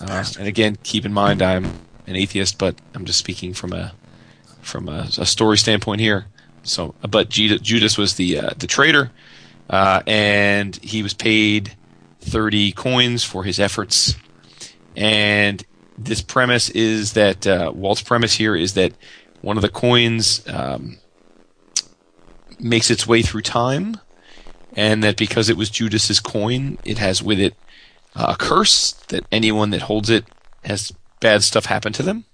Uh, 0.00 0.24
and 0.36 0.48
again, 0.48 0.76
keep 0.82 1.06
in 1.06 1.12
mind 1.12 1.42
I'm 1.42 1.66
an 2.08 2.16
atheist, 2.16 2.58
but 2.58 2.74
I'm 2.94 3.04
just 3.04 3.20
speaking 3.20 3.54
from 3.54 3.72
a 3.72 3.92
from 4.60 4.88
a, 4.88 5.08
a 5.18 5.24
story 5.24 5.56
standpoint 5.56 6.00
here. 6.00 6.26
So, 6.64 6.96
but 7.08 7.28
Judas, 7.28 7.96
was 7.96 8.16
the 8.16 8.40
uh, 8.40 8.50
the 8.58 8.66
traitor, 8.66 9.12
uh, 9.70 10.02
and 10.04 10.74
he 10.82 11.04
was 11.04 11.14
paid 11.14 11.76
thirty 12.26 12.72
coins 12.72 13.24
for 13.24 13.44
his 13.44 13.58
efforts. 13.58 14.16
And 14.96 15.64
this 15.98 16.22
premise 16.22 16.70
is 16.70 17.14
that 17.14 17.46
uh, 17.46 17.72
Walt's 17.74 18.02
premise 18.02 18.34
here 18.34 18.54
is 18.56 18.74
that 18.74 18.92
one 19.42 19.56
of 19.56 19.62
the 19.62 19.68
coins 19.68 20.46
um, 20.48 20.98
makes 22.58 22.90
its 22.90 23.06
way 23.06 23.22
through 23.22 23.42
time, 23.42 24.00
and 24.74 25.02
that 25.04 25.16
because 25.16 25.48
it 25.48 25.56
was 25.56 25.70
Judas's 25.70 26.20
coin, 26.20 26.78
it 26.84 26.98
has 26.98 27.22
with 27.22 27.40
it 27.40 27.54
uh, 28.14 28.34
a 28.34 28.36
curse 28.36 28.92
that 29.08 29.24
anyone 29.30 29.70
that 29.70 29.82
holds 29.82 30.10
it 30.10 30.24
has 30.64 30.92
bad 31.20 31.42
stuff 31.42 31.66
happen 31.66 31.92
to 31.92 32.02
them 32.02 32.24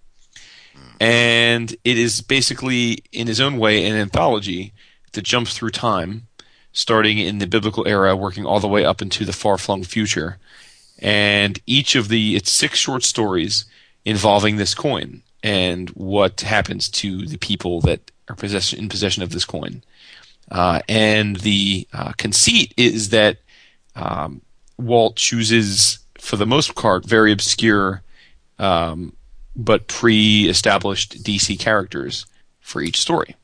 and 1.02 1.74
it 1.82 1.98
is 1.98 2.20
basically 2.20 3.02
in 3.10 3.26
his 3.26 3.40
own 3.40 3.58
way 3.58 3.84
an 3.86 3.96
anthology 3.96 4.72
that 5.12 5.24
jumps 5.24 5.58
through 5.58 5.70
time 5.70 6.28
starting 6.72 7.18
in 7.18 7.38
the 7.38 7.46
biblical 7.46 7.86
era 7.86 8.16
working 8.16 8.46
all 8.46 8.60
the 8.60 8.68
way 8.68 8.84
up 8.84 9.02
into 9.02 9.24
the 9.24 9.32
far-flung 9.32 9.82
future 9.84 10.38
and 10.98 11.60
each 11.66 11.94
of 11.94 12.08
the 12.08 12.36
it's 12.36 12.50
six 12.50 12.78
short 12.78 13.02
stories 13.02 13.64
involving 14.04 14.56
this 14.56 14.74
coin 14.74 15.22
and 15.42 15.90
what 15.90 16.40
happens 16.42 16.88
to 16.88 17.26
the 17.26 17.38
people 17.38 17.80
that 17.80 18.10
are 18.28 18.36
possess- 18.36 18.72
in 18.72 18.88
possession 18.88 19.22
of 19.22 19.30
this 19.30 19.44
coin 19.44 19.82
uh, 20.50 20.80
and 20.88 21.36
the 21.36 21.86
uh, 21.92 22.12
conceit 22.18 22.74
is 22.76 23.08
that 23.08 23.38
um, 23.96 24.42
Walt 24.78 25.16
chooses, 25.16 25.98
for 26.18 26.36
the 26.36 26.46
most 26.46 26.74
part, 26.74 27.06
very 27.06 27.32
obscure 27.32 28.02
um, 28.58 29.14
but 29.56 29.86
pre-established 29.88 31.22
DC 31.22 31.58
characters 31.58 32.26
for 32.60 32.80
each 32.80 33.00
story. 33.00 33.34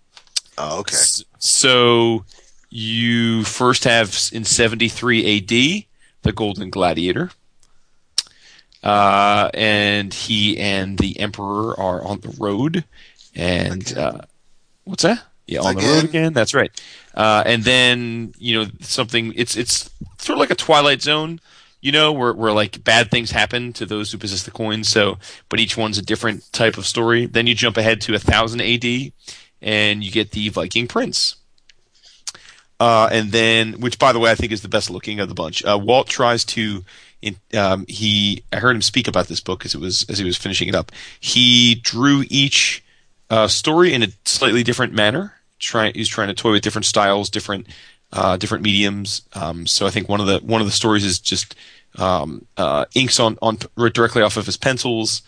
Oh, 0.56 0.80
okay. 0.80 0.96
So 1.38 2.24
you 2.70 3.44
first 3.44 3.84
have 3.84 4.16
in 4.32 4.44
73 4.44 5.36
AD 5.36 5.84
the 6.22 6.32
Golden 6.32 6.70
Gladiator. 6.70 7.30
Uh, 8.82 9.50
and 9.54 10.12
he 10.14 10.58
and 10.58 10.98
the 10.98 11.18
Emperor 11.18 11.78
are 11.78 12.02
on 12.04 12.20
the 12.20 12.34
road. 12.38 12.84
And 13.34 13.96
uh, 13.96 14.20
what's 14.84 15.02
that? 15.02 15.22
Yeah, 15.46 15.60
on 15.60 15.76
the 15.76 15.80
road 15.82 15.98
Again? 15.98 16.04
again. 16.04 16.32
That's 16.34 16.54
right. 16.54 16.70
Uh, 17.14 17.42
and 17.46 17.64
then 17.64 18.34
you 18.38 18.58
know 18.58 18.70
something. 18.80 19.32
It's 19.34 19.56
it's 19.56 19.90
sort 20.18 20.36
of 20.36 20.40
like 20.40 20.50
a 20.50 20.54
Twilight 20.54 21.02
Zone. 21.02 21.40
You 21.80 21.92
know, 21.92 22.12
where 22.12 22.32
where 22.34 22.52
like 22.52 22.84
bad 22.84 23.10
things 23.10 23.30
happen 23.30 23.72
to 23.74 23.86
those 23.86 24.12
who 24.12 24.18
possess 24.18 24.42
the 24.42 24.50
coins. 24.50 24.88
So, 24.88 25.18
but 25.48 25.58
each 25.60 25.76
one's 25.76 25.96
a 25.96 26.02
different 26.02 26.52
type 26.52 26.76
of 26.76 26.86
story. 26.86 27.26
Then 27.26 27.46
you 27.46 27.54
jump 27.54 27.76
ahead 27.76 28.00
to 28.02 28.12
1000 28.12 28.60
AD, 28.60 29.12
and 29.62 30.04
you 30.04 30.10
get 30.10 30.32
the 30.32 30.48
Viking 30.50 30.86
Prince. 30.86 31.36
Uh, 32.80 33.08
and 33.10 33.32
then, 33.32 33.80
which 33.80 33.98
by 33.98 34.12
the 34.12 34.18
way, 34.18 34.30
I 34.30 34.36
think 34.36 34.52
is 34.52 34.62
the 34.62 34.68
best 34.68 34.88
looking 34.88 35.18
of 35.18 35.28
the 35.28 35.34
bunch. 35.34 35.64
Uh, 35.64 35.78
Walt 35.82 36.06
tries 36.06 36.44
to, 36.44 36.84
in, 37.20 37.36
um, 37.56 37.84
he, 37.88 38.44
I 38.52 38.56
heard 38.56 38.76
him 38.76 38.82
speak 38.82 39.08
about 39.08 39.26
this 39.26 39.40
book 39.40 39.64
as 39.64 39.74
it 39.74 39.80
was, 39.80 40.06
as 40.08 40.18
he 40.18 40.24
was 40.24 40.36
finishing 40.36 40.68
it 40.68 40.76
up. 40.76 40.92
He 41.18 41.74
drew 41.74 42.24
each, 42.30 42.84
uh, 43.30 43.48
story 43.48 43.92
in 43.92 44.02
a 44.04 44.08
slightly 44.24 44.62
different 44.62 44.92
manner. 44.92 45.34
Trying, 45.58 45.94
he's 45.94 46.08
trying 46.08 46.28
to 46.28 46.34
toy 46.34 46.52
with 46.52 46.62
different 46.62 46.86
styles, 46.86 47.30
different, 47.30 47.66
uh, 48.12 48.36
different 48.36 48.62
mediums. 48.62 49.22
Um, 49.32 49.66
so 49.66 49.84
I 49.84 49.90
think 49.90 50.08
one 50.08 50.20
of 50.20 50.28
the, 50.28 50.38
one 50.38 50.60
of 50.60 50.66
the 50.68 50.72
stories 50.72 51.04
is 51.04 51.18
just, 51.18 51.56
um, 51.96 52.46
uh, 52.56 52.84
inks 52.94 53.18
on, 53.18 53.38
on, 53.42 53.58
directly 53.92 54.22
off 54.22 54.36
of 54.36 54.46
his 54.46 54.56
pencils. 54.56 55.22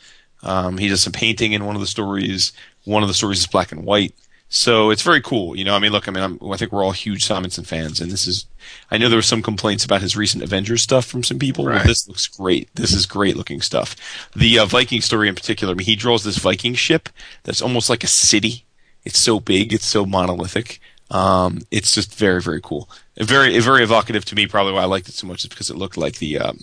Um, 0.44 0.78
he 0.78 0.88
does 0.88 1.02
some 1.02 1.12
painting 1.12 1.52
in 1.52 1.64
one 1.64 1.74
of 1.74 1.80
the 1.80 1.86
stories. 1.88 2.52
One 2.84 3.02
of 3.02 3.08
the 3.08 3.14
stories 3.14 3.40
is 3.40 3.46
black 3.48 3.72
and 3.72 3.84
white. 3.84 4.14
So 4.52 4.90
it's 4.90 5.02
very 5.02 5.20
cool. 5.20 5.56
You 5.56 5.62
know, 5.62 5.76
I 5.76 5.78
mean, 5.78 5.92
look, 5.92 6.08
I 6.08 6.10
mean, 6.10 6.24
I'm, 6.24 6.38
I 6.50 6.56
think 6.56 6.72
we're 6.72 6.84
all 6.84 6.90
huge 6.90 7.24
Simonson 7.24 7.62
fans, 7.62 8.00
and 8.00 8.10
this 8.10 8.26
is. 8.26 8.46
I 8.90 8.98
know 8.98 9.08
there 9.08 9.16
were 9.16 9.22
some 9.22 9.42
complaints 9.42 9.84
about 9.84 10.02
his 10.02 10.16
recent 10.16 10.42
Avengers 10.42 10.82
stuff 10.82 11.04
from 11.04 11.22
some 11.22 11.38
people. 11.38 11.64
Well, 11.64 11.84
this 11.84 12.08
looks 12.08 12.26
great. 12.26 12.68
This 12.74 12.92
is 12.92 13.06
great 13.06 13.36
looking 13.36 13.60
stuff. 13.60 13.94
The 14.34 14.58
uh, 14.58 14.66
Viking 14.66 15.02
story 15.02 15.28
in 15.28 15.36
particular. 15.36 15.72
I 15.72 15.76
mean, 15.76 15.86
he 15.86 15.94
draws 15.94 16.24
this 16.24 16.38
Viking 16.38 16.74
ship 16.74 17.08
that's 17.44 17.62
almost 17.62 17.88
like 17.88 18.02
a 18.02 18.08
city. 18.08 18.64
It's 19.04 19.20
so 19.20 19.38
big. 19.38 19.72
It's 19.72 19.86
so 19.86 20.04
monolithic. 20.04 20.80
Um, 21.12 21.60
it's 21.70 21.94
just 21.94 22.12
very, 22.16 22.42
very 22.42 22.60
cool. 22.60 22.88
Very, 23.18 23.56
very 23.60 23.84
evocative 23.84 24.24
to 24.26 24.34
me. 24.34 24.48
Probably 24.48 24.72
why 24.72 24.82
I 24.82 24.86
liked 24.86 25.08
it 25.08 25.14
so 25.14 25.28
much 25.28 25.44
is 25.44 25.48
because 25.48 25.70
it 25.70 25.76
looked 25.76 25.96
like 25.96 26.18
the. 26.18 26.38
Um, 26.40 26.58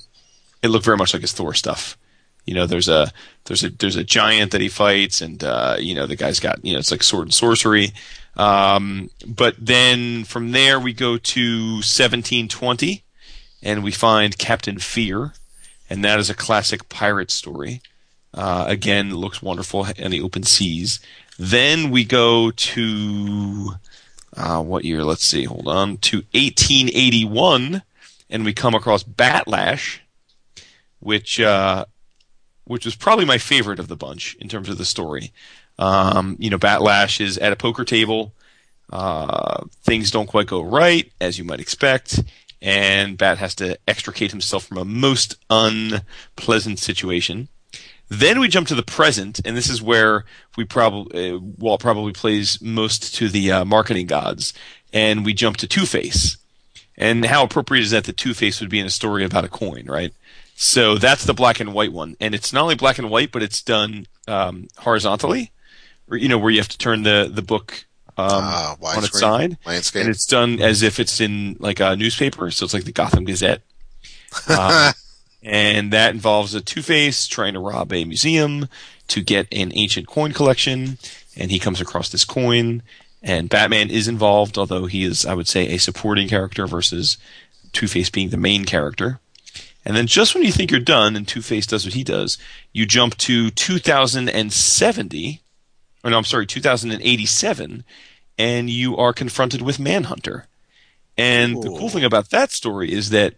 it 0.61 0.67
looked 0.67 0.85
very 0.85 0.97
much 0.97 1.13
like 1.13 1.21
his 1.21 1.31
Thor 1.31 1.53
stuff. 1.53 1.97
You 2.47 2.55
know, 2.55 2.65
there's 2.65 2.87
a 2.87 3.11
there's 3.45 3.63
a 3.63 3.69
there's 3.69 3.95
a 3.97 4.03
giant 4.03 4.51
that 4.53 4.61
he 4.61 4.69
fights, 4.69 5.21
and 5.21 5.43
uh, 5.43 5.75
you 5.79 5.93
know 5.93 6.07
the 6.07 6.15
guy's 6.15 6.39
got 6.39 6.63
you 6.65 6.73
know 6.73 6.79
it's 6.79 6.91
like 6.91 7.03
sword 7.03 7.27
and 7.27 7.33
sorcery. 7.33 7.91
Um, 8.35 9.09
but 9.27 9.55
then 9.59 10.23
from 10.23 10.51
there 10.51 10.79
we 10.79 10.93
go 10.93 11.17
to 11.17 11.73
1720, 11.75 13.03
and 13.61 13.83
we 13.83 13.91
find 13.91 14.37
Captain 14.37 14.79
Fear, 14.79 15.33
and 15.89 16.03
that 16.03 16.19
is 16.19 16.29
a 16.29 16.35
classic 16.35 16.89
pirate 16.89 17.31
story. 17.31 17.81
Uh, 18.33 18.65
again, 18.67 19.15
looks 19.15 19.41
wonderful 19.41 19.87
in 19.97 20.11
the 20.11 20.21
open 20.21 20.43
seas. 20.43 20.99
Then 21.39 21.89
we 21.89 22.03
go 22.03 22.51
to 22.51 23.71
uh, 24.35 24.61
what 24.61 24.85
year? 24.85 25.03
Let's 25.03 25.25
see. 25.25 25.45
Hold 25.45 25.67
on 25.67 25.97
to 25.97 26.17
1881, 26.33 27.81
and 28.29 28.45
we 28.45 28.53
come 28.53 28.75
across 28.75 29.03
Batlash, 29.03 29.99
which 30.99 31.39
uh, 31.39 31.85
which 32.67 32.85
was 32.85 32.95
probably 32.95 33.25
my 33.25 33.37
favorite 33.37 33.79
of 33.79 33.87
the 33.87 33.95
bunch 33.95 34.35
in 34.39 34.47
terms 34.47 34.69
of 34.69 34.77
the 34.77 34.85
story. 34.85 35.31
Um, 35.79 36.35
you 36.39 36.49
know, 36.49 36.57
Batlash 36.57 37.21
is 37.21 37.37
at 37.37 37.53
a 37.53 37.55
poker 37.55 37.85
table. 37.85 38.33
Uh, 38.91 39.63
things 39.83 40.11
don't 40.11 40.27
quite 40.27 40.47
go 40.47 40.61
right, 40.61 41.11
as 41.19 41.37
you 41.37 41.43
might 41.43 41.59
expect, 41.59 42.23
and 42.61 43.17
Bat 43.17 43.37
has 43.39 43.55
to 43.55 43.77
extricate 43.87 44.31
himself 44.31 44.65
from 44.65 44.77
a 44.77 44.85
most 44.85 45.35
unpleasant 45.49 46.79
situation. 46.79 47.49
Then 48.09 48.39
we 48.39 48.47
jump 48.47 48.67
to 48.69 48.75
the 48.75 48.83
present, 48.83 49.41
and 49.43 49.57
this 49.57 49.69
is 49.69 49.81
where 49.81 50.23
we 50.55 50.63
probably 50.63 51.31
uh, 51.31 51.39
Walt 51.39 51.81
probably 51.81 52.13
plays 52.13 52.61
most 52.61 53.13
to 53.15 53.27
the 53.27 53.51
uh, 53.51 53.65
marketing 53.65 54.07
gods, 54.07 54.53
and 54.93 55.25
we 55.25 55.33
jump 55.33 55.57
to 55.57 55.67
Two 55.67 55.85
Face. 55.85 56.37
And 56.97 57.25
how 57.25 57.43
appropriate 57.43 57.83
is 57.83 57.91
that 57.91 58.05
The 58.05 58.13
Two 58.13 58.33
Face 58.33 58.59
would 58.59 58.69
be 58.69 58.79
in 58.79 58.87
a 58.87 58.89
story 58.89 59.23
about 59.23 59.45
a 59.45 59.49
coin, 59.49 59.85
right? 59.85 60.13
So 60.59 60.97
that's 60.97 61.23
the 61.23 61.35
black 61.35 61.59
and 61.59 61.71
white 61.71 61.93
one, 61.93 62.17
and 62.19 62.33
it's 62.33 62.51
not 62.51 62.63
only 62.63 62.73
black 62.73 62.97
and 62.97 63.11
white, 63.11 63.31
but 63.31 63.43
it's 63.43 63.61
done 63.61 64.07
um, 64.27 64.67
horizontally, 64.79 65.51
you 66.11 66.27
know, 66.27 66.39
where 66.39 66.49
you 66.49 66.57
have 66.57 66.67
to 66.69 66.77
turn 66.79 67.03
the 67.03 67.29
the 67.31 67.43
book 67.43 67.85
um, 68.17 68.27
Ah, 68.31 68.75
on 68.81 69.03
its 69.03 69.19
side, 69.19 69.59
landscape. 69.67 70.01
and 70.01 70.09
it's 70.09 70.25
done 70.25 70.59
as 70.59 70.81
if 70.81 70.99
it's 70.99 71.21
in 71.21 71.57
like 71.59 71.79
a 71.79 71.95
newspaper, 71.95 72.49
so 72.49 72.65
it's 72.65 72.73
like 72.73 72.85
the 72.85 72.91
Gotham 72.91 73.23
Gazette. 73.25 73.61
Um, 74.49 74.93
and 75.43 75.93
that 75.93 76.15
involves 76.15 76.55
a 76.55 76.61
Two 76.61 76.81
Face 76.81 77.27
trying 77.27 77.53
to 77.53 77.59
rob 77.59 77.93
a 77.93 78.03
museum 78.03 78.67
to 79.09 79.21
get 79.21 79.47
an 79.51 79.71
ancient 79.75 80.07
coin 80.07 80.33
collection, 80.33 80.97
and 81.35 81.51
he 81.51 81.59
comes 81.59 81.79
across 81.79 82.09
this 82.09 82.25
coin, 82.25 82.81
and 83.21 83.47
Batman 83.47 83.91
is 83.91 84.07
involved, 84.07 84.57
although 84.57 84.87
he 84.87 85.03
is, 85.03 85.23
I 85.23 85.35
would 85.35 85.47
say, 85.47 85.67
a 85.67 85.77
supporting 85.77 86.27
character 86.27 86.65
versus 86.65 87.17
Two 87.73 87.87
Face 87.87 88.09
being 88.09 88.29
the 88.29 88.37
main 88.37 88.65
character. 88.65 89.19
And 89.87 89.95
then 89.95 90.05
just 90.05 90.35
when 90.35 90.43
you 90.43 90.51
think 90.51 90.69
you're 90.69 90.81
done 90.81 91.15
and 91.15 91.25
Two 91.25 91.41
Face 91.41 91.65
does 91.65 91.85
what 91.85 91.93
he 91.93 92.03
does, 92.03 92.37
you 92.73 92.85
jump 92.85 93.15
to 93.19 93.49
2070, 93.49 95.41
or 96.03 96.09
no, 96.09 96.17
I'm 96.17 96.25
sorry, 96.25 96.45
2087, 96.45 97.85
and 98.37 98.69
you 98.69 98.97
are 98.97 99.13
confronted 99.13 99.61
with 99.61 99.79
Manhunter. 99.79 100.47
And 101.17 101.63
the 101.63 101.69
cool 101.69 101.87
thing 101.87 102.03
about 102.03 102.31
that 102.31 102.51
story 102.51 102.91
is 102.91 103.11
that 103.11 103.35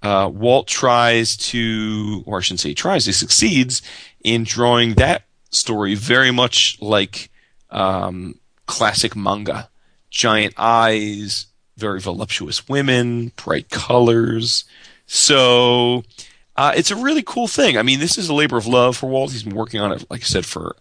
uh, 0.00 0.30
Walt 0.32 0.68
tries 0.68 1.36
to, 1.36 2.22
or 2.26 2.38
I 2.38 2.42
shouldn't 2.42 2.60
say 2.60 2.74
tries, 2.74 3.06
he 3.06 3.12
succeeds 3.12 3.82
in 4.22 4.44
drawing 4.44 4.94
that 4.94 5.24
story 5.50 5.96
very 5.96 6.30
much 6.30 6.80
like 6.80 7.28
um, 7.70 8.38
classic 8.66 9.16
manga. 9.16 9.68
Giant 10.10 10.54
eyes, 10.56 11.46
very 11.76 11.98
voluptuous 11.98 12.68
women, 12.68 13.32
bright 13.34 13.68
colors. 13.68 14.64
So 15.08 16.04
uh, 16.56 16.72
it's 16.76 16.90
a 16.92 16.96
really 16.96 17.22
cool 17.22 17.48
thing. 17.48 17.76
I 17.76 17.82
mean, 17.82 17.98
this 17.98 18.16
is 18.18 18.28
a 18.28 18.34
labor 18.34 18.56
of 18.56 18.66
love 18.66 18.96
for 18.96 19.08
Walt. 19.08 19.32
He's 19.32 19.42
been 19.42 19.54
working 19.56 19.80
on 19.80 19.90
it, 19.90 20.04
like 20.10 20.20
I 20.20 20.24
said, 20.24 20.46
for 20.46 20.76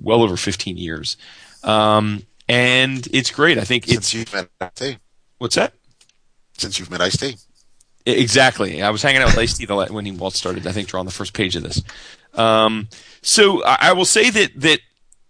well 0.00 0.22
over 0.22 0.36
15 0.36 0.76
years. 0.78 1.16
Um, 1.64 2.22
and 2.48 3.06
it's 3.12 3.30
great. 3.30 3.58
I 3.58 3.64
think 3.64 3.84
Since 3.84 3.98
it's, 3.98 4.14
you've 4.14 4.32
met 4.32 4.48
Ice-T. 4.60 4.98
what's 5.38 5.56
that? 5.56 5.74
Since 6.56 6.78
you've 6.78 6.90
met 6.90 7.02
Ice-T. 7.02 7.36
I- 8.06 8.10
Exactly. 8.10 8.82
I 8.82 8.90
was 8.90 9.02
hanging 9.02 9.20
out 9.22 9.28
with 9.28 9.38
Ice 9.38 9.56
T 9.56 9.64
when 9.66 10.04
he 10.04 10.10
Walt 10.12 10.34
started. 10.34 10.66
I 10.66 10.72
think 10.72 10.88
drawing 10.88 11.06
the 11.06 11.12
first 11.12 11.34
page 11.34 11.54
of 11.54 11.62
this. 11.62 11.82
Um, 12.34 12.88
so 13.22 13.64
I, 13.64 13.78
I 13.80 13.92
will 13.92 14.04
say 14.04 14.28
that 14.28 14.50
that 14.60 14.80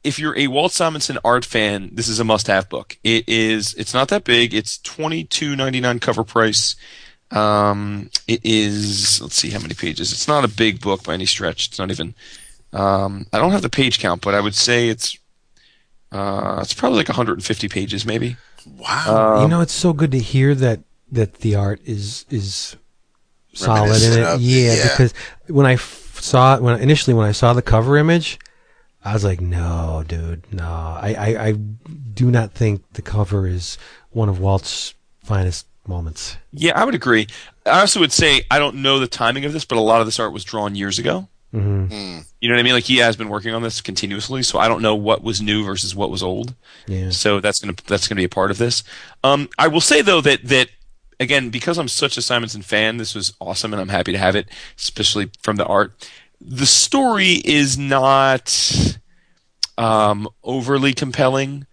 if 0.02 0.18
you're 0.18 0.36
a 0.38 0.46
Walt 0.46 0.72
Simonson 0.72 1.18
art 1.22 1.44
fan, 1.44 1.90
this 1.92 2.08
is 2.08 2.18
a 2.18 2.24
must-have 2.24 2.70
book. 2.70 2.96
It 3.04 3.28
is. 3.28 3.74
It's 3.74 3.92
not 3.92 4.08
that 4.08 4.24
big. 4.24 4.54
It's 4.54 4.78
twenty 4.78 5.22
two 5.24 5.54
ninety 5.54 5.80
nine 5.80 5.98
cover 5.98 6.24
price. 6.24 6.74
Um, 7.32 8.10
it 8.28 8.40
is. 8.44 9.20
Let's 9.20 9.36
see 9.36 9.50
how 9.50 9.58
many 9.60 9.74
pages. 9.74 10.12
It's 10.12 10.28
not 10.28 10.44
a 10.44 10.48
big 10.48 10.80
book 10.80 11.02
by 11.04 11.14
any 11.14 11.26
stretch. 11.26 11.68
It's 11.68 11.78
not 11.78 11.90
even. 11.90 12.14
Um, 12.72 13.26
I 13.32 13.38
don't 13.38 13.52
have 13.52 13.62
the 13.62 13.70
page 13.70 13.98
count, 13.98 14.22
but 14.22 14.34
I 14.34 14.40
would 14.40 14.54
say 14.54 14.88
it's. 14.88 15.18
Uh, 16.10 16.58
it's 16.60 16.74
probably 16.74 16.98
like 16.98 17.08
150 17.08 17.68
pages, 17.68 18.04
maybe. 18.04 18.36
Wow. 18.66 19.42
you 19.42 19.48
know, 19.48 19.62
it's 19.62 19.72
so 19.72 19.92
good 19.92 20.12
to 20.12 20.18
hear 20.18 20.54
that 20.54 20.80
that 21.10 21.34
the 21.36 21.54
art 21.54 21.80
is 21.84 22.26
is 22.30 22.76
solid 23.54 24.02
in 24.02 24.18
it. 24.18 24.40
Yeah, 24.40 24.74
yeah. 24.74 24.82
because 24.84 25.14
when 25.48 25.66
I 25.66 25.74
f- 25.74 26.18
saw 26.20 26.56
it, 26.56 26.62
when 26.62 26.80
initially 26.80 27.14
when 27.14 27.26
I 27.26 27.32
saw 27.32 27.52
the 27.54 27.62
cover 27.62 27.96
image, 27.96 28.38
I 29.04 29.14
was 29.14 29.24
like, 29.24 29.40
no, 29.40 30.04
dude, 30.06 30.44
no. 30.52 30.64
I, 30.64 31.14
I, 31.18 31.46
I 31.48 31.52
do 31.52 32.30
not 32.30 32.52
think 32.52 32.82
the 32.92 33.02
cover 33.02 33.46
is 33.46 33.78
one 34.10 34.28
of 34.28 34.38
Walt's 34.38 34.94
finest 35.24 35.66
moments. 35.86 36.36
Yeah, 36.52 36.72
I 36.80 36.84
would 36.84 36.94
agree. 36.94 37.26
I 37.66 37.80
also 37.80 38.00
would 38.00 38.12
say 38.12 38.42
I 38.50 38.58
don't 38.58 38.76
know 38.76 38.98
the 38.98 39.06
timing 39.06 39.44
of 39.44 39.52
this, 39.52 39.64
but 39.64 39.78
a 39.78 39.80
lot 39.80 40.00
of 40.00 40.06
this 40.06 40.20
art 40.20 40.32
was 40.32 40.44
drawn 40.44 40.74
years 40.74 40.98
ago. 40.98 41.28
hmm 41.52 42.20
You 42.40 42.48
know 42.48 42.54
what 42.54 42.60
I 42.60 42.62
mean? 42.62 42.72
Like 42.72 42.84
he 42.84 42.96
has 42.98 43.16
been 43.16 43.28
working 43.28 43.54
on 43.54 43.62
this 43.62 43.80
continuously, 43.80 44.42
so 44.42 44.58
I 44.58 44.68
don't 44.68 44.82
know 44.82 44.94
what 44.94 45.22
was 45.22 45.42
new 45.42 45.64
versus 45.64 45.94
what 45.94 46.10
was 46.10 46.22
old. 46.22 46.54
Yeah. 46.86 47.10
So 47.10 47.40
that's 47.40 47.60
gonna 47.60 47.74
that's 47.86 48.08
gonna 48.08 48.20
be 48.20 48.24
a 48.24 48.28
part 48.28 48.50
of 48.50 48.58
this. 48.58 48.82
Um, 49.22 49.48
I 49.58 49.68
will 49.68 49.80
say 49.80 50.02
though 50.02 50.20
that 50.22 50.44
that 50.44 50.68
again 51.20 51.50
because 51.50 51.78
I'm 51.78 51.88
such 51.88 52.16
a 52.16 52.22
Simonson 52.22 52.62
fan, 52.62 52.96
this 52.96 53.14
was 53.14 53.34
awesome, 53.40 53.72
and 53.72 53.80
I'm 53.80 53.90
happy 53.90 54.12
to 54.12 54.18
have 54.18 54.34
it, 54.34 54.48
especially 54.78 55.30
from 55.42 55.56
the 55.56 55.66
art. 55.66 56.08
The 56.40 56.66
story 56.66 57.34
is 57.44 57.76
not 57.78 58.98
um, 59.78 60.26
overly 60.42 60.92
compelling, 60.92 61.66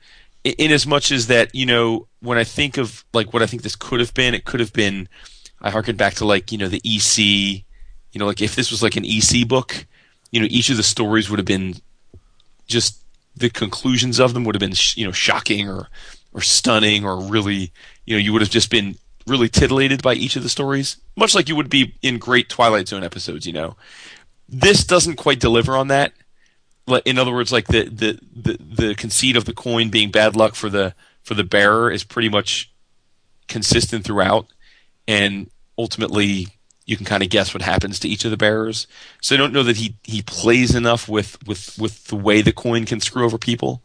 in 0.43 0.72
as 0.72 0.86
much 0.86 1.12
as 1.12 1.28
that 1.28 1.55
you 1.55 1.66
know 1.66 2.07
when 2.22 2.38
I 2.38 2.43
think 2.43 2.78
of 2.78 3.03
like 3.13 3.34
what 3.34 3.41
I 3.41 3.45
think 3.45 3.61
this 3.61 3.76
could 3.76 3.99
have 3.99 4.13
been, 4.13 4.34
it 4.34 4.45
could 4.45 4.59
have 4.59 4.74
been. 4.74 5.07
I 5.61 5.72
harken 5.72 5.97
back 5.97 6.13
to 6.15 6.26
like 6.26 6.51
you 6.51 6.57
know 6.57 6.70
the 6.70 6.82
EC, 6.86 7.17
you 8.11 8.20
know 8.20 8.26
like 8.26 8.41
if 8.41 8.55
this 8.55 8.72
was 8.72 8.82
like 8.82 8.95
an 8.95 9.05
EC 9.05 9.47
book, 9.47 9.86
you 10.32 10.39
know 10.39 10.47
each 10.49 10.70
of 10.70 10.78
the 10.78 10.84
stories 10.84 11.30
would 11.30 11.39
have 11.39 11.45
been 11.45 11.76
just 12.67 13.03
the 13.36 13.49
conclusions 13.49 14.20
of 14.20 14.34
them 14.34 14.43
would 14.43 14.55
have 14.55 14.59
been 14.59 14.76
you 14.95 15.05
know 15.05 15.11
shocking 15.11 15.70
or 15.70 15.89
or 16.34 16.41
stunning 16.41 17.03
or 17.05 17.20
really 17.22 17.72
you 18.05 18.15
know 18.15 18.20
you 18.20 18.32
would 18.32 18.41
have 18.41 18.51
just 18.51 18.70
been 18.70 18.95
really 19.28 19.49
titillated 19.49 20.01
by 20.01 20.13
each 20.13 20.36
of 20.36 20.43
the 20.43 20.49
stories 20.49 20.97
much 21.15 21.36
like 21.36 21.49
you 21.49 21.55
would 21.55 21.70
be 21.70 21.95
in 22.01 22.17
great 22.17 22.49
twilight 22.49 22.88
zone 22.88 23.03
episodes 23.03 23.45
you 23.45 23.53
know 23.53 23.76
this 24.47 24.84
doesn't 24.84 25.15
quite 25.15 25.39
deliver 25.39 25.76
on 25.76 25.88
that 25.88 26.13
in 27.05 27.20
other 27.20 27.34
words 27.34 27.51
like 27.51 27.67
the, 27.67 27.84
the 27.84 28.20
the 28.36 28.57
the 28.59 28.95
conceit 28.95 29.36
of 29.36 29.45
the 29.45 29.53
coin 29.53 29.89
being 29.89 30.09
bad 30.09 30.36
luck 30.36 30.55
for 30.55 30.70
the 30.70 30.93
for 31.30 31.36
the 31.36 31.43
bearer 31.43 31.91
is 31.91 32.03
pretty 32.03 32.27
much 32.27 32.73
consistent 33.47 34.03
throughout 34.03 34.47
and 35.07 35.47
ultimately 35.77 36.47
you 36.88 36.97
can 36.97 37.05
kind 37.05 37.21
of 37.21 37.30
guess 37.30 37.53
what 37.53 37.61
happens 37.61 37.99
to 37.99 38.09
each 38.09 38.25
of 38.25 38.32
the 38.32 38.38
bearers. 38.38 38.88
So 39.21 39.36
I 39.36 39.38
don't 39.38 39.53
know 39.53 39.61
that 39.61 39.77
he, 39.77 39.95
he 40.03 40.23
plays 40.23 40.73
enough 40.73 41.07
with, 41.07 41.38
with, 41.45 41.77
with 41.77 42.05
the 42.05 42.15
way 42.15 42.41
the 42.41 42.51
coin 42.51 42.86
can 42.86 42.99
screw 42.99 43.25
over 43.25 43.38
people 43.38 43.84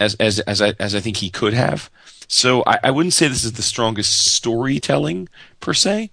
as 0.00 0.16
as 0.16 0.40
as 0.40 0.60
I 0.60 0.74
as 0.80 0.96
I 0.96 1.00
think 1.00 1.18
he 1.18 1.30
could 1.30 1.52
have. 1.52 1.90
So 2.26 2.64
I, 2.66 2.80
I 2.82 2.90
wouldn't 2.90 3.12
say 3.12 3.28
this 3.28 3.44
is 3.44 3.52
the 3.52 3.62
strongest 3.62 4.34
storytelling 4.34 5.28
per 5.60 5.74
se. 5.74 6.10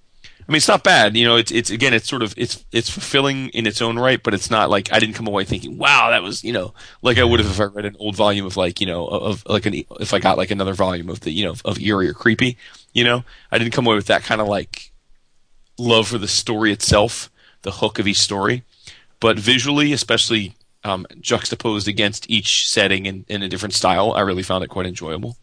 I 0.47 0.51
mean, 0.51 0.57
it's 0.57 0.67
not 0.67 0.83
bad. 0.83 1.17
You 1.17 1.25
know, 1.25 1.35
it's 1.35 1.51
it's 1.51 1.69
again, 1.69 1.93
it's 1.93 2.07
sort 2.07 2.23
of 2.23 2.33
it's 2.37 2.63
it's 2.71 2.89
fulfilling 2.89 3.49
in 3.49 3.67
its 3.67 3.81
own 3.81 3.99
right, 3.99 4.21
but 4.21 4.33
it's 4.33 4.49
not 4.49 4.69
like 4.69 4.91
I 4.93 4.99
didn't 4.99 5.15
come 5.15 5.27
away 5.27 5.43
thinking, 5.43 5.77
wow, 5.77 6.09
that 6.09 6.23
was 6.23 6.43
you 6.43 6.53
know 6.53 6.73
like 7.01 7.17
I 7.17 7.25
would 7.25 7.41
have 7.41 7.49
if 7.49 7.59
I 7.59 7.65
read 7.65 7.85
an 7.85 7.97
old 7.99 8.15
volume 8.15 8.45
of 8.45 8.55
like 8.55 8.79
you 8.79 8.87
know 8.87 9.07
of, 9.07 9.43
like 9.45 9.65
an 9.65 9.73
if 9.99 10.13
I 10.13 10.19
got 10.19 10.37
like 10.37 10.51
another 10.51 10.73
volume 10.73 11.09
of 11.09 11.19
the 11.21 11.31
you 11.31 11.43
know 11.43 11.55
of 11.65 11.79
eerie 11.79 12.07
or 12.07 12.13
creepy. 12.13 12.57
You 12.93 13.03
know, 13.03 13.25
I 13.51 13.57
didn't 13.57 13.73
come 13.73 13.85
away 13.85 13.95
with 13.95 14.07
that 14.07 14.23
kind 14.23 14.39
of 14.39 14.47
like 14.47 14.91
love 15.77 16.07
for 16.07 16.17
the 16.17 16.27
story 16.27 16.71
itself, 16.71 17.29
the 17.63 17.71
hook 17.71 17.99
of 17.99 18.07
each 18.07 18.19
story. 18.19 18.63
But 19.19 19.37
visually, 19.37 19.93
especially 19.93 20.55
um, 20.83 21.05
juxtaposed 21.19 21.87
against 21.87 22.29
each 22.29 22.69
setting 22.69 23.05
in, 23.05 23.25
in 23.27 23.43
a 23.43 23.49
different 23.49 23.73
style. 23.73 24.13
I 24.13 24.21
really 24.21 24.43
found 24.43 24.63
it 24.63 24.69
quite 24.69 24.85
enjoyable. 24.85 25.37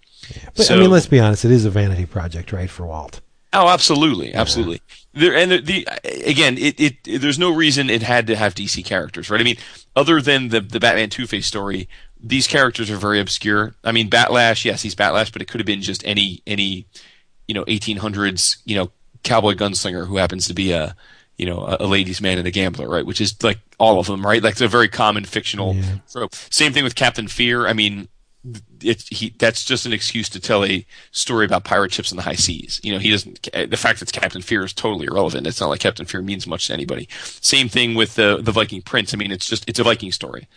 But 0.57 0.71
I 0.71 0.77
mean, 0.77 0.91
let's 0.91 1.07
be 1.07 1.21
honest, 1.21 1.45
it 1.45 1.51
is 1.51 1.65
a 1.65 1.71
vanity 1.71 2.07
project, 2.07 2.53
right, 2.53 2.71
for 2.71 2.87
Walt. 2.87 3.21
Oh, 3.55 3.69
absolutely, 3.69 4.35
absolutely. 4.35 4.81
There 5.13 5.35
and 5.35 5.51
the, 5.53 5.61
the 5.61 5.89
again, 6.27 6.59
it, 6.59 6.79
it, 6.81 6.97
it 7.07 7.19
there's 7.21 7.39
no 7.39 7.55
reason 7.55 7.89
it 7.89 8.03
had 8.03 8.27
to 8.27 8.37
have 8.37 8.55
DC 8.55 8.85
characters, 8.85 9.31
right? 9.31 9.41
I 9.41 9.45
mean, 9.45 9.57
other 9.95 10.21
than 10.21 10.49
the 10.49 10.61
the 10.61 10.81
Batman 10.81 11.09
Two 11.11 11.27
Face 11.27 11.47
story, 11.47 11.89
these 12.21 12.47
characters 12.49 12.91
are 12.91 12.97
very 12.97 13.21
obscure. 13.21 13.75
I 13.85 13.93
mean, 13.93 14.11
Batlash, 14.11 14.65
yes, 14.65 14.83
he's 14.83 14.95
Batlash, 14.97 15.33
but 15.33 15.41
it 15.41 15.47
could 15.49 15.61
have 15.61 15.67
been 15.67 15.83
just 15.83 16.05
any 16.07 16.43
any 16.47 16.87
you 17.47 17.55
know 17.55 17.65
1800s 17.67 18.57
you 18.65 18.77
know 18.77 18.91
cowboy 19.23 19.55
gunslinger 19.55 20.07
who 20.07 20.17
happens 20.17 20.47
to 20.49 20.55
be 20.55 20.73
a 20.73 20.97
you 21.39 21.47
know 21.47 21.61
a, 21.61 21.77
a 21.81 21.87
ladies' 21.87 22.21
man 22.21 22.39
and 22.39 22.49
a 22.49 22.51
gambler, 22.51 22.89
right? 22.89 23.07
Which 23.07 23.21
is 23.21 23.41
like 23.43 23.61
all 23.79 24.01
of 24.01 24.07
them, 24.07 24.27
right? 24.27 24.43
Like 24.43 24.53
it's 24.53 24.61
a 24.63 24.69
very 24.69 24.89
common 24.89 25.25
fictional 25.25 25.77
Yeah. 25.77 25.83
trope. 26.11 26.35
Same 26.35 26.73
thing 26.73 26.83
with 26.85 26.97
Captain 26.97 27.29
Fear. 27.29 27.69
I 27.69 27.73
mean, 27.73 28.09
it's 28.83 29.09
he 29.09 29.35
that's 29.39 29.65
just 29.65 29.87
an 29.87 29.93
excuse 29.93 30.29
to 30.29 30.41
tell 30.41 30.65
a 30.65 30.85
story 31.13 31.47
about 31.47 31.65
pirate 31.65 31.93
ships 31.93 32.11
in 32.11 32.17
the 32.17 32.23
high 32.23 32.35
seas. 32.35 32.81
You 32.83 32.93
know, 32.93 32.99
he 32.99 33.11
doesn't. 33.11 33.49
The 33.53 33.77
fact 33.77 33.99
that 33.99 34.03
it's 34.03 34.13
Captain 34.13 34.43
Fear 34.43 34.65
is 34.65 34.73
totally 34.73 35.07
irrelevant. 35.07 35.47
It's 35.47 35.61
not 35.61 35.71
like 35.71 35.81
Captain 35.81 36.07
Fear 36.07 36.23
means 36.23 36.47
much 36.47 36.67
to 36.67 36.75
anybody. 36.75 37.09
Same 37.41 37.69
thing 37.69 37.95
with 37.95 38.15
the 38.15 38.39
the 38.43 38.53
Viking 38.53 38.83
Prince. 38.83 39.15
I 39.15 39.17
mean, 39.17 39.33
it's 39.33 39.49
just 39.49 39.69
it's 39.69 39.79
a 39.79 39.85
Viking 39.85 40.13
story. 40.13 40.49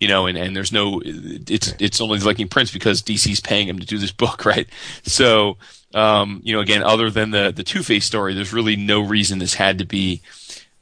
You 0.00 0.08
know, 0.08 0.26
and, 0.26 0.36
and 0.36 0.54
there's 0.54 0.72
no 0.72 1.02
it's 1.04 1.74
it's 1.78 2.00
only 2.00 2.18
the 2.18 2.24
Viking 2.24 2.48
Prince 2.48 2.70
because 2.70 3.02
DC's 3.02 3.40
paying 3.40 3.68
him 3.68 3.78
to 3.78 3.86
do 3.86 3.98
this 3.98 4.12
book, 4.24 4.44
right? 4.44 4.68
So, 5.02 5.58
um, 5.94 6.40
you 6.42 6.54
know, 6.54 6.60
again, 6.60 6.82
other 6.82 7.10
than 7.10 7.30
the 7.30 7.52
the 7.54 7.64
Two 7.64 7.82
Face 7.82 8.04
story, 8.04 8.34
there's 8.34 8.52
really 8.52 8.76
no 8.76 9.00
reason 9.00 9.38
this 9.38 9.54
had 9.54 9.78
to 9.78 9.84
be 9.84 10.22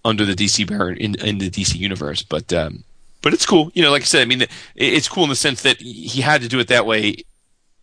under 0.05 0.25
the 0.25 0.35
DC 0.35 0.69
banner 0.69 0.93
in 0.93 1.17
in 1.17 1.39
the 1.39 1.51
DC 1.51 1.77
universe. 1.77 2.23
But 2.23 2.53
um, 2.53 2.85
but 3.25 3.33
it's 3.33 3.47
cool. 3.47 3.73
You 3.75 3.83
know, 3.83 3.91
like 3.91 4.03
I 4.03 4.05
said, 4.05 4.21
I 4.21 4.27
mean, 4.27 4.45
it's 4.77 5.09
cool 5.09 5.25
in 5.25 5.31
the 5.31 5.35
sense 5.35 5.63
that 5.63 5.81
he 5.81 6.21
had 6.21 6.43
to 6.43 6.49
do 6.49 6.61
it 6.61 6.69
that 6.69 6.85
way 6.85 7.17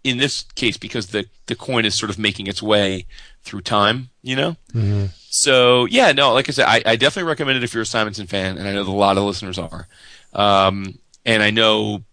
in 0.04 0.20
this 0.20 0.44
case 0.54 0.78
because 0.78 1.08
the 1.08 1.26
the 1.48 1.56
coin 1.56 1.84
is 1.84 1.96
sort 1.96 2.12
of 2.12 2.20
making 2.20 2.46
its 2.46 2.62
way 2.62 3.08
through 3.42 3.62
time. 3.62 4.12
You 4.22 4.36
know. 4.36 4.52
Mm-hmm. 4.72 5.08
So 5.32 5.86
yeah, 5.86 6.12
no, 6.12 6.32
like 6.34 6.48
I 6.48 6.52
said, 6.52 6.68
I, 6.68 6.84
I 6.86 6.96
definitely 6.96 7.28
recommend 7.28 7.58
it 7.58 7.64
if 7.64 7.74
you're 7.74 7.82
a 7.82 7.88
Simonson 7.88 8.28
fan, 8.28 8.60
and 8.60 8.68
I 8.68 8.74
know 8.74 8.84
that 8.84 8.92
a 8.92 8.94
lot 8.94 9.18
of 9.18 9.24
listeners 9.24 9.58
are. 9.58 9.88
Um, 10.34 11.00
and 11.26 11.42
I 11.42 11.50
know 11.50 12.04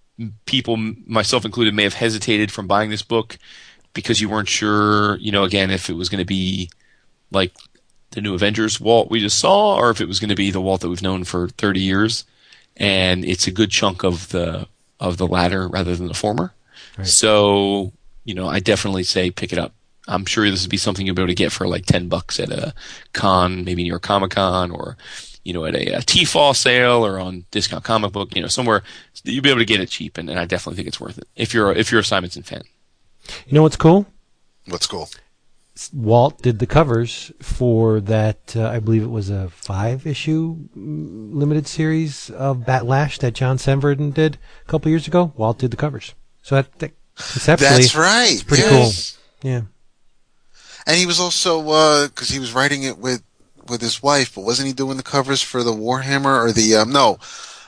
people, 0.47 0.79
myself 0.79 1.45
included, 1.45 1.75
may 1.75 1.83
have 1.83 1.95
hesitated 1.95 2.51
from 2.51 2.67
buying 2.67 2.89
this 2.89 3.03
book 3.03 3.37
because 3.93 4.23
you 4.23 4.31
weren't 4.31 4.49
sure, 4.49 5.19
you 5.19 5.33
know, 5.33 5.45
again, 5.45 5.71
if 5.71 5.91
it 5.91 5.97
was 5.97 6.09
going 6.09 6.19
to 6.19 6.25
be 6.25 6.71
like 7.31 7.53
the 8.13 8.23
new 8.23 8.35
Avengers 8.35 8.81
Walt 8.81 9.11
we 9.11 9.21
just 9.21 9.39
saw, 9.39 9.77
or 9.77 9.91
if 9.91 10.01
it 10.01 10.09
was 10.09 10.19
going 10.19 10.31
to 10.31 10.35
be 10.35 10.51
the 10.51 10.63
Walt 10.63 10.81
that 10.81 10.89
we've 10.89 11.03
known 11.03 11.25
for 11.25 11.49
30 11.49 11.81
years. 11.81 12.25
And 12.79 13.25
it's 13.25 13.47
a 13.47 13.51
good 13.51 13.71
chunk 13.71 14.05
of 14.05 14.29
the 14.31 14.67
of 15.01 15.17
the 15.17 15.27
latter 15.27 15.69
rather 15.69 15.95
than 15.95 16.09
the 16.09 16.15
former. 16.15 16.53
So, 17.05 17.93
you 18.25 18.35
know, 18.35 18.49
I 18.49 18.61
definitely 18.61 19.05
say 19.05 19.31
pick 19.31 19.53
it 19.53 19.59
up. 19.59 19.73
I'm 20.09 20.25
sure 20.25 20.49
this 20.51 20.63
would 20.63 20.71
be 20.71 20.77
something 20.77 21.05
you'll 21.07 21.15
be 21.15 21.23
able 21.23 21.29
to 21.29 21.35
get 21.35 21.53
for 21.53 21.69
like 21.69 21.87
10 21.87 22.09
bucks 22.09 22.41
at 22.41 22.51
a 22.51 22.73
con, 23.13 23.65
maybe 23.65 23.83
New 23.83 23.91
York 23.91 24.03
Comic 24.03 24.31
Con 24.31 24.71
or, 24.71 24.97
you 25.45 25.53
know, 25.53 25.65
at 25.67 25.75
a, 25.75 25.99
a 25.99 26.03
T-Fall 26.03 26.55
sale 26.55 27.05
or 27.05 27.21
on 27.21 27.45
Discount 27.51 27.85
Comic 27.85 28.13
Book, 28.13 28.35
you 28.35 28.41
know, 28.41 28.49
somewhere 28.49 28.83
you'll 29.23 29.43
be 29.43 29.51
able 29.51 29.61
to 29.61 29.67
get 29.67 29.81
it 29.81 29.91
cheap. 29.91 30.17
And, 30.17 30.31
and 30.31 30.39
I 30.39 30.47
definitely 30.47 30.77
think 30.77 30.89
it's 30.89 31.01
worth 31.01 31.19
it 31.19 31.29
if 31.37 31.53
you're, 31.53 31.73
if 31.73 31.93
you're 31.93 32.01
a 32.01 32.05
Simonson 32.05 32.43
fan. 32.43 32.63
You 33.47 33.55
know 33.55 33.63
what's 33.63 33.77
cool? 33.77 34.07
What's 34.67 34.87
cool? 34.87 35.09
Walt 35.93 36.43
did 36.43 36.59
the 36.59 36.67
covers 36.67 37.33
for 37.41 38.01
that. 38.01 38.55
Uh, 38.57 38.69
I 38.69 38.81
believe 38.81 39.03
it 39.03 39.11
was 39.11 39.31
a 39.31 39.49
five-issue 39.51 40.57
mm, 40.77 41.35
limited 41.35 41.67
series 41.67 42.31
of 42.31 42.59
Batlash 42.59 43.19
that 43.19 43.35
John 43.35 43.59
Severin 43.59 44.11
did 44.11 44.39
a 44.67 44.71
couple 44.71 44.91
years 44.91 45.07
ago. 45.07 45.33
Walt 45.37 45.59
did 45.59 45.71
the 45.71 45.77
covers, 45.77 46.15
so 46.43 46.57
I 46.57 46.63
think 46.63 46.95
conceptually, 47.17 47.83
That's 47.83 47.95
right. 47.97 48.33
it's 48.33 48.43
pretty 48.43 48.63
yes. 48.63 49.19
cool. 49.41 49.51
Yeah, 49.51 49.61
And 50.87 50.97
he 50.97 51.07
was 51.07 51.21
also 51.21 52.09
because 52.09 52.29
he 52.29 52.39
was 52.41 52.53
writing 52.53 52.83
it 52.83 52.99
with 52.99 53.23
with 53.69 53.81
his 53.81 54.03
wife, 54.03 54.35
but 54.35 54.43
wasn't 54.43 54.67
he 54.67 54.73
doing 54.73 54.97
the 54.97 55.03
covers 55.03 55.43
for 55.43 55.63
the 55.63 55.73
Warhammer 55.73 56.45
or 56.45 56.53
the 56.53 56.75
um, 56.77 56.91
no, 56.91 57.19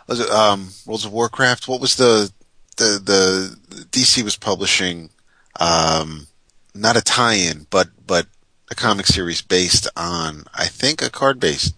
was 0.08 0.20
it 0.20 0.30
um, 0.30 0.70
Worlds 0.86 1.04
of 1.04 1.12
Warcraft? 1.12 1.68
What 1.68 1.80
was 1.80 1.96
the 1.96 2.32
the 2.76 3.00
the 3.02 3.86
DC 3.90 4.22
was 4.24 4.36
publishing? 4.36 5.10
Um, 5.58 6.26
not 6.74 6.96
a 6.96 7.02
tie-in, 7.02 7.66
but 7.70 7.88
but 8.06 8.26
a 8.70 8.74
comic 8.74 9.06
series 9.06 9.42
based 9.42 9.88
on 9.96 10.44
I 10.54 10.66
think 10.66 11.02
a 11.02 11.10
card 11.10 11.40
based 11.40 11.74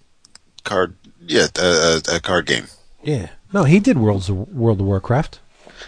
card 0.64 0.94
yeah 1.26 1.46
a, 1.58 2.00
a, 2.08 2.16
a 2.16 2.20
card 2.20 2.46
game. 2.46 2.66
yeah. 3.02 3.30
No, 3.52 3.64
he 3.64 3.80
did 3.80 3.98
Worlds 3.98 4.30
of, 4.30 4.48
World 4.48 4.80
of 4.80 4.86
Warcraft. 4.86 5.38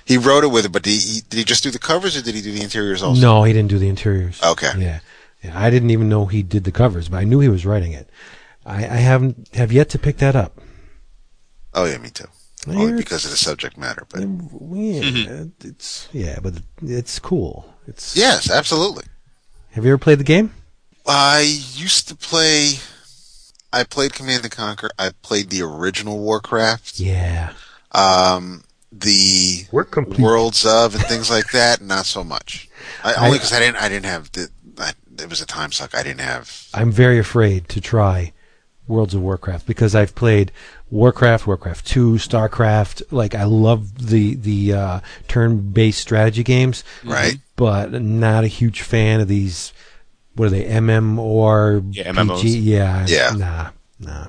He 0.05 0.19
wrote 0.19 0.45
it 0.45 0.49
with 0.49 0.67
it, 0.67 0.73
but 0.73 0.83
did 0.83 1.01
he, 1.01 1.21
did 1.31 1.39
he 1.39 1.45
just 1.45 1.63
do 1.63 1.71
the 1.71 1.79
covers 1.79 2.15
or 2.15 2.21
did 2.21 2.35
he 2.35 2.43
do 2.43 2.53
the 2.53 2.61
interiors 2.61 3.03
also? 3.03 3.23
No, 3.23 3.43
he 3.45 3.55
didn't 3.55 3.71
do 3.71 3.79
the 3.79 3.89
interiors. 3.89 4.43
Okay. 4.43 4.71
Yeah, 4.77 5.01
yeah. 5.43 5.59
I 5.59 5.71
didn't 5.71 5.89
even 5.89 6.11
know 6.11 6.27
he 6.27 6.43
did 6.43 6.65
the 6.65 6.73
covers, 6.73 7.09
but 7.09 7.19
I 7.19 7.25
knew 7.25 7.41
he 7.41 7.49
was 7.49 7.65
writing 7.65 7.93
it. 7.93 8.11
I, 8.67 8.85
I 8.85 8.97
haven't 9.01 9.49
have 9.55 9.73
yet 9.73 9.89
to 9.91 9.99
pick 9.99 10.19
that 10.19 10.37
up. 10.37 10.61
Oh 11.73 11.87
yeah, 11.87 11.97
me 11.99 12.11
too. 12.11 12.29
Only 12.67 12.93
because 12.93 13.25
of 13.25 13.31
the 13.31 13.37
subject 13.37 13.77
matter, 13.79 14.07
but 14.11 14.21
mm, 14.21 14.41
Yeah, 14.53 15.03
mm-hmm. 15.03 15.69
it's 15.69 16.09
yeah, 16.13 16.39
but 16.43 16.55
it's 16.83 17.19
cool. 17.19 17.74
It's 17.87 18.17
yes, 18.17 18.51
absolutely. 18.51 19.05
Have 19.73 19.85
you 19.85 19.91
ever 19.93 19.99
played 19.99 20.19
the 20.19 20.25
game? 20.25 20.53
I 21.07 21.41
used 21.75 22.09
to 22.09 22.15
play. 22.15 22.75
I 23.73 23.85
played 23.85 24.13
Command 24.15 24.45
and 24.45 24.53
Conquer. 24.53 24.91
I 24.99 25.11
played 25.23 25.51
the 25.51 25.63
original 25.63 26.19
Warcraft. 26.21 26.99
Yeah. 27.01 27.53
Um, 27.93 28.65
the 28.93 29.65
We're 29.73 29.85
complete. 29.85 30.21
Worlds 30.21 30.65
of 30.65 30.95
and 30.95 31.05
things 31.05 31.29
like 31.31 31.51
that. 31.53 31.81
Not 31.81 32.07
so 32.07 32.23
much. 32.25 32.69
I, 33.03 33.13
I- 33.15 33.27
only 33.27 33.39
because 33.39 33.53
I 33.53 33.59
didn't. 33.61 33.77
I 33.83 33.89
didn't 33.89 34.07
have 34.07 34.31
the. 34.33 34.49
I, 34.79 34.93
it 35.19 35.29
was 35.29 35.41
a 35.41 35.47
time 35.47 35.73
suck. 35.73 35.95
I 35.95 36.03
didn't 36.03 36.21
have. 36.21 36.69
I'm 36.73 36.91
very 36.93 37.19
afraid 37.19 37.69
to 37.71 37.81
try 37.81 38.33
Worlds 38.89 39.15
of 39.15 39.21
Warcraft 39.23 39.67
because 39.67 39.95
I've 39.95 40.15
played 40.15 40.53
Warcraft, 40.91 41.47
Warcraft 41.47 41.87
2, 41.87 42.15
StarCraft. 42.15 43.03
Like 43.11 43.35
I 43.35 43.45
love 43.45 44.09
the 44.09 44.35
the 44.37 44.73
uh, 44.73 45.01
turn-based 45.29 46.01
strategy 46.01 46.43
games, 46.45 46.85
Right. 47.05 47.37
But 47.57 47.93
not 48.03 48.45
a 48.45 48.49
huge 48.49 48.83
fan 48.83 49.21
of 49.21 49.29
these. 49.29 49.73
What 50.35 50.47
are 50.47 50.51
they? 50.51 50.65
MMOR? 50.65 51.95
Yeah, 51.95 52.13
MMOs. 52.13 52.43
PG? 52.43 52.59
Yeah. 52.59 53.07
Yeah. 53.09 53.31
Nah. 53.37 53.71
Nah. 54.01 54.27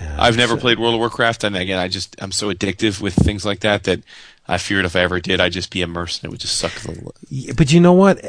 Uh, 0.00 0.16
I've 0.18 0.36
never 0.36 0.54
so- 0.54 0.60
played 0.60 0.78
World 0.78 0.94
of 0.94 1.00
Warcraft, 1.00 1.44
and 1.44 1.56
again, 1.56 1.78
I 1.78 1.88
just 1.88 2.14
I'm 2.20 2.32
so 2.32 2.52
addictive 2.52 3.00
with 3.00 3.14
things 3.14 3.44
like 3.44 3.60
that 3.60 3.84
that 3.84 4.00
I 4.48 4.58
feared 4.58 4.84
if 4.84 4.96
I 4.96 5.00
ever 5.00 5.20
did, 5.20 5.40
I'd 5.40 5.52
just 5.52 5.70
be 5.70 5.80
immersed 5.82 6.22
and 6.22 6.28
it 6.28 6.30
would 6.32 6.40
just 6.40 6.58
suck 6.58 6.72
the. 6.72 7.10
Yeah, 7.28 7.52
But 7.56 7.72
you 7.72 7.80
know 7.80 7.92
what? 7.92 8.22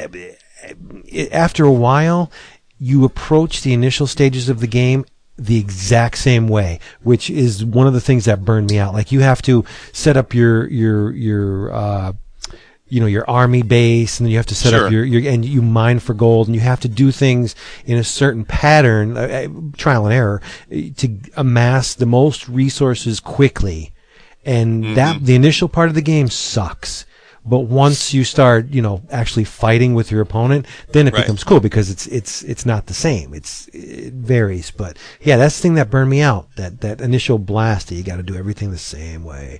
After 1.32 1.66
a 1.66 1.72
while, 1.72 2.32
you 2.80 3.04
approach 3.04 3.62
the 3.62 3.74
initial 3.74 4.08
stages 4.08 4.50
of 4.50 4.60
the 4.60 4.68
game 4.68 5.06
the 5.38 5.58
exact 5.58 6.18
same 6.20 6.48
way, 6.48 6.80
which 7.02 7.30
is 7.30 7.66
one 7.66 7.88
of 7.88 7.94
the 7.94 8.02
things 8.02 8.26
that 8.26 8.46
burned 8.46 8.70
me 8.70 8.78
out. 8.78 8.94
Like 8.94 9.12
you 9.12 9.22
have 9.22 9.42
to 9.44 9.66
set 9.92 10.16
up 10.16 10.34
your 10.34 10.68
your 10.70 11.12
your 11.12 11.74
uh, 11.74 12.14
you 12.94 13.00
know 13.02 13.08
your 13.08 13.28
army 13.30 13.64
base, 13.64 14.20
and 14.20 14.26
then 14.26 14.32
you 14.32 14.38
have 14.38 14.46
to 14.54 14.56
set 14.56 14.72
Sure. 14.72 14.86
up 14.86 14.92
your, 14.92 15.04
your 15.04 15.32
and 15.34 15.44
you 15.44 15.62
mine 15.62 16.00
for 16.00 16.14
gold, 16.14 16.48
and 16.48 16.56
you 16.56 16.62
have 16.62 16.80
to 16.82 16.88
do 16.88 17.12
things 17.12 17.56
in 17.86 17.98
a 17.98 18.04
certain 18.04 18.46
pattern, 18.46 19.18
uh, 19.18 19.22
uh, 19.22 19.48
trial 19.78 20.06
and 20.06 20.14
error, 20.14 20.42
uh, 20.72 20.76
to 20.98 21.18
amass 21.36 21.96
the 21.96 22.06
most 22.06 22.48
resources 22.48 23.20
quickly. 23.20 23.92
And 24.46 24.96
that 24.98 25.24
the 25.26 25.36
initial 25.36 25.70
part 25.70 25.90
of 25.90 25.96
the 25.96 26.02
game 26.02 26.30
sucks. 26.30 27.06
But 27.46 27.60
once 27.86 28.14
you 28.14 28.24
start, 28.24 28.70
you 28.70 28.82
know, 28.82 29.02
actually 29.12 29.44
fighting 29.44 29.94
with 29.96 30.12
your 30.12 30.22
opponent, 30.22 30.66
then 30.94 31.08
it 31.08 31.14
Right. 31.14 31.24
becomes 31.24 31.44
cool 31.44 31.60
because 31.60 31.90
it's 31.90 32.08
it's 32.08 32.42
it's 32.44 32.66
not 32.66 32.86
the 32.86 32.94
same. 32.94 33.34
It's 33.34 33.68
it 33.74 34.14
varies, 34.14 34.72
but 34.72 34.98
yeah, 35.22 35.36
that's 35.38 35.58
the 35.58 35.62
thing 35.64 35.76
that 35.76 35.90
burned 35.90 36.10
me 36.10 36.22
out. 36.22 36.48
That 36.56 36.80
that 36.82 37.02
initial 37.02 37.38
blast 37.40 37.88
that 37.90 37.96
you 37.96 38.04
got 38.04 38.16
to 38.18 38.24
do 38.24 38.36
everything 38.36 38.72
the 38.72 38.78
same 38.78 39.26
way. 39.26 39.60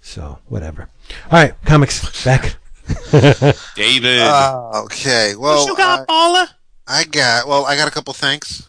So 0.00 0.38
whatever. 0.48 0.88
All 1.30 1.38
right, 1.40 1.54
comics 1.64 2.24
back. 2.24 2.56
David, 3.76 4.20
Uh, 4.20 4.82
okay. 4.84 5.34
Well, 5.36 5.58
what 5.60 5.68
you 5.68 5.76
got, 5.76 6.00
I, 6.00 6.04
Paula? 6.06 6.50
I 6.86 7.04
got. 7.04 7.46
Well, 7.46 7.64
I 7.66 7.76
got 7.76 7.88
a 7.88 7.90
couple 7.90 8.12
thanks. 8.14 8.68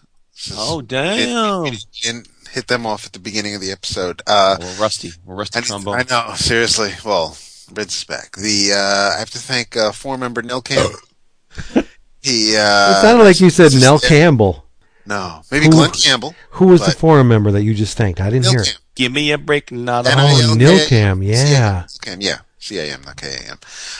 Oh 0.53 0.81
damn! 0.81 1.17
didn't- 1.17 1.63
we 1.63 1.77
didn't 2.01 2.27
hit 2.51 2.67
them 2.67 2.85
off 2.85 3.05
at 3.05 3.13
the 3.13 3.19
beginning 3.19 3.55
of 3.55 3.61
the 3.61 3.71
episode. 3.71 4.21
Uh, 4.27 4.57
We're 4.59 4.81
rusty. 4.81 5.11
We're 5.25 5.35
rusty 5.35 5.59
I, 5.59 5.61
trombone. 5.61 5.99
I 5.99 6.03
know, 6.09 6.33
seriously. 6.35 6.91
Well, 7.05 7.37
Rid's 7.73 7.95
is 7.97 8.03
back. 8.03 8.35
The 8.35 8.73
uh, 8.73 9.15
I 9.15 9.19
have 9.19 9.29
to 9.31 9.37
thank 9.39 9.77
uh, 9.77 9.91
four 9.91 10.17
member 10.17 10.41
Nell 10.41 10.61
Campbell. 10.61 10.97
he 12.21 12.55
uh, 12.57 12.97
it 12.97 13.01
sounded 13.01 13.23
like 13.23 13.39
you 13.39 13.49
said 13.49 13.71
just- 13.71 13.83
Nell 13.83 13.99
Campbell. 13.99 14.65
No, 15.05 15.41
maybe 15.51 15.65
Who- 15.65 15.71
Glenn 15.71 15.91
Campbell. 15.91 16.35
Who 16.51 16.67
was 16.67 16.85
the 16.85 16.91
forum 16.91 17.27
member 17.27 17.51
that 17.51 17.63
you 17.63 17.73
just 17.73 17.97
thanked? 17.97 18.21
I 18.21 18.29
didn't 18.29 18.43
Nell 18.43 18.51
hear. 18.53 18.63
Camp. 18.63 18.77
Give 18.95 19.11
me 19.11 19.31
a 19.31 19.37
break, 19.37 19.71
not 19.71 20.05
a 20.05 20.11
And 20.11 20.19
home. 20.19 20.29
I- 20.29 20.43
Oh, 20.43 20.51
okay. 20.53 20.63
Nilcam, 20.63 21.25
yeah. 21.25 21.85
Cam, 22.03 22.21
yeah, 22.21 22.39
C 22.61 22.77
A 22.77 22.93
M, 22.93 23.01
not 23.05 23.17
K 23.17 23.27
A 23.27 23.51
M. 23.51 23.59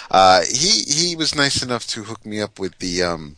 Uh, 0.10 0.42
he 0.50 0.84
he 0.84 1.16
was 1.16 1.36
nice 1.36 1.62
enough 1.62 1.86
to 1.88 2.04
hook 2.04 2.26
me 2.26 2.42
up 2.42 2.60
with 2.60 2.78
the 2.80 3.04
um 3.04 3.36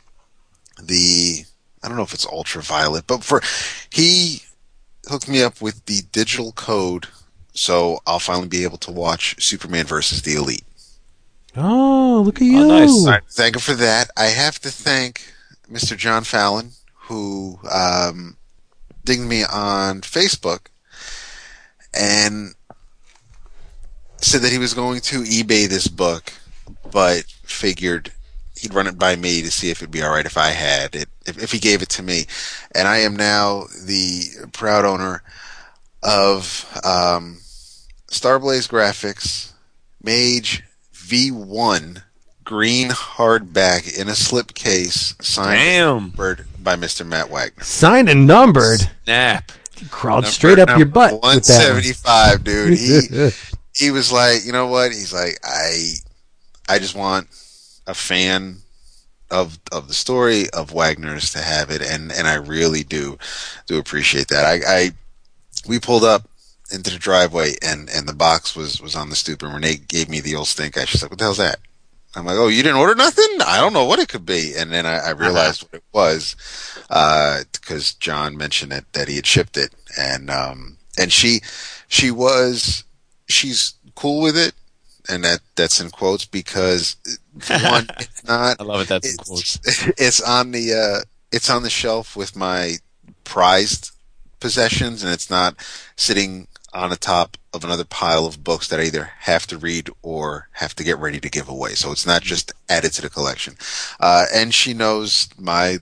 the 0.81 1.43
I 1.83 1.87
don't 1.87 1.97
know 1.97 2.03
if 2.03 2.13
it's 2.13 2.27
ultraviolet, 2.27 3.07
but 3.07 3.23
for 3.23 3.41
he 3.89 4.43
hooked 5.07 5.27
me 5.27 5.41
up 5.41 5.61
with 5.61 5.85
the 5.85 6.01
digital 6.11 6.51
code 6.51 7.07
so 7.53 7.99
I'll 8.05 8.19
finally 8.19 8.47
be 8.47 8.63
able 8.63 8.77
to 8.79 8.91
watch 8.91 9.41
Superman 9.41 9.85
versus 9.85 10.23
the 10.23 10.35
Elite. 10.35 10.65
Oh, 11.55 12.23
look 12.25 12.41
at 12.41 12.45
you! 12.45 12.65
nice. 12.65 13.05
I 13.05 13.19
thank 13.29 13.55
you 13.55 13.61
for 13.61 13.75
that. 13.75 14.09
I 14.17 14.25
have 14.25 14.59
to 14.61 14.69
thank 14.69 15.33
Mr. 15.71 15.95
John 15.95 16.23
Fallon, 16.23 16.71
who 16.95 17.59
um, 17.71 18.37
dinged 19.05 19.27
me 19.27 19.43
on 19.43 20.01
Facebook 20.01 20.67
and 21.93 22.55
said 24.25 24.41
that 24.41 24.51
he 24.51 24.57
was 24.57 24.73
going 24.73 25.01
to 25.01 25.23
eBay 25.23 25.67
this 25.67 25.87
book, 25.87 26.33
but 26.91 27.23
figured 27.43 28.11
he'd 28.57 28.73
run 28.73 28.87
it 28.87 28.97
by 28.97 29.15
me 29.15 29.41
to 29.41 29.51
see 29.51 29.69
if 29.69 29.81
it'd 29.81 29.91
be 29.91 30.01
all 30.01 30.11
right 30.11 30.25
if 30.25 30.37
I 30.37 30.49
had 30.49 30.95
it, 30.95 31.09
if, 31.25 31.41
if 31.41 31.51
he 31.51 31.59
gave 31.59 31.81
it 31.81 31.89
to 31.89 32.03
me. 32.03 32.25
And 32.73 32.87
I 32.87 32.97
am 32.97 33.15
now 33.15 33.65
the 33.85 34.47
proud 34.51 34.85
owner 34.85 35.21
of 36.01 36.65
um, 36.83 37.37
Starblaze 38.07 38.69
Graphics 38.69 39.53
Mage 40.01 40.63
V1 40.93 42.03
green 42.43 42.89
hardback 42.89 43.97
in 43.97 44.09
a 44.09 44.11
slipcase 44.11 45.21
signed 45.23 45.59
Damn. 45.59 45.97
numbered 45.97 46.45
by 46.61 46.75
Mr. 46.75 47.05
Matt 47.05 47.29
Wagner. 47.29 47.63
Signed 47.63 48.09
and 48.09 48.27
numbered. 48.27 48.81
Snap. 49.05 49.51
He 49.75 49.85
Crawled 49.87 50.27
straight 50.27 50.59
up 50.59 50.77
your 50.77 50.87
butt 50.87 51.13
with 51.13 51.21
that. 51.21 51.73
175, 51.73 52.43
dude. 52.43 52.77
He 52.79 53.31
he 53.75 53.91
was 53.91 54.11
like, 54.11 54.45
you 54.45 54.51
know 54.51 54.67
what? 54.67 54.91
He's 54.91 55.13
like, 55.13 55.39
I 55.43 55.95
I 56.69 56.79
just 56.79 56.95
want 56.95 57.27
a 57.87 57.93
fan 57.93 58.57
of 59.31 59.59
of 59.71 59.87
the 59.87 59.93
story 59.93 60.49
of 60.51 60.73
Wagner's 60.73 61.31
to 61.33 61.39
have 61.39 61.69
it, 61.69 61.81
and 61.81 62.11
and 62.11 62.27
I 62.27 62.35
really 62.35 62.83
do 62.83 63.17
do 63.67 63.77
appreciate 63.77 64.27
that. 64.29 64.45
I, 64.45 64.61
I 64.67 64.91
we 65.67 65.79
pulled 65.79 66.03
up 66.03 66.29
into 66.71 66.91
the 66.91 66.99
driveway, 66.99 67.55
and 67.61 67.89
and 67.89 68.07
the 68.07 68.13
box 68.13 68.55
was 68.55 68.79
was 68.81 68.95
on 68.95 69.09
the 69.09 69.15
stoop, 69.15 69.41
and 69.41 69.53
Renee 69.53 69.77
gave 69.87 70.09
me 70.09 70.19
the 70.19 70.35
old 70.35 70.47
stink 70.47 70.77
eye. 70.77 70.85
She's 70.85 71.01
like, 71.01 71.11
"What 71.11 71.19
the 71.19 71.25
hell's 71.25 71.37
that?" 71.37 71.59
I'm 72.15 72.25
like, 72.25 72.37
"Oh, 72.37 72.47
you 72.47 72.61
didn't 72.61 72.77
order 72.77 72.95
nothing? 72.95 73.41
I 73.45 73.59
don't 73.59 73.73
know 73.73 73.85
what 73.85 73.99
it 73.99 74.07
could 74.09 74.25
be." 74.25 74.53
And 74.55 74.71
then 74.71 74.85
I, 74.85 74.97
I 74.97 75.09
realized 75.11 75.63
what 75.63 75.73
it 75.73 75.83
was 75.91 76.35
because 77.51 77.95
John 77.95 78.37
mentioned 78.37 78.71
it 78.71 78.85
that 78.93 79.07
he 79.07 79.15
had 79.15 79.25
shipped 79.25 79.57
it, 79.57 79.73
and 79.97 80.29
um 80.29 80.77
and 80.97 81.11
she 81.11 81.41
she 81.87 82.11
was 82.11 82.83
she's 83.33 83.73
cool 83.95 84.21
with 84.21 84.37
it, 84.37 84.53
and 85.09 85.23
that 85.23 85.39
that's 85.55 85.79
in 85.79 85.89
quotes 85.89 86.25
because 86.25 86.95
one, 87.49 87.87
it's 87.99 88.23
not 88.25 88.57
I 88.59 88.63
love 88.63 88.81
it. 88.81 88.87
That's 88.87 89.11
in 89.11 89.17
quotes. 89.17 89.59
it's, 89.63 89.87
it's 89.97 90.21
on 90.21 90.51
the 90.51 90.73
uh, 90.73 91.05
it's 91.31 91.49
on 91.49 91.63
the 91.63 91.69
shelf 91.69 92.15
with 92.15 92.35
my 92.35 92.75
prized 93.23 93.91
possessions, 94.39 95.03
and 95.03 95.11
it's 95.11 95.29
not 95.29 95.55
sitting 95.95 96.47
on 96.73 96.89
the 96.89 96.97
top 96.97 97.37
of 97.53 97.63
another 97.63 97.83
pile 97.83 98.25
of 98.25 98.43
books 98.43 98.67
that 98.67 98.79
I 98.79 98.83
either 98.83 99.11
have 99.19 99.45
to 99.47 99.57
read 99.57 99.89
or 100.01 100.49
have 100.53 100.75
to 100.75 100.83
get 100.83 100.97
ready 100.97 101.19
to 101.19 101.29
give 101.29 101.47
away. 101.47 101.73
So 101.73 101.91
it's 101.91 102.05
not 102.05 102.23
just 102.23 102.51
added 102.67 102.93
to 102.93 103.01
the 103.03 103.09
collection. 103.09 103.55
Uh, 103.99 104.25
and 104.33 104.53
she 104.53 104.73
knows 104.73 105.29
my 105.37 105.79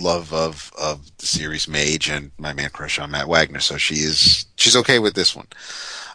love 0.00 0.32
of 0.32 0.72
of 0.80 1.10
the 1.18 1.26
series 1.26 1.66
Mage 1.68 2.08
and 2.08 2.30
my 2.38 2.52
man 2.52 2.70
crush 2.70 2.98
on 2.98 3.10
Matt 3.10 3.28
Wagner, 3.28 3.60
so 3.60 3.76
she 3.76 3.96
is 3.96 4.46
she's 4.56 4.76
okay 4.76 4.98
with 4.98 5.14
this 5.14 5.34
one. 5.34 5.48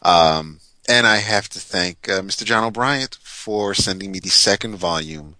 Um, 0.01 0.59
and 0.87 1.07
I 1.07 1.17
have 1.17 1.49
to 1.49 1.59
thank 1.59 2.09
uh, 2.09 2.21
Mr. 2.21 2.43
John 2.43 2.63
O'Briant 2.63 3.15
for 3.21 3.73
sending 3.73 4.11
me 4.11 4.19
the 4.19 4.29
second 4.29 4.75
volume 4.75 5.35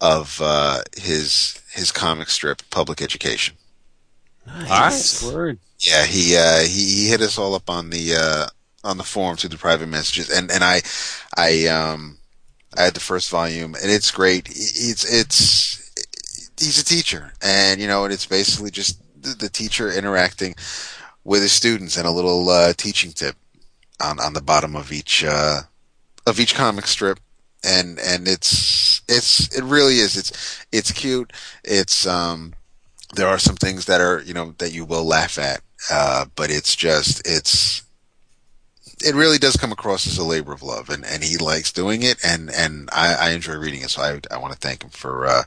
of 0.00 0.40
uh, 0.42 0.82
his 0.96 1.60
his 1.72 1.92
comic 1.92 2.28
strip, 2.28 2.62
Public 2.70 3.02
Education. 3.02 3.56
Nice. 4.46 5.22
Word. 5.22 5.58
Yeah, 5.78 6.04
he 6.04 6.36
uh, 6.36 6.60
he 6.60 7.02
he 7.02 7.08
hit 7.08 7.20
us 7.20 7.38
all 7.38 7.54
up 7.54 7.68
on 7.68 7.90
the 7.90 8.14
uh, 8.14 8.46
on 8.84 8.96
the 8.96 9.04
forum 9.04 9.36
through 9.36 9.50
the 9.50 9.58
private 9.58 9.88
messages, 9.88 10.30
and 10.30 10.50
and 10.50 10.62
I 10.62 10.82
I 11.36 11.66
um 11.66 12.18
I 12.76 12.84
had 12.84 12.94
the 12.94 13.00
first 13.00 13.30
volume, 13.30 13.74
and 13.74 13.90
it's 13.90 14.10
great. 14.10 14.48
It's 14.48 15.04
it's 15.04 15.90
he's 16.58 16.80
a 16.80 16.84
teacher, 16.84 17.32
and 17.42 17.80
you 17.80 17.88
know, 17.88 18.04
and 18.04 18.12
it's 18.12 18.26
basically 18.26 18.70
just 18.70 19.00
the, 19.20 19.34
the 19.34 19.48
teacher 19.48 19.90
interacting 19.90 20.54
with 21.24 21.42
his 21.42 21.52
students, 21.52 21.96
and 21.96 22.06
a 22.06 22.10
little 22.10 22.48
uh, 22.48 22.72
teaching 22.74 23.12
tip 23.12 23.36
on 24.02 24.20
on 24.20 24.34
the 24.34 24.42
bottom 24.42 24.76
of 24.76 24.92
each 24.92 25.24
uh, 25.24 25.62
of 26.26 26.40
each 26.40 26.54
comic 26.54 26.86
strip, 26.86 27.20
and 27.64 27.98
and 27.98 28.28
it's 28.28 29.02
it's 29.08 29.56
it 29.56 29.64
really 29.64 29.98
is 29.98 30.16
it's 30.16 30.64
it's 30.72 30.92
cute. 30.92 31.32
It's 31.64 32.06
um 32.06 32.54
there 33.14 33.28
are 33.28 33.38
some 33.38 33.56
things 33.56 33.86
that 33.86 34.00
are 34.00 34.20
you 34.20 34.34
know 34.34 34.54
that 34.58 34.72
you 34.72 34.84
will 34.84 35.04
laugh 35.04 35.38
at, 35.38 35.60
uh, 35.90 36.26
but 36.34 36.50
it's 36.50 36.74
just 36.76 37.26
it's 37.26 37.82
it 39.04 39.14
really 39.14 39.38
does 39.38 39.56
come 39.56 39.72
across 39.72 40.06
as 40.06 40.18
a 40.18 40.24
labor 40.24 40.52
of 40.52 40.62
love, 40.62 40.88
and, 40.88 41.04
and 41.04 41.22
he 41.22 41.36
likes 41.36 41.72
doing 41.72 42.02
it, 42.02 42.18
and 42.24 42.50
and 42.50 42.88
I, 42.92 43.14
I 43.14 43.30
enjoy 43.30 43.56
reading 43.56 43.82
it. 43.82 43.90
So 43.90 44.02
I 44.02 44.20
I 44.34 44.38
want 44.38 44.52
to 44.52 44.58
thank 44.58 44.82
him 44.82 44.90
for 44.90 45.26
uh, 45.26 45.42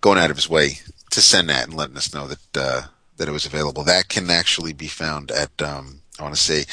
going 0.00 0.18
out 0.18 0.30
of 0.30 0.36
his 0.36 0.50
way 0.50 0.78
to 1.10 1.20
send 1.20 1.48
that 1.48 1.64
and 1.64 1.74
letting 1.74 1.96
us 1.96 2.12
know 2.12 2.28
that 2.28 2.56
uh, 2.56 2.82
that 3.16 3.28
it 3.28 3.32
was 3.32 3.46
available. 3.46 3.84
That 3.84 4.08
can 4.08 4.30
actually 4.30 4.72
be 4.72 4.88
found 4.88 5.30
at 5.30 5.62
um, 5.62 6.02
I 6.18 6.22
want 6.22 6.34
to 6.34 6.40
say 6.40 6.64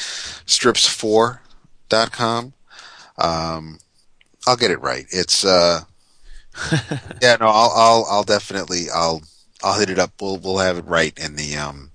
strips4.com. 0.46 2.52
Um, 3.18 3.78
I'll 4.46 4.56
get 4.56 4.70
it 4.70 4.80
right. 4.80 5.06
It's 5.10 5.44
uh, 5.44 5.82
yeah, 7.20 7.36
no, 7.40 7.46
I'll 7.46 7.72
I'll 7.74 8.06
I'll 8.10 8.24
definitely 8.24 8.86
I'll 8.92 9.22
I'll 9.62 9.78
hit 9.78 9.90
it 9.90 9.98
up. 9.98 10.12
We'll 10.20 10.38
we'll 10.38 10.58
have 10.58 10.78
it 10.78 10.86
right 10.86 11.16
in 11.18 11.36
the 11.36 11.56
um 11.56 11.90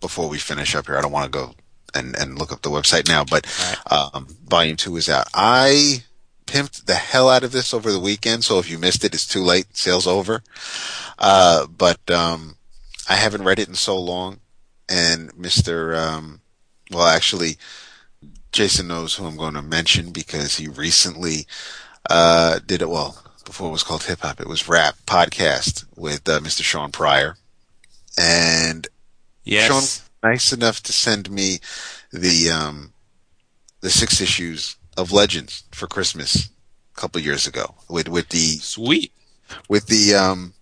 before 0.00 0.28
we 0.28 0.38
finish 0.38 0.74
up 0.74 0.86
here. 0.86 0.96
I 0.96 1.02
don't 1.02 1.12
want 1.12 1.32
to 1.32 1.38
go 1.38 1.54
and 1.94 2.16
and 2.16 2.38
look 2.38 2.52
up 2.52 2.62
the 2.62 2.70
website 2.70 3.08
now, 3.08 3.24
but 3.24 3.46
um, 3.90 4.26
volume 4.46 4.76
two 4.76 4.96
is 4.96 5.08
out. 5.08 5.28
I 5.34 6.04
pimped 6.46 6.84
the 6.84 6.94
hell 6.94 7.28
out 7.28 7.44
of 7.44 7.52
this 7.52 7.72
over 7.72 7.90
the 7.90 8.00
weekend, 8.00 8.44
so 8.44 8.58
if 8.58 8.70
you 8.70 8.78
missed 8.78 9.04
it, 9.04 9.14
it's 9.14 9.26
too 9.26 9.42
late. 9.42 9.76
Sale's 9.76 10.06
over. 10.06 10.42
Uh, 11.18 11.66
but 11.66 12.10
um, 12.10 12.56
I 13.08 13.14
haven't 13.14 13.44
read 13.44 13.58
it 13.58 13.68
in 13.68 13.74
so 13.74 13.98
long, 13.98 14.40
and 14.88 15.36
Mister, 15.38 15.96
um, 15.96 16.40
well, 16.94 17.06
actually, 17.06 17.56
Jason 18.52 18.86
knows 18.88 19.14
who 19.14 19.26
I'm 19.26 19.36
going 19.36 19.54
to 19.54 19.62
mention 19.62 20.10
because 20.12 20.56
he 20.56 20.68
recently 20.68 21.46
uh, 22.08 22.60
did 22.66 22.82
it. 22.82 22.88
Well, 22.88 23.20
before 23.44 23.68
it 23.68 23.72
was 23.72 23.82
called 23.82 24.04
hip 24.04 24.20
hop, 24.20 24.40
it 24.40 24.46
was 24.48 24.68
rap 24.68 24.94
podcast 25.06 25.84
with 25.96 26.28
uh, 26.28 26.40
Mr. 26.40 26.62
Sean 26.62 26.92
Pryor, 26.92 27.36
and 28.18 28.86
Yes. 29.44 29.66
Sean 29.68 30.30
nice 30.30 30.52
enough 30.52 30.82
to 30.82 30.92
send 30.92 31.30
me 31.30 31.58
the 32.10 32.50
um 32.50 32.92
the 33.82 33.90
six 33.90 34.20
issues 34.22 34.76
of 34.96 35.12
Legends 35.12 35.64
for 35.70 35.86
Christmas 35.86 36.48
a 36.96 37.00
couple 37.00 37.20
years 37.20 37.46
ago 37.46 37.74
with 37.90 38.08
with 38.08 38.30
the 38.30 38.56
Sweet. 38.56 39.12
with 39.68 39.86
the 39.88 40.14
um 40.14 40.54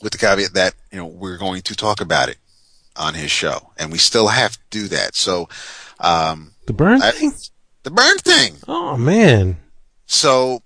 with 0.00 0.12
the 0.12 0.18
caveat 0.18 0.52
that 0.54 0.74
you 0.92 0.98
know 0.98 1.06
we're 1.06 1.38
going 1.38 1.62
to 1.62 1.74
talk 1.74 2.00
about 2.00 2.28
it 2.28 2.36
on 2.96 3.14
his 3.14 3.30
show 3.30 3.72
and 3.78 3.90
we 3.92 3.98
still 3.98 4.28
have 4.28 4.52
to 4.52 4.60
do 4.70 4.88
that. 4.88 5.14
So 5.14 5.48
um 6.00 6.52
The 6.66 6.72
Byrne 6.72 7.02
I- 7.02 7.10
thing? 7.10 7.32
the 7.82 7.90
Byrne 7.90 8.18
thing. 8.18 8.56
Oh 8.68 8.96
man. 8.96 9.56
So 10.06 10.62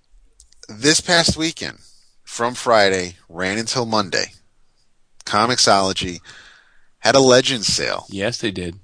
this 0.68 1.01
past 1.01 1.37
weekend 1.37 1.79
from 2.24 2.55
Friday 2.55 3.16
ran 3.29 3.59
until 3.59 3.87
Monday. 3.87 4.33
Comixology 5.24 6.20
had 7.01 7.14
a 7.14 7.20
legend 7.20 7.64
sale. 7.64 8.07
Yes, 8.09 8.39
they 8.39 8.51
did. 8.51 8.79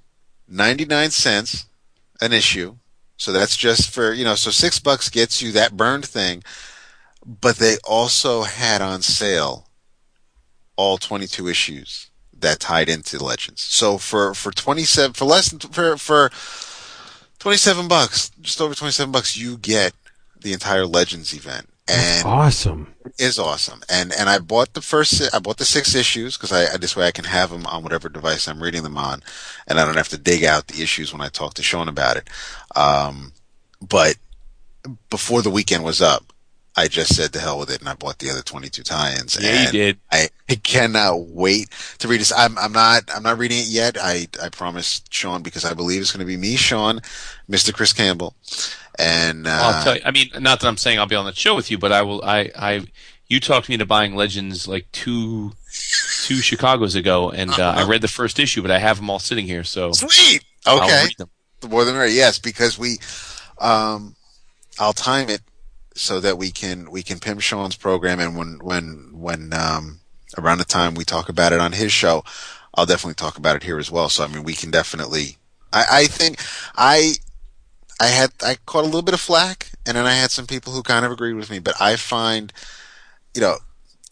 99 0.48 1.10
cents 1.10 1.66
an 2.20 2.32
issue. 2.32 2.76
So 3.16 3.32
that's 3.32 3.56
just 3.56 3.90
for, 3.90 4.12
you 4.12 4.24
know, 4.24 4.34
so 4.34 4.50
six 4.50 4.78
bucks 4.78 5.08
gets 5.08 5.40
you 5.40 5.52
that 5.52 5.76
burned 5.76 6.04
thing. 6.06 6.42
But 7.24 7.56
they 7.56 7.76
also 7.84 8.42
had 8.42 8.82
on 8.82 9.02
sale 9.02 9.68
all 10.76 10.98
22 10.98 11.48
issues 11.48 12.10
that 12.40 12.60
tied 12.60 12.88
into 12.88 13.22
Legends. 13.22 13.62
So 13.62 13.98
for, 13.98 14.34
for 14.34 14.50
27, 14.52 15.12
for 15.14 15.24
less 15.24 15.50
than, 15.50 15.58
for, 15.60 15.96
for 15.96 16.30
27 17.38 17.88
bucks, 17.88 18.30
just 18.40 18.60
over 18.60 18.74
27 18.74 19.12
bucks, 19.12 19.36
you 19.36 19.56
get 19.56 19.92
the 20.40 20.52
entire 20.52 20.86
Legends 20.86 21.32
event. 21.34 21.68
And 21.86 22.26
Awesome. 22.26 22.94
is 23.18 23.38
awesome. 23.38 23.82
And 23.90 24.10
and 24.10 24.30
I 24.30 24.38
bought 24.38 24.72
the 24.72 24.80
first 24.80 25.34
I 25.34 25.38
bought 25.38 25.58
the 25.58 25.66
six 25.66 25.94
issues 25.94 26.34
because 26.34 26.50
I 26.50 26.78
this 26.78 26.96
way 26.96 27.06
I 27.06 27.10
can 27.10 27.26
have 27.26 27.50
them 27.50 27.66
on 27.66 27.82
whatever 27.82 28.08
device 28.08 28.48
I'm 28.48 28.62
reading 28.62 28.84
them 28.84 28.96
on, 28.96 29.22
and 29.68 29.78
I 29.78 29.84
don't 29.84 29.98
have 29.98 30.08
to 30.08 30.16
dig 30.16 30.44
out 30.44 30.68
the 30.68 30.82
issues 30.82 31.12
when 31.12 31.20
I 31.20 31.28
talk 31.28 31.52
to 31.54 31.62
Sean 31.62 31.90
about 31.90 32.16
it. 32.16 32.30
Um, 32.74 33.32
but 33.86 34.16
before 35.10 35.42
the 35.42 35.50
weekend 35.50 35.84
was 35.84 36.00
up, 36.00 36.32
I 36.76 36.88
just 36.88 37.14
said 37.14 37.32
to 37.34 37.38
hell 37.40 37.58
with 37.60 37.70
it, 37.70 37.78
and 37.80 37.88
I 37.88 37.94
bought 37.94 38.18
the 38.18 38.30
other 38.30 38.42
22 38.42 38.82
tie-ins. 38.82 39.38
Yeah, 39.40 39.50
you 39.52 39.56
and 39.58 39.70
did. 39.72 39.98
I, 40.10 40.28
I 40.48 40.56
cannot 40.56 41.28
wait 41.28 41.68
to 41.98 42.08
read 42.08 42.20
this. 42.20 42.32
I'm 42.36 42.58
I'm 42.58 42.72
not 42.72 43.04
I'm 43.14 43.22
not 43.22 43.38
reading 43.38 43.58
it 43.58 43.68
yet. 43.68 43.96
I 44.00 44.26
I 44.42 44.48
promised 44.48 45.12
Sean 45.12 45.42
because 45.42 45.64
I 45.64 45.72
believe 45.74 46.00
it's 46.00 46.10
going 46.10 46.26
to 46.26 46.26
be 46.26 46.36
me, 46.36 46.56
Sean, 46.56 47.00
Mr. 47.48 47.72
Chris 47.72 47.92
Campbell, 47.92 48.34
and 48.98 49.46
uh, 49.46 49.50
I'll 49.50 49.84
tell 49.84 49.94
you. 49.96 50.02
I 50.04 50.10
mean, 50.10 50.30
not 50.40 50.60
that 50.60 50.66
I'm 50.66 50.76
saying 50.76 50.98
I'll 50.98 51.06
be 51.06 51.14
on 51.14 51.26
the 51.26 51.32
show 51.34 51.54
with 51.54 51.70
you, 51.70 51.78
but 51.78 51.92
I 51.92 52.02
will. 52.02 52.24
I, 52.24 52.50
I, 52.58 52.86
you 53.28 53.38
talked 53.38 53.68
me 53.68 53.76
into 53.76 53.86
buying 53.86 54.16
Legends 54.16 54.66
like 54.66 54.90
two, 54.90 55.52
two 56.24 56.36
Chicago's 56.36 56.96
ago, 56.96 57.30
and 57.30 57.50
uh, 57.52 57.74
I 57.76 57.84
read 57.84 58.00
the 58.00 58.08
first 58.08 58.38
issue, 58.40 58.62
but 58.62 58.70
I 58.72 58.78
have 58.78 58.96
them 58.96 59.08
all 59.10 59.20
sitting 59.20 59.46
here, 59.46 59.62
so 59.64 59.92
sweet. 59.92 60.42
I'll 60.66 60.82
Okay. 60.82 61.04
read 61.04 61.16
them. 61.18 61.30
the 61.60 61.68
more 61.68 61.84
the 61.84 61.92
merrier. 61.92 62.10
Yes, 62.10 62.38
because 62.40 62.78
we, 62.78 62.98
um, 63.58 64.16
I'll 64.78 64.92
time 64.92 65.30
it 65.30 65.40
so 65.94 66.20
that 66.20 66.38
we 66.38 66.50
can 66.50 66.90
we 66.90 67.02
can 67.02 67.20
pimp 67.20 67.40
Sean's 67.40 67.76
program, 67.76 68.20
and 68.20 68.36
when 68.36 68.58
when 68.62 69.10
when 69.12 69.52
um, 69.52 70.00
around 70.36 70.58
the 70.58 70.64
time 70.64 70.94
we 70.94 71.04
talk 71.04 71.28
about 71.28 71.52
it 71.52 71.60
on 71.60 71.72
his 71.72 71.92
show, 71.92 72.24
I'll 72.74 72.86
definitely 72.86 73.14
talk 73.14 73.38
about 73.38 73.56
it 73.56 73.62
here 73.62 73.78
as 73.78 73.90
well. 73.90 74.08
So 74.08 74.24
I 74.24 74.28
mean, 74.28 74.42
we 74.44 74.54
can 74.54 74.70
definitely. 74.70 75.38
I, 75.72 75.84
I 75.90 76.06
think 76.06 76.40
I 76.76 77.14
I 78.00 78.06
had 78.06 78.32
I 78.42 78.56
caught 78.66 78.82
a 78.82 78.86
little 78.86 79.02
bit 79.02 79.14
of 79.14 79.20
flack, 79.20 79.70
and 79.86 79.96
then 79.96 80.06
I 80.06 80.14
had 80.14 80.30
some 80.30 80.46
people 80.46 80.72
who 80.72 80.82
kind 80.82 81.04
of 81.04 81.12
agreed 81.12 81.34
with 81.34 81.50
me. 81.50 81.58
But 81.58 81.80
I 81.80 81.96
find, 81.96 82.52
you 83.34 83.40
know, 83.40 83.56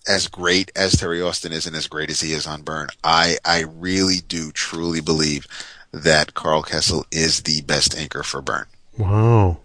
as 0.06 0.28
great 0.28 0.70
as 0.76 0.92
Terry 0.92 1.20
Austin 1.20 1.52
is, 1.52 1.66
and 1.66 1.76
as 1.76 1.86
great 1.88 2.10
as 2.10 2.20
he 2.20 2.32
is 2.32 2.46
on 2.46 2.62
Byrne, 2.62 2.88
I 3.02 3.38
I 3.44 3.60
really 3.62 4.18
do 4.26 4.52
truly 4.52 5.00
believe 5.00 5.46
that 5.92 6.34
Karl 6.34 6.62
Kesel 6.62 7.04
is 7.10 7.42
the 7.42 7.60
best 7.62 7.96
anchor 7.96 8.22
for 8.22 8.40
Byrne. 8.40 8.66
Wow. 8.96 9.58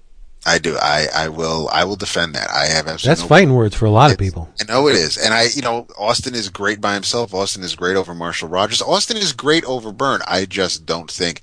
I 0.48 0.58
do. 0.60 0.78
I, 0.82 1.08
I 1.14 1.28
will. 1.30 1.70
I 1.74 1.84
will 1.84 1.96
defend 1.98 2.34
that. 2.36 2.50
I 2.50 2.66
have 2.68 2.88
absolutely. 2.88 3.10
That's 3.10 3.22
no- 3.22 3.28
fighting 3.28 3.54
words 3.54 3.76
for 3.76 3.86
a 3.86 3.92
lot 3.92 4.12
of 4.12 4.18
people. 4.18 4.50
I 4.60 4.64
know 4.72 4.88
it 4.88 4.96
is, 4.96 5.18
and 5.18 5.34
I, 5.34 5.48
you 5.54 5.62
know, 5.62 5.86
Austin 5.98 6.34
is 6.34 6.48
great 6.50 6.80
by 6.80 6.94
himself. 6.94 7.34
Austin 7.34 7.64
is 7.64 7.76
great 7.76 7.98
over 7.98 8.14
Marshall 8.16 8.48
Rogers. 8.50 8.82
Austin 8.82 9.18
is 9.18 9.34
great 9.34 9.66
over 9.66 9.92
Byrne. 9.92 10.22
I 10.26 10.46
just 10.46 10.86
don't 10.86 11.12
think 11.12 11.42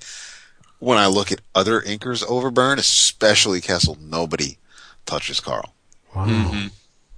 when 0.79 0.97
I 0.97 1.05
look 1.07 1.31
at 1.31 1.41
other 1.53 1.81
inkers 1.81 2.25
over 2.27 2.49
Byrne, 2.51 2.79
especially 2.79 3.61
Kesel, 3.61 3.99
nobody 4.01 4.57
touches 5.05 5.39
Karl. 5.39 5.73
Wow. 6.15 6.25
Mhm. 6.25 6.71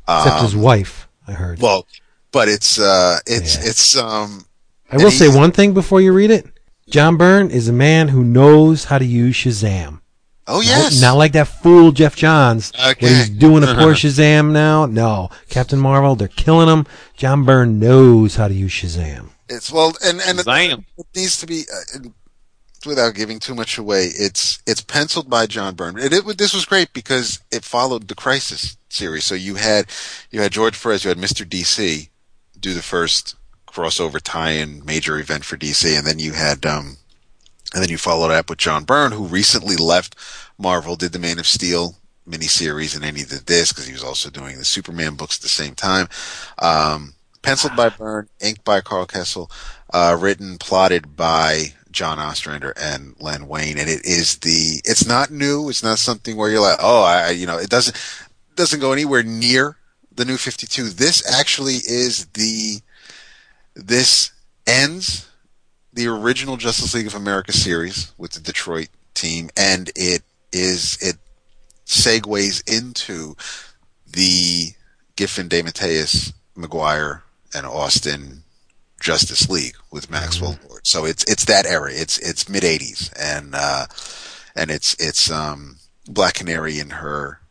Except 0.10 0.42
his 0.42 0.54
Um, 0.56 0.62
wife, 0.62 1.08
I 1.28 1.32
heard. 1.34 1.62
Well, 1.62 1.88
but 2.32 2.50
it's 2.50 2.78
uh, 2.80 3.20
it's 3.26 3.56
Yeah. 3.56 3.70
it's 3.70 3.96
um, 3.98 4.46
I 4.92 4.98
will 4.98 5.12
say 5.12 5.28
one 5.30 5.52
thing 5.52 5.74
before 5.74 6.02
you 6.02 6.12
read 6.14 6.32
it. 6.32 6.46
John 6.90 7.18
Byrne 7.18 7.50
is 7.50 7.68
a 7.68 7.74
man 7.74 8.10
who 8.10 8.24
knows 8.24 8.86
how 8.86 8.98
to 8.98 9.06
use 9.06 9.36
Shazam. 9.36 10.00
Oh 10.48 10.62
yes, 10.62 11.02
Not 11.02 11.18
like 11.18 11.34
that 11.34 11.48
fool 11.48 11.92
Geoff 11.92 12.16
Johns. 12.16 12.72
Okay. 12.74 12.86
What 12.88 13.12
he's 13.12 13.30
doing 13.30 13.64
a 13.64 13.68
poor 13.76 13.94
Shazam 13.94 14.52
now. 14.52 14.86
No. 14.86 15.30
Captain 15.50 15.78
Marvel, 15.80 16.16
they're 16.16 16.30
killing 16.30 16.70
him. 16.70 16.86
John 17.16 17.44
Byrne 17.44 17.80
knows 17.80 18.36
how 18.36 18.48
to 18.48 18.54
use 18.54 18.72
Shazam. 18.72 19.30
it's 19.50 19.72
well, 19.72 19.94
and 20.04 20.22
and 20.22 20.40
Zam. 20.40 20.86
it 20.98 21.06
needs 21.16 21.38
to 21.40 21.46
be 21.46 21.64
uh, 21.74 22.08
without 22.86 23.14
giving 23.16 23.40
too 23.40 23.56
much 23.56 23.78
away. 23.78 24.06
It's 24.06 24.62
it's 24.66 24.82
penciled 24.82 25.30
by 25.30 25.48
John 25.48 25.76
Byrne. 25.76 25.98
It, 25.98 26.14
it 26.14 26.38
this 26.38 26.54
was 26.54 26.66
great 26.66 26.94
because 26.94 27.40
it 27.52 27.66
followed 27.66 28.08
the 28.08 28.16
Crisis 28.16 28.78
series. 28.90 29.26
So 29.26 29.36
you 29.36 29.56
had 29.56 29.88
you 30.32 30.42
had 30.42 30.52
George 30.54 30.82
Perez, 30.82 31.04
you 31.04 31.10
had 31.10 31.18
Mister 31.18 31.44
DC 31.44 32.10
do 32.60 32.74
the 32.74 32.82
first 32.82 33.36
crossover 33.68 34.20
tie-in 34.22 34.84
major 34.86 35.20
event 35.20 35.44
for 35.46 35.58
DC, 35.58 35.98
and 35.98 36.08
then 36.08 36.20
you 36.20 36.32
had 36.32 36.66
um 36.66 36.98
and 37.74 37.84
then 37.84 37.90
you 37.90 37.98
followed 37.98 38.32
up 38.32 38.50
with 38.50 38.60
John 38.60 38.84
Byrne, 38.84 39.12
who 39.12 39.26
recently 39.26 39.76
left 39.76 40.16
Marvel, 40.58 40.96
did 40.96 41.12
the 41.12 41.20
Man 41.20 41.40
of 41.40 41.48
Steel 41.48 41.96
miniseries, 42.28 42.96
and 42.96 43.04
then 43.04 43.16
he 43.16 43.24
did 43.24 43.46
this 43.46 43.72
because 43.72 43.88
he 43.88 43.94
was 43.94 44.04
also 44.04 44.30
doing 44.30 44.58
the 44.58 44.66
Superman 44.66 45.16
books 45.16 45.38
at 45.38 45.42
the 45.42 45.50
same 45.50 45.76
time. 45.76 46.08
Um, 46.60 47.14
penciled 47.42 47.76
by 47.76 47.90
Byrne, 47.90 48.28
inked 48.42 48.64
by 48.64 48.82
Karl 48.82 49.06
Kesel, 49.06 49.50
uh, 49.94 50.18
written, 50.20 50.58
plotted 50.58 51.16
by 51.16 51.74
John 51.92 52.20
Ostrander 52.20 52.74
and 52.80 53.16
Len 53.20 53.48
Wein, 53.48 53.78
and 53.78 53.90
it 53.90 54.06
is 54.06 54.38
the. 54.40 54.82
It's 54.86 55.08
not 55.08 55.32
new. 55.32 55.70
It's 55.70 55.84
not 55.84 56.00
something 56.00 56.36
where 56.36 56.50
you're 56.50 56.62
like, 56.62 56.80
oh, 56.82 57.04
I, 57.04 57.32
you 57.32 57.48
know, 57.48 57.58
it 57.58 57.70
doesn't 57.70 57.96
doesn't 58.56 58.80
go 58.80 58.92
anywhere 58.92 59.24
near 59.24 59.78
the 60.14 60.26
new 60.26 60.38
52. 60.38 60.90
This 60.90 61.24
actually 61.32 61.76
is 61.76 62.26
the. 62.28 62.82
This 63.76 64.32
ends 64.66 65.30
the 65.98 66.08
original 66.08 66.58
Justice 66.58 66.94
League 66.94 67.08
of 67.08 67.16
America 67.16 67.52
series 67.52 68.14
with 68.20 68.32
the 68.32 68.40
Detroit 68.40 68.90
team, 69.16 69.50
and 69.58 69.90
it 69.96 70.22
is 70.54 70.98
it 71.02 71.18
segues 71.88 72.62
into 72.72 73.36
the 74.06 74.74
Giffen, 75.16 75.50
DeMatteis, 75.50 76.34
Maguire, 76.56 77.24
and 77.54 77.66
Austin 77.66 78.44
Justice 79.02 79.50
League 79.50 79.76
with 79.92 80.12
Maxwell 80.12 80.60
Lord. 80.70 80.86
So 80.86 81.04
it's 81.04 81.24
it's 81.24 81.46
that 81.46 81.66
era. 81.66 81.90
It's 81.92 82.20
it's 82.20 82.48
mid 82.48 82.62
'80s, 82.62 83.12
and 83.20 83.56
uh, 83.56 83.88
and 84.56 84.70
it's 84.70 84.96
it's 85.00 85.32
um, 85.32 85.78
Black 86.08 86.36
Canary 86.36 86.78
in 86.78 86.92
her 86.92 87.42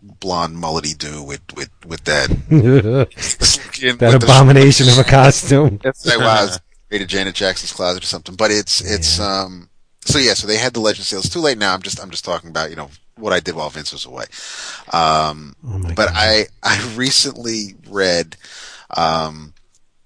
blonde 0.00 0.56
mullety 0.56 0.96
do 0.96 1.22
with 1.22 1.42
with 1.54 1.70
with 1.84 2.04
that 2.04 2.28
that 3.98 4.22
abomination 4.22 4.88
of 4.88 4.98
a 4.98 5.04
costume. 5.04 5.80
wow, 5.84 6.44
it's 6.44 6.58
rated 6.94 7.08
Janet 7.08 7.34
Jackson's 7.34 7.72
closet 7.72 8.04
or 8.04 8.06
something. 8.06 8.36
But 8.36 8.52
it's 8.52 8.80
it's 8.80 9.18
um 9.18 9.68
so 10.04 10.18
yeah, 10.18 10.34
so 10.34 10.46
they 10.46 10.58
had 10.58 10.74
the 10.74 10.80
legend 10.80 11.04
sales. 11.06 11.24
It's 11.24 11.34
too 11.34 11.40
late 11.40 11.58
now. 11.58 11.74
I'm 11.74 11.82
just 11.82 12.00
I'm 12.00 12.10
just 12.10 12.24
talking 12.24 12.50
about, 12.50 12.70
you 12.70 12.76
know, 12.76 12.90
what 13.16 13.32
I 13.32 13.40
did 13.40 13.56
while 13.56 13.68
Vince 13.70 13.92
was 13.92 14.04
away. 14.06 14.24
Um 14.92 15.56
Oh 15.66 15.80
but 15.96 16.08
God. 16.08 16.12
I 16.14 16.46
I 16.62 16.94
recently 16.96 17.74
read 17.88 18.36
um 18.96 19.54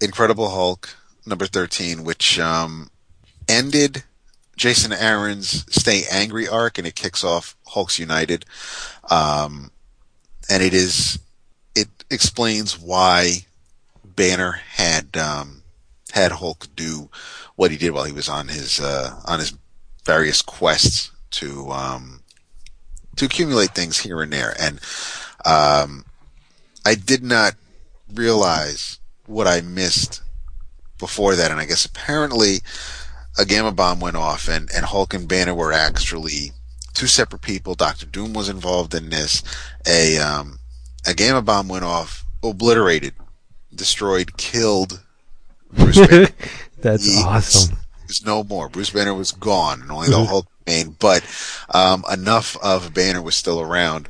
Incredible 0.01 0.49
Hulk 0.49 0.97
number 1.26 1.47
13 1.47 2.05
which 2.05 2.39
um 2.39 2.91
ended 3.49 4.05
Jason 4.57 4.93
Aaron's 4.93 5.66
Stay 5.74 6.05
Angry 6.11 6.49
arc 6.49 6.78
and 6.78 6.86
it 6.86 6.95
kicks 6.95 7.22
off 7.22 7.55
Hulk's 7.66 7.99
United. 7.99 8.47
Um 9.11 9.70
and 10.49 10.62
it 10.62 10.72
is 10.72 11.18
it 11.74 11.89
explains 12.11 12.78
why 12.78 13.45
Banner 14.03 14.53
had 14.72 15.16
um, 15.16 15.57
had 16.12 16.32
Hulk 16.32 16.68
do 16.74 17.11
what 17.56 17.70
he 17.70 17.76
did 17.76 17.90
while 17.90 18.04
he 18.04 18.12
was 18.12 18.28
on 18.28 18.48
his 18.48 18.80
uh, 18.80 19.20
on 19.24 19.40
his 19.40 19.54
various 20.04 20.42
quests 20.42 21.11
to 21.32 21.70
um, 21.70 22.22
to 23.16 23.26
accumulate 23.26 23.74
things 23.74 23.98
here 23.98 24.22
and 24.22 24.32
there, 24.32 24.54
and 24.59 24.80
um, 25.44 26.04
I 26.84 26.94
did 26.94 27.22
not 27.22 27.54
realize 28.12 28.98
what 29.26 29.46
I 29.46 29.61
missed 29.61 30.22
before 30.98 31.34
that, 31.36 31.50
and 31.50 31.61
I 31.61 31.66
guess 31.66 31.84
apparently 31.84 32.61
a 33.38 33.44
gamma 33.44 33.72
bomb 33.72 34.00
went 34.00 34.16
off, 34.16 34.48
and 34.48 34.70
and 34.74 34.86
Hulk 34.86 35.14
and 35.14 35.28
Banner 35.28 35.54
were 35.54 35.72
actually 35.72 36.52
two 36.94 37.06
separate 37.06 37.42
people. 37.42 37.74
Doctor 37.74 38.06
Doom 38.06 38.32
was 38.32 38.48
involved 38.48 38.94
in 38.94 39.11
this. 39.11 39.42
A 39.86 40.18
um, 40.18 40.59
a 41.06 41.14
gamma 41.14 41.42
bomb 41.42 41.68
went 41.68 41.84
off, 41.84 42.24
obliterated, 42.42 43.14
destroyed, 43.74 44.36
killed 44.36 45.02
Bruce 45.73 46.07
Banner. 46.07 46.29
That's 46.81 47.05
He 47.05 47.23
awesome. 47.25 47.77
There's 48.07 48.25
no 48.25 48.43
more. 48.43 48.69
Bruce 48.69 48.91
Banner 48.91 49.12
was 49.14 49.33
gone, 49.33 49.83
and 49.83 49.91
only 49.91 50.09
the 50.09 50.25
Hulk 50.25 50.47
remained. 50.66 50.99
But 50.99 51.23
um, 51.75 52.05
enough 52.11 52.57
of 52.62 52.95
Banner 52.95 53.21
was 53.21 53.37
still 53.37 53.61
around 53.61 54.09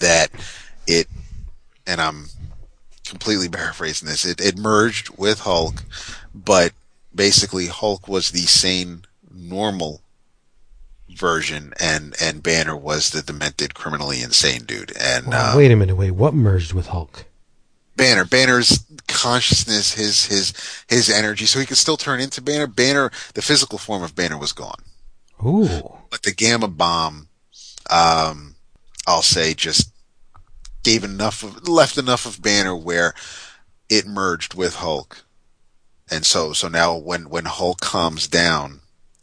that 0.00 0.30
it, 0.86 1.06
and 1.86 2.00
I'm 2.00 2.26
completely 3.06 3.48
paraphrasing 3.50 4.08
this. 4.08 4.24
It, 4.24 4.40
it 4.40 4.58
merged 4.58 5.16
with 5.16 5.40
Hulk, 5.40 5.84
but 6.34 6.72
basically 7.14 7.66
Hulk 7.66 8.08
was 8.08 8.30
the 8.30 8.40
sane, 8.40 9.04
normal 9.32 10.00
version, 11.08 11.72
and 11.80 12.16
and 12.20 12.42
Banner 12.42 12.76
was 12.76 13.10
the 13.10 13.22
demented, 13.22 13.74
criminally 13.74 14.22
insane 14.22 14.64
dude. 14.64 14.92
And 14.98 15.28
Wow, 15.28 15.52
uh, 15.52 15.56
wait 15.56 15.70
a 15.70 15.76
minute, 15.76 15.94
wait. 15.96 16.10
What 16.12 16.34
merged 16.34 16.72
with 16.72 16.88
Hulk? 16.88 17.26
Banner. 17.96 18.24
Banner's 18.24 18.84
consciousness, 19.08 19.94
his 19.94 20.26
his 20.26 20.52
his 20.88 21.10
energy, 21.10 21.46
so 21.46 21.58
he 21.58 21.66
could 21.66 21.76
still 21.76 21.96
turn 21.96 22.20
into 22.20 22.42
Banner. 22.42 22.66
Banner, 22.66 23.10
the 23.34 23.42
physical 23.42 23.78
form 23.78 24.02
of 24.02 24.14
Banner 24.14 24.38
was 24.38 24.52
gone, 24.52 24.82
Ooh. 25.44 25.98
but 26.10 26.22
the 26.22 26.32
gamma 26.32 26.68
bomb, 26.68 27.28
um, 27.90 28.56
I'll 29.06 29.22
say, 29.22 29.54
just 29.54 29.90
gave 30.82 31.04
enough 31.04 31.42
of 31.42 31.68
left 31.68 31.98
enough 31.98 32.26
of 32.26 32.42
Banner 32.42 32.76
where 32.76 33.14
it 33.88 34.06
merged 34.06 34.54
with 34.54 34.76
Hulk, 34.76 35.24
and 36.10 36.24
so 36.24 36.52
so 36.52 36.68
now 36.68 36.96
when 36.96 37.28
when 37.28 37.44
Hulk 37.44 37.80
calms 37.80 38.28
down, 38.28 38.80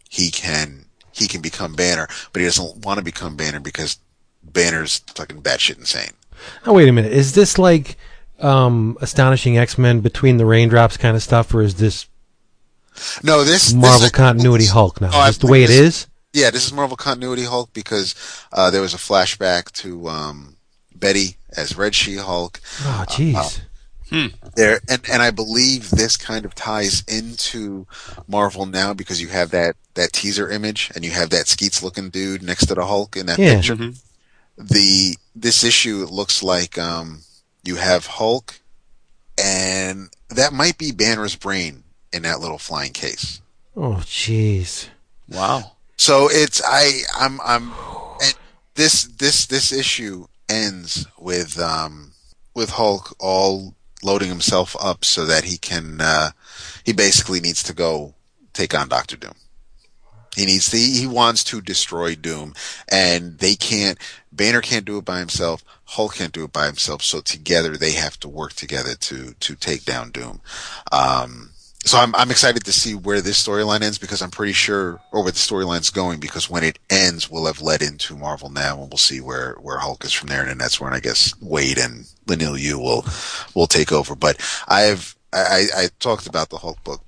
he 0.09 0.31
can 0.31 0.85
he 1.11 1.27
can 1.27 1.41
become 1.41 1.73
Banner, 1.73 2.07
but 2.31 2.39
he 2.39 2.45
doesn't 2.45 2.85
want 2.85 2.97
to 2.97 3.03
become 3.03 3.35
Banner 3.35 3.59
because 3.59 3.97
Banner's 4.43 4.99
fucking 4.99 5.41
batshit 5.41 5.77
insane. 5.77 6.11
Now 6.65 6.73
wait 6.73 6.89
a 6.89 6.91
minute. 6.91 7.11
Is 7.11 7.33
this 7.33 7.57
like 7.57 7.97
um, 8.43 8.97
astonishing 9.01 9.57
X 9.57 9.77
Men 9.77 10.01
between 10.01 10.37
the 10.37 10.45
raindrops 10.45 10.97
kind 10.97 11.15
of 11.15 11.23
stuff, 11.23 11.53
or 11.53 11.61
is 11.61 11.75
this 11.75 12.07
No, 13.23 13.43
this 13.43 13.73
Marvel 13.73 14.01
this, 14.01 14.11
continuity 14.11 14.65
Hulk 14.65 15.01
now? 15.01 15.09
Oh, 15.13 15.19
I 15.19 15.29
is 15.29 15.37
the 15.37 15.47
way 15.47 15.63
it 15.63 15.67
believe 15.67 15.83
is? 15.85 16.07
Yeah, 16.33 16.49
this 16.49 16.65
is 16.65 16.71
Marvel 16.71 16.95
Continuity 16.95 17.43
Hulk 17.43 17.73
because 17.73 18.15
uh, 18.53 18.71
there 18.71 18.81
was 18.81 18.93
a 18.93 18.97
flashback 18.97 19.71
to 19.73 20.07
um, 20.07 20.55
Betty 20.95 21.35
as 21.57 21.75
Red 21.77 21.93
She 21.93 22.15
Hulk. 22.15 22.61
Oh, 22.83 23.05
jeez. 23.09 23.59
Hmm. 24.09 24.27
There, 24.55 24.79
and, 24.89 25.01
and 25.11 25.21
I 25.21 25.31
believe 25.31 25.89
this 25.89 26.15
kind 26.17 26.45
of 26.45 26.55
ties 26.55 27.03
into 27.07 27.85
Marvel 28.27 28.65
now 28.65 28.93
because 28.93 29.21
you 29.21 29.27
have 29.29 29.51
that, 29.51 29.75
that 29.95 30.13
teaser 30.13 30.49
image 30.49 30.89
and 30.95 31.03
you 31.03 31.11
have 31.11 31.29
that 31.31 31.47
Skeets 31.47 31.81
looking 31.83 32.09
dude 32.09 32.43
next 32.43 32.65
to 32.67 32.75
the 32.75 32.85
Hulk 32.85 33.17
in 33.17 33.25
that 33.25 33.39
Yeah. 33.39 33.55
picture. 33.55 33.75
Mhm. 33.75 33.99
The 34.57 35.17
this 35.35 35.63
issue 35.63 36.05
looks 36.09 36.43
like 36.43 36.77
um, 36.77 37.23
you 37.63 37.75
have 37.75 38.05
Hulk, 38.05 38.59
and 39.37 40.09
that 40.29 40.53
might 40.53 40.77
be 40.77 40.91
Banner's 40.91 41.35
brain 41.35 41.83
in 42.13 42.23
that 42.23 42.39
little 42.39 42.57
flying 42.57 42.93
case. 42.93 43.41
oh, 43.75 44.01
jeez. 44.03 44.87
Wow. 45.29 45.73
So 45.97 46.27
it's 46.29 46.61
I 46.65 47.03
I'm 47.17 47.39
I'm 47.41 47.71
and 48.23 48.33
this 48.75 49.03
this 49.03 49.45
this 49.45 49.71
issue 49.71 50.25
ends 50.49 51.07
with 51.17 51.59
um 51.59 52.13
with 52.55 52.71
Hulk 52.71 53.15
all 53.19 53.75
loading 54.03 54.29
himself 54.29 54.75
up 54.81 55.05
so 55.05 55.25
that 55.25 55.43
he 55.43 55.57
can 55.57 56.01
uh 56.01 56.31
he 56.83 56.91
basically 56.91 57.39
needs 57.39 57.63
to 57.63 57.73
go 57.73 58.15
take 58.53 58.77
on 58.77 58.89
Doctor 58.89 59.15
Doom. 59.15 59.35
He 60.35 60.45
needs 60.45 60.69
to, 60.69 60.77
he 60.77 61.07
wants 61.07 61.43
to 61.45 61.61
destroy 61.61 62.15
Doom 62.15 62.53
and 62.89 63.37
they 63.39 63.55
can't, 63.55 63.97
Banner 64.31 64.61
can't 64.61 64.85
do 64.85 64.97
it 64.97 65.05
by 65.05 65.19
himself. 65.19 65.63
Hulk 65.85 66.15
can't 66.15 66.31
do 66.31 66.45
it 66.45 66.53
by 66.53 66.67
himself. 66.67 67.01
So 67.01 67.19
together 67.19 67.75
they 67.75 67.91
have 67.91 68.19
to 68.21 68.29
work 68.29 68.53
together 68.53 68.95
to, 68.95 69.33
to 69.33 69.55
take 69.55 69.83
down 69.83 70.11
Doom. 70.11 70.41
Um, 70.91 71.51
so 71.83 71.97
I'm, 71.97 72.13
I'm 72.15 72.29
excited 72.29 72.63
to 72.65 72.71
see 72.71 72.93
where 72.93 73.21
this 73.21 73.45
storyline 73.45 73.81
ends 73.81 73.97
because 73.97 74.21
I'm 74.21 74.29
pretty 74.29 74.53
sure, 74.53 75.01
or 75.11 75.23
where 75.23 75.31
the 75.31 75.37
storyline's 75.37 75.89
going 75.89 76.19
because 76.19 76.49
when 76.49 76.63
it 76.63 76.77
ends, 76.89 77.29
we'll 77.29 77.47
have 77.47 77.61
led 77.61 77.81
into 77.81 78.15
Marvel 78.15 78.49
now 78.49 78.79
and 78.79 78.91
we'll 78.91 78.97
see 78.97 79.19
where, 79.19 79.55
where 79.55 79.79
Hulk 79.79 80.05
is 80.05 80.13
from 80.13 80.29
there. 80.29 80.45
And 80.45 80.61
that's 80.61 80.79
when 80.79 80.93
I 80.93 80.99
guess 80.99 81.33
Waid 81.35 81.83
and 81.83 82.05
Leinil 82.27 82.59
Yu 82.59 82.79
will, 82.79 83.03
will 83.55 83.67
take 83.67 83.91
over. 83.91 84.15
But 84.15 84.37
I've, 84.67 85.15
I, 85.33 85.65
I 85.75 85.89
talked 85.99 86.27
about 86.27 86.49
the 86.49 86.57
Hulk 86.57 86.83
book 86.83 87.01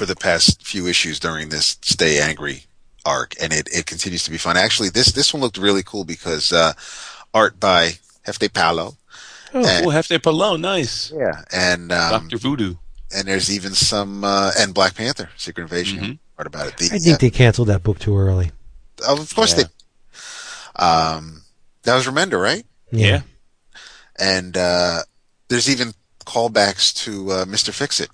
for 0.00 0.06
the 0.06 0.16
past 0.16 0.62
few 0.66 0.86
issues 0.86 1.20
during 1.20 1.50
this 1.50 1.76
Stay 1.82 2.18
Angry 2.22 2.64
arc, 3.04 3.34
and 3.38 3.52
it, 3.52 3.68
it 3.70 3.84
continues 3.84 4.24
to 4.24 4.30
be 4.30 4.38
fun. 4.38 4.56
Actually, 4.56 4.88
this 4.88 5.12
this 5.12 5.34
one 5.34 5.42
looked 5.42 5.58
really 5.58 5.82
cool 5.82 6.04
because 6.04 6.54
uh, 6.54 6.72
art 7.34 7.60
by 7.60 7.90
Jefte 8.26 8.50
Palo. 8.54 8.96
Oh, 9.52 9.58
And- 9.58 9.84
cool. 9.84 9.92
Jefte 9.92 10.22
Palo. 10.22 10.56
Nice. 10.56 11.12
Yeah, 11.14 11.42
and 11.52 11.92
um, 11.92 12.28
Dr. 12.28 12.38
Voodoo. 12.38 12.76
and 13.14 13.28
there's 13.28 13.54
even 13.54 13.72
some 13.74 14.24
uh, 14.24 14.52
and 14.58 14.72
Black 14.72 14.94
Panther 14.94 15.28
Secret 15.36 15.64
Invasion 15.64 15.98
Mhm. 15.98 16.18
art 16.38 16.46
about 16.46 16.68
it. 16.68 16.76
The, 16.78 16.94
I 16.96 16.98
think 16.98 17.20
they 17.20 17.28
canceled 17.30 17.68
that 17.68 17.82
book 17.82 17.98
too 17.98 18.16
early. 18.16 18.52
uh, 19.06 19.12
of 19.20 19.34
course 19.34 19.52
Yeah. 19.54 19.64
they. 20.78 20.82
Um, 20.82 21.42
that 21.82 21.94
was 21.94 22.06
Remender, 22.06 22.40
right? 22.42 22.64
Yeah. 22.90 23.20
And 24.18 24.56
uh, 24.56 25.00
there's 25.48 25.68
even 25.68 25.92
callbacks 26.24 26.94
to 27.04 27.32
uh, 27.32 27.44
Mister 27.46 27.70
Fix 27.72 28.00
It 28.00 28.08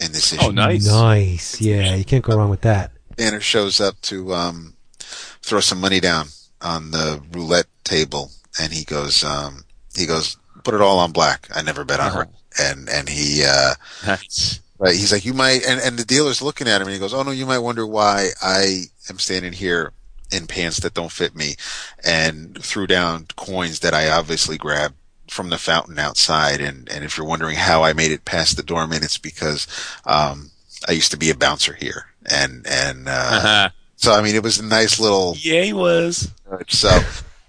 in 0.00 0.12
this 0.12 0.32
issue. 0.32 0.46
Oh, 0.46 0.50
nice. 0.50 0.86
Nice. 0.86 1.60
Yeah, 1.60 1.94
you 1.94 2.04
can't 2.04 2.24
go 2.24 2.36
wrong 2.36 2.50
with 2.50 2.62
that. 2.62 2.92
Banner 3.16 3.40
shows 3.40 3.80
up 3.80 4.00
to 4.02 4.34
um, 4.34 4.74
throw 5.00 5.60
some 5.60 5.80
money 5.80 6.00
down 6.00 6.28
on 6.60 6.90
the 6.90 7.22
roulette 7.32 7.66
table, 7.84 8.30
and 8.60 8.72
he 8.72 8.84
goes, 8.84 9.24
um, 9.24 9.64
he 9.94 10.06
goes, 10.06 10.36
put 10.64 10.74
it 10.74 10.80
all 10.80 10.98
on 10.98 11.12
black. 11.12 11.48
I 11.54 11.62
never 11.62 11.84
bet 11.84 12.00
on 12.00 12.08
Uh-huh. 12.08 12.18
red. 12.20 12.28
And 12.58 12.88
and 12.88 13.08
he, 13.08 13.44
uh, 13.46 13.74
Nice. 14.06 14.60
right, 14.78 14.94
he's 14.94 15.12
like, 15.12 15.24
you 15.26 15.34
might, 15.34 15.62
and 15.66 15.78
and 15.80 15.98
the 15.98 16.04
dealer's 16.06 16.40
looking 16.40 16.68
at 16.68 16.80
him, 16.80 16.86
and 16.88 16.94
he 16.94 16.98
goes, 17.00 17.12
oh 17.12 17.22
no, 17.22 17.30
you 17.30 17.44
might 17.46 17.58
wonder 17.58 17.86
why 17.86 18.30
I 18.42 18.84
am 19.10 19.18
standing 19.18 19.52
here 19.52 19.92
in 20.32 20.46
pants 20.46 20.80
that 20.80 20.94
don't 20.94 21.12
fit 21.12 21.36
me, 21.36 21.56
and 22.04 22.56
threw 22.62 22.86
down 22.86 23.26
coins 23.36 23.80
that 23.80 23.92
I 23.94 24.08
obviously 24.08 24.56
grabbed 24.58 24.94
from 25.28 25.50
the 25.50 25.58
fountain 25.58 25.98
outside. 25.98 26.60
And 26.60 26.88
and 26.88 27.04
if 27.04 27.16
you're 27.16 27.26
wondering 27.26 27.56
how 27.56 27.82
I 27.84 27.92
made 27.92 28.12
it 28.12 28.24
past 28.24 28.56
the 28.56 28.62
doorman, 28.62 29.02
it's 29.04 29.18
because 29.18 29.66
um, 30.04 30.50
I 30.88 30.92
used 30.92 31.10
to 31.12 31.16
be 31.16 31.30
a 31.30 31.34
bouncer 31.36 31.74
here, 31.74 32.06
and 32.30 32.66
and 32.68 33.08
uh, 33.08 33.10
Uh-huh. 33.32 33.68
so 33.96 34.12
I 34.14 34.22
mean, 34.22 34.34
it 34.34 34.42
was 34.42 34.58
a 34.58 34.64
nice 34.64 34.98
little. 35.00 35.34
Yeah, 35.38 35.62
he 35.62 35.72
was. 35.72 36.30
So 36.68 37.00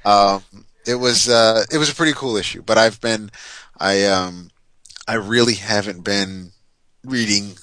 um, 0.05 0.43
it 0.85 0.95
was 0.95 1.27
uh, 1.29 1.63
it 1.71 1.77
was 1.77 1.89
a 1.89 1.95
pretty 1.95 2.13
cool 2.13 2.37
issue. 2.37 2.61
But 2.61 2.77
I've 2.77 2.99
been 3.01 3.29
I 3.77 4.05
um 4.05 4.49
I 5.07 5.15
really 5.15 5.55
haven't 5.55 6.03
been 6.03 6.51
reading 7.03 7.55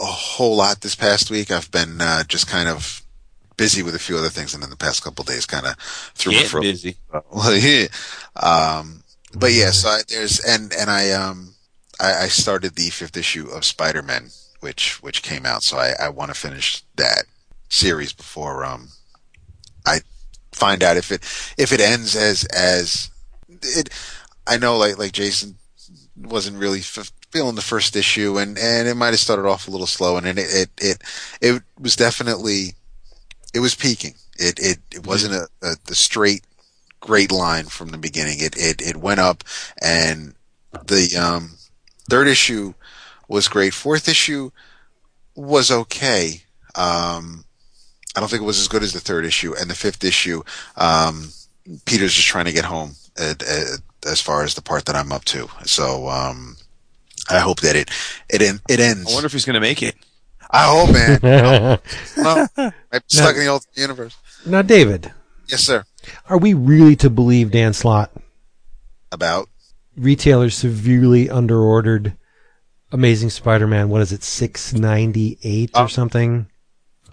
a 0.00 0.04
whole 0.06 0.56
lot 0.56 0.80
this 0.80 0.94
past 0.94 1.30
week. 1.30 1.50
I've 1.50 1.70
been 1.70 2.00
uh, 2.00 2.22
just 2.24 2.46
kind 2.46 2.68
of 2.68 3.02
busy 3.56 3.82
with 3.82 3.94
a 3.94 3.98
few 3.98 4.16
other 4.16 4.28
things, 4.30 4.54
and 4.54 4.62
in 4.64 4.70
the 4.70 4.76
past 4.76 5.02
couple 5.02 5.22
of 5.22 5.28
days, 5.28 5.44
kind 5.44 5.66
of 5.66 5.74
threw 6.14 6.32
Get 6.32 6.46
throat. 6.46 6.62
busy. 6.62 6.96
Well, 7.30 7.54
yeah. 7.56 7.88
Um, 8.36 9.02
but 9.34 9.52
yeah, 9.52 9.70
so 9.70 9.88
I, 9.88 10.00
there's 10.08 10.40
and 10.40 10.72
and 10.72 10.90
I 10.90 11.10
um 11.12 11.54
I, 12.00 12.24
I 12.24 12.28
started 12.28 12.74
the 12.74 12.90
fifth 12.90 13.16
issue 13.16 13.48
of 13.48 13.64
Spider-Men, 13.64 14.30
which 14.60 15.02
which 15.02 15.22
came 15.22 15.46
out, 15.46 15.62
so 15.62 15.78
I, 15.78 15.92
I 16.00 16.08
want 16.08 16.30
to 16.30 16.40
finish 16.40 16.82
that 16.96 17.24
series 17.68 18.12
before 18.12 18.64
um 18.64 18.88
I 19.86 20.00
find 20.52 20.82
out 20.82 20.96
if 20.96 21.10
it 21.12 21.22
if 21.56 21.72
it 21.72 21.80
ends 21.80 22.16
as 22.16 22.44
as 22.44 23.10
it. 23.62 23.90
I 24.46 24.56
know 24.56 24.76
like 24.76 24.98
like 24.98 25.12
Jason 25.12 25.56
wasn't 26.16 26.58
really 26.58 26.80
f- 26.80 27.12
feeling 27.30 27.54
the 27.54 27.62
first 27.62 27.94
issue, 27.96 28.38
and 28.38 28.58
and 28.58 28.88
it 28.88 28.96
might 28.96 29.08
have 29.08 29.20
started 29.20 29.46
off 29.46 29.68
a 29.68 29.70
little 29.70 29.86
slow, 29.86 30.16
and 30.16 30.26
it 30.26 30.38
it 30.38 30.70
it 30.78 31.02
it 31.40 31.62
was 31.78 31.96
definitely 31.96 32.74
it 33.54 33.60
was 33.60 33.74
peaking. 33.74 34.14
It 34.38 34.58
it 34.58 34.78
it 34.92 35.06
wasn't 35.06 35.34
a, 35.34 35.48
a 35.62 35.76
the 35.84 35.94
straight 35.94 36.44
great 37.00 37.32
line 37.32 37.64
from 37.66 37.88
the 37.88 37.98
beginning. 37.98 38.38
It 38.38 38.56
it 38.56 38.80
it 38.80 38.96
went 38.96 39.20
up, 39.20 39.44
and 39.82 40.34
the 40.86 41.16
um, 41.16 41.56
third 42.08 42.28
issue 42.28 42.74
was 43.28 43.48
great. 43.48 43.74
Fourth 43.74 44.08
issue 44.08 44.50
was 45.34 45.70
okay. 45.70 46.42
Um, 46.74 47.44
I 48.16 48.20
don't 48.20 48.28
think 48.28 48.42
it 48.42 48.46
was 48.46 48.60
as 48.60 48.68
good 48.68 48.82
as 48.82 48.92
the 48.92 49.00
third 49.00 49.24
issue, 49.24 49.54
and 49.58 49.70
the 49.70 49.74
fifth 49.74 50.04
issue, 50.04 50.42
um, 50.76 51.30
Peter's 51.84 52.14
just 52.14 52.28
trying 52.28 52.46
to 52.46 52.52
get 52.52 52.64
home 52.64 52.92
at, 53.16 53.42
at, 53.42 53.80
as 54.06 54.20
far 54.20 54.42
as 54.42 54.54
the 54.54 54.62
part 54.62 54.84
that 54.86 54.96
I'm 54.96 55.12
up 55.12 55.24
to. 55.26 55.48
So 55.64 56.08
um, 56.08 56.56
I 57.28 57.38
hope 57.38 57.60
that 57.60 57.76
it 57.76 57.90
it 58.28 58.42
en- 58.42 58.60
it 58.68 58.80
ends. 58.80 59.10
I 59.10 59.14
wonder 59.14 59.26
if 59.26 59.32
he's 59.32 59.44
going 59.44 59.54
to 59.54 59.60
make 59.60 59.82
it. 59.82 59.94
I 60.50 60.64
hope, 60.68 60.92
man. 60.92 61.20
now, 61.22 61.78
well, 62.16 62.48
I'm 62.56 63.02
stuck 63.06 63.36
in 63.36 63.42
the 63.42 63.46
old 63.46 63.64
universe. 63.74 64.16
Not 64.44 64.66
David, 64.66 65.12
Yes, 65.46 65.62
sir. 65.62 65.84
Are 66.28 66.38
we 66.38 66.54
really 66.54 66.96
to 66.96 67.10
believe 67.10 67.50
Dan 67.50 67.72
Slott? 67.72 68.10
About 69.12 69.48
Retailers 69.96 70.54
severely 70.54 71.28
underordered 71.28 72.16
Amazing 72.92 73.30
Spider-Man. 73.30 73.88
What 73.88 74.00
is 74.02 74.12
it, 74.12 74.22
six 74.22 74.72
ninety 74.72 75.38
eight 75.42 75.70
or 75.74 75.82
Oh. 75.82 75.86
something? 75.86 76.46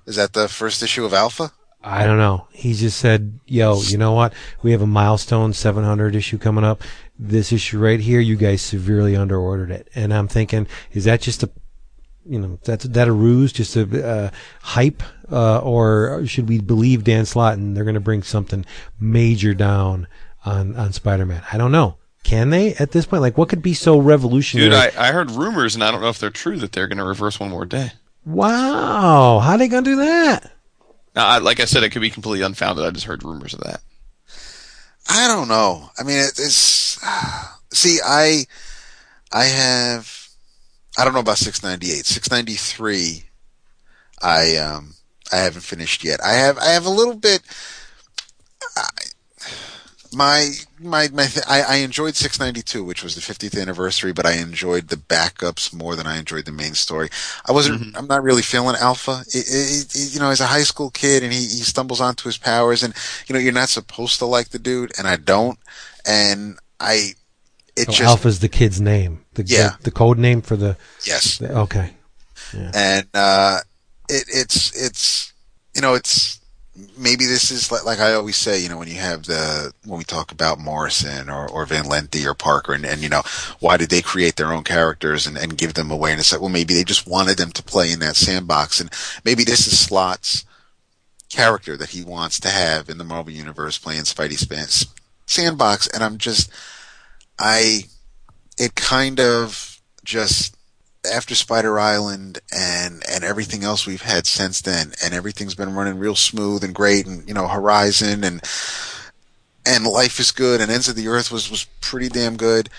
is 0.06 0.16
that 0.16 0.32
the 0.34 0.48
first 0.48 0.82
issue 0.82 1.04
of 1.04 1.14
Alpha? 1.14 1.52
I 1.84 2.06
don't 2.06 2.18
know. 2.18 2.48
He 2.52 2.74
just 2.74 2.98
said, 2.98 3.40
"Yo, 3.46 3.82
you 3.82 3.98
know 3.98 4.14
what? 4.14 4.34
We 4.64 4.72
have 4.72 4.82
a 4.82 4.88
milestone 4.88 5.54
700 5.54 6.16
issue 6.16 6.38
coming 6.38 6.64
up. 6.64 6.82
This 7.20 7.52
issue 7.52 7.78
right 7.80 8.00
here, 8.00 8.20
you 8.20 8.36
guys 8.36 8.62
severely 8.62 9.16
underordered 9.16 9.70
it." 9.72 9.88
And 9.96 10.14
I'm 10.14 10.28
thinking, 10.28 10.66
is 10.94 11.04
that 11.06 11.22
just 11.22 11.44
a, 11.44 11.50
you 12.30 12.40
know, 12.40 12.60
that's 12.64 12.86
that 12.86 13.08
a 13.08 13.12
ruse, 13.12 13.52
just 13.52 13.76
a 13.76 14.08
uh, 14.08 14.30
hype, 14.62 15.04
uh, 15.32 15.60
or 15.60 16.26
should 16.26 16.48
we 16.50 16.60
believe 16.60 17.04
Dan 17.04 17.26
Slott 17.26 17.58
and 17.58 17.76
they're 17.76 17.84
going 17.84 17.96
to 17.96 18.00
bring 18.00 18.24
something 18.24 18.66
major 19.00 19.54
down 19.54 20.08
on 20.46 20.76
on 20.76 20.94
Spider-Man? 20.94 21.44
I 21.52 21.58
don't 21.58 21.72
know. 21.72 21.98
Can 22.24 22.50
they 22.50 22.74
at 22.76 22.92
this 22.92 23.06
point? 23.06 23.22
Like, 23.22 23.38
what 23.38 23.48
could 23.50 23.62
be 23.62 23.74
so 23.74 23.98
revolutionary? 24.00 24.70
Dude, 24.70 24.78
I, 24.78 25.08
I 25.10 25.12
heard 25.12 25.32
rumors, 25.32 25.76
and 25.76 25.84
I 25.84 25.92
don't 25.92 26.02
know 26.02 26.10
if 26.10 26.20
they're 26.20 26.30
true, 26.30 26.58
that 26.58 26.74
they're 26.74 26.88
going 26.88 26.98
to 26.98 27.06
reverse 27.06 27.40
one 27.40 27.50
more 27.50 27.66
day. 27.66 27.92
wow, 28.26 29.40
how 29.40 29.52
are 29.52 29.58
they 29.58 29.70
going 29.70 29.86
to 29.86 29.90
do 29.92 29.96
that? 29.98 30.52
Now, 31.16 31.28
I, 31.28 31.38
like 31.38 31.60
I 31.60 31.66
said, 31.66 31.84
it 31.84 31.90
could 31.92 32.02
be 32.02 32.10
completely 32.10 32.46
unfounded. 32.46 32.86
I 32.86 32.92
just 32.92 33.06
heard 33.06 33.24
rumors 33.24 33.54
of 33.54 33.62
that. 33.62 33.82
I 35.10 35.28
don't 35.28 35.48
know. 35.48 35.90
I 35.98 36.04
mean, 36.04 36.18
it, 36.18 36.32
it's 36.38 37.00
see, 37.74 38.00
I 38.06 38.46
I 39.32 39.46
have 39.46 40.17
I 40.98 41.04
don't 41.04 41.14
know 41.14 41.20
about 41.20 41.38
698, 41.38 42.06
693. 42.06 43.24
I 44.22 44.58
um 44.58 44.94
I 45.32 45.38
haven't 45.38 45.62
finished 45.62 46.04
yet. 46.04 46.20
I 46.24 46.34
have 46.34 46.58
I 46.58 46.70
have 46.72 46.86
a 46.86 46.90
little 46.90 47.16
bit. 47.16 47.42
I, 48.76 48.88
my 50.14 50.52
my 50.80 51.10
my 51.10 51.26
th- 51.26 51.46
I, 51.48 51.62
I 51.62 51.76
enjoyed 51.78 52.16
692, 52.16 52.84
which 52.84 53.04
was 53.04 53.16
the 53.16 53.22
50th 53.22 53.60
anniversary, 53.60 54.14
but 54.14 54.26
I 54.26 54.34
enjoyed 54.34 54.88
the 54.88 54.96
backups 54.96 55.74
more 55.74 55.96
than 55.96 56.08
I 56.08 56.18
enjoyed 56.18 56.46
the 56.46 56.52
main 56.52 56.74
story. 56.74 57.10
I 57.46 57.52
wasn't. 57.52 57.96
I'm 57.98 58.08
not 58.08 58.24
really 58.24 58.42
feeling 58.42 58.76
Alpha. 58.80 59.24
It, 59.28 59.46
it, 59.48 59.96
it, 59.96 60.14
you 60.14 60.20
know, 60.20 60.30
as 60.30 60.42
a 60.42 60.48
high 60.48 60.64
school 60.64 60.90
kid, 60.90 61.24
and 61.24 61.34
he, 61.34 61.40
he 61.40 61.64
stumbles 61.64 62.02
onto 62.02 62.28
his 62.28 62.38
powers, 62.38 62.84
and 62.84 62.94
you 63.28 63.34
know, 63.34 63.40
you're 63.40 63.54
not 63.54 63.70
supposed 63.70 64.20
to 64.20 64.26
like 64.26 64.50
the 64.50 64.60
dude, 64.60 64.98
and 64.98 65.08
I 65.08 65.18
don't, 65.18 65.60
and 66.06 66.58
I. 66.80 67.14
It 67.76 67.90
Oh, 67.90 67.92
just 67.92 68.02
Alpha's 68.02 68.40
the 68.40 68.50
kid's 68.50 68.82
name. 68.82 69.24
The, 69.44 69.54
Yeah. 69.54 69.70
the 69.78 69.84
the 69.86 69.92
code 69.92 70.18
name 70.18 70.42
for 70.42 70.56
the. 70.56 70.78
yes, 71.06 71.38
the 71.38 71.54
okay. 71.60 71.94
and 72.54 73.08
uh, 73.14 73.60
it, 74.10 74.26
it's 74.28 74.76
it's 74.76 75.34
you 75.76 75.82
know 75.82 75.94
it's 75.94 76.40
maybe 76.98 77.26
this 77.26 77.50
is 77.50 77.72
like, 77.72 77.84
like 77.86 78.00
I 78.00 78.14
always 78.14 78.36
say 78.36 78.62
you 78.62 78.70
know 78.70 78.78
when 78.78 78.88
you 78.88 78.96
have 79.00 79.24
the 79.26 79.74
when 79.86 79.98
we 79.98 80.04
talk 80.04 80.32
about 80.32 80.60
Morrison 80.60 81.28
or, 81.30 81.50
or 81.50 81.66
Van 81.66 81.86
Lente 81.86 82.24
or 82.26 82.34
Parker 82.36 82.74
and, 82.74 82.86
and 82.86 83.02
you 83.02 83.10
know 83.10 83.24
why 83.60 83.78
did 83.78 83.90
they 83.90 84.02
create 84.02 84.36
their 84.36 84.54
own 84.54 84.64
characters 84.64 85.26
and, 85.28 85.38
and 85.38 85.58
give 85.58 85.74
them 85.74 85.90
awareness 85.92 86.32
like 86.32 86.40
well 86.42 86.50
maybe 86.50 86.74
they 86.76 86.84
just 86.84 87.08
wanted 87.08 87.38
them 87.38 87.52
to 87.52 87.64
play 87.64 87.92
in 87.92 88.00
that 88.00 88.16
sandbox 88.16 88.80
and 88.80 88.92
maybe 89.26 89.44
this 89.44 89.66
is 89.68 89.78
Slott's 89.80 90.46
character 91.30 91.76
that 91.78 91.90
he 91.90 92.04
wants 92.04 92.40
to 92.42 92.50
have 92.50 92.90
in 92.90 92.98
the 93.00 93.04
Marvel 93.04 93.34
universe 93.34 93.78
playing 93.78 94.04
Spidey 94.04 94.38
span- 94.38 94.68
sandbox 95.26 95.88
and 95.88 96.04
I'm 96.04 96.18
just 96.20 96.50
I 97.40 97.86
it 98.58 98.76
kind 98.76 99.20
of 99.20 99.80
just 100.04 100.56
after 101.12 101.36
Spider 101.36 101.80
Island 101.80 102.40
and 102.54 103.04
and 103.10 103.24
everything 103.24 103.64
else 103.64 103.86
we've 103.86 104.02
had 104.02 104.26
since 104.28 104.62
then, 104.62 104.94
and 105.04 105.14
everything's 105.14 105.56
been 105.56 105.74
running 105.74 105.98
real 106.00 106.16
smooth 106.16 106.64
and 106.64 106.74
great, 106.76 107.06
and 107.06 107.28
you 107.28 107.34
know 107.34 107.48
Horizon 107.48 108.24
and 108.24 108.42
and 109.66 109.86
Life 109.86 110.20
is 110.20 110.32
Good 110.32 110.62
and 110.62 110.72
Ends 110.72 110.88
of 110.88 110.96
the 110.96 111.08
Earth 111.08 111.32
was 111.32 111.50
was 111.50 111.66
pretty 111.82 112.10
damn 112.10 112.38
good, 112.38 112.70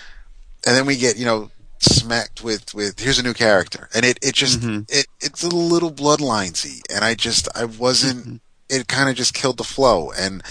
and 0.65 0.75
then 0.75 0.85
we 0.85 0.95
get 0.97 1.17
you 1.17 1.25
know 1.25 1.51
smacked 1.79 2.43
with 2.43 2.73
with 2.73 2.99
here's 2.99 3.19
a 3.19 3.23
new 3.23 3.33
character, 3.33 3.89
and 3.93 4.05
it 4.05 4.19
it 4.21 4.35
just 4.35 4.59
Mm-hmm. 4.59 4.81
it 4.89 5.07
it's 5.21 5.43
a 5.43 5.49
little 5.49 5.91
bloodlinesy, 5.91 6.81
and 6.93 7.03
I 7.03 7.15
just 7.15 7.47
I 7.55 7.65
wasn't. 7.65 8.19
Mm-hmm. 8.25 8.35
It 8.71 8.87
kind 8.87 9.09
of 9.09 9.15
just 9.15 9.33
killed 9.33 9.57
the 9.57 9.63
flow, 9.63 10.11
and 10.11 10.43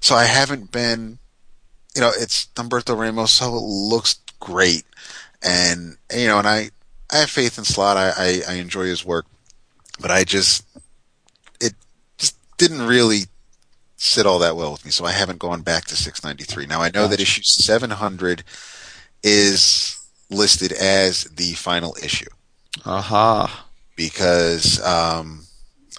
so 0.00 0.14
I 0.14 0.24
haven't 0.24 0.70
been. 0.70 1.18
You 1.96 2.02
know, 2.02 2.10
it's 2.16 2.46
Humberto 2.54 2.96
Ramos, 2.98 3.32
so 3.32 3.46
it 3.56 3.60
looks 3.60 4.14
great, 4.44 4.84
and 5.42 5.96
you 6.14 6.26
know, 6.28 6.38
and 6.38 6.46
I 6.48 6.70
I 7.12 7.18
have 7.18 7.30
faith 7.30 7.58
in 7.58 7.64
Slott. 7.64 7.96
I, 7.96 8.10
I, 8.16 8.40
I 8.48 8.54
enjoy 8.54 8.84
his 8.84 9.04
work, 9.04 9.26
but 10.00 10.10
I 10.10 10.24
just 10.24 10.64
it 11.60 11.74
just 12.18 12.36
didn't 12.58 12.86
really 12.86 13.22
sit 13.96 14.26
all 14.26 14.38
that 14.40 14.56
well 14.56 14.72
with 14.72 14.84
me. 14.84 14.90
So 14.90 15.04
I 15.04 15.12
haven't 15.12 15.38
gone 15.38 15.62
back 15.62 15.86
to 15.86 15.96
693. 15.96 16.66
Now 16.66 16.82
I 16.82 16.90
know 16.92 17.08
that 17.08 17.20
issue 17.20 17.42
700 17.42 18.42
is 19.22 19.98
listed 20.30 20.72
as 20.72 21.24
the 21.24 21.52
final 21.54 21.96
issue 22.02 22.28
Aha. 22.84 23.66
because 23.96 24.80
um, 24.84 25.46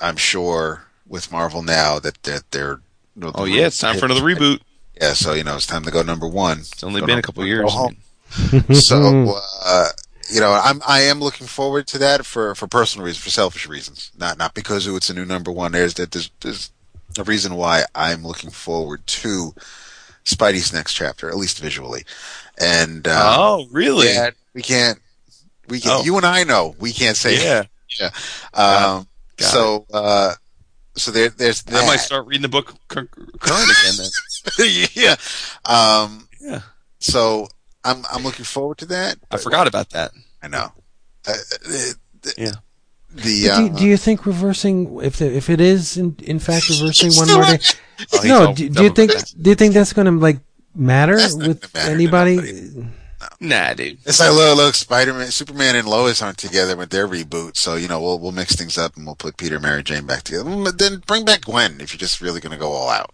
I'm 0.02 0.18
sure 0.18 0.84
with 1.08 1.32
Marvel 1.32 1.64
now 1.64 2.00
that 2.00 2.22
that 2.24 2.52
they're 2.52 2.82
you 3.16 3.22
know, 3.22 3.32
Oh 3.36 3.46
yeah, 3.46 3.68
it's 3.68 3.78
time 3.78 3.98
for 3.98 4.06
another 4.06 4.22
reboot. 4.22 4.60
Yeah, 5.02 5.14
so 5.14 5.34
you 5.34 5.43
know 5.43 5.56
it's 5.56 5.68
time 5.68 5.84
to 5.84 5.91
go 5.91 6.02
number 6.02 6.28
one. 6.28 6.60
It's 6.60 6.84
only 6.84 7.02
Go 7.02 7.08
been 7.08 7.20
a 7.20 7.22
couple 7.22 7.41
one, 7.41 7.48
years. 7.48 7.64
go 7.64 7.70
home. 7.70 7.98
so 8.73 9.39
uh, 9.65 9.89
you 10.31 10.39
know 10.39 10.51
I'm 10.51 10.81
I 10.88 11.01
am 11.01 11.19
looking 11.19 11.47
forward 11.47 11.88
to 11.88 11.97
that 11.99 12.25
for 12.25 12.55
for 12.55 12.67
personal 12.67 13.05
reasons, 13.05 13.23
for 13.23 13.29
selfish 13.29 13.67
reasons, 13.67 14.11
not 14.17 14.38
not 14.38 14.53
because 14.53 14.88
it's 14.88 15.09
a 15.09 15.13
new 15.13 15.25
number 15.25 15.51
one. 15.51 15.71
There's 15.71 15.93
that 15.95 16.11
there's, 16.11 16.29
there's 16.41 16.71
a 17.17 17.23
reason 17.23 17.55
why 17.55 17.83
I'm 17.93 18.23
looking 18.25 18.49
forward 18.49 19.05
to 19.07 19.53
Spidey's 20.25 20.73
next 20.73 20.93
chapter, 20.93 21.29
at 21.29 21.38
least 21.38 21.59
visually. 21.59 22.03
And 22.59 23.07
uh, 23.07 23.36
Oh, 23.38 23.67
really? 23.71 24.07
yeah, 24.07 24.31
we 24.53 24.61
can't. 24.61 24.99
We 25.67 25.79
can. 25.79 25.91
Oh. 25.91 26.03
You 26.03 26.17
and 26.17 26.25
I 26.25 26.43
know 26.43 26.75
we 26.79 26.91
can't 26.91 27.17
say. 27.17 27.38
Yeah. 27.43 27.63
Yeah. 27.97 28.09
Um, 28.53 29.07
so 29.39 29.86
uh, 29.93 30.33
so 30.97 31.11
there 31.11 31.29
there's 31.29 31.61
that. 31.63 31.83
I 31.83 31.88
might 31.88 32.01
start 32.01 32.25
reading 32.27 32.41
the 32.41 32.49
book 32.49 32.73
current 32.89 33.09
again 33.15 33.93
then. 34.57 34.88
yeah. 34.93 35.15
Um, 35.63 36.27
Yeah. 36.41 36.59
so 36.99 37.47
I'm 37.86 38.03
I'm 38.11 38.23
looking 38.23 38.45
forward 38.45 38.79
to 38.79 38.86
that. 38.88 39.17
I 39.31 39.38
forgot 39.38 39.67
about 39.67 39.91
that. 39.91 40.11
I 40.43 40.47
know. 40.47 40.71
Uh, 41.27 41.33
the, 41.63 41.95
Yeah. 42.38 42.51
The 43.13 43.47
But 43.47 43.57
do, 43.57 43.73
uh, 43.73 43.77
do 43.79 43.86
you 43.86 43.95
think 43.97 44.25
reversing, 44.25 44.99
if 45.01 45.17
the, 45.17 45.33
if 45.33 45.49
it 45.49 45.61
is 45.61 45.95
in, 45.95 46.17
in 46.23 46.39
fact 46.39 46.67
reversing 46.69 47.13
one 47.13 47.29
more 47.31 47.45
day? 47.45 47.59
Oh, 48.13 48.21
no, 48.25 48.53
do, 48.53 48.67
do 48.67 48.83
you 48.83 48.89
think 48.89 49.11
do 49.41 49.51
you 49.51 49.55
think 49.55 49.73
that's 49.73 49.93
going 49.93 50.05
to 50.05 50.11
like 50.11 50.39
matter 50.75 51.13
with 51.15 51.73
matter 51.73 51.86
to 51.86 51.91
anybody? 51.91 52.36
nobody. 52.36 52.88
Nah, 53.39 53.73
dude. 53.73 53.99
it's 54.05 54.19
like 54.19 54.33
look, 54.33 54.57
look, 54.57 54.75
Spider-Man, 54.75 55.31
Superman, 55.31 55.77
and 55.77 55.88
Lois 55.88 56.21
aren't 56.21 56.38
together 56.38 56.75
with 56.75 56.89
their 56.89 57.07
reboot, 57.07 57.55
so 57.55 57.75
you 57.75 57.88
know 57.88 58.01
we'll 58.01 58.19
we'll 58.19 58.33
mix 58.33 58.55
things 58.55 58.77
up 58.77 58.97
and 58.97 59.05
we'll 59.05 59.15
put 59.15 59.38
Peter, 59.38 59.55
and 59.55 59.63
Mary 59.63 59.81
Jane 59.81 60.05
back 60.05 60.23
together. 60.23 60.43
Mm, 60.49 60.65
But 60.65 60.77
then 60.77 61.01
bring 61.07 61.23
back 61.23 61.45
Gwen 61.45 61.79
if 61.79 61.93
you're 61.93 61.99
just 61.99 62.19
really 62.19 62.41
going 62.41 62.51
to 62.51 62.59
go 62.59 62.73
all 62.73 62.89
out. 62.89 63.13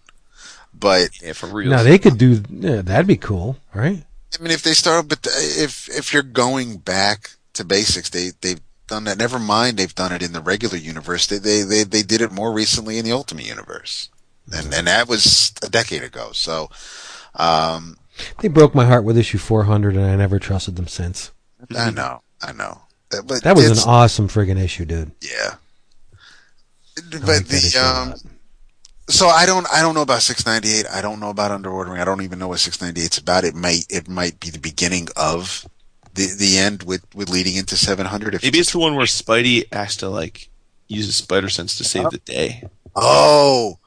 But 0.73 1.09
Yeah, 1.21 1.33
for 1.33 1.45
real. 1.47 1.69
now 1.69 1.83
they 1.83 1.99
could 1.99 2.17
do. 2.17 2.41
Yeah, 2.49 2.81
that'd 2.81 3.05
be 3.05 3.17
cool, 3.17 3.57
right? 3.73 4.03
I 4.37 4.41
mean, 4.41 4.51
if 4.51 4.63
they 4.63 4.73
start, 4.73 5.07
but 5.09 5.27
if 5.29 5.89
if 5.89 6.13
you're 6.13 6.23
going 6.23 6.77
back 6.77 7.31
to 7.53 7.65
basics, 7.65 8.09
they 8.09 8.31
they've 8.41 8.61
done 8.87 9.03
that. 9.05 9.17
Never 9.17 9.39
mind, 9.39 9.77
they've 9.77 9.93
done 9.93 10.11
it 10.13 10.21
in 10.21 10.31
the 10.33 10.41
regular 10.41 10.77
universe. 10.77 11.27
They 11.27 11.37
they 11.37 11.63
they, 11.63 11.83
they 11.83 12.01
did 12.03 12.21
it 12.21 12.31
more 12.31 12.51
recently 12.53 12.97
in 12.97 13.05
the 13.05 13.11
Ultimate 13.11 13.45
Universe, 13.45 14.09
and 14.53 14.73
and 14.73 14.87
that 14.87 15.07
was 15.09 15.53
a 15.63 15.69
decade 15.69 16.03
ago. 16.03 16.31
So, 16.33 16.69
um, 17.35 17.97
They 18.39 18.47
broke 18.47 18.73
my 18.73 18.85
heart 18.85 19.03
with 19.03 19.17
issue 19.17 19.37
400, 19.37 19.95
and 19.95 20.05
I 20.05 20.15
never 20.15 20.39
trusted 20.39 20.75
them 20.77 20.87
since. 20.87 21.31
I 21.75 21.91
know, 21.91 22.21
I 22.41 22.53
know, 22.53 22.81
but 23.09 23.43
That 23.43 23.55
was 23.55 23.69
an 23.83 23.89
awesome 23.89 24.27
friggin' 24.29 24.57
issue, 24.57 24.85
dude. 24.85 25.11
yeah. 25.21 25.55
But 27.09 27.27
like 27.27 27.47
the 27.47 27.77
um. 27.77 28.30
So 29.11 29.27
I 29.27 29.45
don't 29.45 29.67
I 29.71 29.81
don't 29.81 29.93
know 29.95 30.01
about 30.01 30.21
698. 30.21 30.89
I 30.91 31.01
don't 31.01 31.19
know 31.19 31.29
about 31.29 31.51
underordering. 31.51 31.99
I 31.99 32.05
don't 32.05 32.21
even 32.21 32.39
know 32.39 32.47
what 32.47 32.59
698's 32.59 33.17
about. 33.17 33.43
It 33.43 33.55
might 33.55 33.85
it 33.89 34.07
might 34.09 34.39
be 34.39 34.49
the 34.49 34.59
beginning 34.59 35.07
of 35.15 35.67
the 36.13 36.33
the 36.37 36.57
end 36.57 36.83
with 36.83 37.05
with 37.13 37.29
leading 37.29 37.55
into 37.55 37.75
700. 37.75 38.35
If 38.35 38.43
Maybe 38.43 38.59
it's 38.59 38.71
the 38.71 38.79
one 38.79 38.95
where 38.95 39.05
Spidey 39.05 39.71
has 39.73 39.97
to 39.97 40.09
like 40.09 40.49
use 40.87 41.05
his 41.05 41.15
spider 41.15 41.49
sense 41.49 41.77
to 41.77 41.83
save 41.83 42.01
uh-huh. 42.01 42.09
the 42.11 42.17
day. 42.19 42.63
oh. 42.95 43.77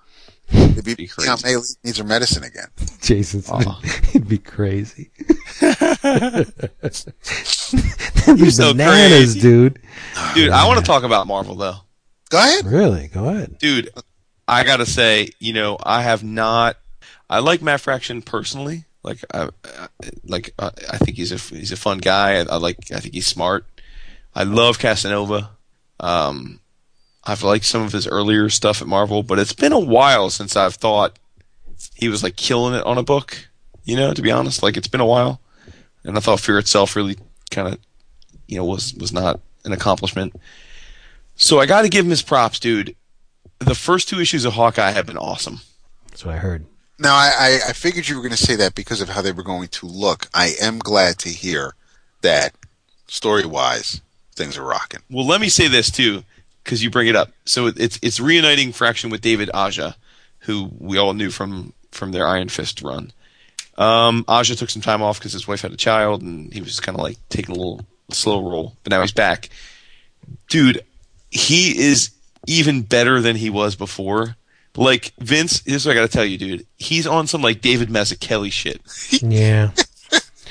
It'd 0.52 0.84
be, 0.84 0.94
Be 0.94 1.04
yeah, 1.04 1.36
crazy. 1.36 1.56
May 1.56 1.62
needs 1.82 1.98
her 1.98 2.04
medicine 2.04 2.44
again. 2.44 2.68
Jason's 3.00 3.48
Aw. 3.50 3.80
it'd 4.10 4.28
be 4.28 4.36
crazy. 4.38 5.10
That'd 5.60 6.52
be 8.26 8.42
You're 8.42 8.50
so 8.50 8.72
bananas, 8.72 9.32
crazy. 9.32 9.40
dude. 9.40 9.80
Dude, 10.34 10.50
I 10.50 10.66
want 10.66 10.80
to 10.80 10.84
talk 10.84 11.02
about 11.02 11.26
Marvel 11.26 11.54
though. 11.54 11.76
Go 12.28 12.38
ahead. 12.38 12.66
Really? 12.66 13.08
Go 13.08 13.28
ahead. 13.28 13.58
Dude, 13.58 13.88
I 14.46 14.64
gotta 14.64 14.86
say, 14.86 15.30
you 15.38 15.52
know, 15.52 15.78
I 15.82 16.02
have 16.02 16.22
not. 16.22 16.76
I 17.28 17.38
like 17.38 17.62
Matt 17.62 17.80
Fraction 17.80 18.22
personally. 18.22 18.84
Like, 19.02 19.24
I, 19.32 19.48
I 19.64 19.88
like, 20.24 20.54
uh, 20.58 20.70
I 20.90 20.98
think 20.98 21.16
he's 21.16 21.32
a 21.32 21.36
he's 21.36 21.72
a 21.72 21.76
fun 21.76 21.98
guy. 21.98 22.36
I, 22.36 22.40
I 22.40 22.56
like. 22.56 22.90
I 22.92 23.00
think 23.00 23.14
he's 23.14 23.26
smart. 23.26 23.66
I 24.34 24.44
love 24.44 24.78
Casanova. 24.78 25.50
Um, 26.00 26.60
I've 27.24 27.42
liked 27.42 27.64
some 27.64 27.82
of 27.82 27.92
his 27.92 28.06
earlier 28.06 28.48
stuff 28.50 28.82
at 28.82 28.88
Marvel, 28.88 29.22
but 29.22 29.38
it's 29.38 29.52
been 29.52 29.72
a 29.72 29.78
while 29.78 30.30
since 30.30 30.56
I've 30.56 30.74
thought 30.74 31.18
he 31.94 32.08
was 32.08 32.22
like 32.22 32.36
killing 32.36 32.74
it 32.74 32.84
on 32.84 32.98
a 32.98 33.02
book. 33.02 33.48
You 33.84 33.96
know, 33.96 34.14
to 34.14 34.22
be 34.22 34.30
honest, 34.30 34.62
like 34.62 34.76
it's 34.76 34.88
been 34.88 35.00
a 35.00 35.06
while, 35.06 35.40
and 36.04 36.16
I 36.16 36.20
thought 36.20 36.40
Fear 36.40 36.58
itself 36.58 36.96
really 36.96 37.16
kind 37.50 37.68
of, 37.68 37.78
you 38.46 38.56
know, 38.56 38.64
was 38.64 38.94
was 38.94 39.12
not 39.12 39.40
an 39.64 39.72
accomplishment. 39.72 40.34
So 41.36 41.60
I 41.60 41.66
got 41.66 41.82
to 41.82 41.88
give 41.88 42.04
him 42.04 42.10
his 42.10 42.22
props, 42.22 42.58
dude. 42.58 42.96
The 43.64 43.74
first 43.74 44.08
two 44.08 44.20
issues 44.20 44.44
of 44.44 44.54
Hawkeye 44.54 44.90
have 44.90 45.06
been 45.06 45.16
awesome. 45.16 45.60
That's 46.10 46.24
what 46.24 46.34
I 46.34 46.38
heard. 46.38 46.66
Now, 46.98 47.14
I, 47.14 47.32
I, 47.38 47.70
I 47.70 47.72
figured 47.72 48.08
you 48.08 48.16
were 48.16 48.22
going 48.22 48.30
to 48.30 48.36
say 48.36 48.56
that 48.56 48.74
because 48.74 49.00
of 49.00 49.08
how 49.08 49.22
they 49.22 49.32
were 49.32 49.42
going 49.42 49.68
to 49.68 49.86
look. 49.86 50.28
I 50.32 50.52
am 50.60 50.78
glad 50.78 51.18
to 51.20 51.28
hear 51.28 51.74
that 52.22 52.54
story 53.08 53.44
wise, 53.44 54.00
things 54.34 54.56
are 54.56 54.62
rocking. 54.64 55.00
Well, 55.10 55.26
let 55.26 55.40
me 55.40 55.48
say 55.48 55.68
this 55.68 55.90
too, 55.90 56.24
because 56.62 56.82
you 56.82 56.90
bring 56.90 57.08
it 57.08 57.16
up. 57.16 57.32
So 57.44 57.66
it's 57.66 57.98
it's 58.02 58.20
reuniting 58.20 58.72
Fraction 58.72 59.10
with 59.10 59.20
David 59.20 59.50
Aja, 59.52 59.96
who 60.40 60.70
we 60.78 60.98
all 60.98 61.14
knew 61.14 61.30
from 61.30 61.72
from 61.90 62.12
their 62.12 62.26
Iron 62.26 62.48
Fist 62.48 62.82
run. 62.82 63.12
Um, 63.76 64.24
Aja 64.28 64.54
took 64.54 64.70
some 64.70 64.82
time 64.82 65.02
off 65.02 65.18
because 65.18 65.32
his 65.32 65.48
wife 65.48 65.62
had 65.62 65.72
a 65.72 65.76
child, 65.76 66.22
and 66.22 66.52
he 66.52 66.60
was 66.60 66.80
kind 66.80 66.96
of 66.96 67.02
like 67.02 67.16
taking 67.28 67.54
a 67.54 67.58
little 67.58 67.84
slow 68.10 68.48
roll. 68.48 68.76
But 68.84 68.92
now 68.92 69.00
he's 69.00 69.12
back, 69.12 69.48
dude. 70.48 70.84
He 71.30 71.76
is 71.76 72.10
even 72.46 72.82
better 72.82 73.20
than 73.20 73.36
he 73.36 73.50
was 73.50 73.76
before. 73.76 74.36
Like 74.76 75.12
Vince, 75.18 75.60
this 75.60 75.74
is 75.76 75.86
what 75.86 75.92
I 75.92 76.00
got 76.00 76.10
to 76.10 76.12
tell 76.12 76.24
you, 76.24 76.36
dude. 76.36 76.66
He's 76.76 77.06
on 77.06 77.26
some 77.26 77.42
like 77.42 77.60
David 77.60 77.88
Mazzucchelli 77.88 78.50
shit. 78.52 78.80
Yeah. 79.22 79.70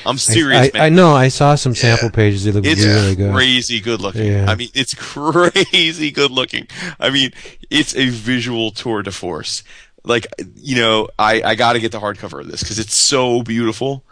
I'm 0.05 0.17
serious, 0.17 0.69
I, 0.73 0.77
man. 0.77 0.81
I 0.83 0.89
know. 0.89 1.13
I 1.13 1.29
saw 1.29 1.55
some 1.55 1.73
sample 1.75 2.09
pages. 2.09 2.43
They 2.43 2.51
look 2.51 2.65
It's 2.65 2.83
really 2.83 3.15
good. 3.15 3.33
crazy 3.33 3.79
good 3.79 4.01
looking. 4.01 4.25
Yeah. 4.25 4.45
I 4.49 4.55
mean, 4.55 4.67
it's 4.73 4.93
crazy 4.97 6.11
good 6.11 6.29
looking. 6.29 6.67
I 6.99 7.09
mean, 7.09 7.31
it's 7.69 7.95
a 7.95 8.09
visual 8.09 8.71
tour 8.71 9.01
de 9.01 9.11
force. 9.11 9.63
Like, 10.03 10.27
you 10.55 10.75
know, 10.75 11.07
I, 11.17 11.41
I 11.43 11.55
got 11.55 11.73
to 11.73 11.79
get 11.79 11.93
the 11.93 12.01
hardcover 12.01 12.41
of 12.41 12.49
this 12.51 12.61
because 12.61 12.79
it's 12.79 12.95
so 12.97 13.43
beautiful. 13.43 14.03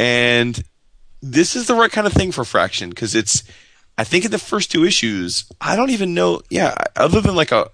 And 0.00 0.60
this 1.22 1.54
is 1.54 1.68
the 1.68 1.74
right 1.76 1.92
kind 1.92 2.08
of 2.08 2.12
thing 2.12 2.32
for 2.32 2.44
Fraction 2.44 2.90
because 2.90 3.14
it's, 3.14 3.44
I 3.98 4.04
think 4.04 4.24
in 4.24 4.30
the 4.30 4.38
first 4.38 4.70
two 4.70 4.84
issues, 4.84 5.50
I 5.60 5.76
don't 5.76 5.90
even 5.90 6.14
know. 6.14 6.42
Yeah, 6.50 6.74
other 6.96 7.20
than 7.20 7.34
like 7.34 7.52
a, 7.52 7.70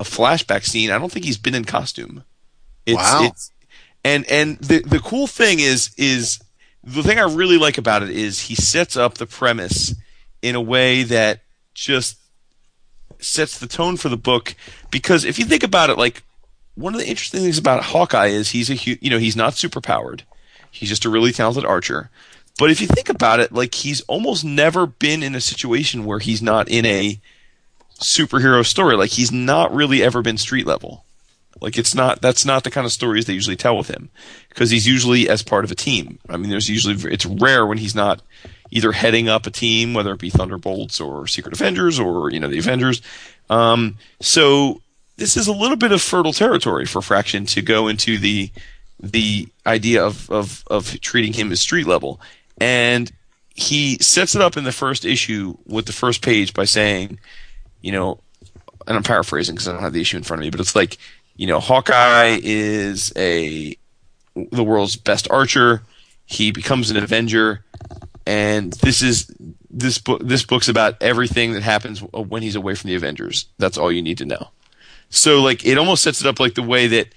a 0.00 0.04
flashback 0.04 0.64
scene, 0.64 0.90
I 0.90 0.98
don't 0.98 1.12
think 1.12 1.24
he's 1.24 1.38
been 1.38 1.54
in 1.54 1.64
costume. 1.64 2.24
It's, 2.86 2.96
Wow. 2.96 3.24
It's, 3.24 3.50
and 4.04 4.30
and 4.30 4.58
the 4.58 4.80
the 4.80 5.00
cool 5.00 5.26
thing 5.26 5.60
is 5.60 5.90
is 5.96 6.38
the 6.82 7.02
thing 7.02 7.18
I 7.18 7.22
really 7.22 7.56
like 7.56 7.78
about 7.78 8.02
it 8.02 8.10
is 8.10 8.40
he 8.40 8.54
sets 8.54 8.96
up 8.96 9.14
the 9.14 9.26
premise 9.26 9.94
in 10.42 10.54
a 10.54 10.60
way 10.60 11.02
that 11.04 11.40
just 11.72 12.18
sets 13.18 13.58
the 13.58 13.66
tone 13.66 13.96
for 13.96 14.10
the 14.10 14.16
book 14.18 14.54
because 14.90 15.24
if 15.24 15.38
you 15.38 15.46
think 15.46 15.62
about 15.62 15.88
it 15.88 15.96
like 15.96 16.22
one 16.74 16.92
of 16.92 17.00
the 17.00 17.08
interesting 17.08 17.40
things 17.40 17.56
about 17.56 17.82
Hawkeye 17.84 18.26
is 18.26 18.50
he's 18.50 18.68
a 18.68 18.74
hu- 18.74 18.98
you 19.00 19.08
know 19.08 19.18
he's 19.18 19.36
not 19.36 19.54
super 19.54 19.80
powered 19.80 20.24
he's 20.70 20.90
just 20.90 21.06
a 21.06 21.08
really 21.08 21.32
talented 21.32 21.64
archer 21.64 22.10
but 22.58 22.70
if 22.70 22.80
you 22.80 22.86
think 22.86 23.08
about 23.08 23.40
it 23.40 23.52
like 23.52 23.74
he's 23.74 24.00
almost 24.02 24.44
never 24.44 24.86
been 24.86 25.22
in 25.22 25.34
a 25.34 25.40
situation 25.40 26.04
where 26.04 26.18
he's 26.18 26.42
not 26.42 26.68
in 26.68 26.86
a 26.86 27.20
superhero 28.00 28.64
story 28.64 28.96
like 28.96 29.10
he's 29.10 29.32
not 29.32 29.74
really 29.74 30.02
ever 30.02 30.22
been 30.22 30.38
street 30.38 30.66
level 30.66 31.04
like 31.60 31.78
it's 31.78 31.94
not 31.94 32.20
that's 32.20 32.44
not 32.44 32.64
the 32.64 32.70
kind 32.70 32.84
of 32.84 32.92
stories 32.92 33.26
they 33.26 33.32
usually 33.32 33.56
tell 33.56 33.76
with 33.76 33.88
him 33.88 34.10
because 34.48 34.70
he's 34.70 34.86
usually 34.86 35.28
as 35.28 35.42
part 35.42 35.64
of 35.64 35.70
a 35.70 35.74
team. 35.74 36.18
I 36.28 36.36
mean, 36.36 36.50
there's 36.50 36.68
usually 36.68 36.96
it's 37.12 37.24
rare 37.24 37.64
when 37.64 37.78
he's 37.78 37.94
not, 37.94 38.20
either 38.70 38.92
heading 38.92 39.28
up 39.28 39.46
a 39.46 39.50
team, 39.50 39.94
whether 39.94 40.12
it 40.12 40.20
be 40.20 40.30
Thunderbolts 40.30 41.00
or 41.00 41.26
Secret 41.26 41.54
Avengers 41.54 41.98
or 41.98 42.30
you 42.30 42.40
know 42.40 42.48
the 42.48 42.58
Avengers. 42.58 43.00
Um, 43.48 43.98
so 44.20 44.82
this 45.16 45.36
is 45.36 45.46
a 45.46 45.52
little 45.52 45.76
bit 45.76 45.92
of 45.92 46.02
fertile 46.02 46.32
territory 46.32 46.86
for 46.86 47.00
Fraction 47.00 47.46
to 47.46 47.62
go 47.62 47.88
into 47.88 48.18
the 48.18 48.50
the 49.00 49.48
idea 49.64 50.04
of 50.04 50.28
of 50.30 50.64
of 50.66 51.00
treating 51.00 51.32
him 51.32 51.52
as 51.52 51.60
street 51.60 51.86
level, 51.86 52.20
and 52.58 53.10
he 53.54 53.96
sets 54.00 54.34
it 54.34 54.42
up 54.42 54.56
in 54.56 54.64
the 54.64 54.72
first 54.72 55.04
issue 55.04 55.56
with 55.66 55.86
the 55.86 55.92
first 55.92 56.22
page 56.22 56.54
by 56.54 56.64
saying, 56.64 57.18
you 57.80 57.92
know, 57.92 58.18
and 58.86 58.96
I'm 58.96 59.02
paraphrasing 59.02 59.54
because 59.54 59.68
I 59.68 59.72
don't 59.72 59.80
have 59.80 59.92
the 59.92 60.00
issue 60.00 60.16
in 60.16 60.22
front 60.22 60.40
of 60.40 60.44
me, 60.44 60.50
but 60.50 60.60
it's 60.60 60.76
like, 60.76 60.98
you 61.36 61.46
know, 61.46 61.60
Hawkeye 61.60 62.38
is 62.42 63.12
a 63.16 63.76
the 64.34 64.64
world's 64.64 64.96
best 64.96 65.30
archer. 65.30 65.82
He 66.26 66.50
becomes 66.50 66.90
an 66.90 66.96
Avenger, 66.96 67.64
and 68.26 68.72
this 68.74 69.02
is 69.02 69.32
this 69.70 69.98
book. 69.98 70.22
This 70.24 70.44
book's 70.44 70.68
about 70.68 71.02
everything 71.02 71.52
that 71.52 71.62
happens 71.62 72.00
when 72.00 72.42
he's 72.42 72.56
away 72.56 72.74
from 72.74 72.88
the 72.88 72.94
Avengers. 72.94 73.46
That's 73.58 73.76
all 73.76 73.92
you 73.92 74.02
need 74.02 74.18
to 74.18 74.24
know. 74.24 74.48
So, 75.10 75.42
like, 75.42 75.64
it 75.64 75.78
almost 75.78 76.02
sets 76.02 76.20
it 76.20 76.26
up 76.26 76.40
like 76.40 76.54
the 76.54 76.62
way 76.62 76.86
that 76.88 77.08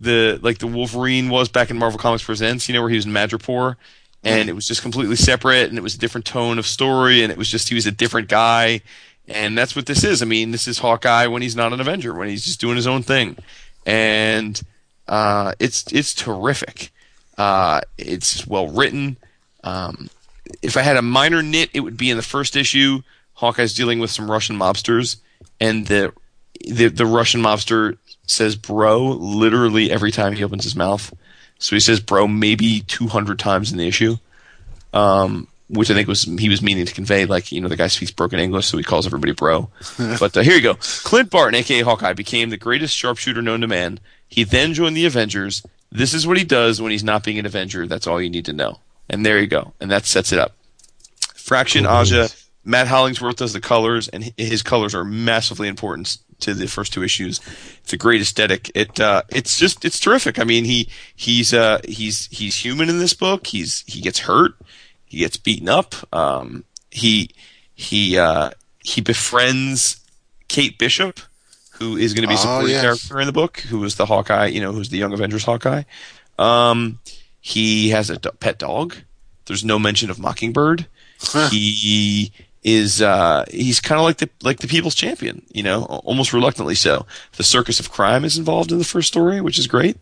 the 0.00 0.38
like 0.42 0.58
the 0.58 0.66
Wolverine 0.66 1.28
was 1.28 1.48
back 1.48 1.70
in 1.70 1.78
Marvel 1.78 1.98
Comics 1.98 2.24
Presents. 2.24 2.68
You 2.68 2.74
know, 2.74 2.82
where 2.82 2.90
he 2.90 2.96
was 2.96 3.06
in 3.06 3.12
Madripoor, 3.12 3.76
and 4.22 4.48
it 4.48 4.52
was 4.52 4.66
just 4.66 4.82
completely 4.82 5.16
separate, 5.16 5.68
and 5.68 5.78
it 5.78 5.82
was 5.82 5.94
a 5.94 5.98
different 5.98 6.26
tone 6.26 6.58
of 6.58 6.66
story, 6.66 7.22
and 7.22 7.32
it 7.32 7.38
was 7.38 7.48
just 7.48 7.68
he 7.68 7.74
was 7.74 7.86
a 7.86 7.92
different 7.92 8.28
guy. 8.28 8.82
And 9.28 9.56
that's 9.56 9.76
what 9.76 9.86
this 9.86 10.02
is. 10.02 10.22
I 10.22 10.24
mean, 10.24 10.50
this 10.50 10.66
is 10.66 10.78
Hawkeye 10.78 11.26
when 11.28 11.42
he's 11.42 11.54
not 11.54 11.72
an 11.72 11.80
Avenger, 11.80 12.14
when 12.14 12.28
he's 12.28 12.44
just 12.44 12.60
doing 12.60 12.76
his 12.76 12.86
own 12.86 13.02
thing, 13.02 13.36
and 13.86 14.60
uh, 15.08 15.52
it's 15.58 15.90
it's 15.92 16.14
terrific. 16.14 16.90
Uh, 17.38 17.80
it's 17.96 18.46
well 18.46 18.68
written. 18.68 19.16
Um, 19.62 20.10
if 20.62 20.76
I 20.76 20.82
had 20.82 20.96
a 20.96 21.02
minor 21.02 21.42
nit, 21.42 21.70
it 21.72 21.80
would 21.80 21.96
be 21.96 22.10
in 22.10 22.16
the 22.16 22.22
first 22.22 22.56
issue. 22.56 23.02
Hawkeye's 23.34 23.74
dealing 23.74 24.00
with 24.00 24.10
some 24.10 24.30
Russian 24.30 24.56
mobsters, 24.56 25.16
and 25.60 25.86
the 25.86 26.12
the, 26.66 26.88
the 26.88 27.06
Russian 27.06 27.40
mobster 27.40 27.96
says 28.26 28.56
"bro" 28.56 29.00
literally 29.06 29.90
every 29.90 30.10
time 30.10 30.34
he 30.34 30.44
opens 30.44 30.64
his 30.64 30.76
mouth. 30.76 31.14
So 31.60 31.76
he 31.76 31.80
says 31.80 32.00
"bro" 32.00 32.26
maybe 32.26 32.80
two 32.80 33.06
hundred 33.06 33.38
times 33.38 33.70
in 33.70 33.78
the 33.78 33.86
issue, 33.86 34.16
um, 34.92 35.46
which 35.68 35.90
I 35.90 35.94
think 35.94 36.08
was 36.08 36.24
he 36.24 36.48
was 36.48 36.62
meaning 36.62 36.86
to 36.86 36.92
convey, 36.92 37.26
like 37.26 37.52
you 37.52 37.60
know 37.60 37.68
the 37.68 37.76
guy 37.76 37.86
speaks 37.86 38.10
broken 38.10 38.40
English, 38.40 38.66
so 38.66 38.78
he 38.78 38.82
calls 38.82 39.06
everybody 39.06 39.32
"bro." 39.32 39.70
but 40.18 40.36
uh, 40.36 40.40
here 40.40 40.56
you 40.56 40.62
go. 40.62 40.74
Clint 40.80 41.30
Barton, 41.30 41.54
aka 41.54 41.82
Hawkeye, 41.82 42.14
became 42.14 42.50
the 42.50 42.56
greatest 42.56 42.96
sharpshooter 42.96 43.42
known 43.42 43.60
to 43.60 43.68
man. 43.68 44.00
He 44.26 44.42
then 44.42 44.74
joined 44.74 44.96
the 44.96 45.06
Avengers. 45.06 45.62
This 45.92 46.14
is 46.14 46.26
what 46.26 46.38
he 46.38 46.44
does 46.44 46.80
when 46.80 46.92
he's 46.92 47.04
not 47.04 47.24
being 47.24 47.38
an 47.38 47.46
Avenger. 47.46 47.86
That's 47.86 48.06
all 48.06 48.20
you 48.20 48.30
need 48.30 48.46
to 48.46 48.52
know. 48.52 48.78
And 49.08 49.26
there 49.26 49.38
you 49.40 49.48
go. 49.48 49.74
And 49.80 49.90
that 49.90 50.06
sets 50.06 50.32
it 50.32 50.38
up. 50.38 50.54
Fraction, 51.34 51.84
Aja, 51.84 52.28
Matt 52.64 52.86
Hollingsworth 52.86 53.36
does 53.36 53.52
the 53.52 53.60
colors, 53.60 54.06
and 54.08 54.32
his 54.36 54.62
colors 54.62 54.94
are 54.94 55.04
massively 55.04 55.66
important 55.66 56.18
to 56.42 56.54
the 56.54 56.66
first 56.68 56.92
two 56.92 57.02
issues. 57.02 57.40
It's 57.82 57.92
a 57.92 57.96
great 57.96 58.20
aesthetic. 58.20 58.70
It 58.74 58.98
uh, 59.00 59.22
it's 59.28 59.58
just 59.58 59.84
it's 59.84 60.00
terrific. 60.00 60.38
I 60.38 60.44
mean, 60.44 60.64
he 60.64 60.88
he's 61.14 61.52
uh, 61.54 61.80
he's 61.88 62.26
he's 62.26 62.56
human 62.64 62.88
in 62.88 62.98
this 62.98 63.14
book. 63.14 63.46
He's 63.48 63.84
he 63.86 64.00
gets 64.00 64.20
hurt, 64.20 64.52
he 65.04 65.18
gets 65.18 65.36
beaten 65.36 65.68
up. 65.68 65.94
Um, 66.14 66.64
he 66.90 67.30
he 67.74 68.18
uh, 68.18 68.50
he 68.82 69.00
befriends 69.00 70.00
Kate 70.48 70.78
Bishop, 70.78 71.20
who 71.72 71.96
is 71.96 72.14
going 72.14 72.22
to 72.22 72.28
be 72.28 72.34
a 72.34 72.38
Oh, 72.38 72.40
supporting 72.40 72.70
yes. 72.70 72.82
character 72.82 73.20
in 73.20 73.26
the 73.26 73.32
book, 73.32 73.60
who 73.60 73.82
is 73.84 73.94
the 73.96 74.06
Hawkeye, 74.06 74.46
you 74.46 74.60
know, 74.60 74.72
who's 74.72 74.88
the 74.88 74.98
Young 74.98 75.12
Avengers 75.12 75.44
Hawkeye. 75.44 75.82
Um, 76.38 76.98
he 77.40 77.90
has 77.90 78.10
a 78.10 78.16
do- 78.18 78.30
pet 78.40 78.58
dog. 78.58 78.96
There's 79.46 79.64
no 79.64 79.78
mention 79.78 80.10
of 80.10 80.18
Mockingbird. 80.18 80.86
he 81.50 82.32
is 82.62 83.00
uh, 83.00 83.44
he's 83.50 83.80
kind 83.80 83.98
of 83.98 84.04
like 84.04 84.18
the 84.18 84.28
like 84.42 84.58
the 84.58 84.68
people's 84.68 84.94
champion, 84.94 85.42
you 85.52 85.62
know, 85.62 85.84
almost 85.84 86.32
reluctantly 86.32 86.74
so. 86.74 87.06
The 87.36 87.42
circus 87.42 87.80
of 87.80 87.90
crime 87.90 88.24
is 88.24 88.36
involved 88.36 88.70
in 88.70 88.78
the 88.78 88.84
first 88.84 89.08
story, 89.08 89.40
which 89.40 89.58
is 89.58 89.66
great. 89.66 89.96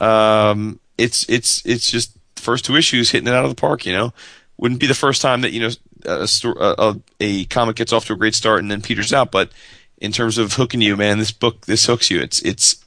Um, 0.00 0.80
it's 0.96 1.28
it's 1.28 1.64
it's 1.66 1.90
just 1.90 2.16
first 2.36 2.64
two 2.64 2.76
issues 2.76 3.10
hitting 3.10 3.28
it 3.28 3.34
out 3.34 3.44
of 3.44 3.50
the 3.50 3.60
park, 3.60 3.84
you 3.84 3.92
know. 3.92 4.12
Wouldn't 4.56 4.80
be 4.80 4.86
the 4.86 4.94
first 4.94 5.22
time 5.22 5.42
that 5.42 5.52
you 5.52 5.60
know 5.60 5.70
a, 6.04 6.28
a, 6.60 6.96
a 7.20 7.44
comic 7.46 7.76
gets 7.76 7.92
off 7.92 8.06
to 8.06 8.14
a 8.14 8.16
great 8.16 8.34
start 8.34 8.60
and 8.60 8.70
then 8.70 8.80
peters 8.80 9.12
out, 9.12 9.30
but 9.30 9.50
in 10.00 10.12
terms 10.12 10.38
of 10.38 10.54
hooking 10.54 10.80
you, 10.80 10.96
man, 10.96 11.18
this 11.18 11.32
book 11.32 11.66
this 11.66 11.86
hooks 11.86 12.10
you. 12.10 12.20
It's 12.20 12.40
it's 12.42 12.84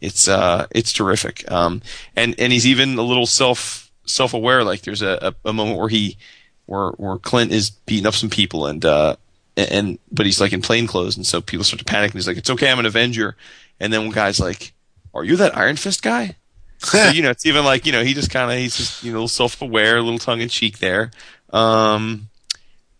it's 0.00 0.28
uh 0.28 0.66
it's 0.70 0.92
terrific. 0.92 1.50
Um, 1.50 1.82
and 2.16 2.34
and 2.38 2.52
he's 2.52 2.66
even 2.66 2.98
a 2.98 3.02
little 3.02 3.26
self 3.26 3.90
self 4.06 4.34
aware. 4.34 4.64
Like 4.64 4.82
there's 4.82 5.02
a, 5.02 5.34
a, 5.44 5.48
a 5.50 5.52
moment 5.52 5.78
where 5.78 5.88
he 5.88 6.16
where 6.66 6.90
where 6.92 7.18
Clint 7.18 7.52
is 7.52 7.70
beating 7.70 8.06
up 8.06 8.14
some 8.14 8.30
people 8.30 8.66
and 8.66 8.84
uh 8.84 9.16
and, 9.56 10.00
but 10.10 10.26
he's 10.26 10.40
like 10.40 10.52
in 10.52 10.62
plain 10.62 10.86
clothes 10.88 11.16
and 11.16 11.24
so 11.24 11.40
people 11.40 11.62
start 11.64 11.78
to 11.78 11.84
panic 11.84 12.10
and 12.10 12.18
he's 12.18 12.26
like 12.26 12.36
it's 12.36 12.50
okay 12.50 12.70
I'm 12.70 12.78
an 12.80 12.86
Avenger 12.86 13.36
and 13.78 13.92
then 13.92 14.02
one 14.02 14.10
guy's 14.14 14.40
like 14.40 14.72
are 15.14 15.22
you 15.24 15.36
that 15.36 15.56
Iron 15.56 15.76
Fist 15.76 16.02
guy? 16.02 16.36
so, 16.78 17.08
you 17.10 17.22
know 17.22 17.30
it's 17.30 17.46
even 17.46 17.64
like 17.64 17.86
you 17.86 17.92
know 17.92 18.02
he 18.02 18.14
just 18.14 18.30
kind 18.30 18.50
of 18.50 18.58
he's 18.58 18.76
just 18.76 19.04
you 19.04 19.12
know 19.12 19.26
self 19.26 19.62
aware, 19.62 19.96
a 19.98 20.02
little 20.02 20.18
tongue 20.18 20.40
in 20.40 20.48
cheek 20.48 20.78
there. 20.78 21.10
Um, 21.52 22.28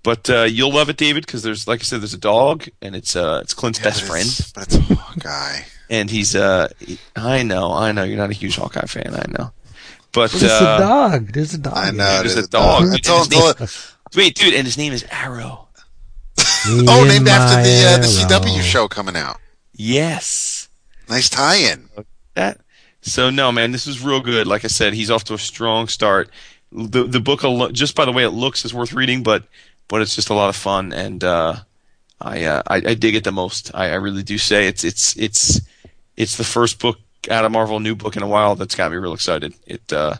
but 0.05 0.28
uh, 0.31 0.43
you'll 0.43 0.73
love 0.73 0.89
it, 0.91 0.97
David, 0.97 1.24
because 1.27 1.43
there's 1.43 1.66
like 1.66 1.81
I 1.81 1.82
said, 1.82 2.01
there's 2.03 2.15
a 2.15 2.19
dog, 2.19 2.69
and 2.82 2.95
it's 2.95 3.16
uh, 3.16 3.41
it's 3.43 3.53
Clint's 3.55 3.78
Yeah, 3.81 3.85
best 3.86 4.01
but 4.03 4.09
friend, 4.11 4.27
it's- 4.27 4.53
But 4.53 4.62
it's 4.65 4.77
a 4.77 4.95
Hawkeye. 4.95 5.61
and 5.91 6.11
he's 6.11 6.36
uh, 6.36 6.69
he- 6.78 6.99
I 7.16 7.43
know, 7.43 7.73
I 7.73 7.91
know, 7.93 8.05
you're 8.05 8.16
not 8.19 8.31
a 8.31 8.35
huge 8.35 8.57
Hawkeye 8.57 8.86
fan, 8.86 9.15
I 9.15 9.24
know, 9.36 9.51
but 10.15 10.31
There's 10.31 10.43
a 10.45 10.55
uh, 10.69 10.78
dog. 10.78 11.32
There's 11.32 11.55
a 11.55 11.59
dog. 11.59 11.73
I 11.77 11.91
know. 11.91 11.97
there. 12.05 12.20
there's 12.23 12.35
there's 12.35 12.47
a 12.47 12.51
dog. 12.51 12.85
I 12.93 12.97
told- 12.99 13.32
His 13.32 13.55
told- 13.57 14.16
wait, 14.16 14.35
dude, 14.36 14.55
and 14.55 14.65
his 14.66 14.78
name 14.78 14.93
is 14.93 15.05
Arrow. 15.11 15.69
Oh, 16.66 17.05
named 17.07 17.28
after 17.28 17.62
the 17.62 17.85
uh, 17.86 17.97
the. 17.99 18.07
CW 18.07 18.62
show 18.62 18.89
coming 18.89 19.16
out. 19.16 19.36
Yes, 19.74 20.69
Nice 21.11 21.28
tie-in. 21.28 21.91
that. 22.35 22.59
So 23.03 23.28
no, 23.28 23.53
man, 23.53 23.70
this 23.73 23.86
is 23.86 24.03
real 24.03 24.20
good. 24.20 24.47
Like 24.47 24.65
I 24.65 24.69
said, 24.69 24.95
he's 24.95 25.11
off 25.11 25.24
to 25.24 25.35
a 25.35 25.39
strong 25.39 25.89
start. 25.89 26.31
The 26.73 27.05
the 27.05 27.20
book, 27.20 27.43
just 27.73 27.95
by 27.95 28.07
the 28.07 28.12
way 28.12 28.24
it 28.24 28.31
looks, 28.31 28.65
is 28.65 28.73
worth 28.73 28.95
reading, 28.95 29.23
but 29.23 29.45
but 29.89 30.01
it's 30.01 30.15
just 30.15 30.31
a 30.31 30.35
lot 30.35 30.49
of 30.49 30.57
fun, 30.57 30.95
and 30.95 31.23
uh, 31.23 31.57
I, 32.19 32.45
uh, 32.45 32.62
I 32.66 32.77
I 32.77 32.95
dig 32.95 33.15
it 33.15 33.24
the 33.24 33.32
most. 33.32 33.70
I, 33.74 33.91
I 33.91 33.95
really 33.97 34.23
do 34.23 34.39
say 34.39 34.66
it's 34.66 34.85
it's 34.85 35.15
it's 35.19 35.61
it's 36.16 36.36
the 36.39 36.45
first 36.45 36.78
book 36.81 36.99
out 37.29 37.45
of 37.45 37.53
Marvel, 37.53 37.81
new 37.81 37.95
book 37.95 38.17
in 38.17 38.23
a 38.23 38.29
while 38.29 38.55
that's 38.55 38.75
got 38.75 38.91
me 38.91 38.97
real 38.97 39.15
excited. 39.15 39.55
It. 39.67 39.93
Uh, 39.93 40.15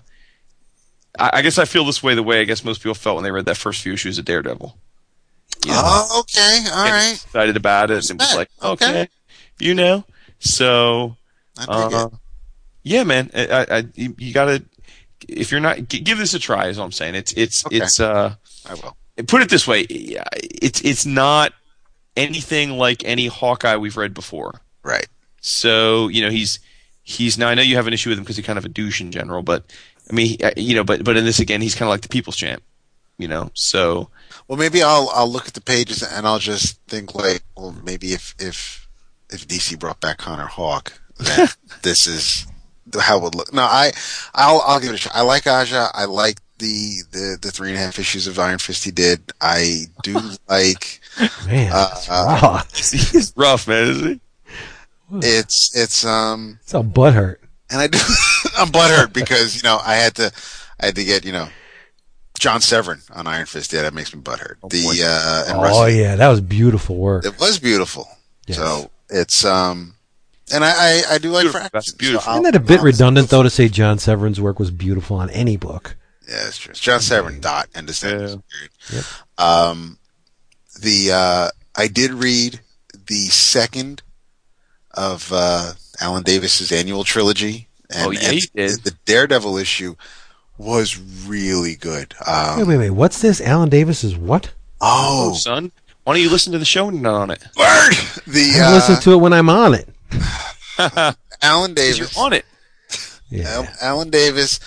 I, 1.19 1.31
I 1.35 1.43
guess 1.43 1.59
I 1.59 1.65
feel 1.65 1.85
this 1.85 2.03
way 2.03 2.15
the 2.15 2.23
way 2.23 2.41
I 2.41 2.45
guess 2.45 2.65
most 2.65 2.79
people 2.81 2.95
felt 2.95 3.17
when 3.17 3.25
they 3.25 3.31
read 3.31 3.47
that 3.47 3.57
first 3.57 3.83
few 3.83 3.93
issues 3.95 4.19
of 4.19 4.25
Daredevil. 4.25 4.77
You 5.65 5.71
know? 5.73 5.81
Oh, 5.85 6.21
okay. 6.21 6.65
all 6.73 6.85
right. 6.85 7.13
excited 7.13 7.57
about 7.57 7.91
it 7.91 8.11
and 8.11 8.19
was 8.19 8.35
like, 8.35 8.51
Okay. 8.63 8.89
okay, 8.91 9.09
you 9.61 9.75
know. 9.75 10.05
So 10.41 11.17
I 11.57 11.65
uh, 11.65 12.09
yeah, 12.83 13.05
man, 13.05 13.31
I, 13.35 13.47
I, 13.47 13.67
I- 13.79 13.85
you, 13.95 14.15
you 14.19 14.35
gotta 14.35 14.65
if 15.29 15.51
you're 15.51 15.61
not 15.61 15.89
g- 15.89 16.01
give 16.01 16.19
this 16.19 16.35
a 16.35 16.39
try. 16.39 16.67
Is 16.67 16.79
all 16.79 16.85
I'm 16.85 16.93
saying. 16.93 17.15
It's 17.15 17.33
it's 17.33 17.65
Okay. 17.67 17.77
it's 17.79 18.01
uh 18.01 18.35
I 18.69 18.75
will. 18.75 18.97
put 19.27 19.41
it 19.43 19.49
this 19.49 19.67
way, 19.67 19.83
it's 19.89 20.81
it's 20.83 21.07
not 21.07 21.53
anything 22.17 22.73
like 22.77 23.05
any 23.05 23.27
Hawkeye 23.29 23.77
we've 23.77 23.97
read 23.97 24.13
before. 24.13 24.61
Right. 24.83 25.07
So 25.41 26.09
you 26.09 26.23
know 26.23 26.31
he's 26.31 26.59
he's 27.05 27.39
now 27.39 27.49
I 27.49 27.55
know 27.55 27.63
you 27.63 27.77
have 27.77 27.87
an 27.87 27.93
issue 27.95 28.09
with 28.11 28.19
him 28.19 28.25
because 28.25 28.37
he's 28.37 28.47
kind 28.47 28.59
of 28.59 28.65
a 28.65 28.69
douche 28.69 29.01
in 29.01 29.13
general, 29.13 29.43
but 29.43 29.65
I 30.11 30.15
mean 30.15 30.39
uh, 30.43 30.51
you 30.57 30.75
know, 30.75 30.83
but 30.83 31.05
but 31.05 31.17
in 31.17 31.25
this 31.25 31.39
again 31.39 31.61
he's 31.61 31.75
kind 31.75 31.87
of 31.87 31.91
like 31.91 32.01
the 32.01 32.09
people's 32.09 32.37
champ, 32.37 32.63
you 33.19 33.29
know. 33.29 33.51
So 33.55 34.11
Well, 34.49 34.59
maybe 34.59 34.83
I'll 34.83 35.11
I'll 35.15 35.31
look 35.31 35.47
at 35.47 35.55
the 35.55 35.61
pages 35.61 36.03
and 36.03 36.27
I'll 36.27 36.41
just 36.41 36.81
think 36.89 37.15
like, 37.15 37.43
well, 37.57 37.77
maybe 37.85 38.13
if 38.13 38.35
if 38.39 38.89
if 39.31 39.47
DC 39.47 39.79
brought 39.79 40.01
back 40.01 40.19
Connor 40.19 40.47
Hawke, 40.47 41.01
then 41.19 41.49
this 41.83 42.07
is 42.07 42.47
how 43.01 43.19
it 43.19 43.23
would 43.23 43.35
look. 43.35 43.53
No, 43.53 43.63
I 43.63 43.93
I'll 44.35 44.63
I'll 44.67 44.81
give 44.81 44.91
it 44.91 44.95
a 44.97 44.99
shot. 44.99 45.13
I 45.15 45.23
like 45.23 45.47
Aja. 45.47 45.89
I 45.95 46.07
like 46.07 46.41
the 46.59 47.01
the 47.11 47.39
the 47.41 47.51
three 47.51 47.71
and 47.71 47.77
a 47.77 47.81
half 47.81 47.99
issues 47.99 48.27
of 48.27 48.39
Iron 48.39 48.59
Fist 48.59 48.85
he 48.85 48.91
did. 48.91 49.33
I 49.41 49.87
do 50.03 50.15
like 50.49 51.01
Man, 51.47 51.71
Uh, 51.73 51.89
that's 51.89 52.09
uh, 52.09 52.63
he's 53.13 53.33
rough, 53.37 53.69
man, 53.69 53.89
isn't 53.89 54.09
he? 54.09 54.21
It's 55.13 55.75
it's 55.77 56.05
um 56.05 56.59
It's 56.63 56.75
all 56.75 56.85
butthurt. 56.85 57.37
and 57.71 57.81
I 57.81 57.87
do 57.87 57.99
I'm 58.59 58.69
butthurt 58.69 59.13
because 59.13 59.57
you 59.57 59.63
know 59.63 59.79
I 59.85 59.95
had 59.97 60.15
to 60.17 60.33
I 60.81 60.87
had 60.87 60.97
to 60.97 61.05
get 61.05 61.25
you 61.25 61.33
know 61.33 61.49
John 62.39 62.61
Severin 62.61 63.01
on 63.15 63.27
Iron 63.27 63.47
Fist. 63.47 63.73
Yeah, 63.73 63.83
that 63.83 63.95
makes 63.95 64.15
me 64.15 64.21
butthurt. 64.21 64.61
boy. 64.61 64.69
the 64.71 65.05
uh, 65.07 65.45
and 65.49 65.59
Oh 65.59 65.63
Russell- 65.63 65.91
yeah, 65.91 66.17
that 66.17 66.29
was 66.29 66.41
beautiful 66.41 66.97
work. 66.97 67.25
It 67.25 67.39
was 67.39 67.59
beautiful. 67.59 68.09
Yes. 68.47 68.59
So 68.59 68.91
it's 69.09 69.45
um, 69.45 69.95
and 70.53 70.65
I 70.65 70.71
I, 70.71 71.03
I 71.13 71.19
do 71.19 71.31
like 71.31 71.43
Beautiful. 71.45 71.61
Fraction. 71.61 71.71
That's 71.73 71.91
So 71.93 71.97
beautiful. 71.97 72.33
Isn't 72.33 72.43
that 72.45 72.57
a 72.57 72.61
bit 72.61 72.79
I'll- 72.79 72.85
redundant 72.85 73.29
though 73.29 73.43
to 73.43 73.51
say 73.51 73.69
John 73.69 73.99
Severin's 73.99 74.41
work 74.41 74.59
was 74.59 74.71
beautiful 74.71 75.17
on 75.17 75.31
any 75.31 75.57
book? 75.57 75.97
Yeah, 76.29 76.45
that's 76.45 76.59
true. 76.59 76.71
It's 76.71 76.81
John 76.81 77.01
Severin. 77.01 77.41
Dot 77.41 77.69
end 77.75 77.89
of 77.89 77.95
sentence. 77.95 78.37
Yeah. 78.91 78.97
Yep. 78.97 79.05
Um, 79.39 79.99
the 80.81 81.13
uh, 81.13 81.49
I 81.77 81.87
did 81.89 82.13
read 82.13 82.61
the 83.07 83.27
second 83.27 84.03
of 84.97 85.31
uh, 85.33 85.73
Alan 86.01 86.23
Davis's 86.23 86.73
annual 86.73 87.05
trilogy. 87.05 87.69
And, 87.91 88.09
Oh, 88.09 88.11
yeah, 88.11 88.31
and 88.31 88.35
you 88.35 88.49
did. 88.55 88.83
The 88.85 88.95
Daredevil 89.05 89.57
issue 89.59 89.95
was 90.59 90.99
really 91.27 91.75
good. 91.77 92.15
Um, 92.27 92.59
Wait, 92.61 92.69
wait, 92.69 92.79
wait. 92.79 92.91
What's 92.91 93.21
this? 93.21 93.41
Alan 93.41 93.69
Davis 93.69 94.05
is 94.05 94.17
what? 94.17 94.53
Oh, 94.81 95.31
oh, 95.33 95.35
son, 95.35 95.73
why 96.05 96.15
don't 96.15 96.23
you 96.23 96.31
listen 96.31 96.53
to 96.53 96.59
the 96.59 96.65
show 96.65 96.89
and 96.89 97.03
not 97.03 97.15
on 97.15 97.31
it? 97.31 97.43
word! 97.57 97.93
The 98.27 98.61
I 98.61 98.71
uh, 98.71 98.75
listen 98.75 99.01
to 99.01 99.13
it 99.13 99.17
when 99.17 99.33
I'm 99.33 99.49
on 99.49 99.75
it. 99.75 99.89
Alan 101.43 101.75
Davis. 101.75 101.99
You're 101.99 102.25
on 102.25 102.33
it. 102.33 102.45
Yeah. 103.31 103.73
Alan 103.81 104.11
Davis 104.11 104.61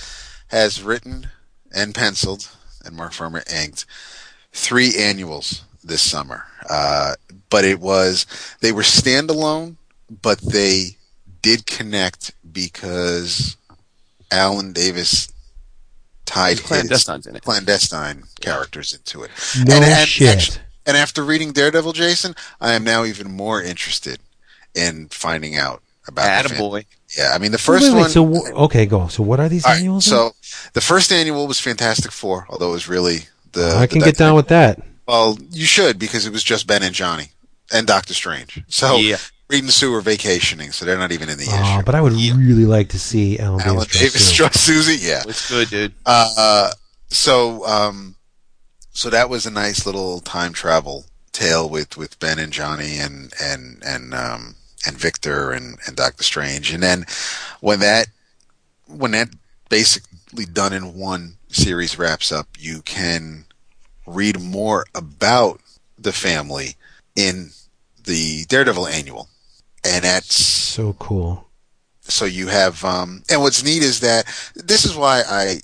has 0.48 0.82
written 0.82 1.28
and 1.76 1.94
penciled, 1.94 2.50
and 2.86 2.96
Mark 2.96 3.14
Farmer 3.14 3.44
inked 3.54 3.86
three 4.52 4.94
annuals 4.98 5.64
this 5.84 6.02
summer. 6.02 6.46
Uh, 6.70 7.16
but 7.50 7.64
it 7.66 7.80
was 7.80 8.26
they 8.62 8.72
were 8.72 8.82
standalone, 8.82 9.76
but 10.22 10.40
they 10.40 10.98
did 11.42 11.66
connect 11.66 12.34
because 12.52 13.58
Alan 14.32 14.74
Davis 14.74 15.30
tied 16.26 16.58
There's 16.58 17.08
his 17.08 17.28
in 17.28 17.36
it. 17.36 17.44
ClanDestine 17.44 18.24
characters 18.40 18.94
into 18.94 19.24
it. 19.24 19.32
No 19.66 19.76
and, 19.76 19.86
and 19.86 20.08
shit. 20.08 20.38
actu- 20.38 20.60
and 20.86 20.98
after 20.98 21.24
reading 21.24 21.52
Daredevil, 21.52 21.94
Jason, 21.94 22.36
I 22.62 22.74
am 22.74 22.84
now 22.84 23.04
even 23.06 23.32
more 23.32 23.62
interested 23.62 24.20
in 24.76 25.08
finding 25.10 25.56
out 25.58 25.82
about 26.08 26.44
the 26.44 26.50
fan- 26.50 26.58
Attaboy. 26.60 26.86
Yeah, 27.18 27.32
I 27.34 27.38
mean 27.38 27.52
the 27.54 27.58
first 27.58 27.86
wait, 27.86 27.94
wait, 27.94 28.00
one. 28.02 28.10
So 28.10 28.26
wh- 28.26 28.64
okay, 28.66 28.86
go. 28.86 29.08
So 29.08 29.24
what 29.24 29.40
are 29.40 29.48
these 29.50 29.66
All 29.66 29.72
right, 29.72 29.78
annuals? 29.80 30.06
so 30.06 30.32
the 30.74 30.82
first 30.82 31.12
annual 31.12 31.48
was 31.48 31.60
Fantastic 31.60 32.12
Four, 32.12 32.46
although 32.50 32.70
it 32.70 32.74
was 32.74 32.88
really 32.90 33.20
the. 33.54 33.74
I 33.78 33.82
the 33.82 33.88
can 33.88 34.02
get 34.02 34.18
down 34.18 34.36
with 34.36 34.50
that. 34.50 34.82
Well, 35.08 35.38
you 35.52 35.66
should 35.66 35.98
because 36.00 36.26
it 36.26 36.34
was 36.34 36.44
just 36.44 36.68
Ben 36.68 36.84
and 36.84 36.94
Johnny 36.94 37.32
and 37.74 37.88
Doctor 37.88 38.14
Strange. 38.14 38.62
So 38.68 38.98
Yeah. 38.98 39.18
Reed 39.50 39.64
and 39.64 39.72
Sue 39.72 39.94
are 39.96 40.02
vacationing, 40.02 40.72
so 40.74 40.84
they're 40.86 40.98
not 40.98 41.12
even 41.14 41.30
in 41.30 41.38
the 41.38 41.48
Oh, 41.50 41.76
issue. 41.78 41.86
but 41.86 41.96
I 41.96 42.02
would 42.02 42.14
really 42.14 42.66
like 42.66 42.90
to 42.90 43.00
see 43.00 43.40
Alan, 43.40 43.62
Alan 43.62 43.88
Davis. 43.88 44.00
Davis, 44.00 44.32
draw 44.34 44.48
Trust 44.50 44.66
Susie, 44.66 45.06
yeah. 45.06 45.24
It's 45.26 45.50
good, 45.50 45.70
dude. 45.70 45.94
Uh, 46.06 46.72
so 47.08 47.66
um, 47.66 48.16
so 48.92 49.10
that 49.10 49.30
was 49.30 49.46
a 49.46 49.52
nice 49.52 49.86
little 49.86 50.20
time 50.20 50.52
travel 50.54 51.06
tale 51.32 51.70
with, 51.70 51.96
with 51.98 52.20
Ben 52.20 52.40
and 52.40 52.52
Johnny 52.52 52.98
and 52.98 53.34
and 53.42 53.82
and 53.86 54.14
um, 54.14 54.56
and 54.86 54.98
Victor 54.98 55.52
and, 55.52 55.78
and 55.88 55.96
Doctor 55.96 56.24
Strange, 56.24 56.74
and 56.74 56.84
then 56.84 57.06
when 57.62 57.80
that 57.80 58.08
when 58.88 59.12
that 59.12 59.30
basically 59.70 60.46
done 60.46 60.74
in 60.74 60.94
one 60.94 61.38
series 61.50 61.98
wraps 61.98 62.32
up, 62.34 62.48
you 62.60 62.82
can 62.82 63.46
read 64.06 64.42
more 64.42 64.86
about 64.94 65.62
the 65.98 66.12
family 66.14 66.76
in 67.16 67.52
the 68.04 68.46
Daredevil 68.46 68.88
annual, 68.88 69.28
and 69.88 70.04
that's 70.04 70.36
So 70.36 70.94
cool. 70.94 71.48
so 72.02 72.26
you 72.26 72.48
have 72.48 72.84
um 72.86 73.24
and 73.30 73.42
what's 73.42 73.64
neat 73.64 73.84
is 73.84 74.00
that 74.02 74.26
this 74.56 74.86
is 74.86 74.96
why 74.96 75.24
i 75.28 75.62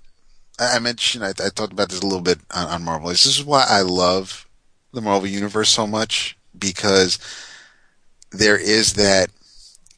i 0.59 0.79
mentioned 0.79 1.23
i, 1.23 1.29
I 1.29 1.49
talked 1.49 1.73
about 1.73 1.89
this 1.89 2.01
a 2.01 2.05
little 2.05 2.21
bit 2.21 2.39
on, 2.53 2.67
on 2.67 2.83
marvel. 2.83 3.09
This 3.09 3.25
is 3.25 3.43
why 3.43 3.65
i 3.69 3.81
love 3.81 4.47
the 4.93 5.01
marvel 5.01 5.27
universe 5.27 5.69
so 5.69 5.87
much 5.87 6.37
because 6.57 7.17
there 8.31 8.57
is 8.57 8.93
that 8.93 9.29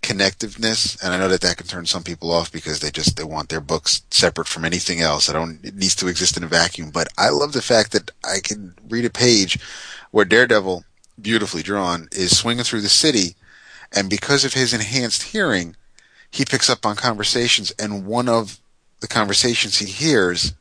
connectiveness 0.01 1.01
and 1.03 1.13
i 1.13 1.17
know 1.17 1.27
that 1.27 1.41
that 1.41 1.57
can 1.57 1.65
turn 1.65 1.85
some 1.85 2.03
people 2.03 2.31
off 2.31 2.51
because 2.51 2.79
they 2.79 2.91
just 2.91 3.17
they 3.17 3.23
want 3.23 3.49
their 3.49 3.59
books 3.61 4.03
separate 4.11 4.47
from 4.47 4.63
anything 4.63 5.01
else. 5.01 5.29
I 5.29 5.33
don't 5.33 5.59
it 5.63 5.75
needs 5.75 5.95
to 5.95 6.07
exist 6.07 6.37
in 6.37 6.43
a 6.43 6.47
vacuum. 6.47 6.91
But 6.91 7.07
i 7.17 7.29
love 7.29 7.53
the 7.53 7.61
fact 7.61 7.91
that 7.93 8.11
i 8.23 8.37
can 8.43 8.75
read 8.87 9.05
a 9.05 9.09
page 9.09 9.57
where 10.11 10.25
daredevil 10.25 10.83
beautifully 11.19 11.63
drawn 11.63 12.07
is 12.11 12.37
swinging 12.37 12.63
through 12.63 12.81
the 12.81 12.89
city 12.89 13.35
and 13.95 14.09
because 14.09 14.43
of 14.45 14.53
his 14.53 14.73
enhanced 14.73 15.23
hearing 15.23 15.75
he 16.31 16.43
picks 16.45 16.69
up 16.69 16.85
on 16.85 16.95
conversations, 16.97 17.71
and 17.79 18.05
one 18.05 18.27
of 18.27 18.59
the 18.99 19.07
conversations 19.07 19.77
he 19.77 19.85
hears 19.85 20.53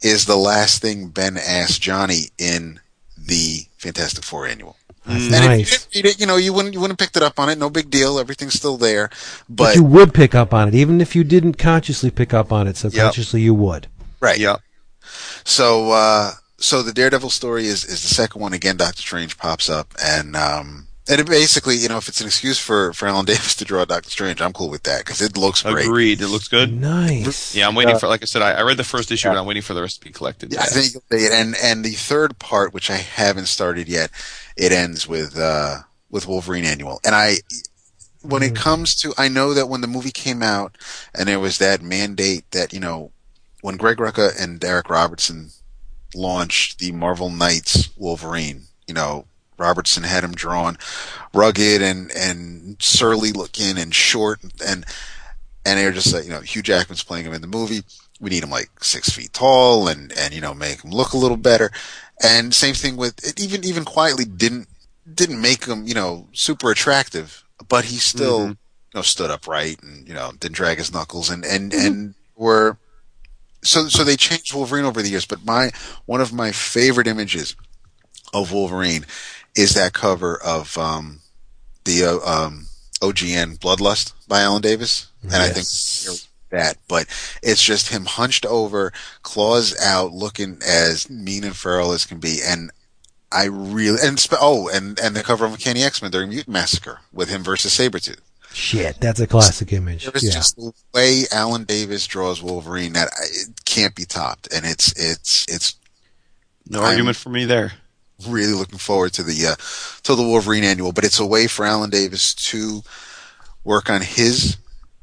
is 0.00 0.24
the 0.24 0.36
last 0.36 0.80
thing 0.80 1.08
Ben 1.08 1.36
asked 1.36 1.82
Johnny 1.82 2.30
in 2.38 2.80
the 3.18 3.66
Fantastic 3.76 4.24
Four 4.24 4.46
annual. 4.46 4.76
That's 5.04 5.24
And 5.26 5.34
if 5.34 5.40
you 5.42 5.48
nice. 5.48 5.86
didn't 5.86 6.06
it, 6.06 6.20
you 6.20 6.26
know, 6.26 6.36
you 6.36 6.52
wouldn't 6.54 6.72
you 6.74 6.80
wouldn't 6.80 6.98
have 6.98 7.04
picked 7.06 7.16
it 7.16 7.22
up 7.22 7.38
on 7.38 7.48
it. 7.50 7.58
No 7.58 7.68
big 7.70 7.90
deal. 7.90 8.18
Everything's 8.18 8.54
still 8.54 8.76
there. 8.76 9.08
But, 9.48 9.64
But, 9.64 9.76
you 9.76 9.84
would 9.84 10.14
pick 10.14 10.34
up 10.34 10.54
on 10.54 10.68
it, 10.68 10.74
even 10.74 11.00
if 11.00 11.14
you 11.16 11.24
didn't 11.24 11.54
consciously 11.58 12.10
pick 12.10 12.32
up 12.32 12.50
on 12.52 12.66
it. 12.66 12.76
Subconsciously, 12.76 13.42
you 13.42 13.54
would. 13.54 13.88
right. 14.20 14.38
Yeah. 14.38 14.56
So 15.44 15.90
uh, 15.92 16.32
so 16.58 16.82
the 16.82 16.92
Daredevil 16.92 17.30
story 17.30 17.66
is 17.66 17.84
is 17.84 18.02
the 18.02 18.08
second 18.14 18.40
one. 18.40 18.52
Again, 18.52 18.76
Doctor 18.76 19.00
Strange 19.02 19.36
pops 19.38 19.68
up, 19.68 19.94
and 20.02 20.36
um, 20.36 20.86
and 21.10 21.20
it 21.20 21.26
basically, 21.26 21.74
you 21.74 21.88
know, 21.88 21.96
if 21.96 22.08
it's 22.08 22.20
an 22.20 22.26
excuse 22.26 22.58
for 22.58 22.92
for 22.92 23.08
Alan 23.08 23.24
Davis 23.26 23.56
to 23.56 23.64
draw 23.64 23.84
Doctor 23.84 24.08
Strange, 24.08 24.40
I'm 24.40 24.52
cool 24.52 24.70
with 24.70 24.84
that 24.84 25.04
because 25.04 25.20
it 25.20 25.36
looks 25.36 25.62
great. 25.62 25.86
Agreed. 25.86 26.20
It 26.20 26.28
looks 26.28 26.46
good. 26.46 26.72
Nice. 26.72 27.54
Yeah, 27.54 27.66
I'm 27.66 27.74
waiting 27.74 27.98
for. 27.98 28.06
Like 28.06 28.22
I 28.22 28.26
said, 28.26 28.42
I, 28.42 28.52
I 28.52 28.62
read 28.62 28.76
the 28.76 28.84
first 28.84 29.10
issue, 29.10 29.28
and 29.28 29.36
I'm 29.38 29.46
waiting 29.46 29.62
for 29.62 29.74
the 29.74 29.82
rest 29.82 30.00
to 30.00 30.06
be 30.06 30.12
collected. 30.12 30.52
Yeah, 30.52 30.60
I 30.60 30.66
think 30.66 30.94
you'll 30.94 31.18
see 31.18 31.26
it. 31.26 31.32
and 31.32 31.56
and 31.62 31.84
the 31.84 31.90
third 31.90 32.38
part, 32.38 32.72
which 32.72 32.90
I 32.90 32.96
haven't 32.96 33.46
started 33.46 33.88
yet, 33.88 34.10
it 34.56 34.70
ends 34.72 35.08
with 35.08 35.36
uh 35.36 35.78
with 36.10 36.28
Wolverine 36.28 36.64
annual. 36.64 37.00
And 37.04 37.14
I, 37.14 37.36
when 38.22 38.42
it 38.42 38.54
comes 38.54 38.94
to, 38.96 39.12
I 39.16 39.28
know 39.28 39.54
that 39.54 39.68
when 39.68 39.80
the 39.80 39.86
movie 39.86 40.10
came 40.10 40.42
out, 40.42 40.76
and 41.14 41.28
there 41.28 41.40
was 41.40 41.58
that 41.58 41.82
mandate 41.82 42.48
that 42.52 42.72
you 42.72 42.80
know, 42.80 43.10
when 43.62 43.76
Greg 43.76 43.96
Rucka 43.96 44.40
and 44.40 44.60
Darick 44.60 44.88
Robertson 44.88 45.50
launched 46.14 46.78
the 46.78 46.92
Marvel 46.92 47.30
Knights 47.30 47.90
Wolverine, 47.96 48.62
you 48.86 48.94
know, 48.94 49.26
Robertson 49.60 50.02
had 50.02 50.24
him 50.24 50.32
drawn 50.32 50.78
rugged 51.32 51.82
and 51.82 52.10
and 52.12 52.76
surly 52.80 53.32
looking 53.32 53.78
and 53.78 53.94
short 53.94 54.40
and 54.66 54.84
and 55.64 55.78
they 55.78 55.84
were 55.84 55.92
just 55.92 56.12
like, 56.12 56.24
you 56.24 56.30
know, 56.30 56.40
Hugh 56.40 56.62
Jackman's 56.62 57.04
playing 57.04 57.26
him 57.26 57.34
in 57.34 57.42
the 57.42 57.46
movie. 57.46 57.82
We 58.18 58.30
need 58.30 58.42
him 58.42 58.50
like 58.50 58.70
six 58.82 59.10
feet 59.10 59.32
tall 59.32 59.88
and, 59.88 60.12
and, 60.16 60.32
you 60.34 60.40
know, 60.40 60.54
make 60.54 60.82
him 60.82 60.90
look 60.90 61.12
a 61.12 61.18
little 61.18 61.36
better. 61.36 61.70
And 62.22 62.54
same 62.54 62.74
thing 62.74 62.96
with 62.96 63.26
it, 63.26 63.40
even, 63.40 63.64
even 63.64 63.84
quietly 63.84 64.24
didn't, 64.24 64.68
didn't 65.12 65.40
make 65.40 65.66
him, 65.66 65.86
you 65.86 65.94
know, 65.94 66.28
super 66.32 66.70
attractive, 66.70 67.44
but 67.68 67.86
he 67.86 67.96
still, 67.96 68.40
mm-hmm. 68.40 68.50
you 68.50 68.94
know, 68.94 69.02
stood 69.02 69.30
upright 69.30 69.82
and, 69.82 70.06
you 70.06 70.14
know, 70.14 70.32
didn't 70.38 70.56
drag 70.56 70.78
his 70.78 70.92
knuckles 70.92 71.30
and, 71.30 71.44
and, 71.44 71.72
mm-hmm. 71.72 71.86
and 71.86 72.14
were, 72.36 72.78
so, 73.62 73.88
so 73.88 74.04
they 74.04 74.16
changed 74.16 74.54
Wolverine 74.54 74.86
over 74.86 75.02
the 75.02 75.10
years, 75.10 75.26
but 75.26 75.44
my, 75.44 75.70
one 76.06 76.22
of 76.22 76.32
my 76.32 76.52
favorite 76.52 77.06
images 77.06 77.54
of 78.32 78.52
Wolverine 78.52 79.04
is 79.56 79.74
that 79.74 79.92
cover 79.92 80.40
of, 80.42 80.76
um, 80.78 81.20
the, 81.84 82.04
uh, 82.04 82.18
um, 82.46 82.66
OGN 83.00 83.58
Bloodlust 83.58 84.12
by 84.28 84.40
Alan 84.42 84.62
Davis. 84.62 85.08
And 85.22 85.32
I 85.34 85.48
think 85.48 85.66
that, 86.50 86.76
but 86.88 87.06
it's 87.42 87.62
just 87.62 87.88
him 87.88 88.04
hunched 88.04 88.44
over, 88.46 88.92
claws 89.22 89.78
out, 89.80 90.12
looking 90.12 90.58
as 90.66 91.08
mean 91.08 91.44
and 91.44 91.56
feral 91.56 91.92
as 91.92 92.04
can 92.04 92.18
be. 92.18 92.40
And 92.44 92.70
I 93.32 93.44
really, 93.44 93.98
and 94.02 94.18
sp- 94.20 94.40
oh, 94.40 94.68
and, 94.68 94.98
and 95.00 95.14
the 95.14 95.22
cover 95.22 95.44
of 95.46 95.52
Uncanny 95.52 95.82
X-Men 95.82 96.10
during 96.10 96.28
Mutant 96.30 96.52
Massacre 96.52 97.00
with 97.12 97.28
him 97.30 97.42
versus 97.42 97.76
Sabretooth. 97.76 98.18
Shit, 98.52 99.00
that's 99.00 99.20
a 99.20 99.26
classic 99.28 99.72
image. 99.72 100.06
It 100.08 100.12
was 100.14 100.24
Yeah. 100.24 100.32
just 100.32 100.56
the 100.56 100.72
way 100.92 101.22
Alan 101.30 101.62
Davis 101.64 102.06
draws 102.06 102.42
Wolverine 102.42 102.94
that 102.94 103.08
I, 103.16 103.24
it 103.30 103.64
can't 103.64 103.94
be 103.94 104.04
topped. 104.04 104.52
And 104.52 104.66
it's, 104.66 104.92
it's, 105.00 105.46
it's 105.48 105.76
No 106.68 106.80
I'm- 106.80 106.88
argument 106.90 107.16
for 107.16 107.28
me 107.30 107.44
there. 107.44 107.72
Really 108.28 108.52
looking 108.52 108.78
forward 108.78 109.12
to 109.14 109.22
the 109.22 109.46
uh, 109.46 109.56
to 110.02 110.14
the 110.14 110.22
Wolverine 110.22 110.64
annual. 110.64 110.92
But 110.92 111.04
it's 111.04 111.20
a 111.20 111.26
way 111.26 111.46
for 111.46 111.64
Alan 111.64 111.90
Davis 111.90 112.34
to 112.34 112.82
work 113.64 113.90
on 113.90 114.02
his 114.02 114.56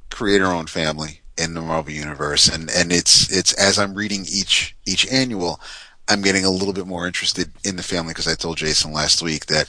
creator-owned 0.10 0.70
family 0.70 1.22
in 1.38 1.54
the 1.54 1.62
Marvel 1.62 1.94
universe, 1.94 2.48
and 2.48 2.70
and 2.70 2.92
it's 2.92 3.32
it's 3.32 3.54
as 3.54 3.78
I'm 3.78 3.94
reading 3.94 4.22
each 4.22 4.76
each 4.86 5.08
annual, 5.12 5.60
I'm 6.08 6.22
getting 6.22 6.46
a 6.46 6.50
little 6.50 6.74
bit 6.74 6.88
more 6.88 7.06
interested 7.06 7.52
in 7.64 7.76
the 7.76 7.84
family 7.84 8.12
because 8.12 8.28
I 8.28 8.36
told 8.36 8.58
Jason 8.58 8.94
last 8.94 9.22
week 9.22 9.48
that 9.48 9.68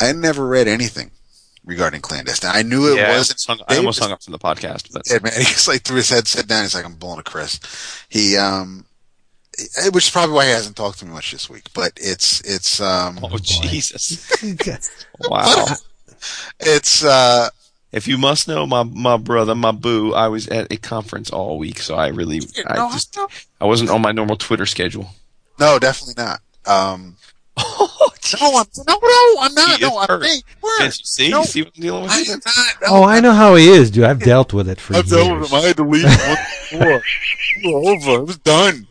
I 0.00 0.12
never 0.12 0.46
read 0.46 0.68
anything 0.68 1.10
regarding 1.64 2.00
ClanDestine. 2.00 2.54
I 2.54 2.62
knew 2.62 2.92
it 2.92 2.96
yeah, 2.96 3.16
wasn't. 3.16 3.44
almost, 3.46 3.46
hung, 3.46 3.60
I 3.68 3.78
almost 3.78 4.00
hung 4.00 4.12
up 4.12 4.22
from 4.22 4.32
the 4.32 4.38
podcast, 4.38 4.92
but 4.92 5.02
Yeah, 5.08 5.18
man, 5.22 5.32
he's 5.36 5.68
like 5.68 5.82
threw 5.82 5.96
his 5.96 6.10
head 6.10 6.26
set 6.26 6.46
down. 6.46 6.62
He's 6.62 6.74
like, 6.74 6.84
I'm 6.84 6.94
blowing 6.94 7.20
a 7.20 7.22
Chris. 7.22 7.60
He, 8.08 8.36
um, 8.36 8.84
which 9.92 10.04
is 10.06 10.10
probably 10.10 10.34
why 10.34 10.44
he 10.46 10.50
hasn't 10.52 10.76
talked 10.76 10.98
to 11.00 11.04
me 11.06 11.12
much 11.12 11.32
this 11.32 11.48
week. 11.50 11.64
But 11.74 11.92
it's 11.96 12.40
it's 12.42 12.80
um 12.80 13.18
oh 13.22 13.38
Jesus, 13.38 14.30
wow. 15.20 15.66
it's 16.60 17.04
uh 17.04 17.48
If 17.92 18.08
you 18.08 18.16
must 18.18 18.48
know, 18.48 18.66
my 18.66 18.82
my 18.82 19.16
brother, 19.16 19.54
my 19.54 19.72
boo, 19.72 20.14
I 20.14 20.28
was 20.28 20.48
at 20.48 20.72
a 20.72 20.76
conference 20.76 21.30
all 21.30 21.58
week, 21.58 21.78
so 21.80 21.94
I 21.94 22.08
really, 22.08 22.40
I 22.66 22.76
no, 22.76 22.90
just, 22.92 23.16
no, 23.16 23.28
I 23.60 23.66
wasn't 23.66 23.90
on 23.90 24.00
my 24.00 24.12
normal 24.12 24.36
Twitter 24.36 24.66
schedule. 24.66 25.10
no, 25.60 25.78
definitely 25.78 26.22
not. 26.22 26.40
Um, 26.66 27.16
Oh, 27.58 28.10
no, 28.40 28.58
I'm 28.58 28.66
no, 28.88 28.98
no, 29.02 29.42
I'm 29.42 29.54
not. 29.54 29.76
He 29.78 29.82
No, 29.84 29.88
is 29.88 29.96
I'm 30.00 30.08
hurt. 30.08 30.24
hey, 30.24 30.40
where? 30.62 30.78
Can't 30.78 30.98
you 30.98 31.04
see? 31.04 31.28
No. 31.28 31.40
You 31.40 31.44
see 31.44 31.62
what 31.62 31.72
I'm 31.76 31.82
dealing 31.82 32.02
with? 32.04 32.12
I'm 32.12 32.40
not. 32.46 32.74
No, 32.80 32.88
oh, 32.88 33.02
I 33.04 33.20
know 33.20 33.32
how 33.32 33.54
he 33.56 33.68
is, 33.68 33.90
dude. 33.90 34.04
I've 34.04 34.20
dealt 34.32 34.54
with 34.54 34.68
it 34.70 34.80
for 34.80 34.94
I've 34.96 35.04
years. 35.06 35.10
dealt 35.22 35.40
with 35.40 35.50
him. 35.52 35.58
I 35.58 35.60
had 35.60 35.76
to 35.76 35.82
leave 35.82 36.04
once 36.04 36.70
before. 36.70 37.02
We 37.62 37.74
were 37.74 37.90
over. 37.90 38.22
It 38.22 38.26
was 38.26 38.38
done. 38.38 38.86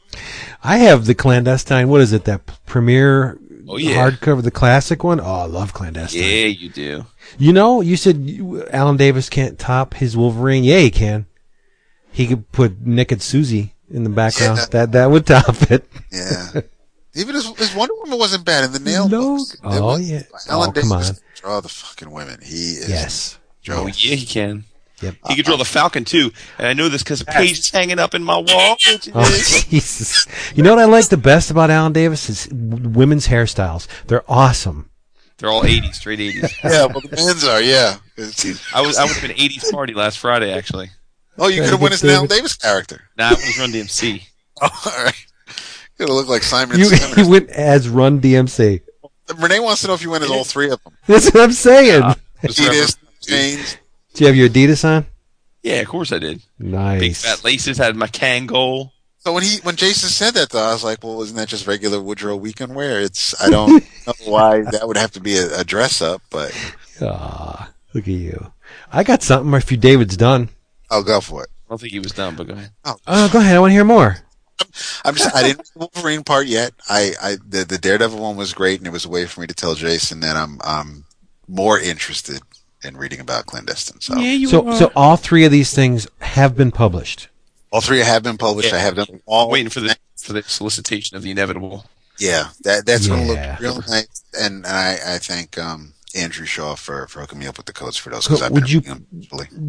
I 0.63 0.77
have 0.77 1.05
the 1.05 1.15
ClanDestine. 1.15 1.87
What 1.87 2.01
is 2.01 2.13
it? 2.13 2.25
That 2.25 2.41
premiere 2.65 3.37
Oh, 3.67 3.77
yeah. 3.77 4.09
hardcover, 4.09 4.43
the 4.43 4.51
classic 4.51 5.03
one. 5.03 5.19
Oh, 5.19 5.23
I 5.23 5.45
love 5.45 5.73
ClanDestine. 5.73 6.15
Yeah, 6.21 6.45
you 6.47 6.69
do. 6.69 7.05
You 7.37 7.53
know, 7.53 7.79
you 7.81 7.95
said 7.95 8.17
you- 8.17 8.65
Alan 8.67 8.97
Davis 8.97 9.29
can't 9.29 9.57
top 9.57 9.93
his 9.93 10.17
Wolverine. 10.17 10.63
Yeah, 10.63 10.79
he 10.79 10.91
can. 10.91 11.25
He 12.11 12.27
could 12.27 12.51
put 12.51 12.81
Nick 12.85 13.11
and 13.13 13.21
Susie 13.21 13.73
in 13.89 14.03
the 14.03 14.09
background. 14.09 14.57
Yeah. 14.59 14.65
That 14.71 14.91
that 14.91 15.11
would 15.11 15.25
top 15.25 15.61
it. 15.71 15.85
Yeah. 16.11 16.61
Even 17.13 17.35
his, 17.35 17.45
his 17.57 17.73
Wonder 17.75 17.93
Woman 17.95 18.19
wasn't 18.19 18.45
bad 18.45 18.63
in 18.65 18.71
the 18.73 18.79
nail. 18.79 19.07
No. 19.07 19.37
books. 19.37 19.55
Oh, 19.63 19.83
was- 19.85 20.09
yeah. 20.09 20.23
Alan 20.49 20.69
Oh, 20.69 20.71
come 20.73 20.89
Davis 20.89 21.09
on. 21.09 21.15
Draw 21.35 21.59
the 21.61 21.69
fucking 21.69 22.11
women. 22.11 22.39
He 22.43 22.71
is. 22.73 22.89
Yes. 22.89 23.39
Joe. 23.61 23.83
Oh 23.83 23.87
yeah, 23.87 24.15
he 24.15 24.25
can. 24.25 24.65
Yep. 25.01 25.15
He 25.29 25.35
could 25.35 25.45
draw 25.45 25.57
the 25.57 25.65
Falcon 25.65 26.05
too, 26.05 26.31
and 26.57 26.67
I 26.67 26.73
know 26.73 26.89
this 26.89 27.01
because 27.03 27.21
a 27.21 27.25
page 27.25 27.59
is 27.59 27.69
hanging 27.69 27.97
up 27.99 28.13
in 28.13 28.23
my 28.23 28.37
wall. 28.47 28.77
You 28.85 28.97
Oh 29.13 29.21
know? 29.21 29.25
Jesus! 29.25 30.27
You 30.55 30.63
know 30.63 30.71
what 30.75 30.79
I 30.83 30.85
like 30.85 31.09
the 31.09 31.17
best 31.17 31.49
about 31.51 31.69
Alan 31.71 31.93
Davis 31.93 32.29
is 32.29 32.47
women's 32.51 33.27
hairstyles. 33.27 33.87
They're 34.07 34.23
awesome. 34.29 34.89
They're 35.37 35.49
all 35.49 35.63
'80s, 35.63 35.95
straight 35.95 36.19
'80s. 36.19 36.51
Yeah, 36.63 36.85
well, 36.85 37.01
the 37.01 37.15
men's 37.15 37.43
are. 37.43 37.61
Yeah. 37.61 37.97
I 38.75 38.81
was 38.81 38.97
I 38.97 39.03
was 39.03 39.17
at 39.23 39.29
an 39.29 39.35
'80s 39.35 39.71
party 39.71 39.93
last 39.93 40.19
Friday 40.19 40.53
actually. 40.53 40.89
oh, 41.39 41.47
you 41.47 41.61
could 41.61 41.71
have 41.71 41.79
good 41.79 41.81
went 41.81 41.93
as 41.95 42.03
an 42.03 42.09
Alan 42.11 42.27
Davis 42.27 42.55
character. 42.55 43.01
Nah, 43.17 43.29
I 43.29 43.31
was 43.31 43.57
Run 43.59 43.71
DMC. 43.71 44.21
Oh, 44.61 44.69
all 44.97 45.03
right. 45.03 45.25
Could 45.97 46.09
have 46.09 46.15
looked 46.15 46.29
like 46.29 46.43
Simon. 46.43 46.77
You, 46.79 46.89
and 46.91 47.17
you 47.17 47.27
went 47.27 47.49
as 47.49 47.89
Run 47.89 48.21
DMC. 48.21 48.81
Renee 49.37 49.59
wants 49.59 49.81
to 49.81 49.87
know 49.87 49.93
if 49.93 50.03
you 50.03 50.09
went 50.11 50.23
as 50.23 50.29
all 50.29 50.43
three 50.43 50.69
of 50.69 50.83
them. 50.83 50.93
That's 51.07 51.31
what 51.33 51.41
I'm 51.43 51.51
saying. 51.53 52.01
Just 52.43 52.59
Adidas, 52.59 52.97
remember- 52.97 52.97
James. 53.21 53.77
Do 54.13 54.23
you 54.23 54.27
have 54.27 54.35
your 54.35 54.49
Adidas 54.49 54.83
on? 54.85 55.05
Yeah, 55.63 55.75
of 55.81 55.87
course 55.87 56.11
I 56.11 56.19
did. 56.19 56.41
Nice. 56.59 56.99
Big 56.99 57.15
fat 57.15 57.43
laces 57.43 57.77
had 57.77 57.95
my 57.95 58.07
Kangol. 58.07 58.91
So 59.19 59.33
when 59.33 59.43
he 59.43 59.59
when 59.61 59.75
Jason 59.75 60.09
said 60.09 60.33
that 60.33 60.49
though, 60.49 60.63
I 60.63 60.73
was 60.73 60.83
like, 60.83 61.03
well, 61.03 61.21
isn't 61.21 61.35
that 61.35 61.47
just 61.47 61.67
regular 61.67 62.01
Woodrow 62.01 62.35
weekend 62.35 62.73
wear? 62.75 62.99
It's 62.99 63.39
I 63.39 63.49
don't 63.49 63.83
know 64.07 64.13
why 64.25 64.61
that 64.61 64.87
would 64.87 64.97
have 64.97 65.11
to 65.11 65.19
be 65.19 65.37
a, 65.37 65.59
a 65.59 65.63
dress 65.63 66.01
up, 66.01 66.21
but 66.31 66.51
Ah, 67.01 67.71
look 67.93 68.05
at 68.05 68.13
you. 68.13 68.51
I 68.91 69.03
got 69.03 69.21
something. 69.21 69.53
If 69.53 69.71
you 69.71 69.77
David's 69.77 70.17
done. 70.17 70.49
I'll 70.89 71.03
go 71.03 71.21
for 71.21 71.43
it. 71.43 71.49
I 71.67 71.69
don't 71.69 71.79
think 71.79 71.93
he 71.93 71.99
was 71.99 72.11
done, 72.11 72.35
but 72.35 72.47
go 72.47 72.53
ahead. 72.53 72.71
Oh, 72.83 73.29
go 73.31 73.39
ahead. 73.39 73.55
I 73.55 73.59
want 73.59 73.69
to 73.69 73.75
hear 73.75 73.85
more. 73.85 74.17
I'm 75.05 75.15
just 75.15 75.35
I 75.35 75.43
didn't 75.43 75.59
read 75.75 75.89
Wolverine 75.93 76.23
part 76.23 76.47
yet. 76.47 76.73
I, 76.89 77.13
I 77.21 77.37
the, 77.47 77.63
the 77.65 77.77
Daredevil 77.77 78.19
one 78.19 78.35
was 78.35 78.53
great, 78.53 78.79
and 78.79 78.87
it 78.87 78.91
was 78.91 79.05
a 79.05 79.09
way 79.09 79.25
for 79.25 79.41
me 79.41 79.47
to 79.47 79.53
tell 79.53 79.75
Jason 79.75 80.19
that 80.21 80.35
I'm 80.35 80.59
I'm 80.63 81.05
more 81.47 81.79
interested 81.79 82.41
in 82.83 82.97
reading 82.97 83.19
about 83.19 83.45
ClanDestine. 83.45 84.01
So 84.01 84.17
you 84.17 84.47
So, 84.47 84.73
so 84.73 84.91
all 84.95 85.17
three 85.17 85.45
of 85.45 85.51
these 85.51 85.73
things 85.73 86.07
have 86.19 86.55
been 86.55 86.71
published. 86.71 87.27
all 87.71 87.81
three 87.81 87.99
have 87.99 88.23
been 88.23 88.37
published. 88.37 88.71
Yeah. 88.71 88.77
I 88.77 88.79
have 88.81 88.95
them 88.95 89.21
all. 89.25 89.49
waiting 89.49 89.69
for 89.69 89.79
the 89.79 89.95
for 90.17 90.33
the 90.33 90.43
solicitation 90.43 91.17
of 91.17 91.23
the 91.23 91.31
inevitable. 91.31 91.85
Yeah, 92.19 92.49
that 92.63 92.85
that's 92.85 93.07
gonna 93.07 93.25
Yeah. 93.25 93.51
look 93.51 93.59
real 93.61 93.83
nice, 93.89 94.23
and, 94.39 94.65
and 94.65 94.67
I 94.67 94.97
I 95.15 95.17
thank 95.17 95.57
um 95.57 95.93
Andrew 96.13 96.45
Shaw 96.45 96.75
for 96.75 97.07
for 97.07 97.21
hooking 97.21 97.39
me 97.39 97.47
up 97.47 97.57
with 97.57 97.65
the 97.65 97.73
codes 97.73 97.97
for 97.97 98.09
those 98.09 98.25
because 98.25 98.39
So 98.39 98.45
I've 98.45 98.51
would 98.51 98.63
been 98.65 98.71
you- 98.73 98.81
them. 98.81 99.07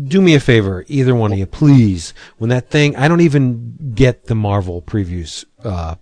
Do 0.09 0.21
me 0.21 0.35
a 0.35 0.41
favor, 0.41 0.85
either 0.89 1.15
one 1.15 1.33
of 1.33 1.39
you, 1.39 1.47
please. 1.47 2.13
When 2.39 2.51
that 2.51 2.69
thing, 2.71 2.97
I 2.97 3.09
don't 3.09 3.21
even 3.21 3.93
get 3.95 4.27
the 4.27 4.35
Marvel 4.35 4.83
previews 4.83 5.45
uh, 5.65 5.95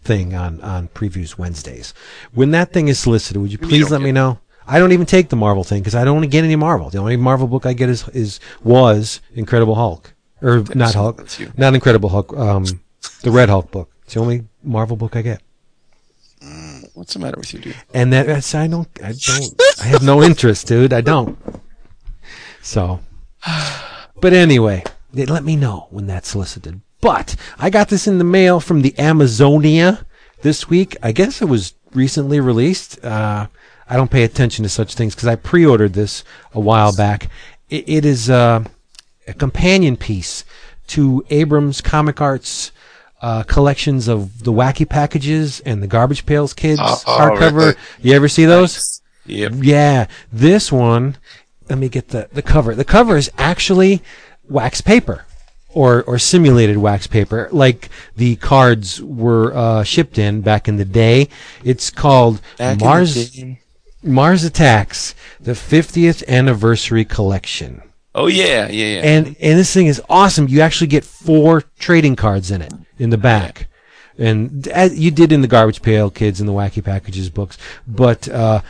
thing 0.00 0.34
on 0.34 0.60
on 0.62 0.88
previews 0.88 1.38
Wednesdays. 1.38 1.92
When 2.32 2.50
that 2.52 2.72
thing 2.72 2.88
is 2.88 2.98
solicited, 2.98 3.40
would 3.40 3.52
you 3.52 3.58
mean 3.58 3.70
you 3.70 3.76
please 3.84 3.90
let 3.90 4.00
me 4.00 4.10
know? 4.12 4.38
I 4.66 4.78
don't 4.78 4.92
even 4.92 5.06
take 5.06 5.28
the 5.28 5.36
Marvel 5.36 5.64
thing 5.64 5.80
because 5.80 5.94
I 5.94 6.04
don't 6.04 6.14
want 6.14 6.24
to 6.24 6.30
get 6.30 6.44
any 6.44 6.56
Marvel. 6.56 6.90
The 6.90 6.98
only 6.98 7.16
Marvel 7.16 7.46
book 7.48 7.66
I 7.66 7.72
get 7.72 7.88
is 7.88 8.08
is 8.08 8.40
was 8.62 9.20
Incredible 9.34 9.74
Hulk 9.74 10.12
or 10.40 10.64
not 10.74 10.94
Hulk, 10.94 11.26
not 11.56 11.74
Incredible 11.74 12.08
Hulk, 12.08 12.36
um, 12.36 12.64
the 13.22 13.30
Red 13.30 13.48
Hulk 13.48 13.70
book. 13.70 13.90
It's 14.04 14.14
the 14.14 14.20
only 14.20 14.44
Marvel 14.62 14.96
book 14.96 15.16
I 15.16 15.22
get. 15.22 15.42
What's 16.94 17.14
the 17.14 17.20
matter 17.20 17.38
with 17.38 17.54
you, 17.54 17.60
dude? 17.60 17.76
and 17.94 18.12
that 18.12 18.26
that's, 18.26 18.54
I 18.54 18.66
don't 18.66 18.88
I 19.02 19.12
don't 19.12 19.62
I 19.80 19.84
have 19.84 20.02
no 20.02 20.22
interest, 20.22 20.66
dude. 20.66 20.92
I 20.92 21.00
don't. 21.00 21.38
So, 22.60 23.00
but 24.20 24.32
anyway, 24.32 24.84
they 25.12 25.26
let 25.26 25.44
me 25.44 25.56
know 25.56 25.88
when 25.90 26.06
that's 26.06 26.28
solicited. 26.28 26.80
But 27.00 27.34
I 27.58 27.70
got 27.70 27.88
this 27.88 28.06
in 28.06 28.18
the 28.18 28.24
mail 28.24 28.60
from 28.60 28.82
the 28.82 28.96
Amazonia 28.98 30.06
this 30.42 30.68
week. 30.68 30.96
I 31.02 31.12
guess 31.12 31.42
it 31.42 31.46
was 31.46 31.74
recently 31.92 32.38
released. 32.38 33.04
Uh, 33.04 33.48
I 33.88 33.96
don't 33.96 34.10
pay 34.10 34.22
attention 34.24 34.62
to 34.62 34.68
such 34.68 34.94
things 34.94 35.14
because 35.14 35.28
I 35.28 35.36
pre-ordered 35.36 35.92
this 35.94 36.24
a 36.52 36.60
while 36.60 36.94
back. 36.94 37.28
It, 37.68 37.88
it 37.88 38.04
is 38.04 38.30
uh, 38.30 38.64
a 39.26 39.34
companion 39.34 39.96
piece 39.96 40.44
to 40.88 41.24
Abrams 41.30 41.80
Comic 41.80 42.20
Arts 42.20 42.72
uh, 43.20 43.42
collections 43.44 44.08
of 44.08 44.42
the 44.44 44.52
Wacky 44.52 44.88
Packages 44.88 45.60
and 45.60 45.82
the 45.82 45.86
Garbage 45.86 46.26
Pails 46.26 46.52
Kids 46.54 46.80
Oh, 46.82 47.02
hardcover. 47.06 47.54
really? 47.56 47.74
You 48.00 48.12
ever 48.14 48.28
see 48.28 48.44
those? 48.46 49.00
Yep. 49.26 49.52
Yeah, 49.56 50.06
this 50.32 50.72
one. 50.72 51.16
Let 51.68 51.78
me 51.78 51.88
get 51.88 52.08
the 52.08 52.28
the 52.32 52.42
cover. 52.42 52.74
The 52.74 52.84
cover 52.84 53.16
is 53.16 53.30
actually 53.38 54.02
wax 54.48 54.80
paper, 54.80 55.24
or 55.68 56.02
or 56.02 56.18
simulated 56.18 56.76
wax 56.78 57.06
paper, 57.06 57.48
like 57.52 57.88
the 58.16 58.34
cards 58.36 59.00
were 59.00 59.54
uh, 59.56 59.84
shipped 59.84 60.18
in 60.18 60.40
back 60.40 60.66
in 60.66 60.76
the 60.76 60.84
day. 60.84 61.28
It's 61.62 61.88
called 61.90 62.40
Back 62.58 62.80
Mars. 62.80 63.40
Mars 64.02 64.44
Attacks, 64.44 65.14
the 65.40 65.52
50th 65.52 66.26
anniversary 66.28 67.04
collection. 67.04 67.82
Oh 68.14 68.26
yeah, 68.26 68.68
yeah, 68.68 68.86
yeah. 68.86 69.00
And 69.04 69.26
and 69.40 69.58
this 69.58 69.72
thing 69.72 69.86
is 69.86 70.02
awesome. 70.10 70.48
You 70.48 70.60
actually 70.60 70.88
get 70.88 71.04
four 71.04 71.62
trading 71.78 72.14
cards 72.14 72.50
in 72.50 72.60
it 72.60 72.72
in 72.98 73.10
the 73.10 73.16
back, 73.16 73.68
and 74.18 74.68
as 74.68 74.98
you 74.98 75.10
did 75.10 75.32
in 75.32 75.40
the 75.40 75.48
Garbage 75.48 75.80
Pail 75.80 76.10
Kids 76.10 76.38
and 76.38 76.48
the 76.48 76.52
Wacky 76.52 76.84
Packages 76.84 77.30
books. 77.30 77.56
But 77.86 78.28
uh, 78.28 78.60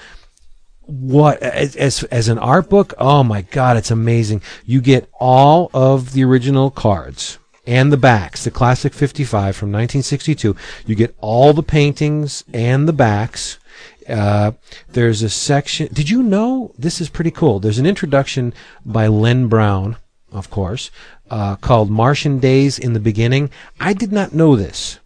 what 0.87 1.43
as 1.43 1.75
as 1.75 2.05
as 2.05 2.29
an 2.29 2.39
art 2.39 2.69
book? 2.69 2.95
Oh 2.99 3.25
my 3.25 3.43
God, 3.43 3.77
it's 3.77 3.91
amazing. 3.91 4.43
You 4.65 4.81
get 4.81 5.11
all 5.19 5.71
of 5.75 6.13
the 6.13 6.23
original 6.23 6.71
cards 6.71 7.39
and 7.67 7.93
the 7.93 7.97
backs, 7.97 8.45
the 8.45 8.51
classic 8.51 8.93
55 8.93 9.57
from 9.57 9.71
1962. 9.71 10.55
You 10.87 10.95
get 10.95 11.17
all 11.21 11.53
the 11.53 11.63
paintings 11.63 12.45
and 12.53 12.89
the 12.89 12.93
backs. 12.93 13.59
Uh, 14.09 14.53
there's 14.89 15.23
a 15.23 15.29
section. 15.29 15.89
Did 15.93 16.11
you 16.11 16.23
know 16.23 16.73
this 16.79 17.01
is 17.01 17.09
pretty 17.09 17.31
cool? 17.31 17.61
There's 17.61 17.79
an 17.79 17.87
introduction 17.87 18.53
by 18.85 19.07
Len 19.07 19.49
Brown, 19.49 19.97
of 20.31 20.51
course, 20.51 20.91
uh, 21.31 21.57
called 21.57 21.91
Martian 21.91 22.39
Days 22.39 22.79
in 22.79 22.93
the 22.93 23.01
Beginning. 23.01 23.51
I 23.81 23.93
did 23.93 24.13
not 24.13 24.35
know 24.35 24.57
this. 24.57 24.99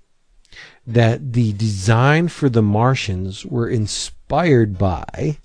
That 0.86 1.32
the 1.32 1.52
design 1.52 2.28
for 2.28 2.48
the 2.48 2.62
Martians 2.62 3.44
were 3.44 3.68
inspired 3.68 4.78
by 4.78 5.38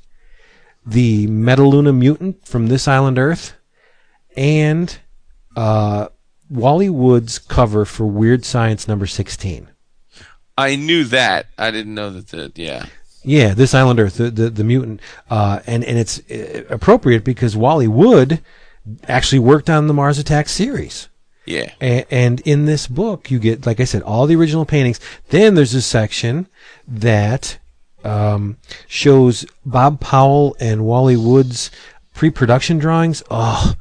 the 0.85 1.27
Metaluna 1.27 1.97
mutant 1.97 2.45
from 2.45 2.67
this 2.67 2.87
island 2.87 3.17
Earth 3.17 3.53
and 4.35 4.99
uh, 5.55 6.07
Wally 6.49 6.89
Wood's 6.89 7.39
cover 7.39 7.85
for 7.85 8.05
Weird 8.05 8.45
Science 8.45 8.87
number 8.87 9.07
16. 9.07 9.67
I 10.57 10.75
knew 10.75 11.05
that. 11.05 11.47
I 11.57 11.71
didn't 11.71 11.95
know 11.95 12.09
that 12.11 12.27
the 12.27 12.51
yeah. 12.55 12.85
Yeah, 13.23 13.53
this 13.53 13.73
Island 13.75 13.99
Earth, 13.99 14.17
the 14.17 14.31
the, 14.31 14.49
the 14.49 14.63
mutant, 14.63 14.99
uh, 15.29 15.59
and 15.67 15.83
and 15.83 15.97
it's 15.97 16.19
uh, 16.31 16.63
appropriate 16.69 17.23
because 17.23 17.55
Wally 17.55 17.87
Wood 17.87 18.41
actually 19.07 19.39
worked 19.39 19.69
on 19.69 19.85
the 19.87 19.93
Mars 19.93 20.17
Attack 20.17 20.49
series, 20.49 21.07
Yeah. 21.45 21.71
and, 21.79 22.05
and 22.09 22.39
in 22.41 22.65
this 22.65 22.87
book 22.87 23.29
you 23.29 23.37
get, 23.37 23.67
like 23.67 23.79
I 23.79 23.83
said, 23.83 24.01
all 24.01 24.25
the 24.25 24.35
original 24.35 24.65
paintings. 24.65 24.99
Then 25.29 25.53
there's 25.53 25.75
a 25.75 25.83
section 25.83 26.47
that 26.87 27.59
um, 28.03 28.57
shows 28.87 29.45
Bob 29.63 29.99
Powell 29.99 30.55
and 30.59 30.83
Wally 30.83 31.15
Wood's 31.15 31.69
pre-production 32.15 32.79
drawings. 32.79 33.21
Oh, 33.29 33.75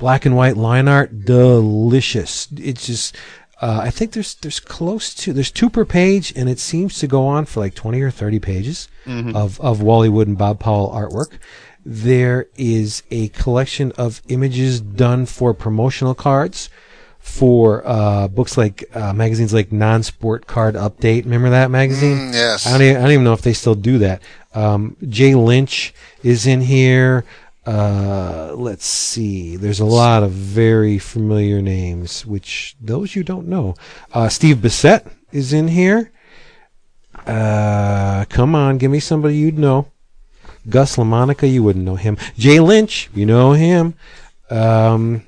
black 0.00 0.26
and 0.26 0.36
white 0.36 0.56
line 0.56 0.88
art, 0.88 1.24
delicious. 1.24 2.48
It's 2.56 2.86
just. 2.88 3.16
Uh, 3.60 3.80
I 3.84 3.90
think 3.90 4.12
there's 4.12 4.34
there's 4.36 4.58
close 4.58 5.14
to 5.16 5.32
there's 5.32 5.50
two 5.50 5.68
per 5.68 5.84
page, 5.84 6.32
and 6.34 6.48
it 6.48 6.58
seems 6.58 6.98
to 7.00 7.06
go 7.06 7.26
on 7.26 7.44
for 7.44 7.60
like 7.60 7.74
twenty 7.74 8.00
or 8.00 8.10
thirty 8.10 8.38
pages 8.38 8.88
of 9.36 9.60
of 9.60 9.82
Wally 9.82 10.08
Wood 10.08 10.28
and 10.28 10.38
Bob 10.38 10.60
Powell 10.60 10.90
artwork. 10.90 11.38
There 11.84 12.48
is 12.56 13.02
a 13.10 13.28
collection 13.28 13.92
of 13.98 14.22
images 14.28 14.80
done 14.80 15.26
for 15.26 15.52
promotional 15.54 16.14
cards 16.14 16.70
for 17.18 17.86
uh, 17.86 18.28
books 18.28 18.56
like 18.56 18.84
uh, 18.94 19.12
magazines 19.12 19.52
like 19.52 19.72
Non-Sport 19.72 20.46
Card 20.46 20.74
Update. 20.74 21.24
Remember 21.24 21.50
that 21.50 21.70
magazine? 21.70 22.16
Mm, 22.16 22.32
yes. 22.32 22.66
I 22.66 22.72
don't, 22.72 22.82
even, 22.82 22.96
I 22.96 23.00
don't 23.00 23.10
even 23.12 23.24
know 23.24 23.34
if 23.34 23.42
they 23.42 23.52
still 23.52 23.74
do 23.74 23.98
that. 23.98 24.22
Um, 24.54 24.96
Jay 25.08 25.34
Lynch 25.34 25.92
is 26.22 26.46
in 26.46 26.62
here. 26.62 27.24
Uh, 27.70 28.52
let's 28.56 28.84
see. 28.84 29.54
There's 29.54 29.78
a 29.78 29.84
lot 29.84 30.24
of 30.24 30.32
very 30.32 30.98
familiar 30.98 31.62
names, 31.62 32.26
which 32.26 32.74
those 32.80 33.14
you 33.14 33.22
don't 33.22 33.46
know. 33.46 33.76
Uh, 34.12 34.28
Steve 34.28 34.56
Bissette 34.56 35.06
is 35.30 35.52
in 35.52 35.68
here. 35.68 36.10
Uh, 37.26 38.24
come 38.28 38.56
on, 38.56 38.78
give 38.78 38.90
me 38.90 38.98
somebody 38.98 39.36
you'd 39.36 39.56
know. 39.56 39.86
Gus 40.68 40.96
LaMonica, 40.96 41.50
you 41.50 41.62
wouldn't 41.62 41.84
know 41.84 41.94
him. 41.94 42.16
Jay 42.36 42.58
Lynch, 42.58 43.08
you 43.14 43.24
know 43.24 43.52
him. 43.52 43.94
Um, 44.50 45.24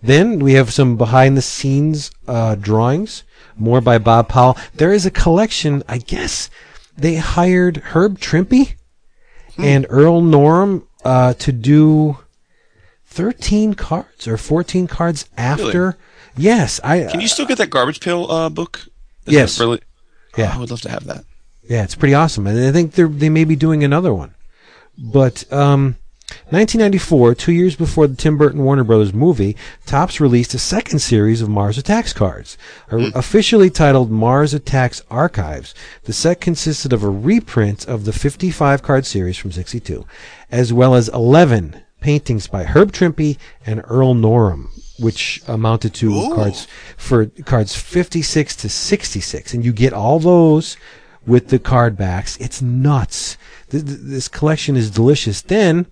then 0.00 0.38
we 0.38 0.52
have 0.52 0.72
some 0.72 0.96
behind 0.96 1.36
the 1.36 1.42
scenes 1.42 2.12
uh, 2.28 2.54
drawings, 2.54 3.24
more 3.56 3.80
by 3.80 3.98
Bob 3.98 4.28
Powell. 4.28 4.56
There 4.74 4.92
is 4.92 5.04
a 5.04 5.10
collection, 5.10 5.82
I 5.88 5.98
guess 5.98 6.48
they 6.96 7.16
hired 7.16 7.78
Herb 7.78 8.20
Trimpe 8.20 8.76
and 9.58 9.84
Earl 9.88 10.22
Norem 10.22 10.86
uh, 11.04 11.34
to 11.34 11.52
do 11.52 12.18
13 13.06 13.74
cards 13.74 14.26
or 14.26 14.36
14 14.36 14.86
cards 14.86 15.28
after. 15.36 15.82
Really? 15.82 15.94
Yes, 16.36 16.80
I. 16.82 17.04
Can 17.10 17.20
you 17.20 17.28
still 17.28 17.46
get 17.46 17.58
that 17.58 17.70
Garbage 17.70 18.00
Pail 18.00 18.30
uh, 18.30 18.48
book? 18.48 18.86
Is 19.26 19.34
Yes. 19.34 19.60
Really? 19.60 19.80
Yeah. 20.36 20.54
I 20.54 20.58
would 20.58 20.70
love 20.70 20.80
to 20.82 20.90
have 20.90 21.04
that. 21.04 21.24
Yeah, 21.68 21.84
it's 21.84 21.94
pretty 21.94 22.14
awesome, 22.14 22.46
and 22.46 22.58
I 22.58 22.72
think 22.72 22.92
they're 22.92 23.06
they 23.06 23.28
may 23.28 23.44
be 23.44 23.54
doing 23.54 23.84
another 23.84 24.12
one. 24.12 24.34
But 24.98 25.50
um, 25.52 25.96
1994, 26.50 27.34
two 27.34 27.52
years 27.52 27.76
before 27.76 28.06
the 28.06 28.16
Tim 28.16 28.36
Burton 28.36 28.64
Warner 28.64 28.84
Brothers 28.84 29.12
movie, 29.12 29.56
Topps 29.86 30.20
released 30.20 30.54
a 30.54 30.58
second 30.58 30.98
series 30.98 31.40
of 31.40 31.48
Mars 31.48 31.78
Attacks 31.78 32.12
cards, 32.12 32.58
hmm. 32.90 33.06
officially 33.14 33.70
titled 33.70 34.10
Mars 34.10 34.54
Attacks 34.54 35.02
Archives. 35.10 35.74
The 36.04 36.12
set 36.12 36.40
consisted 36.40 36.92
of 36.92 37.02
a 37.02 37.10
reprint 37.10 37.86
of 37.86 38.04
the 38.04 38.12
55 38.12 38.82
card 38.82 39.06
series 39.06 39.36
from 39.36 39.52
62, 39.52 40.06
as 40.50 40.72
well 40.72 40.94
as 40.94 41.08
11 41.08 41.82
paintings 42.00 42.46
by 42.46 42.64
Herb 42.64 42.92
Trimpe 42.92 43.38
and 43.64 43.82
Earl 43.86 44.14
Norem, 44.14 44.68
which 44.98 45.40
amounted 45.46 45.94
to 45.94 46.12
Ooh. 46.12 46.34
cards 46.34 46.66
for 46.96 47.26
cards 47.44 47.74
56 47.74 48.56
to 48.56 48.68
66, 48.68 49.54
and 49.54 49.64
you 49.64 49.72
get 49.72 49.92
all 49.92 50.18
those 50.18 50.76
with 51.26 51.48
the 51.48 51.58
card 51.58 51.96
backs. 51.96 52.36
It's 52.38 52.60
nuts. 52.60 53.36
Th- 53.70 53.84
th- 53.84 53.98
This 54.02 54.28
collection 54.28 54.76
is 54.76 54.90
delicious. 54.90 55.40
Then, 55.40 55.86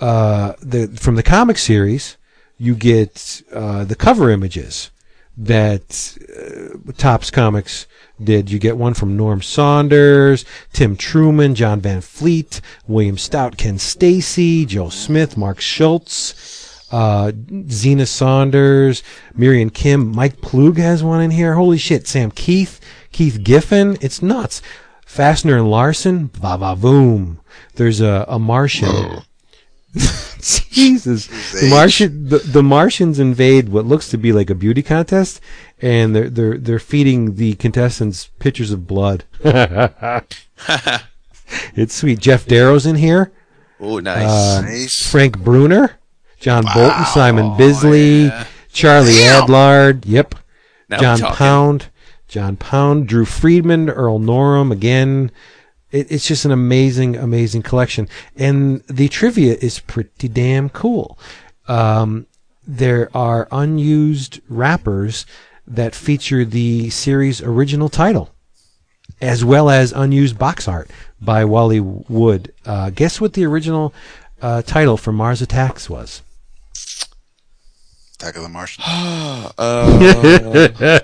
uh, 0.00 0.54
the 0.60 0.88
from 0.88 1.14
the 1.14 1.22
comic 1.22 1.58
series, 1.58 2.16
you 2.58 2.74
get 2.74 3.42
uh, 3.52 3.84
the 3.84 3.94
cover 3.94 4.30
images 4.30 4.90
that 5.36 6.16
uh, 6.38 6.92
Topps 6.96 7.30
Comics 7.30 7.86
did. 8.22 8.50
You 8.50 8.58
get 8.58 8.76
one 8.76 8.94
from 8.94 9.16
Norm 9.16 9.42
Saunders, 9.42 10.44
Tim 10.72 10.96
Truman, 10.96 11.54
John 11.54 11.80
Van 11.80 12.00
Fleet, 12.00 12.60
William 12.86 13.18
Stout, 13.18 13.56
Ken 13.56 13.78
Stacy, 13.78 14.64
Joe 14.64 14.88
Smith, 14.88 15.36
Mark 15.36 15.60
Schultz, 15.60 16.84
uh, 16.90 17.32
Zina 17.68 18.06
Saunders, 18.06 19.02
Miran 19.34 19.70
Kim, 19.70 20.14
Mike 20.14 20.40
Ploog 20.40 20.78
has 20.78 21.02
one 21.02 21.20
in 21.20 21.30
here. 21.30 21.54
Holy 21.54 21.78
shit, 21.78 22.06
Sam 22.06 22.30
Kieth, 22.30 22.80
Keith 23.12 23.40
Giffen. 23.42 23.98
It's 24.00 24.22
nuts. 24.22 24.62
Fastner 25.06 25.58
and 25.58 25.70
Larson, 25.70 26.28
va 26.28 26.56
va 26.58 26.74
voom. 26.74 27.38
There's 27.74 28.00
a, 28.00 28.24
a 28.28 28.38
Martian. 28.38 29.22
Jesus, 30.70 31.26
the. 31.52 31.68
Martian, 31.70 32.28
the, 32.28 32.38
the 32.38 32.62
Martians 32.62 33.18
invade 33.18 33.70
what 33.70 33.86
looks 33.86 34.08
to 34.10 34.18
be 34.18 34.32
like 34.32 34.50
a 34.50 34.54
beauty 34.54 34.82
contest, 34.82 35.40
and 35.80 36.14
they're 36.14 36.28
they're 36.28 36.58
they're 36.58 36.78
feeding 36.78 37.36
the 37.36 37.54
contestants 37.54 38.28
pictures 38.38 38.70
of 38.70 38.86
blood. 38.86 39.24
it's 39.42 40.36
sweet. 41.94 42.20
Geof 42.20 42.46
Darrow's 42.46 42.84
in 42.86 42.96
here. 42.96 43.32
Oh, 43.80 43.98
nice. 43.98 44.26
Uh, 44.26 44.60
Nice. 44.62 45.10
Frank 45.10 45.38
Brunner, 45.38 45.98
John 46.40 46.64
Bolton, 46.74 47.04
Simon 47.06 47.56
Bisley, 47.56 48.24
yeah. 48.26 48.46
Charlie 48.72 49.12
Damn. 49.14 49.46
Adlard. 49.46 50.02
Yep. 50.06 50.34
Now 50.88 51.16
John. 51.16 51.34
Pound, 51.34 51.86
John 52.28 52.56
Pound, 52.56 53.08
Drew 53.08 53.24
Friedman, 53.24 53.90
Earl 53.90 54.20
Norem 54.20 54.70
again. 54.72 55.30
It, 55.96 56.12
it's 56.12 56.28
just 56.28 56.44
an 56.44 56.50
amazing, 56.50 57.16
amazing 57.16 57.62
collection, 57.62 58.08
and 58.36 58.82
the 58.86 59.08
trivia 59.08 59.54
is 59.54 59.80
pretty 59.80 60.28
damn 60.28 60.68
cool. 60.68 61.18
Um, 61.68 62.26
there 62.66 63.08
are 63.16 63.48
unused 63.50 64.40
wrappers 64.48 65.24
that 65.66 65.94
feature 65.94 66.44
the 66.44 66.90
series' 66.90 67.40
original 67.40 67.88
title, 67.88 68.30
as 69.22 69.42
well 69.42 69.70
as 69.70 69.92
unused 69.92 70.38
box 70.38 70.68
art 70.68 70.90
by 71.20 71.44
Wally 71.46 71.80
Wood. 71.80 72.52
Uh, 72.66 72.90
guess 72.90 73.18
what 73.18 73.32
the 73.32 73.46
original 73.46 73.94
uh, 74.42 74.60
title 74.62 74.98
for 74.98 75.12
Mars 75.12 75.40
Attacks 75.40 75.88
was? 75.88 76.22
Attack 78.16 78.36
of 78.36 78.42
the 78.42 78.48
Martians. 78.48 78.86
Uh, 79.58 80.98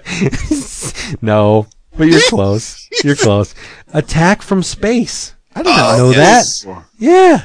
no, 1.23 1.67
but 1.97 2.09
you're 2.09 2.21
close. 2.29 2.89
You're 3.05 3.17
close. 3.17 3.55
Attack 3.93 4.43
from 4.43 4.63
space. 4.63 5.35
I 5.55 5.63
did 5.63 5.69
not 5.71 5.99
know 5.99 6.07
Oh, 6.07 6.11
yes. 6.11 6.63
that. 6.63 6.85
Yeah. 6.99 7.45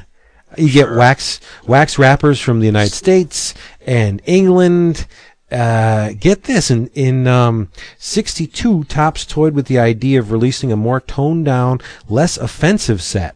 You 0.58 0.72
get 0.72 0.92
wax 0.92 1.40
wax 1.68 2.00
wrappers 2.00 2.40
from 2.40 2.60
the 2.62 2.66
United 2.66 2.94
States 2.94 3.54
and 3.86 4.22
England. 4.26 5.06
Uh, 5.52 6.14
get 6.20 6.44
this 6.44 6.72
in 6.72 6.88
in 6.88 7.28
um, 7.28 7.70
'62, 7.98 8.86
Topps 8.86 9.26
toyed 9.26 9.54
with 9.54 9.68
the 9.68 9.78
idea 9.80 10.20
of 10.20 10.32
releasing 10.32 10.72
a 10.72 10.76
more 10.78 11.00
toned 11.02 11.46
down, 11.46 11.80
less 12.10 12.38
offensive 12.38 13.02
set. 13.02 13.36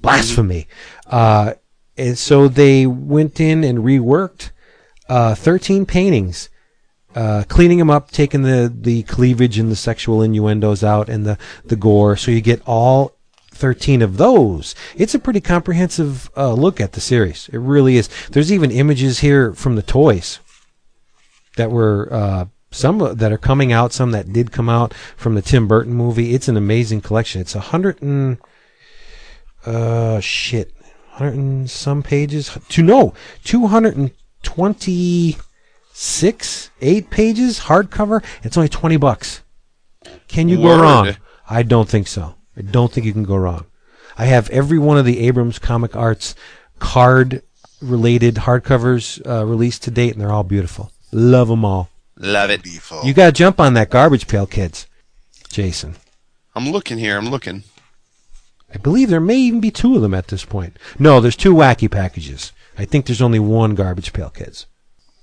Blasphemy. 0.00 0.66
Uh, 1.06 1.54
and 1.96 2.16
so 2.18 2.48
they 2.48 2.86
went 2.86 3.38
in 3.38 3.62
and 3.64 3.78
reworked 3.80 4.50
uh, 5.08 5.34
13 5.34 5.84
paintings 5.86 6.48
uh, 7.14 7.44
cleaning 7.48 7.78
them 7.78 7.90
up, 7.90 8.10
taking 8.10 8.42
the, 8.42 8.72
the 8.74 9.02
cleavage 9.04 9.58
and 9.58 9.70
the 9.70 9.76
sexual 9.76 10.22
innuendos 10.22 10.82
out 10.82 11.08
and 11.08 11.26
the, 11.26 11.38
the 11.64 11.76
gore. 11.76 12.16
So 12.16 12.30
you 12.30 12.40
get 12.40 12.62
all 12.66 13.14
13 13.50 14.02
of 14.02 14.16
those. 14.16 14.74
It's 14.96 15.14
a 15.14 15.18
pretty 15.18 15.40
comprehensive 15.40 16.30
uh, 16.36 16.52
look 16.54 16.80
at 16.80 16.92
the 16.92 17.00
series. 17.00 17.48
It 17.52 17.58
really 17.58 17.96
is. 17.96 18.08
There's 18.30 18.52
even 18.52 18.70
images 18.70 19.20
here 19.20 19.52
from 19.54 19.76
the 19.76 19.82
toys 19.82 20.40
that 21.56 21.70
were 21.70 22.08
uh, 22.10 22.44
some 22.72 22.98
that 22.98 23.32
are 23.32 23.38
coming 23.38 23.72
out, 23.72 23.92
some 23.92 24.10
that 24.12 24.32
did 24.32 24.50
come 24.50 24.68
out 24.68 24.94
from 25.16 25.34
the 25.34 25.42
Tim 25.42 25.68
Burton 25.68 25.92
movie. 25.92 26.34
It's 26.34 26.48
an 26.48 26.56
amazing 26.56 27.02
collection. 27.02 27.40
It's 27.40 27.54
a 27.54 27.60
hundred 27.60 28.00
and 28.02 28.38
uh 29.64 30.18
shit, 30.20 30.72
hundred 31.10 31.34
and 31.34 31.70
some 31.70 32.02
pages. 32.02 32.56
To 32.70 32.82
no, 32.82 33.14
two 33.44 33.66
hundred 33.66 33.96
and 33.96 34.10
twenty 34.42 35.36
six, 36.02 36.70
eight 36.80 37.10
pages 37.10 37.60
hardcover. 37.60 38.24
It's 38.42 38.56
only 38.56 38.68
twenty 38.68 38.96
bucks. 38.96 39.42
Can 40.26 40.48
you 40.48 40.56
go 40.56 40.80
wrong? 40.80 41.16
I 41.48 41.62
don't 41.62 41.88
think 41.88 42.08
so. 42.08 42.34
I 42.56 42.62
don't 42.62 42.92
think 42.92 43.06
you 43.06 43.12
can 43.12 43.22
go 43.24 43.36
wrong. 43.36 43.66
I 44.18 44.26
have 44.26 44.50
every 44.50 44.78
one 44.78 44.98
of 44.98 45.04
the 45.04 45.20
Abrams 45.20 45.58
Comic 45.58 45.94
Arts 45.94 46.34
card 46.78 47.42
related 47.80 48.34
hardcovers 48.36 49.24
uh, 49.26 49.46
released 49.46 49.82
to 49.84 49.90
date, 49.90 50.12
and 50.12 50.20
they're 50.20 50.32
all 50.32 50.44
beautiful. 50.44 50.90
Love 51.12 51.48
them 51.48 51.64
all. 51.64 51.88
love 52.16 52.50
it. 52.50 52.62
Default. 52.62 53.04
You 53.04 53.14
got 53.14 53.26
to 53.26 53.32
jump 53.32 53.60
on 53.60 53.74
that 53.74 53.90
garbage 53.90 54.26
pail, 54.26 54.46
kids. 54.46 54.86
Jason. 55.50 55.96
I'm 56.54 56.70
looking 56.70 56.98
here. 56.98 57.16
I'm 57.16 57.28
looking. 57.30 57.62
I 58.74 58.78
believe 58.78 59.10
there 59.10 59.20
may 59.20 59.36
even 59.36 59.60
be 59.60 59.70
two 59.70 59.96
of 59.96 60.02
them 60.02 60.14
at 60.14 60.28
this 60.28 60.44
point. 60.44 60.78
No, 60.98 61.20
there's 61.20 61.36
two 61.36 61.54
wacky 61.54 61.90
packages. 61.90 62.52
I 62.78 62.86
think 62.86 63.04
there's 63.06 63.20
only 63.22 63.38
one 63.38 63.74
garbage 63.74 64.12
pail, 64.12 64.30
kids. 64.30 64.66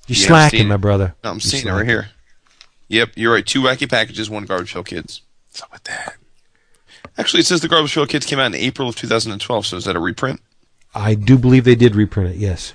You're 0.09 0.21
Yeah, 0.21 0.27
slacking, 0.27 0.67
my 0.67 0.77
brother. 0.77 1.15
No, 1.23 1.29
I'm 1.29 1.35
You're 1.35 1.41
seeing 1.41 1.67
it 1.67 1.71
right 1.71 1.85
here. 1.87 2.09
Yep, 2.87 3.11
you're 3.15 3.31
right. 3.33 3.45
Two 3.45 3.61
wacky 3.61 3.87
packages, 3.89 4.29
one 4.29 4.45
Garbage 4.45 4.73
Pail 4.73 4.83
Kids. 4.83 5.21
What's 5.49 5.61
up 5.61 5.71
with 5.71 5.83
that? 5.83 6.15
Actually, 7.17 7.41
it 7.41 7.45
says 7.45 7.61
the 7.61 7.67
Garbage 7.67 7.93
Pail 7.93 8.07
Kids 8.07 8.25
came 8.25 8.39
out 8.39 8.47
in 8.47 8.55
April 8.55 8.89
of 8.89 8.95
2012. 8.95 9.65
So 9.65 9.77
is 9.77 9.85
that 9.85 9.95
a 9.95 9.99
reprint? 9.99 10.41
I 10.95 11.13
do 11.13 11.37
believe 11.37 11.65
they 11.65 11.75
did 11.75 11.95
reprint 11.95 12.31
it. 12.31 12.37
Yes, 12.37 12.73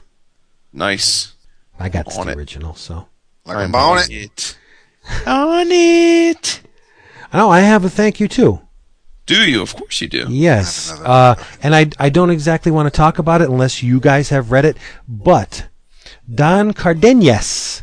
Nice. 0.72 1.32
I 1.78 1.88
got 1.88 2.04
this 2.06 2.16
On 2.16 2.26
the 2.26 2.32
it. 2.32 2.38
original. 2.38 2.74
So 2.74 3.08
Like 3.44 3.56
I'm 3.56 3.74
on 3.74 3.98
it. 3.98 4.10
it. 4.10 4.58
On 5.26 5.66
it. 5.70 6.60
oh, 7.32 7.50
I 7.50 7.60
have 7.60 7.84
a 7.84 7.90
thank 7.90 8.20
you 8.20 8.28
too. 8.28 8.60
Do 9.26 9.36
you? 9.50 9.62
Of 9.62 9.74
course 9.74 10.00
you 10.00 10.06
do. 10.08 10.26
Yes, 10.28 10.92
I 11.00 11.04
uh, 11.04 11.34
and 11.62 11.74
I 11.74 11.90
I 11.98 12.08
don't 12.10 12.30
exactly 12.30 12.70
want 12.70 12.86
to 12.86 12.96
talk 12.96 13.18
about 13.18 13.40
it 13.42 13.48
unless 13.50 13.82
you 13.82 13.98
guys 13.98 14.28
have 14.28 14.52
read 14.52 14.64
it. 14.64 14.76
But 15.08 15.66
Don 16.32 16.72
Cardenas 16.72 17.82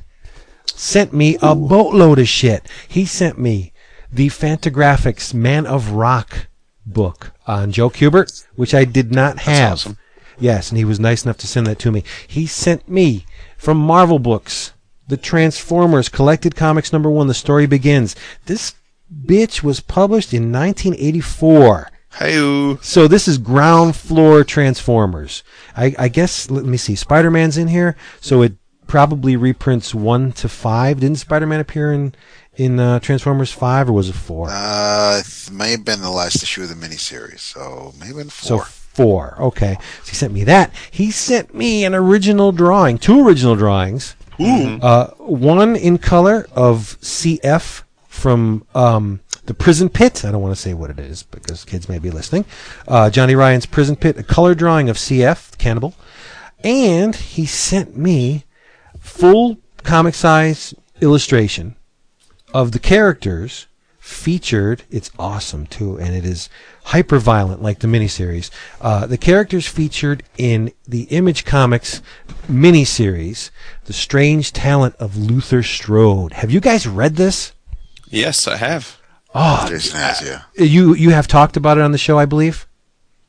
sent 0.66 1.14
me 1.14 1.38
a 1.42 1.56
boatload 1.56 2.20
of 2.20 2.28
shit. 2.28 2.68
He 2.88 3.06
sent 3.06 3.38
me 3.38 3.72
the 4.12 4.30
Fantagraphics 4.30 5.34
Man 5.34 5.66
of 5.66 5.92
Rock 5.92 6.48
book 6.86 7.32
on 7.46 7.72
Joe 7.72 7.90
Kubert, 7.90 8.46
which 8.56 8.74
I 8.74 8.86
did 8.86 9.14
not 9.14 9.40
have. 9.40 9.74
awesome. 9.74 9.98
Yes, 10.40 10.70
and 10.70 10.78
he 10.78 10.86
was 10.86 11.00
nice 11.00 11.24
enough 11.24 11.38
to 11.38 11.48
send 11.48 11.68
that 11.68 11.78
to 11.80 11.92
me. 11.92 12.04
He 12.28 12.48
sent 12.48 12.90
me 12.90 13.26
from 13.58 13.78
Marvel 13.78 14.18
Books 14.18 14.74
the 15.08 15.18
Transformers 15.18 16.10
Collected 16.10 16.56
Comics 16.56 16.92
number 16.94 17.10
one. 17.10 17.28
The 17.28 17.34
story 17.34 17.68
begins. 17.68 18.16
This 18.46 18.74
bitch 19.26 19.62
was 19.62 19.82
published 19.82 20.34
in 20.34 20.52
1984. 20.52 21.92
Hey, 22.16 22.76
So 22.82 23.08
this 23.08 23.28
is 23.28 23.38
ground 23.38 23.96
floor 23.96 24.44
Transformers. 24.44 25.44
I, 25.76 25.96
I 25.98 26.08
guess 26.08 26.50
let 26.52 26.66
me 26.66 26.78
see. 26.78 26.96
Spider 26.96 27.32
Man's 27.32 27.58
in 27.58 27.68
here, 27.68 27.96
so 28.20 28.42
it 28.42 28.54
probably 28.86 29.38
reprints 29.38 29.96
one 29.96 30.34
to 30.34 30.50
five. 30.50 31.00
Didn't 31.00 31.20
Spider 31.20 31.48
Man 31.48 31.60
appear 31.60 31.94
in 31.94 32.14
in 32.56 32.80
uh, 32.80 33.00
Transformers 33.00 33.52
five, 33.52 33.90
or 33.90 33.94
was 33.94 34.10
it 34.10 34.14
four? 34.16 34.48
Uh, 34.50 35.22
it 35.26 35.52
may 35.52 35.72
have 35.72 35.86
been 35.86 36.02
the 36.02 36.12
last 36.12 36.44
issue 36.44 36.64
of 36.64 36.70
the 36.70 36.76
miniseries, 36.76 37.40
so 37.40 37.94
maybe 38.00 38.14
been 38.14 38.30
so 38.30 38.58
four. 38.58 38.66
four. 38.66 39.36
Okay. 39.40 39.78
So 40.04 40.10
he 40.10 40.16
sent 40.16 40.34
me 40.34 40.44
that. 40.44 40.74
He 40.92 41.12
sent 41.12 41.56
me 41.56 41.86
an 41.86 41.96
original 41.96 42.52
drawing, 42.52 42.98
two 42.98 43.26
original 43.26 43.56
drawings. 43.56 44.16
Ooh. 44.40 44.80
Uh, 44.82 45.12
one 45.18 45.76
in 45.76 45.98
color 45.98 46.48
of 46.54 46.98
CF 47.02 47.84
from 48.08 48.66
um, 48.76 49.22
the 49.46 49.54
Prison 49.54 49.90
Pit. 49.90 50.24
I 50.26 50.32
don't 50.32 50.42
want 50.42 50.56
to 50.56 50.62
say 50.62 50.74
what 50.74 50.90
it 50.90 51.00
is 51.00 51.24
because 51.24 51.66
kids 51.66 51.90
may 51.90 52.00
be 52.00 52.12
listening. 52.12 52.46
Uh, 52.88 53.10
Johnny 53.10 53.36
Ryan's 53.36 53.66
Prison 53.66 53.96
Pit, 53.96 54.18
a 54.18 54.24
color 54.24 54.56
drawing 54.56 54.90
of 54.90 54.98
CF, 54.98 55.58
Cannibal. 55.58 55.94
And 56.64 57.16
he 57.16 57.46
sent 57.46 57.98
me 57.98 58.46
full 59.00 59.58
comic 59.84 60.14
size 60.14 60.74
illustration 61.02 61.76
of 62.54 62.72
the 62.72 62.80
characters 62.80 63.68
featured. 64.00 64.84
It's 64.92 65.10
awesome 65.18 65.66
too, 65.66 65.98
and 65.98 66.16
it 66.16 66.26
is 66.26 66.50
hyper 66.86 67.18
violent 67.18 67.62
like 67.64 67.80
the 67.80 67.88
miniseries. 67.88 68.52
Uh, 68.80 69.08
the 69.08 69.18
characters 69.18 69.68
featured 69.68 70.24
in 70.38 70.72
the 70.88 71.04
Image 71.04 71.46
Comics 71.46 72.02
miniseries, 72.48 73.50
The 73.86 73.94
Strange 73.94 74.54
Talent 74.54 74.96
of 74.98 75.18
Luther 75.18 75.64
Strode. 75.64 76.34
Have 76.34 76.52
you 76.52 76.60
guys 76.60 76.88
read 76.88 77.16
this? 77.16 77.54
Yes, 78.10 78.48
I 78.48 78.58
have. 78.58 79.01
Oh, 79.34 79.66
Jason 79.68 79.98
has 80.00 80.22
yeah. 80.22 80.42
you 80.58 80.94
you 80.96 81.12
have 81.12 81.28
talked 81.28 81.56
about 81.58 81.78
it 81.78 81.82
on 81.84 81.92
the 81.92 81.98
show, 81.98 82.18
I 82.20 82.26
believe. 82.26 82.68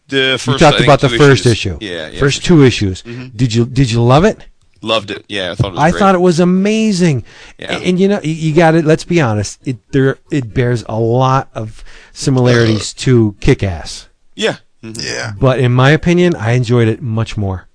The 0.08 0.32
first, 0.38 0.46
You 0.46 0.58
talked 0.58 0.76
think, 0.78 0.86
about 0.88 1.00
the 1.00 1.08
two 1.08 1.16
first 1.18 1.46
issues. 1.46 1.52
issue. 1.52 1.78
Yeah, 1.80 2.08
yeah. 2.08 2.18
First 2.20 2.44
two 2.44 2.64
issues. 2.64 3.02
Did 3.02 3.54
you 3.54 3.64
did 3.66 3.90
you 3.90 4.02
love 4.02 4.24
it? 4.24 4.44
Loved 4.84 5.12
it. 5.12 5.24
Yeah, 5.28 5.52
I 5.52 5.54
thought 5.54 5.68
it 5.68 5.70
was 5.74 5.80
I 5.80 5.90
great. 5.92 5.98
thought 6.00 6.14
it 6.16 6.20
was 6.20 6.40
amazing. 6.40 7.24
Yeah. 7.56 7.78
And, 7.78 8.00
you 8.00 8.08
know, 8.08 8.20
you- 8.22 8.32
you 8.32 8.52
got 8.54 8.74
it. 8.74 8.84
let's 8.84 9.04
be 9.04 9.20
honest. 9.20 9.60
It 9.64 9.78
there 9.92 10.18
it 10.32 10.52
bears 10.52 10.84
a 10.88 10.98
lot 10.98 11.48
of 11.54 11.84
similarities 12.12 12.92
to 12.94 13.36
Kick-Ass. 13.40 14.08
Yeah. 14.34 14.56
Mhm. 14.82 15.00
Yeah. 15.04 15.32
But 15.38 15.60
in 15.60 15.72
my 15.72 15.90
opinion, 15.90 16.34
I 16.34 16.52
enjoyed 16.52 16.88
it 16.88 17.00
much 17.00 17.36
more. 17.36 17.68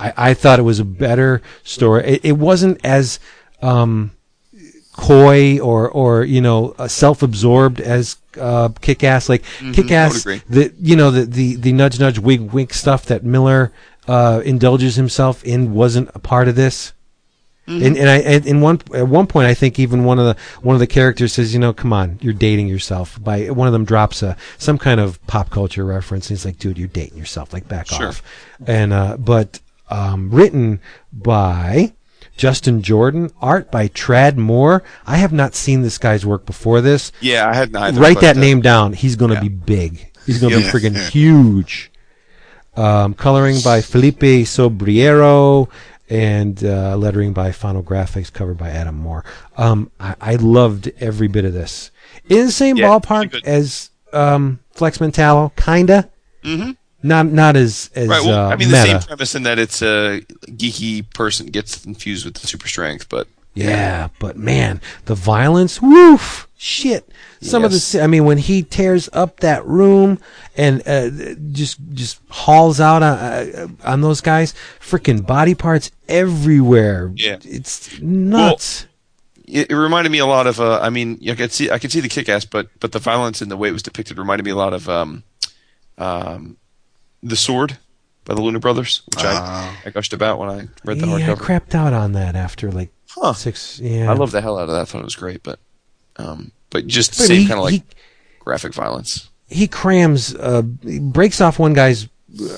I, 0.00 0.12
I 0.30 0.34
thought 0.34 0.58
it 0.58 0.62
was 0.62 0.80
a 0.80 0.84
better 0.84 1.42
story. 1.64 2.04
It, 2.06 2.20
it 2.24 2.32
wasn't 2.38 2.80
as 2.82 3.20
um, 3.60 4.12
coy 4.96 5.58
or 5.60 5.88
or 5.90 6.24
you 6.24 6.40
know 6.40 6.74
uh, 6.78 6.88
self-absorbed 6.88 7.80
as 7.80 8.16
uh, 8.40 8.68
Kick-Ass. 8.80 9.28
Like 9.28 9.42
Mm-hmm. 9.42 9.72
Kick-Ass, 9.72 10.24
the 10.48 10.72
you 10.80 10.96
know 10.96 11.10
the, 11.10 11.24
the 11.24 11.56
the 11.56 11.72
nudge 11.72 11.98
nudge 12.00 12.18
wink 12.18 12.52
wink 12.52 12.72
stuff 12.72 13.06
that 13.06 13.24
Miller 13.24 13.72
uh, 14.08 14.42
indulges 14.44 14.96
himself 14.96 15.44
in 15.44 15.72
wasn't 15.74 16.10
a 16.14 16.18
part 16.18 16.48
of 16.48 16.54
this. 16.56 16.92
Mm-hmm. 17.66 17.86
And, 17.86 17.96
and 17.96 18.10
I 18.10 18.16
and 18.18 18.46
in 18.46 18.60
one 18.60 18.80
at 18.94 19.08
one 19.08 19.26
point 19.26 19.46
I 19.46 19.54
think 19.54 19.78
even 19.78 20.04
one 20.04 20.18
of 20.18 20.26
the 20.26 20.36
one 20.60 20.76
of 20.76 20.80
the 20.80 20.86
characters 20.86 21.32
says 21.32 21.54
you 21.54 21.58
know 21.60 21.72
come 21.72 21.94
on 21.94 22.18
you're 22.20 22.34
dating 22.34 22.68
yourself 22.68 23.18
by 23.22 23.48
one 23.50 23.66
of 23.66 23.72
them 23.72 23.86
drops 23.86 24.22
a 24.22 24.36
some 24.58 24.76
kind 24.76 25.00
of 25.00 25.24
pop 25.26 25.48
culture 25.48 25.82
reference 25.82 26.28
and 26.28 26.36
he's 26.36 26.44
like 26.44 26.58
dude 26.58 26.76
you're 26.76 26.88
dating 26.88 27.16
yourself 27.16 27.54
like 27.54 27.66
back 27.66 27.86
Sure. 27.88 28.08
off 28.08 28.22
and 28.66 28.92
uh, 28.92 29.16
but 29.16 29.60
um, 29.88 30.30
written 30.30 30.78
by 31.10 31.94
Justin 32.36 32.82
Jordan 32.82 33.30
art 33.40 33.70
by 33.70 33.88
Tradd 33.88 34.36
Moore 34.36 34.82
I 35.06 35.16
have 35.18 35.32
not 35.32 35.54
seen 35.54 35.82
this 35.82 35.98
guy's 35.98 36.26
work 36.26 36.46
before 36.46 36.80
this 36.80 37.12
Yeah, 37.20 37.48
I 37.48 37.54
had 37.54 37.72
not. 37.72 37.94
write 37.94 38.20
that 38.20 38.36
uh, 38.36 38.40
name 38.40 38.60
down 38.60 38.92
he's 38.92 39.16
going 39.16 39.30
to 39.30 39.36
yeah. 39.36 39.42
be 39.42 39.48
big 39.48 40.10
he's 40.26 40.40
going 40.40 40.52
to 40.52 40.60
Yep. 40.60 40.72
be 40.72 40.78
friggin' 40.78 41.10
huge 41.10 41.90
um, 42.76 43.14
coloring 43.14 43.56
by 43.62 43.80
Felipe 43.80 44.18
Sobreiro 44.46 45.68
and 46.10 46.62
uh, 46.64 46.96
lettering 46.96 47.32
by 47.32 47.50
Fonografiks, 47.50 48.32
covered 48.32 48.58
by 48.58 48.68
Adam 48.70 48.96
Moore. 48.96 49.24
Um, 49.56 49.90
I, 49.98 50.14
I 50.20 50.34
loved 50.36 50.90
every 51.00 51.28
bit 51.28 51.44
of 51.44 51.52
this. 51.54 51.90
In 52.28 52.46
the 52.46 52.52
same 52.52 52.76
Yeah, 52.76 52.88
ballpark 52.88 53.42
as 53.44 53.90
um, 54.12 54.58
Flex 54.72 54.98
Mentallo, 54.98 55.54
kinda. 55.56 56.10
Mm-hmm. 56.42 56.72
Not 57.04 57.26
not 57.26 57.54
as 57.54 57.90
as 57.94 58.08
Right. 58.08 58.24
Well, 58.24 58.46
uh, 58.46 58.48
I 58.48 58.56
mean, 58.56 58.70
the 58.70 58.82
meta. 58.82 59.00
same 59.00 59.00
premise 59.00 59.34
in 59.34 59.42
that 59.42 59.58
it's 59.58 59.82
a 59.82 60.22
geeky 60.46 61.04
person 61.12 61.46
gets 61.48 61.84
infused 61.84 62.24
with 62.24 62.34
the 62.34 62.46
super 62.46 62.66
strength, 62.66 63.10
but 63.10 63.28
Yeah, 63.52 64.08
but 64.18 64.38
man, 64.38 64.80
the 65.04 65.14
violence, 65.14 65.82
woof, 65.82 66.48
shit. 66.56 67.06
Some 67.42 67.62
of 67.62 67.72
the, 67.72 68.00
I 68.02 68.06
mean, 68.06 68.24
when 68.24 68.38
he 68.38 68.62
tears 68.62 69.10
up 69.12 69.40
that 69.40 69.66
room 69.66 70.18
and 70.56 70.82
uh, 70.88 71.10
just 71.52 71.78
just 71.92 72.20
hauls 72.30 72.80
out 72.80 73.02
on, 73.02 73.18
uh, 73.18 73.68
on 73.84 74.00
those 74.00 74.22
guys, 74.22 74.54
freaking 74.80 75.26
body 75.26 75.54
parts 75.54 75.90
everywhere. 76.08 77.12
Yeah. 77.14 77.36
it's 77.44 78.00
nuts. 78.00 78.86
it, 79.46 79.70
it 79.70 79.76
reminded 79.76 80.10
me 80.10 80.20
a 80.20 80.26
lot 80.26 80.46
of. 80.46 80.58
Uh, 80.58 80.80
I 80.80 80.88
mean, 80.88 81.20
I 81.28 81.34
could 81.34 81.52
see 81.52 81.70
I 81.70 81.78
could 81.78 81.92
see 81.92 82.00
the 82.00 82.08
kick-ass, 82.08 82.46
but 82.46 82.68
but 82.80 82.92
the 82.92 82.98
violence 82.98 83.42
and 83.42 83.50
the 83.50 83.58
way 83.58 83.68
it 83.68 83.72
was 83.72 83.82
depicted 83.82 84.16
reminded 84.16 84.44
me 84.44 84.52
a 84.52 84.56
lot 84.56 84.72
of 84.72 84.88
um, 84.88 85.22
um, 85.98 86.56
the 87.24 87.36
sword 87.36 87.78
by 88.24 88.34
the 88.34 88.40
Luna 88.42 88.60
Brothers, 88.60 89.02
which 89.06 89.24
Ah. 89.24 89.80
I, 89.84 89.88
I 89.88 89.90
gushed 89.90 90.12
about 90.12 90.38
when 90.38 90.48
I 90.48 90.68
read 90.84 90.98
the 91.00 91.06
yeah, 91.18 91.32
I 91.32 91.34
crapped 91.34 91.74
out 91.74 91.92
on 91.92 92.12
that 92.12 92.36
after 92.36 92.70
like 92.70 92.90
Huh. 93.10 93.32
six. 93.32 93.78
Yeah, 93.80 94.10
I 94.10 94.14
love 94.14 94.30
the 94.30 94.40
hell 94.40 94.58
out 94.58 94.68
of 94.68 94.74
that. 94.74 94.80
I 94.82 94.84
thought 94.84 95.00
it 95.00 95.04
was 95.04 95.16
great, 95.16 95.42
but 95.42 95.58
um, 96.16 96.52
but 96.70 96.86
just 96.86 97.12
the 97.12 97.22
But 97.22 97.26
same 97.28 97.48
kind 97.48 97.58
of 97.58 97.64
like 97.64 97.72
he- 97.74 97.82
graphic 98.40 98.74
violence. 98.74 99.28
he 99.48 99.66
crams 99.68 100.34
uh, 100.34 100.62
he 100.82 100.98
breaks 101.00 101.40
off 101.40 101.58
one 101.58 101.72
guy's 101.74 102.08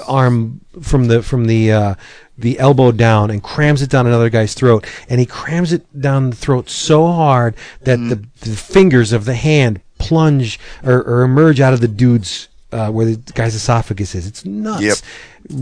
arm 0.07 0.61
from 0.83 1.07
the 1.09 1.23
from 1.23 1.45
the 1.47 1.73
uh, 1.73 1.95
the 2.39 2.59
elbow 2.59 2.93
down 2.93 3.31
and 3.31 3.43
crams 3.43 3.83
it 3.83 3.91
down 3.91 4.07
another 4.07 4.31
guy's 4.31 4.55
throat 4.55 4.87
and 5.09 5.21
he 5.21 5.27
crams 5.27 5.73
it 5.73 5.85
down 6.01 6.31
the 6.31 6.37
throat 6.37 6.69
so 6.71 7.07
hard 7.07 7.55
that 7.83 7.97
the, 7.99 8.17
the 8.41 8.57
fingers 8.57 9.13
of 9.13 9.25
the 9.27 9.35
hand 9.35 9.81
plunge 9.99 10.59
or, 10.85 11.03
or 11.03 11.23
emerge 11.23 11.61
out 11.61 11.73
of 11.75 11.81
the 11.81 11.89
dude's 11.89 12.49
uh, 12.73 12.91
where 12.91 13.07
the 13.07 13.33
guy's 13.33 13.55
esophagus 13.55 14.15
is 14.15 14.27
it's 14.27 14.45
nuts 14.45 14.83
Yep. 14.83 14.97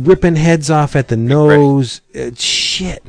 ripping 0.06 0.36
heads 0.36 0.70
off 0.70 0.97
at 0.97 1.09
the 1.09 1.16
nose 1.16 2.01
uh, 2.14 2.31
shit 2.36 3.02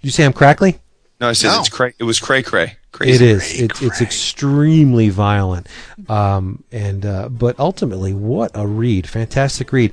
you 0.00 0.10
say 0.10 0.24
i'm 0.24 0.32
crackly 0.32 0.78
No, 1.20 1.28
I 1.28 1.32
said 1.34 1.48
No. 1.48 1.60
it's 1.60 1.68
cray. 1.68 1.94
It 1.98 2.04
was 2.04 2.18
cray 2.20 2.42
cray. 2.42 2.76
Crazy. 2.92 3.14
it 3.14 3.22
is. 3.22 3.42
Cray, 3.52 3.64
It's 3.66 3.82
it's 3.82 4.00
extremely 4.00 5.08
violent, 5.08 5.66
um, 6.08 6.62
and 6.70 7.04
uh, 7.04 7.28
but 7.28 7.58
ultimately, 7.58 8.12
what 8.14 8.50
a 8.54 8.66
read! 8.66 9.08
Fantastic 9.08 9.72
read, 9.72 9.92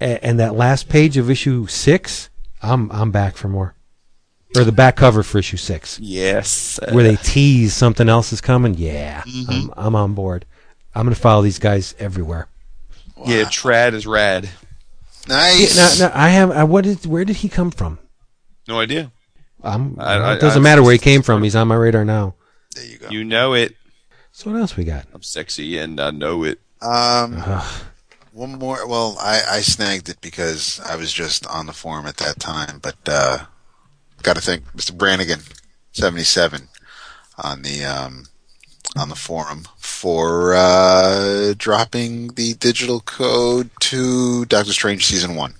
A- 0.00 0.24
and 0.24 0.38
that 0.40 0.54
last 0.54 0.88
page 0.88 1.16
of 1.18 1.28
issue 1.30 1.66
six, 1.66 2.30
I'm 2.62 2.90
I'm 2.90 3.10
back 3.10 3.36
for 3.36 3.48
more, 3.48 3.74
or 4.56 4.64
the 4.64 4.72
back 4.72 4.96
cover 4.96 5.22
for 5.22 5.38
issue 5.38 5.56
six, 5.58 5.98
Yes. 6.00 6.78
uh, 6.82 6.92
where 6.92 7.04
they 7.04 7.16
tease 7.16 7.74
something 7.74 8.08
else 8.08 8.32
is 8.32 8.40
coming. 8.40 8.74
Yeah, 8.74 9.22
Mm-hmm. 9.26 9.50
I'm 9.50 9.86
I'm 9.86 9.94
on 9.96 10.14
board. 10.14 10.46
I'm 10.94 11.04
gonna 11.04 11.16
follow 11.16 11.42
these 11.42 11.58
guys 11.58 11.94
everywhere. 11.98 12.48
Yeah, 13.26 13.44
Tradd 13.44 13.92
is 13.94 14.06
rad. 14.06 14.48
Nice. 15.28 15.76
Now, 16.00 16.08
now 16.08 16.12
I 16.14 16.28
have. 16.30 16.50
I, 16.50 16.64
what 16.64 16.86
is? 16.86 17.06
Where 17.06 17.24
did 17.24 17.36
he 17.36 17.48
come 17.48 17.70
from? 17.70 17.98
No 18.66 18.80
idea. 18.80 19.10
I'm, 19.62 19.98
I- 20.00 20.14
I- 20.14 20.34
it 20.34 20.40
doesn't 20.40 20.60
I- 20.60 20.62
matter 20.62 20.82
where 20.82 20.92
he 20.92 20.98
came 20.98 21.22
from. 21.22 21.42
He's 21.42 21.56
on 21.56 21.68
my 21.68 21.74
radar 21.74 22.04
now. 22.04 22.34
there 22.74 22.84
you 22.86 22.98
go. 22.98 23.08
You 23.10 23.24
know 23.24 23.54
it. 23.54 23.74
So 24.32 24.50
what 24.50 24.60
else 24.60 24.76
we 24.76 24.84
got? 24.84 25.06
I'm 25.12 25.22
sexy 25.22 25.78
and 25.78 25.98
I 26.00 26.10
know 26.12 26.44
it. 26.44 26.60
Um, 26.80 27.42
one 28.32 28.52
more. 28.58 28.86
Well, 28.86 29.16
I, 29.20 29.42
I 29.48 29.60
snagged 29.62 30.08
it 30.08 30.20
because 30.20 30.80
I 30.80 30.94
was 30.96 31.12
just 31.12 31.44
on 31.48 31.66
the 31.66 31.72
forum 31.72 32.06
at 32.06 32.18
that 32.18 32.38
time, 32.38 32.78
but 32.80 32.96
uh, 33.06 33.38
got 34.22 34.36
to 34.36 34.42
thank 34.42 34.64
Mr. 34.76 34.96
Brannigan, 34.96 35.40
seventy 35.90 36.22
seven, 36.22 36.68
on 37.36 37.62
the 37.62 37.84
um, 37.84 38.26
on 38.96 39.08
the 39.08 39.14
forum 39.14 39.66
for 39.76 40.54
uh, 40.54 41.54
dropping 41.56 42.28
the 42.34 42.54
digital 42.54 43.00
code 43.00 43.70
to 43.80 44.44
Doctor 44.46 44.72
Strange 44.72 45.06
season 45.06 45.34
one. 45.34 45.54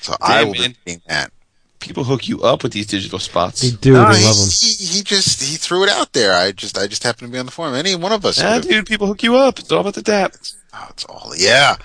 So 0.00 0.14
I 0.20 0.44
will 0.44 0.52
man. 0.54 0.70
be 0.72 0.76
reading 0.86 1.02
that. 1.08 1.32
People 1.80 2.04
hook 2.04 2.28
you 2.28 2.42
up 2.42 2.62
with 2.62 2.72
these 2.72 2.86
digital 2.86 3.18
spots. 3.18 3.60
They 3.60 3.70
do. 3.76 3.92
No, 3.92 4.10
they 4.12 4.18
he, 4.20 4.24
love 4.24 4.36
him. 4.36 4.48
he, 4.48 4.84
he 4.98 5.02
just 5.02 5.42
he 5.42 5.56
threw 5.56 5.82
it 5.84 5.90
out 5.90 6.12
there. 6.14 6.32
I 6.34 6.52
just 6.52 6.78
I 6.78 6.86
just 6.86 7.02
happened 7.02 7.28
to 7.28 7.32
be 7.32 7.38
on 7.38 7.46
the 7.46 7.52
forum. 7.52 7.74
Any 7.74 7.94
one 7.94 8.12
of 8.12 8.24
us. 8.24 8.40
Ah, 8.42 8.54
would've- 8.54 8.68
dude, 8.68 8.86
people 8.86 9.06
hook 9.06 9.22
you 9.22 9.36
up. 9.36 9.58
It's 9.58 9.70
all 9.70 9.80
about 9.80 9.94
the 9.94 10.02
dap. 10.02 10.34
oh, 10.72 10.86
it's 10.90 11.04
all 11.04 11.32
yeah, 11.36 11.76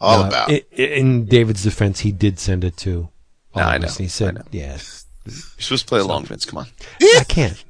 all 0.00 0.22
No, 0.22 0.28
about. 0.28 0.50
i- 0.50 0.64
i- 0.76 0.82
in 0.82 1.26
David's 1.26 1.62
defense, 1.62 2.00
he 2.00 2.10
did 2.10 2.40
send 2.40 2.64
it 2.64 2.76
to. 2.78 3.08
all 3.54 3.62
No, 3.62 3.68
I 3.68 3.76
of 3.76 3.84
us. 3.84 3.98
know, 3.98 4.02
He 4.04 4.08
said, 4.08 4.28
I 4.28 4.32
know. 4.40 4.44
"Yeah, 4.50 4.78
You're 5.24 5.34
supposed 5.58 5.82
to 5.84 5.88
play 5.88 6.00
along, 6.00 6.24
Vince. 6.26 6.44
Come 6.44 6.58
on. 6.58 6.66
I 7.00 7.24
can't. 7.28 7.62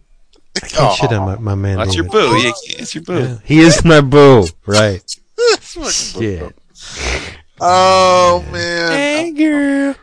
I 0.56 0.60
can't 0.60 0.74
Oh. 0.82 0.94
shit 0.94 1.12
on 1.12 1.26
my, 1.26 1.36
my 1.36 1.54
man." 1.54 1.78
That's 1.78 1.94
your 1.94 2.04
boo. 2.04 2.36
Yeah, 2.38 2.52
it's 2.68 2.94
your 2.94 3.04
boo. 3.04 3.18
Yeah, 3.18 3.38
he 3.44 3.60
is 3.60 3.84
my 3.84 4.00
boo, 4.00 4.46
right? 4.66 5.02
Shit. 5.90 6.54
Oh 7.60 8.44
man. 8.50 9.34
girl. 9.34 9.94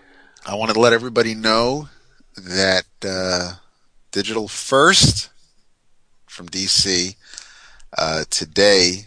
I 0.46 0.56
wanted 0.56 0.74
to 0.74 0.80
let 0.80 0.94
everybody 0.94 1.36
know 1.36 1.90
that 2.36 2.86
uh, 3.06 3.54
Digital 4.12 4.48
First 4.48 5.30
from 6.28 6.50
DC 6.50 7.16
uh, 7.98 8.24
today 8.30 9.06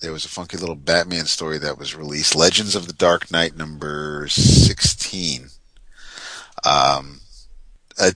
there 0.00 0.12
was 0.12 0.24
a 0.24 0.28
funky 0.28 0.56
little 0.58 0.74
Batman 0.76 1.24
story 1.24 1.56
that 1.58 1.78
was 1.78 1.94
released, 1.96 2.34
Legends 2.36 2.74
of 2.74 2.86
the 2.86 2.92
Dark 2.92 3.30
Knight 3.30 3.56
number 3.56 4.26
sixteen. 4.28 5.48
Um, 6.64 7.20
a 7.98 8.12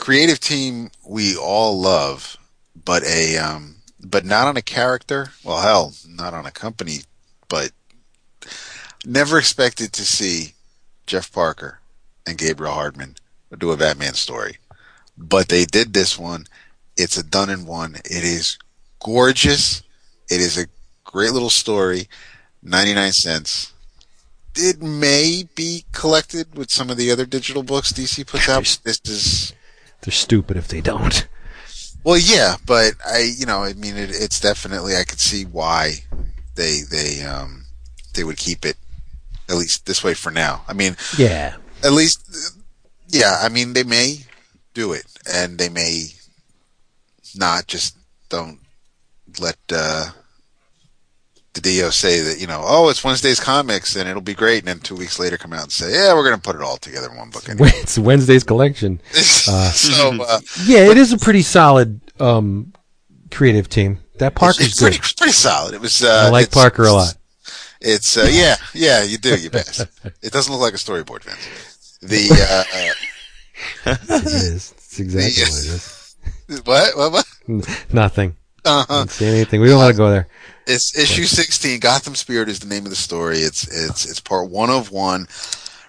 creative 0.00 0.40
team 0.40 0.90
we 1.06 1.36
all 1.36 1.78
love, 1.78 2.38
but 2.84 3.04
a 3.04 3.36
um, 3.36 3.76
but 4.00 4.24
not 4.24 4.48
on 4.48 4.56
a 4.56 4.62
character. 4.62 5.28
Well, 5.44 5.60
hell, 5.60 5.92
not 6.08 6.34
on 6.34 6.46
a 6.46 6.50
company, 6.50 7.00
but 7.48 7.70
never 9.04 9.38
expected 9.38 9.92
to 9.92 10.02
see 10.02 10.54
Jeff 11.06 11.30
Parker 11.30 11.80
and 12.26 12.38
Gabriel 12.38 12.72
Hardman 12.72 13.16
do 13.58 13.70
a 13.70 13.76
Batman 13.76 14.14
story. 14.14 14.56
But 15.16 15.48
they 15.48 15.66
did 15.66 15.92
this 15.92 16.18
one. 16.18 16.46
It's 16.96 17.18
a 17.18 17.22
done 17.22 17.50
in 17.50 17.66
one. 17.66 17.96
It 17.96 18.24
is 18.24 18.58
gorgeous. 19.00 19.82
It 20.30 20.40
is 20.40 20.56
a 20.56 20.66
great 21.04 21.32
little 21.32 21.50
story. 21.50 22.08
99 22.62 23.12
cents. 23.12 23.74
It 24.56 24.80
may 24.80 25.44
be 25.54 25.84
collected 25.92 26.56
with 26.56 26.70
some 26.70 26.90
of 26.90 26.96
the 26.96 27.10
other 27.10 27.26
digital 27.26 27.62
books 27.62 27.92
DC 27.92 28.26
puts 28.26 28.48
out. 28.48 28.78
This 28.82 29.00
is 29.04 29.52
They're 30.02 30.12
stupid 30.12 30.56
if 30.56 30.68
they 30.68 30.80
don't. 30.80 31.26
Well, 32.04 32.16
yeah, 32.18 32.56
but 32.64 32.94
I, 33.06 33.34
you 33.36 33.44
know, 33.46 33.62
I 33.62 33.74
mean, 33.74 33.96
it, 33.96 34.10
it's 34.10 34.40
definitely 34.40 34.96
I 34.96 35.04
could 35.04 35.20
see 35.20 35.44
why 35.44 36.04
they 36.54 36.80
they 36.90 37.22
um 37.22 37.66
they 38.14 38.24
would 38.24 38.38
keep 38.38 38.64
it 38.64 38.76
at 39.48 39.56
least 39.56 39.84
this 39.86 40.02
way 40.02 40.14
for 40.14 40.30
now. 40.30 40.62
I 40.66 40.72
mean, 40.72 40.96
Yeah. 41.18 41.56
at 41.84 41.92
least, 41.92 42.24
yeah. 43.08 43.38
I 43.42 43.48
mean, 43.50 43.74
they 43.74 43.84
may 43.84 44.24
do 44.74 44.92
it, 44.92 45.04
and 45.30 45.58
they 45.58 45.68
may 45.68 46.14
not. 47.34 47.66
Just 47.66 47.96
don't 48.30 48.60
let 49.38 49.58
uh, 49.70 50.10
DiDio 51.54 51.92
say 51.92 52.20
that 52.20 52.40
you 52.40 52.46
know, 52.46 52.62
oh, 52.64 52.88
it's 52.90 53.02
Wednesday's 53.02 53.40
comics, 53.40 53.96
and 53.96 54.08
it'll 54.08 54.22
be 54.22 54.34
great, 54.34 54.60
and 54.60 54.68
then 54.68 54.78
two 54.78 54.94
weeks 54.94 55.18
later 55.18 55.36
come 55.36 55.52
out 55.52 55.64
and 55.64 55.72
say, 55.72 55.92
yeah, 55.92 56.14
we're 56.14 56.22
going 56.24 56.36
to 56.36 56.40
put 56.40 56.54
it 56.56 56.62
all 56.62 56.76
together 56.76 57.10
in 57.10 57.16
one 57.16 57.30
book. 57.30 57.48
Anyway. 57.48 57.70
It's 57.74 57.98
Wednesday's 57.98 58.44
collection. 58.44 59.00
so 59.12 60.22
uh, 60.22 60.40
Yeah, 60.64 60.88
it 60.90 60.96
is 60.96 61.12
a 61.12 61.18
pretty 61.18 61.42
solid 61.42 62.00
um, 62.20 62.72
creative 63.30 63.68
team. 63.68 63.98
That 64.18 64.34
Parker's 64.34 64.66
it's, 64.66 64.78
good. 64.80 64.92
pretty, 64.92 65.14
pretty 65.16 65.32
solid. 65.32 65.74
It 65.74 65.80
was. 65.80 66.02
Uh, 66.04 66.24
I 66.26 66.28
like 66.30 66.44
it's- 66.44 66.54
Parker 66.54 66.84
a 66.84 66.92
lot. 66.92 67.14
It's 67.82 68.18
uh, 68.18 68.28
yeah, 68.30 68.56
yeah, 68.74 69.02
you 69.02 69.16
do, 69.16 69.34
you 69.40 69.48
best. 69.48 69.80
It 70.22 70.32
doesn't 70.32 70.52
look 70.52 70.60
like 70.60 70.74
a 70.74 70.76
storyboard, 70.76 71.24
Vince. 71.24 71.98
The 72.02 72.28
uh, 73.86 73.92
It 73.92 74.26
is. 74.26 74.72
It's 74.76 75.00
exactly 75.00 75.42
Yeah. 75.42 75.48
what 75.48 75.64
it 75.64 75.68
is. 75.68 76.16
uh, 76.50 76.62
what 76.64 76.96
what 76.96 77.12
what? 77.12 77.84
Nothing. 77.92 78.36
Uh-huh. 78.64 78.84
Don't 78.98 79.10
say 79.10 79.28
anything. 79.28 79.62
We 79.62 79.68
don't 79.68 79.78
want 79.78 79.92
to 79.92 79.96
go 79.96 80.10
there. 80.10 80.28
It's 80.70 80.96
issue 80.96 81.24
sixteen. 81.24 81.80
Gotham 81.80 82.14
Spirit 82.14 82.48
is 82.48 82.60
the 82.60 82.68
name 82.68 82.84
of 82.84 82.90
the 82.90 82.96
story. 82.96 83.38
It's 83.38 83.64
it's 83.66 84.08
it's 84.08 84.20
part 84.20 84.50
one 84.50 84.70
of 84.70 84.90
one, 84.90 85.26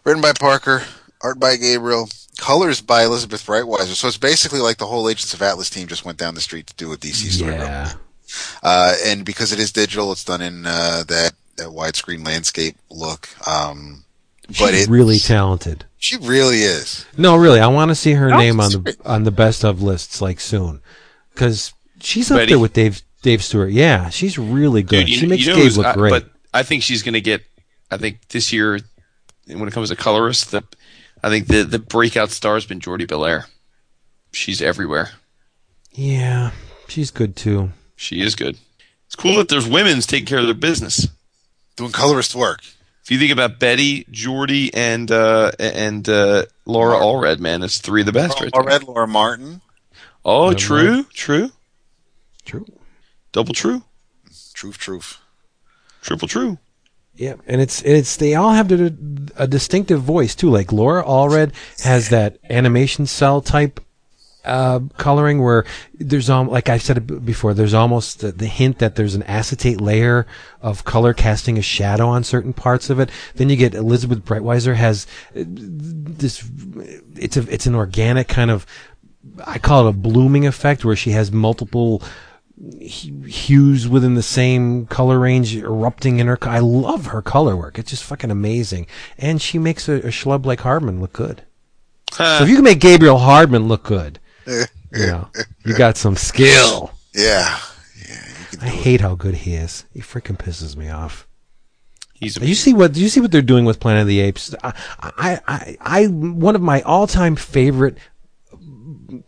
written 0.04 0.22
by 0.22 0.34
Parker, 0.34 0.84
art 1.22 1.40
by 1.40 1.56
Gabriel, 1.58 2.10
colors 2.38 2.82
by 2.82 3.04
Elizabeth 3.04 3.46
Breitweiser. 3.46 3.96
So 3.96 4.08
it's 4.08 4.18
basically 4.18 4.60
like 4.60 4.78
the 4.78 4.88
whole 4.88 5.08
Agents 5.10 5.34
of 5.34 5.42
Atlas 5.42 5.70
team 5.70 5.88
just 5.88 6.06
went 6.06 6.18
down 6.18 6.36
the 6.36 6.42
street 6.42 6.68
to 6.68 6.76
do 6.76 6.92
a 6.92 6.98
DC 6.98 7.30
story. 7.32 7.54
Yeah. 7.54 7.94
Uh, 8.64 8.96
and 9.06 9.26
because 9.26 9.52
it 9.52 9.60
is 9.60 9.72
digital, 9.72 10.12
it's 10.12 10.24
done 10.24 10.42
in 10.42 10.66
uh, 10.66 11.04
that 11.08 11.34
that 11.58 11.68
widescreen 11.68 12.26
landscape 12.26 12.76
look. 12.90 13.28
Um, 13.48 14.04
but 14.48 14.74
She's 14.74 14.90
really 14.90 15.20
talented. 15.20 15.86
she 15.98 16.18
really 16.18 16.60
is. 16.64 17.06
No, 17.18 17.36
really, 17.38 17.60
I 17.60 17.68
want 17.68 17.90
to 17.90 17.96
see 17.96 18.14
her 18.14 18.30
No, 18.30 18.38
name 18.38 18.60
on 18.60 18.72
the 18.72 18.98
on 19.06 19.24
the 19.24 19.32
best 19.32 19.64
of 19.64 19.82
lists 19.82 20.22
like 20.22 20.40
soon, 20.40 20.82
because 21.34 21.74
she's 22.02 22.32
up 22.32 22.38
Betty? 22.40 22.54
there 22.54 22.60
with 22.60 22.74
Dave 22.74 23.02
Dave 23.22 23.44
Stewart. 23.44 23.72
Yeah, 23.72 24.10
she's 24.10 24.38
really 24.38 24.84
good. 24.84 25.02
Dude, 25.06 25.10
you, 25.10 25.18
she 25.18 25.28
makes 25.28 25.44
you 25.46 25.50
know 25.52 25.56
Gabe 25.56 25.64
who's- 25.64 25.78
look 25.78 25.86
I- 25.88 25.94
great. 25.94 26.10
But 26.12 26.30
I 26.54 26.64
think 26.64 26.84
she's 26.84 27.04
going 27.04 27.14
to 27.14 27.22
get. 27.22 27.44
I 27.90 27.98
think 27.98 28.28
this 28.30 28.52
year, 28.54 28.80
when 29.48 29.68
it 29.68 29.74
comes 29.74 29.90
to 29.90 29.96
colorists, 29.96 30.46
the 30.46 30.64
I 31.24 31.30
think 31.30 31.48
the 31.48 31.64
the 31.64 31.80
breakout 31.80 32.32
star 32.32 32.56
has 32.56 32.66
been 32.66 32.80
Jordie 32.80 33.06
Bellaire. 33.06 33.46
She's 34.34 34.62
everywhere. 34.62 35.12
yeah, 35.92 36.52
she's 36.88 37.12
good 37.12 37.36
too. 37.36 37.72
She 37.96 38.22
is 38.22 38.36
good. 38.36 38.58
It's 39.06 39.16
cool 39.16 39.36
that 39.38 39.50
there's 39.50 39.68
women's 39.68 40.08
taking 40.08 40.26
care 40.26 40.40
of 40.40 40.46
their 40.46 40.54
business. 40.54 41.08
Doing 41.76 41.92
colorist 41.92 42.34
work. 42.34 42.62
If 43.04 43.12
you 43.12 43.18
think 43.20 43.32
about 43.32 43.60
Betty, 43.60 44.06
Jordie, 44.10 44.74
and 44.74 45.12
uh, 45.12 45.52
and 45.60 46.08
uh, 46.08 46.46
Laura 46.66 46.98
Allred, 46.98 47.40
man, 47.40 47.62
it's 47.64 47.80
three 47.80 48.02
of 48.02 48.06
the 48.06 48.14
best 48.14 48.40
right 48.40 48.54
Laura 48.54 48.70
there. 48.70 48.80
Red, 48.80 48.88
Laura 48.88 49.08
Martin. 49.08 49.62
Oh, 50.24 50.44
Laura 50.44 50.56
true, 50.56 51.04
true, 51.14 51.52
True. 52.46 52.66
Double 53.32 53.54
true, 53.54 53.84
Truth, 54.54 54.78
truth. 54.78 55.18
triple 56.02 56.28
true. 56.28 56.58
Yeah, 57.16 57.36
and 57.48 57.60
it's 57.62 57.82
it's 57.84 58.16
they 58.18 58.36
all 58.36 58.52
have 58.52 58.72
a, 58.72 58.94
a 59.36 59.48
distinctive 59.48 60.02
voice 60.02 60.34
too. 60.36 60.50
Like 60.50 60.72
Laura 60.72 61.04
Allred 61.04 61.54
has 61.84 62.10
that 62.10 62.38
animation 62.50 63.06
cell 63.06 63.42
type 63.42 63.80
uh, 64.46 64.80
coloring 64.98 65.42
where 65.42 65.66
there's 65.94 66.30
um 66.30 66.48
like 66.48 66.70
I 66.70 66.78
said 66.78 67.26
before, 67.26 67.54
there's 67.54 67.74
almost 67.74 68.22
the, 68.22 68.32
the 68.32 68.48
hint 68.48 68.80
that 68.80 68.96
there's 68.96 69.14
an 69.16 69.24
acetate 69.24 69.80
layer 69.82 70.26
of 70.62 70.84
color 70.84 71.14
casting 71.14 71.58
a 71.58 71.62
shadow 71.62 72.08
on 72.08 72.24
certain 72.24 72.54
parts 72.54 72.90
of 72.90 73.00
it. 73.00 73.10
Then 73.36 73.50
you 73.50 73.56
get 73.56 73.76
Elizabeth 73.76 74.20
Breitweiser 74.26 74.76
has 74.76 75.06
uh, 75.36 75.44
this. 75.46 76.44
It's 77.18 77.38
a 77.38 77.42
it's 77.54 77.66
an 77.66 77.76
organic 77.76 78.28
kind 78.30 78.52
of 78.52 78.66
I 79.46 79.60
call 79.60 79.86
it 79.86 79.90
a 79.90 79.94
blooming 79.94 80.48
effect 80.48 80.84
where 80.86 80.96
she 80.96 81.12
has 81.12 81.32
multiple 81.32 82.00
hu- 82.00 82.08
hues 82.82 83.88
within 83.88 84.16
the 84.16 84.24
same 84.24 84.86
color 84.88 85.20
range 85.20 85.56
erupting 85.56 86.20
in 86.20 86.28
her. 86.28 86.38
co- 86.38 86.50
I 86.50 86.60
love 86.60 87.08
her 87.08 87.22
color 87.22 87.56
work. 87.56 87.80
It's 87.80 87.90
just 87.90 88.04
fucking 88.04 88.32
amazing. 88.32 88.88
And 89.18 89.42
she 89.42 89.58
makes 89.58 89.88
a, 89.90 89.94
a 89.96 90.08
schlub 90.12 90.46
like 90.46 90.62
Hardman 90.62 91.02
look 91.02 91.14
good. 91.14 91.44
So 92.14 92.44
if 92.44 92.50
you 92.50 92.56
can 92.56 92.64
make 92.66 92.80
Gabriel 92.80 93.18
Hardman 93.18 93.68
look 93.68 93.84
good, 93.84 94.20
you 94.46 94.66
know, 94.94 95.30
you 95.66 95.76
got 95.78 95.98
some 95.98 96.16
skill. 96.16 96.92
Yeah. 97.14 97.58
Yeah. 98.08 98.26
I 98.62 98.68
hate 98.68 99.02
how 99.02 99.16
good 99.16 99.36
he 99.36 99.54
is. 99.56 99.86
He 99.94 100.02
freaking 100.02 100.38
pisses 100.38 100.76
me 100.76 100.90
off. 100.90 101.28
He's 102.14 102.36
Do 102.36 102.46
you 102.46 102.54
see 102.54 102.74
what? 102.74 102.94
Do 102.94 103.02
you 103.02 103.10
see 103.10 103.20
what 103.20 103.32
they're 103.32 103.42
doing 103.42 103.66
with 103.66 103.80
Planet 103.80 104.02
of 104.02 104.08
the 104.08 104.20
Apes? 104.20 104.54
I, 104.64 104.74
I, 105.00 105.40
I, 105.48 105.78
I 105.82 106.06
one 106.06 106.56
of 106.56 106.62
my 106.62 106.82
all-time 106.84 107.36
favorite 107.36 107.98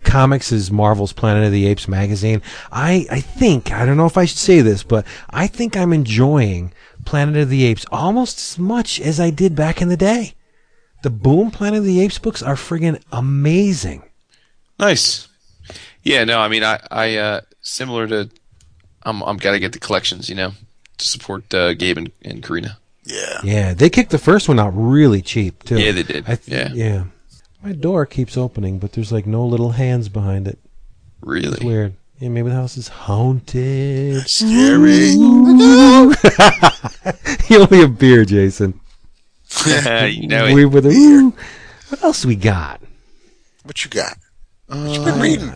comics 0.04 0.52
is 0.52 0.72
Marvel's 0.72 1.14
Planet 1.14 1.46
of 1.46 1.52
the 1.52 1.66
Apes 1.68 1.88
magazine. 1.88 2.42
I, 2.72 3.06
I 3.12 3.20
think 3.22 3.72
I 3.72 3.86
don't 3.86 3.98
know 3.98 4.06
if 4.06 4.18
I 4.18 4.26
should 4.26 4.38
say 4.38 4.62
this, 4.62 4.84
but 4.84 5.06
I 5.30 5.48
think 5.48 5.76
I'm 5.76 5.94
enjoying 5.94 6.74
Planet 7.06 7.38
of 7.38 7.50
the 7.50 7.66
Apes 7.66 7.86
almost 7.92 8.38
as 8.38 8.60
much 8.60 9.00
as 9.00 9.20
I 9.20 9.30
did 9.30 9.56
back 9.56 9.82
in 9.82 9.90
the 9.90 9.98
day. 9.98 10.34
The 11.04 11.10
Boom 11.10 11.52
Planet 11.52 11.80
of 11.80 11.86
the 11.86 12.00
Apes 12.00 12.18
books 12.20 12.42
are 12.42 12.56
friggin' 12.56 13.02
amazing. 13.12 14.04
Nice. 14.80 15.28
Yeah, 16.02 16.24
no, 16.24 16.40
I 16.40 16.48
mean, 16.48 16.64
I, 16.64 16.80
I, 16.92 17.16
uh, 17.18 17.42
similar 17.62 18.08
to, 18.08 18.30
I'm, 19.04 19.22
I'm 19.24 19.38
gotta 19.38 19.60
get 19.60 19.74
the 19.74 19.80
collections, 19.80 20.30
you 20.30 20.36
know, 20.36 20.54
to 20.98 21.06
support 21.06 21.54
uh, 21.54 21.74
Gabe 21.74 21.98
and, 21.98 22.12
and 22.24 22.42
Karina. 22.44 22.78
Yeah. 23.06 23.42
Yeah, 23.44 23.74
they 23.74 23.90
kicked 23.90 24.12
the 24.12 24.18
first 24.18 24.48
one 24.48 24.60
out 24.60 24.72
really 24.76 25.22
cheap 25.22 25.64
too. 25.64 25.78
Yeah, 25.78 25.92
they 25.92 26.04
did. 26.04 26.24
I 26.28 26.36
th- 26.36 26.48
Yeah. 26.48 26.70
yeah. 26.74 27.04
My 27.64 27.72
door 27.72 28.06
keeps 28.06 28.36
opening, 28.38 28.78
but 28.80 28.92
there's 28.94 29.12
like 29.12 29.26
no 29.26 29.46
little 29.46 29.72
hands 29.72 30.10
behind 30.10 30.48
it. 30.48 30.60
It's 30.64 31.22
Really? 31.22 31.66
weird. 31.66 31.94
Yeah, 32.20 32.30
maybe 32.30 32.50
the 32.50 32.56
house 32.56 32.78
is 32.78 32.90
haunted. 32.90 34.28
Scary. 34.30 35.08
you 37.50 37.60
owe 37.62 37.68
me 37.72 37.84
a 37.84 37.88
beer, 37.88 38.26
Jason. 38.26 38.80
you 39.66 40.28
know 40.28 40.54
we 40.54 40.66
it. 40.66 40.86
a, 40.86 40.90
Ooh. 40.90 41.34
What 41.90 42.04
else 42.04 42.26
we 42.26 42.36
got? 42.36 42.82
What 43.64 43.84
you 43.84 43.90
got? 43.90 44.18
What 44.68 44.98
you 44.98 45.04
been 45.04 45.20
uh, 45.20 45.22
reading? 45.22 45.54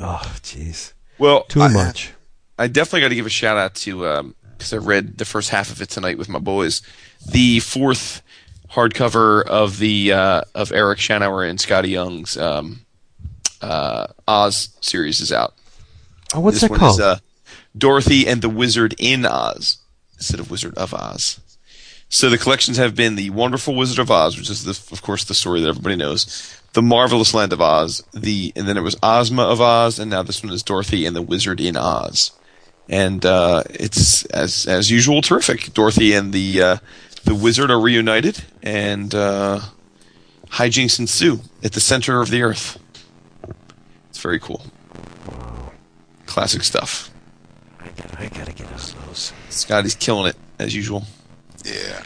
Oh, 0.00 0.22
jeez, 0.42 0.92
Well, 1.18 1.44
too 1.44 1.62
I, 1.62 1.72
much. 1.72 2.12
I 2.58 2.66
definitely 2.68 3.00
got 3.00 3.08
to 3.08 3.14
give 3.14 3.26
a 3.26 3.30
shout 3.30 3.56
out 3.56 3.74
to 3.76 4.06
um, 4.06 4.34
because 4.56 4.72
I 4.72 4.76
read 4.78 5.18
the 5.18 5.24
first 5.24 5.50
half 5.50 5.70
of 5.70 5.80
it 5.82 5.88
tonight 5.88 6.18
with 6.18 6.28
my 6.28 6.38
boys. 6.38 6.82
The 7.30 7.60
fourth 7.60 8.22
hardcover 8.72 9.44
of 9.44 9.78
the 9.78 10.12
uh, 10.12 10.42
of 10.54 10.72
Eric 10.72 10.98
Shanower 10.98 11.48
and 11.48 11.58
Skottie 11.58 11.90
Young's 11.90 12.36
um, 12.36 12.80
uh, 13.60 14.08
Oz 14.26 14.70
series 14.80 15.20
is 15.20 15.32
out. 15.32 15.54
Oh, 16.34 16.40
what's 16.40 16.56
this 16.56 16.62
that 16.62 16.70
one 16.70 16.80
called? 16.80 16.98
is 16.98 17.00
uh, 17.00 17.18
Dorothy 17.76 18.26
and 18.26 18.42
the 18.42 18.48
Wizard 18.48 18.94
in 18.98 19.26
Oz 19.26 19.78
instead 20.16 20.40
of 20.40 20.50
Wizard 20.50 20.74
of 20.76 20.94
Oz. 20.94 21.40
So 22.08 22.28
the 22.28 22.38
collections 22.38 22.76
have 22.76 22.94
been 22.94 23.16
the 23.16 23.30
Wonderful 23.30 23.74
Wizard 23.74 23.98
of 23.98 24.10
Oz, 24.10 24.36
which 24.36 24.50
is 24.50 24.64
the, 24.64 24.78
of 24.92 25.00
course 25.02 25.24
the 25.24 25.34
story 25.34 25.62
that 25.62 25.68
everybody 25.68 25.96
knows, 25.96 26.58
the 26.74 26.82
Marvelous 26.82 27.32
Land 27.32 27.52
of 27.52 27.60
Oz, 27.60 28.02
the 28.12 28.52
and 28.54 28.66
then 28.66 28.76
it 28.76 28.82
was 28.82 28.96
Ozma 29.02 29.42
of 29.42 29.60
Oz, 29.60 29.98
and 29.98 30.10
now 30.10 30.22
this 30.22 30.42
one 30.42 30.52
is 30.52 30.62
Dorothy 30.62 31.06
and 31.06 31.16
the 31.16 31.22
Wizard 31.22 31.60
in 31.60 31.76
Oz, 31.76 32.32
and 32.88 33.24
uh, 33.24 33.62
it's 33.70 34.24
as 34.26 34.66
as 34.66 34.90
usual 34.90 35.22
terrific. 35.22 35.72
Dorothy 35.72 36.12
and 36.14 36.32
the 36.32 36.62
uh, 36.62 36.76
the 37.24 37.34
Wizard 37.34 37.70
are 37.70 37.80
reunited, 37.80 38.42
and 38.62 39.14
uh, 39.14 39.60
hijinks 40.48 40.98
ensue 40.98 41.40
at 41.62 41.72
the 41.72 41.80
center 41.80 42.20
of 42.20 42.30
the 42.30 42.42
Earth. 42.42 42.78
It's 44.10 44.20
very 44.20 44.38
cool. 44.40 44.64
Classic 46.26 46.62
stuff. 46.62 47.10
I 47.80 47.88
gotta, 47.88 48.20
I 48.20 48.28
gotta 48.28 48.52
get 48.52 48.66
us 48.72 48.92
those. 49.06 49.32
Skottie's 49.50 49.94
killing 49.94 50.26
it 50.28 50.36
as 50.58 50.74
usual. 50.74 51.04
Yeah. 51.64 52.02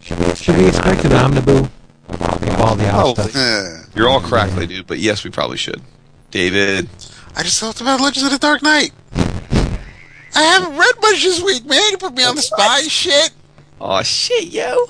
Should 0.00 0.18
we, 0.18 0.34
should 0.34 0.56
we 0.56 0.68
expect 0.68 1.04
an 1.04 1.12
omnibus 1.12 1.68
of 2.08 2.22
all 2.60 2.74
the 2.76 2.88
Oz 2.88 3.14
Probably. 3.14 3.30
stuff? 3.30 3.36
Eh. 3.36 3.82
You're 3.94 4.08
all 4.08 4.20
crackly, 4.20 4.66
dude, 4.66 4.86
but 4.86 4.98
yes, 4.98 5.24
we 5.24 5.30
probably 5.30 5.56
should. 5.56 5.82
David, 6.30 6.88
I 7.36 7.42
just 7.42 7.60
thought 7.60 7.80
about 7.80 8.00
Legends 8.00 8.24
of 8.24 8.32
the 8.32 8.38
Dark 8.38 8.62
Knight. 8.62 8.92
I 9.12 10.42
haven't 10.42 10.76
read 10.76 10.94
much 11.02 11.22
this 11.22 11.42
week, 11.42 11.64
man. 11.66 11.90
You 11.90 11.98
put 11.98 12.14
me 12.14 12.24
on 12.24 12.36
the 12.36 12.42
spot 12.42 12.80
shit. 12.82 13.32
Oh 13.80 14.02
shit, 14.02 14.46
yo. 14.48 14.86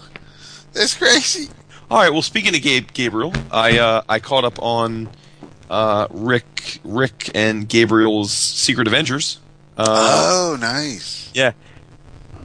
That's 0.72 0.94
crazy. 0.94 1.48
All 1.90 1.98
right, 1.98 2.10
well, 2.10 2.22
speaking 2.22 2.54
of 2.54 2.62
Gabe, 2.62 2.88
Gabriel, 2.92 3.32
I 3.50 3.78
uh, 3.78 4.02
I 4.08 4.20
caught 4.20 4.44
up 4.44 4.62
on 4.62 5.08
uh, 5.68 6.06
Rick, 6.10 6.78
Rick 6.84 7.30
and 7.34 7.68
Gabriel's 7.68 8.32
Secret 8.32 8.86
Avengers. 8.86 9.38
Uh, 9.76 9.84
Oh, 9.88 10.56
nice. 10.60 11.30
yeah, 11.34 11.52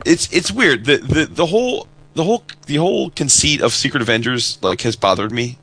it's 0.05 0.31
it's 0.33 0.51
weird. 0.51 0.85
The, 0.85 0.97
the 0.97 1.25
the 1.25 1.45
whole 1.47 1.87
the 2.15 2.23
whole 2.23 2.43
the 2.65 2.77
whole 2.77 3.09
conceit 3.11 3.61
of 3.61 3.73
Secret 3.73 4.01
Avengers 4.01 4.57
like 4.61 4.81
has 4.81 4.95
bothered 4.95 5.31
me 5.31 5.57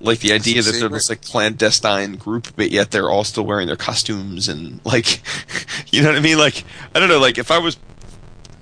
Like 0.00 0.20
the 0.20 0.32
idea 0.32 0.62
that 0.62 0.72
they're 0.78 0.88
this 0.88 1.10
like 1.10 1.20
clandestine 1.22 2.16
group, 2.16 2.48
but 2.56 2.70
yet 2.70 2.90
they're 2.90 3.10
all 3.10 3.24
still 3.24 3.44
wearing 3.44 3.66
their 3.66 3.76
costumes 3.76 4.48
and 4.48 4.80
like, 4.86 5.20
you 5.92 6.00
know 6.02 6.08
what 6.08 6.16
I 6.16 6.20
mean? 6.20 6.38
Like, 6.38 6.64
I 6.94 7.00
don't 7.00 7.08
know. 7.10 7.18
Like, 7.20 7.36
if 7.38 7.50
I 7.50 7.58
was 7.58 7.76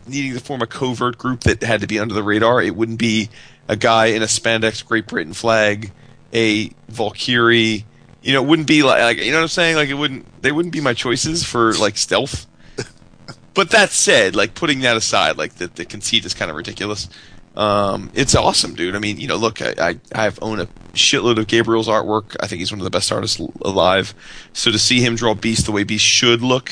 needing 0.09 0.35
to 0.35 0.41
form 0.41 0.63
a 0.63 0.67
covert 0.67 1.19
group 1.19 1.41
that 1.41 1.63
had 1.63 1.81
to 1.81 1.87
be 1.87 1.99
under 1.99 2.15
the 2.15 2.23
radar, 2.23 2.63
it 2.63 2.75
wouldn't 2.75 2.99
be 2.99 3.29
a 3.69 3.77
guy 3.77 4.07
in 4.07 4.23
a 4.23 4.27
spandex 4.27 4.85
Great 4.85 5.07
Britain 5.07 5.33
flag, 5.33 5.93
a 6.33 6.71
Valkyrie. 6.89 7.85
You 8.23 8.33
know, 8.33 8.43
it 8.43 8.47
wouldn't 8.49 8.69
be 8.69 8.83
like, 8.83 9.01
like 9.01 9.19
you 9.19 9.31
know 9.31 9.39
what 9.39 9.43
I'm 9.43 9.49
saying? 9.49 9.77
Like, 9.77 9.89
it 9.89 9.95
wouldn't. 9.95 10.43
They 10.43 10.53
wouldn't 10.53 10.73
be 10.73 10.81
my 10.81 10.95
choices 10.95 11.45
for 11.45 11.73
like 11.75 11.97
stealth. 11.97 12.47
But 13.55 13.71
that 13.71 13.91
said, 13.91 14.37
like 14.37 14.55
putting 14.55 14.81
that 14.81 14.97
aside, 14.97 15.37
like 15.37 15.55
the 15.55 15.67
the 15.67 15.85
conceit 15.85 16.25
is 16.25 16.33
kind 16.33 16.49
of 16.49 16.57
ridiculous. 16.57 17.09
Um, 17.57 18.13
it's 18.15 18.37
awesome, 18.37 18.77
dude. 18.77 18.95
I 18.95 19.01
mean, 19.01 19.19
you 19.19 19.27
know, 19.27 19.35
look, 19.35 19.61
I, 19.61 19.75
I 19.81 19.99
I've 20.15 20.39
owned 20.41 20.61
a 20.61 20.67
shitload 20.93 21.39
of 21.39 21.49
Gabriel's 21.49 21.89
artwork. 21.89 22.37
I 22.39 22.47
think 22.47 22.61
he's 22.61 22.71
one 22.71 22.79
of 22.79 22.85
the 22.85 22.91
best 22.91 23.11
artists 23.11 23.41
alive. 23.63 24.15
So 24.53 24.71
to 24.71 24.79
see 24.79 25.01
him 25.01 25.17
draw 25.17 25.35
Beast 25.35 25.67
the 25.67 25.73
way 25.73 25.83
Beast 25.83 26.05
should 26.05 26.41
look, 26.41 26.71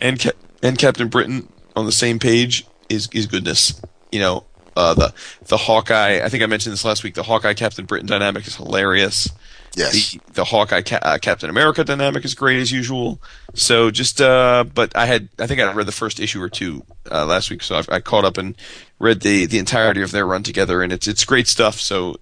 and 0.00 0.18
Ca- 0.20 0.32
and 0.60 0.76
Captain 0.76 1.06
Britain 1.06 1.48
on 1.76 1.86
the 1.86 1.92
same 1.92 2.18
page 2.18 2.66
is 2.88 3.08
is 3.12 3.26
goodness. 3.26 3.80
You 4.10 4.20
know, 4.20 4.44
uh, 4.76 4.94
the 4.94 5.14
the 5.46 5.56
Hawkeye. 5.56 6.20
I 6.22 6.28
think 6.28 6.42
I 6.42 6.46
mentioned 6.46 6.72
this 6.72 6.84
last 6.84 7.04
week. 7.04 7.14
The 7.14 7.22
Hawkeye 7.22 7.54
Captain 7.54 7.84
Britain 7.84 8.06
dynamic 8.06 8.46
is 8.46 8.56
hilarious. 8.56 9.28
Yes. 9.74 10.12
The 10.12 10.20
the 10.34 10.44
Hawkeye 10.44 10.82
Ca- 10.82 11.00
uh, 11.02 11.18
Captain 11.18 11.48
America 11.48 11.82
dynamic 11.84 12.24
is 12.24 12.34
great 12.34 12.60
as 12.60 12.70
usual. 12.70 13.20
So 13.54 13.90
just 13.90 14.20
uh, 14.20 14.64
but 14.74 14.94
I 14.96 15.06
had 15.06 15.28
I 15.38 15.46
think 15.46 15.60
I 15.60 15.72
read 15.72 15.86
the 15.86 15.92
first 15.92 16.20
issue 16.20 16.42
or 16.42 16.48
two 16.48 16.84
uh, 17.10 17.24
last 17.24 17.50
week, 17.50 17.62
so 17.62 17.76
I've, 17.76 17.88
I 17.88 18.00
caught 18.00 18.24
up 18.24 18.36
and 18.36 18.56
read 18.98 19.20
the 19.20 19.46
the 19.46 19.58
entirety 19.58 20.02
of 20.02 20.10
their 20.10 20.26
run 20.26 20.42
together, 20.42 20.82
and 20.82 20.92
it's 20.92 21.08
it's 21.08 21.24
great 21.24 21.48
stuff. 21.48 21.80
So 21.80 22.16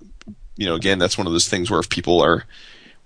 you 0.56 0.66
know, 0.66 0.74
again, 0.74 0.98
that's 0.98 1.18
one 1.18 1.26
of 1.26 1.32
those 1.32 1.48
things 1.48 1.70
where 1.70 1.80
if 1.80 1.88
people 1.88 2.20
are 2.20 2.44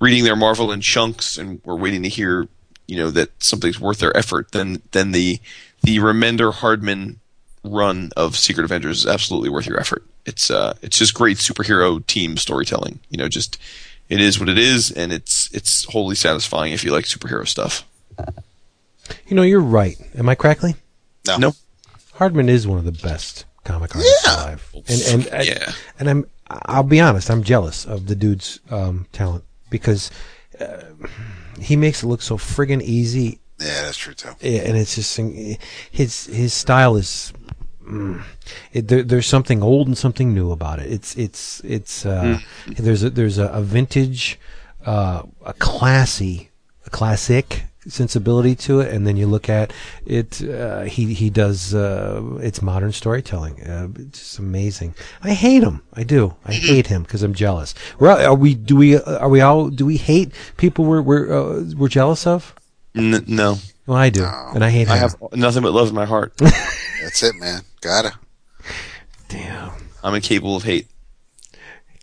reading 0.01 0.25
their 0.25 0.37
Marvel 0.37 0.73
in 0.73 0.81
chunks 0.81 1.39
and 1.39 1.61
we're 1.65 1.77
waiting 1.77 2.03
to 2.03 2.09
hear 2.09 2.49
you 2.87 2.97
know 2.97 3.11
that 3.11 3.31
something's 3.43 3.81
worth 3.81 3.99
their 3.99 4.15
effort, 4.17 4.53
then 4.53 4.83
then 4.93 5.13
the 5.13 5.41
the 5.85 5.99
Remender 5.99 6.53
Hardman 6.53 7.21
run 7.63 8.11
of 8.17 8.37
Secret 8.37 8.65
Avengers 8.65 8.99
is 9.01 9.07
absolutely 9.07 9.49
worth 9.49 9.67
your 9.67 9.79
effort. 9.81 10.05
It's 10.27 10.51
uh 10.51 10.75
it's 10.83 10.99
just 10.99 11.15
great 11.15 11.37
superhero 11.39 12.05
team 12.07 12.37
storytelling. 12.37 13.01
You 13.11 13.19
know, 13.19 13.29
just 13.29 13.59
it 14.09 14.21
is 14.21 14.39
what 14.39 14.49
it 14.49 14.59
is, 14.59 14.91
and 14.91 15.13
it's 15.13 15.51
it's 15.53 15.85
wholly 15.85 16.15
satisfying 16.15 16.73
if 16.73 16.85
you 16.85 16.93
like 16.93 17.05
superhero 17.05 17.47
stuff. 17.47 17.85
You 19.27 19.37
know, 19.37 19.43
you're 19.43 19.61
right. 19.61 19.97
Am 20.17 20.29
I 20.29 20.35
correctly? 20.35 20.77
no. 21.27 21.37
No, 21.39 21.53
Hardman 22.15 22.49
is 22.49 22.67
one 22.67 22.79
of 22.79 22.85
the 22.85 22.93
best 22.93 23.45
comic 23.65 23.95
artists 23.95 24.23
Yeah. 24.27 24.35
alive, 24.35 24.75
and 24.89 25.03
and 25.25 25.29
I- 25.35 25.43
Yeah. 25.43 25.73
and 25.99 26.09
I'm 26.11 26.27
I'll 26.49 26.83
be 26.83 27.01
honest, 27.01 27.31
I'm 27.31 27.43
jealous 27.43 27.85
of 27.87 28.07
the 28.07 28.15
dude's 28.15 28.61
um, 28.71 29.07
talent 29.13 29.45
because 29.71 30.11
uh, 30.61 30.83
he 31.61 31.75
makes 31.77 32.03
it 32.03 32.07
look 32.07 32.21
so 32.23 32.37
friggin' 32.37 32.83
easy, 32.83 33.41
Yeah, 33.61 33.83
that's 33.83 33.97
true 33.97 34.15
too. 34.15 34.31
Yeah, 34.41 34.61
and 34.63 34.77
it's 34.77 34.95
just 34.95 35.17
his 35.91 36.27
his 36.27 36.53
style 36.53 36.97
is. 36.97 37.33
Mm, 37.89 38.23
it, 38.73 38.89
there, 38.89 39.03
there's 39.03 39.27
something 39.27 39.63
old 39.63 39.87
and 39.87 39.97
something 39.97 40.33
new 40.33 40.51
about 40.51 40.81
it. 40.81 40.91
It's 40.91 41.15
it's 41.17 41.61
it's 41.61 42.07
uh, 42.07 42.41
there's 42.67 43.03
a, 43.03 43.11
there's 43.11 43.39
a, 43.39 43.49
a 43.49 43.61
vintage, 43.61 44.41
uh, 44.87 45.23
a 45.45 45.53
classy, 45.53 46.51
a 46.87 46.91
classic 46.91 47.65
sensibility 47.87 48.55
to 48.55 48.81
it, 48.81 48.93
and 48.93 49.07
then 49.07 49.17
you 49.17 49.27
look 49.27 49.49
at 49.49 49.73
it. 50.07 50.43
Uh, 50.43 50.83
he 50.83 51.15
he 51.15 51.31
does 51.31 51.75
uh, 51.75 52.23
it's 52.41 52.63
modern 52.63 52.93
storytelling. 52.93 53.63
Uh, 53.63 53.89
it's 53.99 54.19
just 54.19 54.39
amazing. 54.39 54.95
I 55.23 55.35
hate 55.35 55.63
him. 55.63 55.83
I 55.93 56.03
do. 56.03 56.35
I 56.45 56.55
hate 56.55 56.87
him 56.89 57.03
because 57.03 57.23
I'm 57.23 57.35
jealous. 57.35 57.75
We're, 57.99 58.11
are 58.11 58.35
we? 58.35 58.55
Do 58.55 58.77
we? 58.77 58.97
Are 58.97 59.29
we 59.29 59.41
all? 59.41 59.69
Do 59.71 59.87
we 59.87 59.97
hate 59.99 60.33
people 60.57 60.85
we're 60.85 61.03
we're 61.03 61.33
uh, 61.33 61.65
we're 61.77 61.89
jealous 61.89 62.27
of? 62.27 62.55
N- 62.97 63.25
no, 63.27 63.59
Well, 63.87 63.97
I 63.99 64.11
do, 64.11 64.25
and 64.25 64.65
I 64.65 64.71
hate 64.71 64.87
him. 64.87 64.93
I 64.93 64.97
have 64.97 65.17
nothing 65.33 65.63
but 65.63 65.73
love 65.73 65.89
in 65.89 65.95
my 65.95 66.05
heart. 66.07 66.37
That's 66.39 67.23
it, 67.23 67.35
man. 67.37 67.63
Gotta. 67.81 68.13
Damn. 69.29 69.71
I'm 70.03 70.15
incapable 70.15 70.57
of 70.57 70.63
hate. 70.65 70.87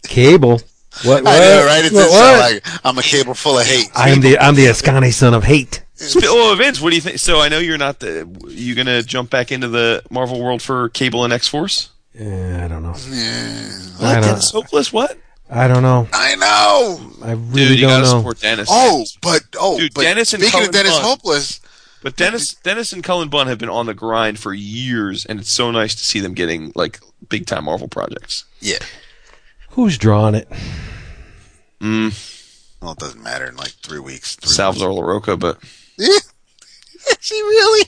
Cable. 0.03 0.61
What? 1.05 1.25
I 1.25 1.39
know, 1.39 1.65
right? 1.65 1.85
It 1.85 1.93
What? 1.93 1.99
does 2.01 2.11
what? 2.11 2.19
sound 2.19 2.39
like 2.39 2.85
I'm 2.85 2.97
a 2.97 3.01
cable 3.01 3.33
full 3.33 3.57
of 3.59 3.65
hate. 3.65 3.89
I 3.95 4.09
am 4.09 4.19
the 4.21 4.37
I'm 4.39 4.55
the 4.55 4.65
Askani 4.65 5.13
son 5.13 5.33
of 5.33 5.43
hate. 5.43 5.83
Sp- 5.95 6.25
Oh, 6.27 6.55
Vince, 6.57 6.81
what 6.81 6.89
do 6.89 6.95
you 6.95 7.01
think? 7.01 7.19
So 7.19 7.39
I 7.39 7.47
know 7.47 7.59
you're 7.59 7.77
not 7.77 7.99
the. 7.99 8.27
You 8.49 8.75
gonna 8.75 9.01
jump 9.03 9.29
back 9.29 9.51
into 9.51 9.67
the 9.69 10.03
Marvel 10.09 10.43
world 10.43 10.61
for 10.61 10.89
Cable 10.89 11.23
and 11.23 11.31
X 11.31 11.47
Force? 11.47 11.89
Eh, 12.19 12.65
I 12.65 12.67
don't 12.67 12.83
know. 12.83 12.95
Yeah, 13.09 13.79
I 14.01 14.13
don't. 14.15 14.23
Dennis 14.23 14.51
Hopeless? 14.51 14.91
What? 14.91 15.17
I 15.53 15.67
don't 15.67 15.83
know. 15.83 16.07
I 16.13 16.35
know. 16.35 17.11
I 17.23 17.35
Dude, 17.35 17.53
really 17.53 17.75
you 17.75 17.81
don't 17.81 17.89
gotta 17.89 18.03
know. 18.03 18.17
support 18.19 18.39
Dennis. 18.39 18.69
Oh, 18.71 19.03
but 19.21 19.41
oh, 19.59 19.77
Dude, 19.77 19.93
but 19.93 20.01
Dennis 20.03 20.33
and 20.33 20.41
speaking 20.41 20.51
Cullen 20.59 20.67
of 20.69 20.73
Dennis 20.73 20.93
Bunn. 20.93 21.03
Hopeless, 21.03 21.59
But 22.01 22.15
Dennis, 22.15 22.53
Dennis 22.55 22.93
and 22.93 23.03
Cullen 23.03 23.27
Bunn 23.29 23.47
have 23.47 23.57
been 23.59 23.67
on 23.69 23.85
the 23.85 23.93
grind 23.93 24.39
for 24.39 24.53
years, 24.53 25.25
and 25.25 25.39
it's 25.41 25.51
so 25.51 25.69
nice 25.69 25.93
to 25.95 26.03
see 26.03 26.21
them 26.21 26.33
getting 26.33 26.71
like 26.75 26.99
big 27.29 27.45
time 27.47 27.65
Marvel 27.65 27.87
projects. 27.89 28.45
yeah. 28.61 28.77
Who's 29.71 29.97
drawing 29.97 30.35
it? 30.35 30.49
Mm, 31.79 32.77
Well, 32.81 32.91
it 32.91 32.97
doesn't 32.99 33.23
matter 33.23 33.45
in 33.45 33.55
like 33.55 33.71
three 33.83 33.99
weeks. 33.99 34.35
Three 34.35 34.51
Salvador 34.51 34.89
Larroca, 34.91 35.39
but 35.39 35.61
weeks. 35.97 36.33
Is 37.09 37.29
he 37.29 37.41
really? 37.41 37.85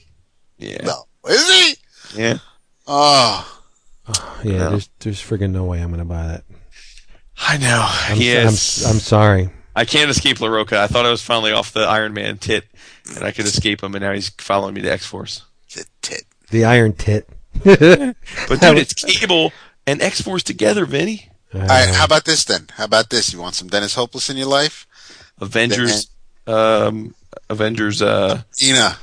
yeah, 0.58 0.78
No. 0.86 1.04
Is 1.30 1.50
he? 1.50 2.22
yeah. 2.22 2.38
Oh, 2.88 3.62
Yeah, 4.44 4.58
No. 4.58 4.70
there's 4.72 4.90
there's 5.00 5.22
friggin' 5.22 5.52
no 5.52 5.64
way 5.66 5.80
I'm 5.82 5.92
gonna 5.92 6.06
buy 6.06 6.28
that. 6.28 6.44
I 7.38 7.58
know. 7.58 7.86
I'm, 7.90 8.18
yes, 8.20 8.86
I'm, 8.86 8.92
I'm 8.94 9.00
sorry. 9.00 9.50
I 9.76 9.86
can't 9.86 10.10
escape 10.10 10.38
Larroca. 10.38 10.78
I 10.78 10.88
thought 10.88 11.06
I 11.06 11.10
was 11.12 11.22
finally 11.24 11.52
off 11.52 11.74
the 11.74 11.82
Iron 11.82 12.14
Man 12.14 12.38
tit, 12.38 12.66
and 13.16 13.24
I 13.24 13.32
could 13.32 13.46
escape 13.46 13.82
him, 13.84 13.96
and 13.96 14.04
now 14.04 14.14
he's 14.14 14.30
following 14.30 14.76
me 14.76 14.82
to 14.82 14.92
X 14.92 15.06
Force. 15.06 15.44
the 15.74 15.86
tit. 16.02 16.24
The 16.52 16.66
Iron 16.66 16.94
Tit. 16.94 17.28
But 17.66 18.60
dude, 18.62 18.78
it's 18.78 18.94
Cable 18.94 19.52
and 19.88 20.02
X 20.02 20.22
Force 20.22 20.44
together, 20.44 20.86
Vinny. 20.86 21.30
All 21.54 21.62
right, 21.62 21.90
how 21.90 22.06
about 22.06 22.26
this 22.26 22.44
then? 22.46 22.68
How 22.76 22.86
about 22.86 23.10
this? 23.10 23.34
You 23.34 23.40
want 23.40 23.56
some 23.56 23.68
Dennis 23.68 23.96
Hopeless 23.96 24.30
in 24.30 24.38
your 24.38 24.48
life? 24.48 24.86
Avengers, 25.40 26.08
um, 26.48 27.16
Avengers, 27.50 28.02
uh, 28.02 28.44
Ina 28.64 28.98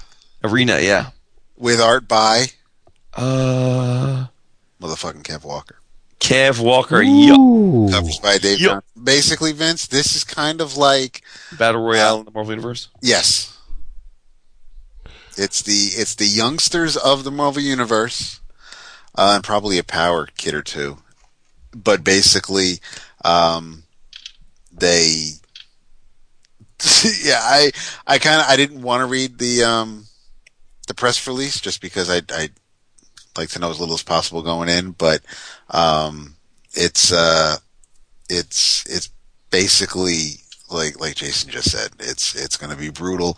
Arena, 0.45 0.79
yeah. 0.81 1.11
with 1.57 1.81
art 1.81 2.07
by 2.07 2.47
Uh, 3.15 4.27
motherfucking 4.81 5.23
Kev 5.23 5.43
Walker. 5.45 5.80
Kev 6.21 6.63
Walker, 6.63 7.03
yup. 7.03 7.39
Ooh. 7.39 7.89
Covers 7.91 8.19
by 8.19 8.39
Dave. 8.39 8.61
Yep. 8.61 8.71
Johnson. 8.71 9.05
Basically, 9.05 9.53
Vince, 9.53 9.87
this 9.87 10.15
is 10.15 10.23
kind 10.23 10.61
of 10.61 10.77
like 10.77 11.23
Battle 11.59 11.83
Royale 11.83 12.21
in 12.21 12.25
the 12.27 12.31
Marvel 12.31 12.53
Universe. 12.53 12.89
yes. 13.03 13.57
It's 15.37 15.63
the 15.63 15.73
it's 15.73 16.17
the 16.17 16.27
youngsters 16.27 16.99
of 16.99 17.25
the 17.25 17.31
Marvel 17.31 17.63
universe, 17.63 18.41
uh, 19.15 19.33
and 19.37 19.45
probably 19.45 19.79
a 19.79 19.85
power 19.85 20.27
kid 20.37 20.53
or 20.55 20.61
two, 20.61 20.99
but 21.75 22.05
basically, 22.05 22.81
um, 23.25 23.85
they. 24.71 25.31
yeah, 27.23 27.41
I 27.41 27.71
I 28.07 28.19
kind 28.19 28.41
of 28.41 28.49
I 28.49 28.57
didn't 28.57 28.83
want 28.83 29.01
to 29.01 29.07
read 29.07 29.39
the 29.39 29.63
um 29.65 30.07
the 30.89 30.95
press 30.95 31.27
release 31.27 31.61
just 31.61 31.81
because 31.81 32.11
I 32.11 32.21
I 32.31 32.51
like 33.39 33.51
to 33.51 33.61
know 33.61 33.71
as 33.71 33.81
little 33.81 33.95
as 33.95 34.03
possible 34.03 34.43
going 34.43 34.69
in, 34.69 34.91
but 34.91 35.23
um 35.71 36.37
it's 36.73 37.13
uh 37.13 37.57
it's 38.29 38.85
it's 38.87 39.11
basically 39.51 40.37
like 40.71 41.01
like 41.01 41.17
Jason 41.17 41.51
just 41.51 41.71
said, 41.71 41.91
it's 41.99 42.35
it's 42.35 42.57
going 42.57 42.71
to 42.71 42.77
be 42.77 42.91
brutal, 42.91 43.37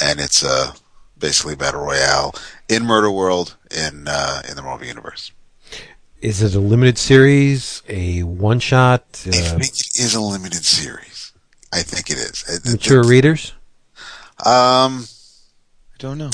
and 0.00 0.20
it's 0.20 0.44
uh 0.44 0.72
basically 1.18 1.56
battle 1.56 1.80
royale 1.80 2.32
in 2.68 2.84
Murder 2.84 3.10
World 3.10 3.56
in 3.70 4.06
uh 4.08 4.42
in 4.48 4.54
the 4.56 4.62
Marvel 4.62 4.86
universe. 4.86 5.32
Is 6.20 6.42
it 6.42 6.54
a 6.54 6.60
limited 6.60 6.98
series? 6.98 7.82
A 7.88 8.22
one 8.24 8.58
shot? 8.60 9.04
I 9.26 9.28
Uh, 9.30 9.32
think 9.58 9.62
it 9.80 9.98
is 9.98 10.14
a 10.14 10.20
limited 10.20 10.64
series. 10.64 11.32
I 11.72 11.82
think 11.82 12.10
it 12.10 12.16
is. 12.18 12.44
It- 12.48 12.64
it- 12.66 12.70
mature 12.72 13.02
readers? 13.04 13.52
Um, 14.44 15.06
I 15.94 15.96
don't 15.98 16.18
know. 16.18 16.30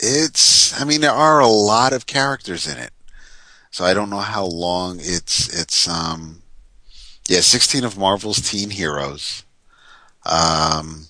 it's. 0.00 0.78
I 0.80 0.84
mean, 0.84 1.00
there 1.02 1.10
are 1.12 1.40
a 1.40 1.46
lot 1.46 1.92
of 1.92 2.06
characters 2.06 2.66
in 2.66 2.78
it, 2.78 2.92
so 3.74 3.84
I 3.84 3.92
don't 3.92 4.08
know 4.08 4.18
how 4.20 4.46
long 4.46 4.98
it's. 5.00 5.48
It's. 5.52 5.88
Um, 5.88 6.42
yeah, 7.26 7.40
sixteen 7.40 7.82
of 7.82 7.98
Marvel's 7.98 8.48
teen 8.48 8.70
heroes. 8.70 9.42
Um, 10.24 11.06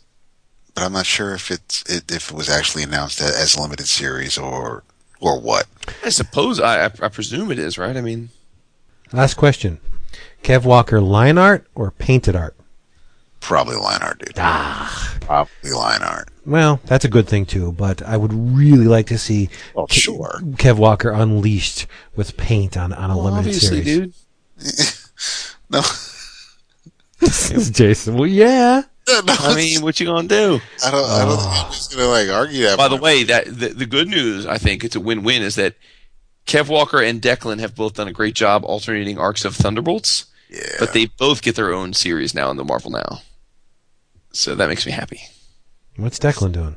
but 0.75 0.85
I'm 0.85 0.95
not 0.95 1.05
sure 1.05 1.35
if 1.35 1.51
it's 1.51 1.83
it, 1.83 2.11
if 2.11 2.31
it 2.31 2.35
was 2.35 2.49
actually 2.49 2.83
announced 2.83 3.21
as 3.21 3.55
a 3.55 3.61
limited 3.61 3.87
series 3.87 4.39
or 4.39 4.83
or 5.21 5.39
what. 5.39 5.67
I 6.03 6.09
suppose 6.09 6.59
I, 6.59 6.87
I, 6.87 6.91
I 7.03 7.09
presume 7.09 7.51
it 7.51 7.59
is, 7.59 7.77
right? 7.77 7.99
I 7.99 8.01
mean, 8.01 8.31
Last 9.13 9.35
question. 9.35 9.79
Kev 10.43 10.65
Walker 10.65 11.03
line 11.03 11.37
art 11.37 11.67
or 11.75 11.91
painted 11.91 12.35
art? 12.35 12.57
Probably 13.41 13.77
line 13.77 14.01
art, 14.01 14.21
dude. 14.21 14.39
Ah. 14.39 15.19
Probably 15.21 15.73
line 15.73 16.01
art. 16.01 16.31
Well, 16.47 16.81
that's 16.85 17.05
a 17.05 17.09
good 17.09 17.27
thing 17.27 17.47
too, 17.47 17.73
but 17.73 18.03
I 18.03 18.17
would 18.17 18.33
really 18.33 18.87
like 18.87 19.07
to 19.07 19.19
see 19.19 19.49
Well, 19.75 19.87
Ke- 19.87 19.93
sure. 19.93 20.41
Kev 20.57 20.77
Walker 20.77 21.11
unleashed 21.11 21.87
with 22.17 22.37
paint 22.37 22.77
on, 22.77 22.93
on 22.93 23.11
a 23.11 23.19
limited 23.19 23.39
obviously, 23.55 23.83
series. 23.83 24.25
dude. 24.59 25.01
No. 25.71 25.81
this 27.21 27.71
Jason. 27.71 28.17
Well, 28.17 28.27
yeah. 28.27 28.83
I 29.09 29.55
mean, 29.57 29.83
what 29.83 29.99
you 29.99 30.07
gonna 30.07 30.29
do? 30.29 30.61
I 30.85 30.91
don't. 30.91 31.05
I 31.11 31.25
don't 31.25 31.37
think 31.39 31.49
oh. 31.51 31.63
I'm 31.67 31.73
just 31.73 31.93
gonna 31.93 32.07
like 32.07 32.29
argue 32.29 32.63
that. 32.65 32.77
By 32.79 32.89
the 32.89 32.97
way, 32.97 33.23
that 33.25 33.47
the, 33.47 33.69
the 33.69 33.87
good 33.87 34.09
news, 34.09 34.47
I 34.47 34.59
think 34.59 34.85
it's 34.85 34.97
a 34.97 35.01
win-win, 35.01 35.43
is 35.43 35.57
that 35.57 35.75
Kev 36.47 36.69
Walker 36.69 37.01
and 37.01 37.21
Declan 37.21 37.61
have 37.61 37.75
both 37.75 37.95
done 37.95 38.09
a 38.09 38.13
great 38.13 38.35
job 38.35 38.65
alternating 38.65 39.19
arcs 39.19 39.45
of 39.45 39.57
Thunderbolts, 39.57 40.27
yeah, 40.51 40.61
but 40.79 40.93
they 40.93 41.07
both 41.07 41.43
get 41.43 41.57
their 41.57 41.73
own 41.73 41.93
series 41.95 42.35
now 42.35 42.51
in 42.51 42.57
the 42.57 42.65
Marvel 42.65 42.91
now. 42.91 43.23
So 44.33 44.55
that 44.55 44.69
makes 44.69 44.85
me 44.87 44.93
happy. 44.93 45.21
What's 45.97 46.19
Declan 46.19 46.53
doing? 46.53 46.77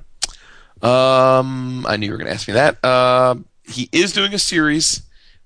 Um, 0.82 1.86
I 1.88 1.98
knew 1.98 2.06
you 2.06 2.12
were 2.12 2.18
going 2.18 2.28
to 2.28 2.34
ask 2.34 2.48
me 2.48 2.54
that. 2.54 2.84
Uh, 2.84 3.36
he 3.66 3.90
is 3.92 4.14
doing 4.14 4.34
a 4.34 4.40
series. 4.40 5.02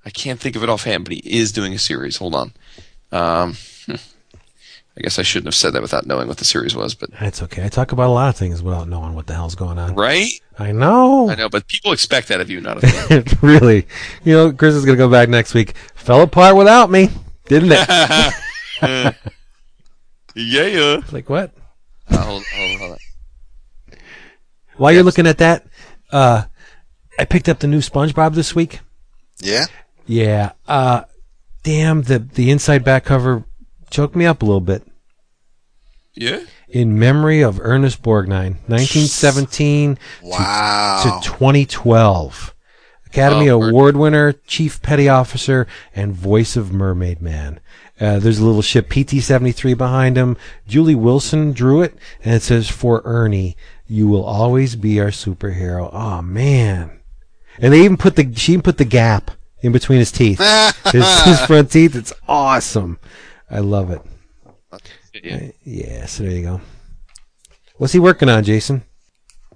I 0.05 0.09
can't 0.09 0.39
think 0.39 0.55
of 0.55 0.63
it 0.63 0.69
offhand, 0.69 1.05
but 1.05 1.13
he 1.13 1.39
is 1.39 1.51
doing 1.51 1.73
a 1.73 1.79
series. 1.79 2.17
Hold 2.17 2.35
on. 2.35 2.53
Um, 3.11 3.55
I 4.97 5.01
guess 5.01 5.17
I 5.17 5.21
shouldn't 5.21 5.47
have 5.47 5.55
said 5.55 5.71
that 5.73 5.81
without 5.81 6.05
knowing 6.05 6.27
what 6.27 6.37
the 6.37 6.45
series 6.45 6.75
was, 6.75 6.95
but 6.95 7.11
That's 7.19 7.41
okay. 7.43 7.63
I 7.63 7.69
talk 7.69 7.93
about 7.93 8.07
a 8.07 8.11
lot 8.11 8.27
of 8.29 8.35
things 8.35 8.61
without 8.61 8.89
knowing 8.89 9.15
what 9.15 9.27
the 9.27 9.33
hell's 9.33 9.55
going 9.55 9.79
on. 9.79 9.95
right? 9.95 10.29
I 10.59 10.73
know. 10.73 11.29
I 11.29 11.35
know, 11.35 11.47
but 11.49 11.65
people 11.67 11.93
expect 11.93 12.27
that 12.27 12.41
of 12.41 12.49
you, 12.49 12.59
not 12.59 12.83
of 12.83 13.09
me. 13.09 13.23
really. 13.41 13.87
You 14.23 14.33
know, 14.33 14.51
Chris 14.51 14.75
is 14.75 14.85
going 14.85 14.97
to 14.97 15.03
go 15.03 15.09
back 15.09 15.29
next 15.29 15.53
week. 15.53 15.75
Fell 15.95 16.21
apart 16.21 16.57
without 16.57 16.91
me, 16.91 17.09
didn't 17.45 17.71
it? 17.71 17.87
yeah. 20.35 21.01
like, 21.11 21.29
what? 21.29 21.51
Uh, 22.09 22.17
hold, 22.17 22.43
hold, 22.53 22.79
hold 22.79 22.91
on. 22.91 22.97
While 24.81 24.93
you're 24.93 25.03
looking 25.03 25.27
at 25.27 25.37
that, 25.37 25.67
uh, 26.11 26.45
I 27.19 27.25
picked 27.25 27.47
up 27.47 27.59
the 27.59 27.67
new 27.67 27.81
SpongeBob 27.81 28.33
this 28.33 28.55
week. 28.55 28.79
yeah. 29.39 29.65
Yeah. 30.07 30.53
Uh, 30.67 31.03
damn, 31.61 32.01
the, 32.01 32.17
the 32.17 32.49
inside 32.49 32.83
back 32.83 33.05
cover 33.05 33.43
choked 33.91 34.15
me 34.15 34.25
up 34.25 34.41
a 34.41 34.45
little 34.45 34.59
bit. 34.59 34.81
Yeah. 36.15 36.39
In 36.67 36.97
memory 36.97 37.41
of 37.43 37.59
Ernest 37.61 38.01
Borgnine, 38.01 38.55
1917 38.67 39.99
Wow. 40.23 41.19
to 41.21 41.29
2012. 41.29 42.55
Academy 43.05 43.51
Oh. 43.51 43.61
Award 43.61 43.95
winner, 43.97 44.33
Chief 44.47 44.81
Petty 44.81 45.07
Officer, 45.07 45.67
and 45.95 46.13
voice 46.15 46.55
of 46.55 46.73
Mermaid 46.73 47.21
Man. 47.21 47.59
Uh, 47.99 48.17
there's 48.17 48.39
a 48.39 48.45
little 48.45 48.63
ship 48.63 48.89
PT-73 48.89 49.77
behind 49.77 50.17
him. 50.17 50.35
Julie 50.67 50.95
Wilson 50.95 51.51
drew 51.51 51.83
it, 51.83 51.95
and 52.23 52.33
it 52.33 52.41
says, 52.41 52.67
"For 52.67 53.03
Ernie, 53.05 53.55
you 53.91 54.07
will 54.07 54.23
always 54.23 54.75
be 54.75 54.99
our 54.99 55.07
superhero." 55.07 55.89
Oh 55.91 56.21
man! 56.21 56.99
And 57.59 57.73
they 57.73 57.83
even 57.83 57.97
put 57.97 58.15
the 58.15 58.33
she 58.35 58.53
even 58.53 58.63
put 58.63 58.77
the 58.77 58.85
gap 58.85 59.31
in 59.61 59.71
between 59.71 59.99
his 59.99 60.11
teeth, 60.11 60.39
his, 60.91 61.23
his 61.23 61.41
front 61.45 61.71
teeth. 61.71 61.95
It's 61.95 62.13
awesome. 62.27 62.99
I 63.49 63.59
love 63.59 63.91
it. 63.91 64.01
yeah. 65.23 65.51
Yeah. 65.63 66.05
So 66.05 66.23
there 66.23 66.31
you 66.31 66.43
go. 66.43 66.61
What's 67.77 67.93
he 67.93 67.99
working 67.99 68.29
on, 68.29 68.43
Jason? 68.43 68.83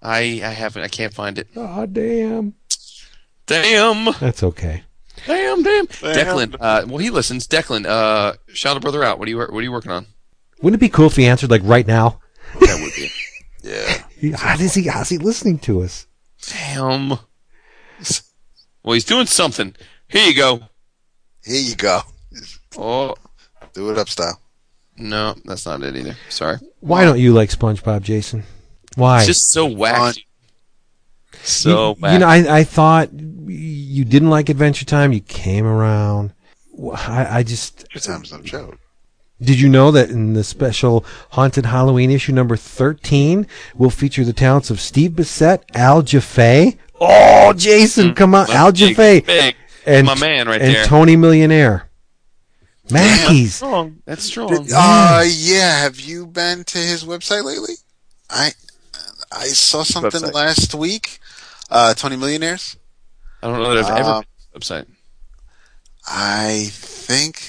I 0.01 0.41
I 0.43 0.49
haven't. 0.49 0.83
I 0.83 0.87
can't 0.87 1.13
find 1.13 1.37
it. 1.37 1.47
Oh 1.55 1.85
damn! 1.85 2.55
Damn. 3.45 4.13
That's 4.19 4.43
okay. 4.43 4.83
Damn. 5.25 5.63
Damn. 5.63 5.87
Declan. 5.87 6.55
Uh, 6.59 6.85
well, 6.87 6.97
he 6.97 7.09
listens. 7.09 7.47
Declan. 7.47 7.85
Uh, 7.85 8.33
shout 8.47 8.77
a 8.77 8.79
brother 8.79 9.03
out. 9.03 9.19
What 9.19 9.27
are 9.27 9.31
you 9.31 9.37
What 9.37 9.53
are 9.53 9.61
you 9.61 9.71
working 9.71 9.91
on? 9.91 10.07
Wouldn't 10.61 10.79
it 10.79 10.85
be 10.85 10.89
cool 10.89 11.07
if 11.07 11.15
he 11.15 11.25
answered 11.25 11.51
like 11.51 11.61
right 11.63 11.85
now? 11.85 12.19
That 12.59 12.79
would 12.81 12.93
be. 12.95 13.09
yeah. 13.63 14.04
He- 14.25 14.31
How 14.31 14.55
does 14.55 14.73
he? 14.73 14.87
How's 14.87 15.09
he 15.09 15.17
listening 15.17 15.59
to 15.59 15.81
us? 15.81 16.07
Damn. 16.47 17.09
Well, 18.83 18.93
he's 18.93 19.05
doing 19.05 19.25
something. 19.25 19.75
Here 20.07 20.27
you 20.27 20.35
go. 20.35 20.61
Here 21.43 21.61
you 21.61 21.75
go. 21.75 22.01
Oh 22.77 23.15
Do 23.73 23.89
it 23.89 23.97
up 23.97 24.09
style. 24.09 24.39
no, 24.97 25.35
that's 25.45 25.65
not 25.65 25.81
it 25.81 25.95
either. 25.95 26.15
Sorry. 26.29 26.57
Why 26.81 27.03
don't 27.05 27.19
you 27.19 27.33
like 27.33 27.49
SpongeBob, 27.49 28.01
Jason? 28.01 28.43
Why? 28.95 29.17
It's 29.19 29.27
just 29.27 29.51
so 29.51 29.65
whack. 29.65 30.15
So 31.43 31.89
you, 31.89 32.01
whack. 32.01 32.13
you 32.13 32.19
know, 32.19 32.27
I 32.27 32.59
I 32.59 32.63
thought 32.63 33.09
you 33.13 34.05
didn't 34.05 34.29
like 34.29 34.49
Adventure 34.49 34.85
Time. 34.85 35.13
You 35.13 35.21
came 35.21 35.65
around. 35.65 36.33
I, 36.93 37.39
I 37.39 37.43
just 37.43 37.85
Good 37.93 38.03
times 38.03 38.31
no 38.31 38.41
joke. 38.41 38.77
Did 39.41 39.59
you 39.59 39.67
know 39.67 39.91
that 39.91 40.09
in 40.09 40.33
the 40.33 40.43
special 40.43 41.05
Haunted 41.31 41.65
Halloween 41.65 42.09
issue 42.09 42.31
number 42.31 42.55
thirteen 42.55 43.47
will 43.75 43.89
feature 43.89 44.23
the 44.23 44.31
talents 44.33 44.69
of 44.69 44.79
Steve 44.79 45.11
Bissette, 45.11 45.63
Al 45.75 46.01
Jaffee. 46.03 46.77
Oh, 47.01 47.51
Jason, 47.53 48.13
come 48.15 48.33
on, 48.33 48.49
Al 48.49 48.71
Big, 48.71 48.95
Jaffee, 48.95 49.19
big. 49.21 49.55
and 49.85 50.07
my 50.07 50.17
man 50.17 50.47
right 50.47 50.61
and 50.61 50.73
there. 50.73 50.85
Tony 50.85 51.17
Millionaire. 51.17 51.89
Maakies. 52.87 53.41
That's 53.43 53.53
strong. 53.55 53.97
That's 54.05 54.23
strong. 54.23 54.67
Uh, 54.73 55.23
yeah. 55.27 55.81
Have 55.81 55.99
you 55.99 56.27
been 56.27 56.63
to 56.65 56.77
his 56.77 57.03
website 57.03 57.43
lately? 57.43 57.73
I 58.29 58.51
I 59.31 59.47
saw 59.47 59.83
something 59.83 60.21
Website. 60.21 60.33
last 60.33 60.75
week. 60.75 61.19
Uh, 61.69 61.93
Tony 61.93 62.15
Millionaires. 62.15 62.77
I 63.43 63.47
don't 63.47 63.61
know 63.61 63.73
that 63.75 63.85
I've 63.85 63.99
ever 63.99 64.09
Uh, 64.09 64.19
been 64.21 64.23
to 64.23 64.27
the 64.53 64.59
website. 64.59 64.85
I 66.07 66.67
think. 66.71 67.41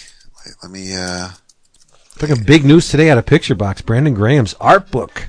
Wait, 0.44 0.54
let 0.62 0.72
me. 0.72 0.96
Uh, 0.96 1.28
Fucking 2.16 2.44
big 2.44 2.64
news 2.64 2.88
today 2.88 3.10
out 3.10 3.18
of 3.18 3.26
PictureBox. 3.26 3.84
Brandon 3.84 4.14
Graham's 4.14 4.54
art 4.54 4.90
book 4.90 5.28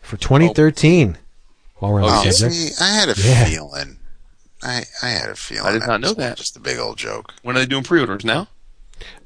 for 0.00 0.16
2013. 0.16 1.18
While 1.76 1.92
we're 1.92 2.02
on 2.02 2.08
Oh, 2.10 2.22
the 2.22 2.28
oh, 2.28 2.30
subject. 2.32 2.54
see, 2.54 2.84
I 2.84 2.88
had 2.88 3.08
a 3.08 3.14
Yeah. 3.20 3.44
feeling. 3.44 3.98
I 4.62 4.84
I 5.02 5.08
had 5.08 5.28
a 5.28 5.34
feeling. 5.34 5.66
I 5.66 5.72
did 5.72 5.86
not 5.86 6.00
know 6.00 6.14
that. 6.14 6.36
Just 6.38 6.56
a 6.56 6.60
big 6.60 6.78
old 6.78 6.96
joke. 6.96 7.34
When 7.42 7.56
are 7.56 7.60
they 7.60 7.66
doing 7.66 7.82
pre-orders 7.82 8.24
now? 8.24 8.48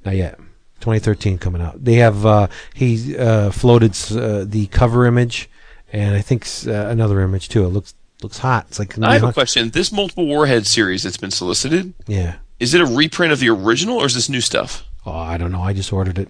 Not 0.04 0.16
yet. 0.16 0.38
2013 0.80 1.38
coming 1.38 1.60
out. 1.62 1.84
They 1.84 1.94
have 1.96 2.24
uh, 2.26 2.48
he 2.74 3.16
uh, 3.16 3.50
floated 3.50 3.92
uh, 4.12 4.44
the 4.44 4.66
cover 4.68 5.04
image, 5.06 5.48
and 5.92 6.14
I 6.16 6.22
think 6.22 6.46
uh, 6.66 6.70
another 6.72 7.20
image 7.20 7.48
too. 7.50 7.64
It 7.64 7.68
looks 7.68 7.94
looks 8.22 8.38
hot. 8.38 8.66
It's 8.68 8.78
like 8.78 8.98
I 8.98 9.14
have 9.14 9.24
a 9.24 9.32
question. 9.32 9.70
This 9.70 9.92
multiple 9.92 10.26
warhead 10.26 10.66
series 10.66 11.02
that's 11.04 11.18
been 11.18 11.30
solicited, 11.30 11.92
yeah. 12.06 12.36
is 12.58 12.72
it 12.74 12.80
a 12.80 12.86
reprint 12.86 13.32
of 13.32 13.38
the 13.40 13.50
original 13.50 13.98
or 13.98 14.06
is 14.06 14.14
this 14.14 14.28
new 14.28 14.40
stuff? 14.40 14.84
Oh, 15.04 15.12
I 15.12 15.36
don't 15.36 15.52
know. 15.52 15.62
I 15.62 15.72
just 15.72 15.92
ordered 15.92 16.18
it. 16.18 16.28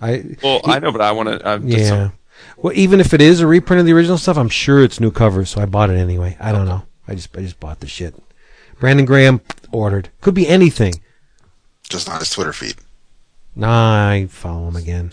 I 0.00 0.36
Well, 0.42 0.60
I 0.64 0.78
know, 0.78 0.92
but 0.92 1.00
I 1.00 1.12
want 1.12 1.28
to. 1.28 1.60
yeah. 1.64 2.10
Well, 2.56 2.72
even 2.74 3.00
if 3.00 3.12
it 3.12 3.20
is 3.20 3.40
a 3.40 3.46
reprint 3.46 3.80
of 3.80 3.86
the 3.86 3.92
original 3.92 4.16
stuff, 4.18 4.36
I'm 4.38 4.48
sure 4.48 4.82
it's 4.82 4.98
new 5.00 5.10
cover, 5.10 5.44
so 5.44 5.60
I 5.60 5.66
bought 5.66 5.90
it 5.90 5.96
anyway. 5.96 6.36
I 6.40 6.52
don't 6.52 6.66
know. 6.66 6.82
I 7.06 7.14
just 7.14 7.36
I 7.36 7.40
just 7.42 7.60
bought 7.60 7.80
the 7.80 7.86
shit. 7.86 8.14
Brandon 8.78 9.04
Graham 9.04 9.40
ordered. 9.72 10.08
Could 10.22 10.34
be 10.34 10.48
anything. 10.48 10.94
Just 11.88 12.08
on 12.08 12.18
his 12.18 12.30
Twitter 12.30 12.52
feed. 12.52 12.76
Nah, 13.54 14.08
I 14.10 14.26
follow 14.26 14.68
him 14.68 14.76
again. 14.76 15.10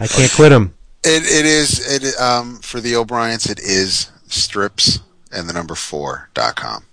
I 0.00 0.06
can't 0.06 0.32
quit 0.32 0.52
him. 0.52 0.74
It 1.04 1.22
it 1.24 1.44
is 1.44 2.02
it 2.02 2.18
um 2.20 2.58
for 2.60 2.80
the 2.80 2.96
O'Briens. 2.96 3.46
It 3.46 3.58
is 3.60 4.10
strips 4.28 5.00
and 5.32 5.48
the 5.48 5.52
number 5.52 5.74
four 5.74 6.30
dot 6.34 6.56
com. 6.56 6.84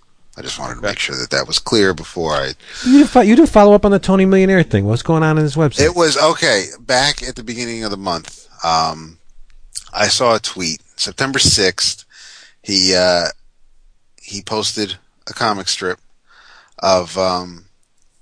I 0.42 0.44
just 0.44 0.58
wanted 0.58 0.74
to 0.74 0.80
make 0.80 0.98
sure 0.98 1.14
that 1.14 1.30
that 1.30 1.46
was 1.46 1.60
clear 1.60 1.94
before 1.94 2.32
I. 2.32 2.54
You 2.84 2.98
didn't, 2.98 3.10
fo- 3.10 3.20
you 3.20 3.36
didn't 3.36 3.50
follow 3.50 3.74
up 3.74 3.84
on 3.84 3.92
the 3.92 4.00
Tony 4.00 4.24
Millionaire 4.24 4.64
thing. 4.64 4.86
What's 4.86 5.02
going 5.02 5.22
on 5.22 5.38
in 5.38 5.44
his 5.44 5.54
website? 5.54 5.86
It 5.86 5.94
was 5.94 6.16
okay 6.16 6.66
back 6.80 7.22
at 7.22 7.36
the 7.36 7.44
beginning 7.44 7.84
of 7.84 7.92
the 7.92 7.96
month. 7.96 8.48
Um, 8.64 9.18
I 9.92 10.08
saw 10.08 10.34
a 10.34 10.40
tweet 10.40 10.82
September 10.96 11.38
sixth. 11.38 12.04
He 12.60 12.92
uh, 12.92 13.26
he 14.20 14.42
posted 14.42 14.96
a 15.28 15.32
comic 15.32 15.68
strip 15.68 16.00
of 16.80 17.16
um, 17.16 17.66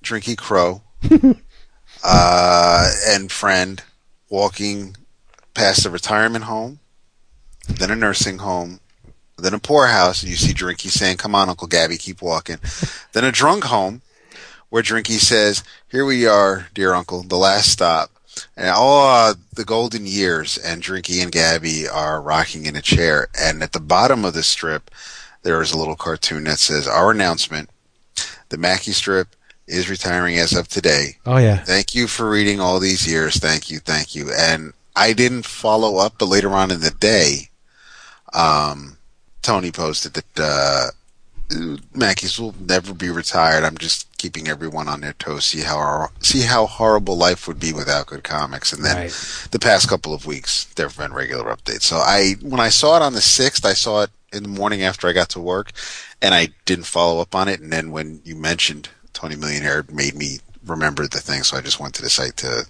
Drinky 0.04 0.36
Crow 0.36 0.82
uh, 2.04 2.90
and 3.08 3.32
friend 3.32 3.82
walking 4.28 4.94
past 5.54 5.86
a 5.86 5.90
retirement 5.90 6.44
home, 6.44 6.80
then 7.66 7.90
a 7.90 7.96
nursing 7.96 8.38
home, 8.38 8.80
then 9.42 9.54
a 9.54 9.58
poorhouse, 9.58 10.22
and 10.22 10.30
you 10.30 10.36
see 10.36 10.52
Drinky 10.52 10.90
saying, 10.90 11.16
"Come 11.16 11.34
on, 11.34 11.48
Uncle 11.48 11.68
Gabby, 11.68 11.96
keep 11.96 12.22
walking." 12.22 12.58
then 13.12 13.24
a 13.24 13.32
drunk 13.32 13.64
home, 13.64 14.02
where 14.68 14.82
Drinky 14.82 15.18
says, 15.18 15.62
"Here 15.88 16.04
we 16.04 16.26
are, 16.26 16.68
dear 16.74 16.94
Uncle, 16.94 17.22
the 17.22 17.36
last 17.36 17.70
stop." 17.70 18.10
And 18.56 18.70
all 18.70 19.06
uh, 19.06 19.34
the 19.54 19.64
golden 19.64 20.06
years, 20.06 20.56
and 20.56 20.82
Drinky 20.82 21.22
and 21.22 21.32
Gabby 21.32 21.88
are 21.88 22.22
rocking 22.22 22.66
in 22.66 22.76
a 22.76 22.82
chair. 22.82 23.28
And 23.38 23.62
at 23.62 23.72
the 23.72 23.80
bottom 23.80 24.24
of 24.24 24.34
the 24.34 24.42
strip, 24.42 24.90
there 25.42 25.60
is 25.60 25.72
a 25.72 25.78
little 25.78 25.96
cartoon 25.96 26.44
that 26.44 26.58
says, 26.58 26.86
"Our 26.86 27.10
announcement: 27.10 27.70
the 28.48 28.58
Mackey 28.58 28.92
strip 28.92 29.34
is 29.70 29.88
retiring 29.88 30.36
as 30.38 30.52
of 30.52 30.68
today. 30.68 31.16
oh 31.26 31.38
yeah. 31.38 31.58
Thank 31.58 31.94
you 31.94 32.06
for 32.06 32.28
reading 32.28 32.60
all 32.60 32.80
these 32.80 33.06
years. 33.06 33.38
Thank 33.38 33.70
you, 33.70 33.78
thank 33.78 34.14
you. 34.14 34.32
And 34.36 34.72
I 34.96 35.12
didn't 35.12 35.46
follow 35.46 35.96
up, 35.96 36.14
but 36.18 36.26
later 36.26 36.50
on 36.50 36.70
in 36.70 36.80
the 36.80 36.90
day, 36.90 37.50
um, 38.34 38.98
Tony 39.42 39.70
posted 39.70 40.14
that 40.14 40.38
uh, 40.38 40.86
Maakies 41.94 42.38
will 42.38 42.54
never 42.60 42.94
be 42.94 43.10
retired. 43.10 43.64
I'm 43.64 43.78
just 43.78 44.06
keeping 44.18 44.48
everyone 44.48 44.86
on 44.88 45.00
their 45.00 45.14
toes. 45.14 45.46
See 45.46 45.62
how 45.62 46.08
see 46.20 46.42
how 46.42 46.66
horrible 46.66 47.16
life 47.16 47.48
would 47.48 47.58
be 47.58 47.72
without 47.72 48.06
good 48.06 48.22
comics. 48.22 48.72
And 48.72 48.84
then 48.84 48.96
Right. 48.96 49.48
the 49.50 49.58
past 49.58 49.88
couple 49.88 50.14
of 50.14 50.26
weeks, 50.26 50.64
there 50.76 50.86
have 50.86 50.96
been 50.96 51.12
regular 51.12 51.44
updates. 51.54 51.82
So 51.82 51.96
I, 51.96 52.34
when 52.42 52.60
I 52.60 52.68
saw 52.68 52.96
it 52.96 53.02
on 53.02 53.14
the 53.14 53.20
sixth, 53.20 53.64
I 53.64 53.72
saw 53.72 54.02
it 54.02 54.10
in 54.32 54.42
the 54.44 54.48
morning 54.48 54.82
after 54.82 55.08
I 55.08 55.12
got 55.12 55.28
to 55.30 55.40
work, 55.40 55.72
and 56.22 56.34
I 56.34 56.48
didn't 56.66 56.84
follow 56.86 57.20
up 57.20 57.34
on 57.34 57.48
it. 57.48 57.60
And 57.60 57.72
then 57.72 57.90
when 57.90 58.20
you 58.24 58.36
mentioned 58.36 58.88
Tony 59.12 59.34
Millionaire, 59.34 59.80
it 59.80 59.92
made 59.92 60.14
me 60.14 60.38
remember 60.64 61.06
the 61.08 61.18
thing. 61.20 61.42
So 61.42 61.56
I 61.56 61.62
just 61.62 61.80
went 61.80 61.94
to 61.96 62.02
the 62.02 62.10
site 62.10 62.36
to 62.38 62.66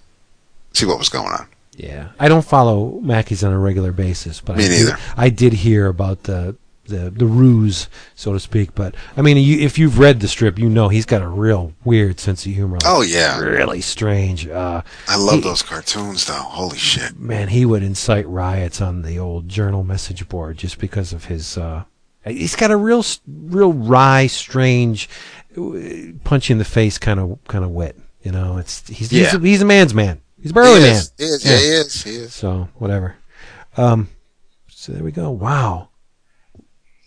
see 0.72 0.86
what 0.86 0.98
was 0.98 1.10
going 1.10 1.32
on. 1.32 1.46
Yeah, 1.76 2.08
I 2.18 2.28
don't 2.28 2.44
follow 2.44 3.00
Maakies 3.02 3.46
on 3.46 3.52
a 3.52 3.58
regular 3.58 3.92
basis, 3.92 4.40
but 4.40 4.56
Me 4.56 4.64
I 4.64 4.68
did, 4.68 4.78
neither. 4.86 4.98
I 5.16 5.28
did 5.28 5.52
hear 5.52 5.86
about 5.86 6.22
the 6.24 6.56
the 6.90 7.10
the 7.10 7.24
ruse, 7.26 7.88
so 8.14 8.32
to 8.34 8.38
speak. 8.40 8.74
But 8.74 8.94
I 9.16 9.22
mean, 9.22 9.38
you, 9.38 9.58
if 9.60 9.78
you've 9.78 9.98
read 9.98 10.20
the 10.20 10.28
strip, 10.28 10.58
you 10.58 10.68
know 10.68 10.88
he's 10.88 11.06
got 11.06 11.22
a 11.22 11.26
real 11.28 11.72
weird 11.84 12.20
sense 12.20 12.44
of 12.44 12.52
humor. 12.52 12.74
like, 12.74 12.82
Oh 12.84 13.00
yeah, 13.00 13.38
really 13.40 13.80
strange. 13.80 14.46
Uh, 14.46 14.82
I 15.08 15.16
love 15.16 15.36
He- 15.36 15.40
those 15.40 15.62
cartoons 15.62 16.26
though. 16.26 16.34
Holy 16.34 16.76
shit. 16.78 17.18
man, 17.18 17.48
he 17.48 17.64
would 17.64 17.82
incite 17.82 18.28
riots 18.28 18.80
on 18.80 19.02
the 19.02 19.18
old 19.18 19.48
journal 19.48 19.82
message 19.82 20.28
board 20.28 20.58
just 20.58 20.78
because 20.78 21.12
of 21.12 21.24
his. 21.24 21.56
Uh, 21.56 21.84
he's 22.24 22.54
got 22.56 22.70
a 22.70 22.76
real, 22.76 23.02
real 23.26 23.72
wry, 23.72 24.26
strange, 24.26 25.08
uh, 25.56 26.12
punch 26.24 26.50
in 26.50 26.58
the 26.58 26.64
face 26.64 26.98
kind 26.98 27.18
of 27.18 27.38
kind 27.48 27.64
of 27.64 27.70
wit. 27.70 27.98
You 28.22 28.32
know, 28.32 28.58
it's 28.58 28.86
he's 28.88 29.10
he's, 29.10 29.32
a, 29.32 29.38
he's 29.38 29.62
a 29.62 29.64
man's 29.64 29.94
man. 29.94 30.20
He's 30.42 30.50
a 30.50 30.52
He 30.52 30.52
burly 30.54 30.80
man. 30.80 30.96
is, 30.96 31.12
he 31.18 31.24
is, 31.24 31.44
yeah, 31.44 31.56
he 31.56 31.64
is, 31.66 32.02
he 32.02 32.10
is. 32.16 32.34
So 32.34 32.68
whatever. 32.76 33.16
Um, 33.76 34.08
so 34.68 34.92
there 34.92 35.04
we 35.04 35.12
go. 35.12 35.30
Wow, 35.30 35.89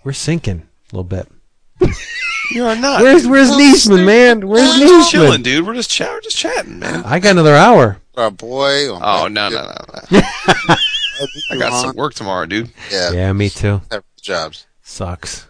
we're 0.04 0.14
sinking 0.14 0.68
a 0.92 0.96
little 0.96 1.04
bit. 1.04 1.28
You 2.52 2.66
are 2.66 2.76
not. 2.76 3.02
Where's 3.02 3.26
Where's 3.26 3.50
Niesman, 3.50 4.06
man? 4.06 4.48
Where's 4.48 4.78
We're 4.80 4.88
just 4.88 5.12
chilling, 5.12 5.42
dude. 5.42 5.66
We're 5.66 5.74
just 5.74 5.90
chat. 5.90 6.12
We're 6.12 6.22
just 6.22 6.38
chatting, 6.38 6.78
man. 6.78 7.04
I 7.04 7.18
got 7.20 7.32
another 7.32 7.56
hour. 7.56 8.00
Our 8.16 8.30
boy. 8.30 8.90
Oh, 8.90 9.00
oh 9.02 9.28
no, 9.28 9.50
no, 9.50 9.56
no, 9.64 9.76
no. 10.12 10.20
I 11.52 11.58
got 11.58 11.72
some 11.72 11.88
some. 11.88 11.96
work 11.96 12.14
tomorrow, 12.14 12.46
dude. 12.46 12.70
Yeah, 12.92 13.12
Yeah, 13.12 13.34
me 13.34 13.50
too. 13.50 13.82
jobs. 14.22 14.68
Sucks. 14.84 15.48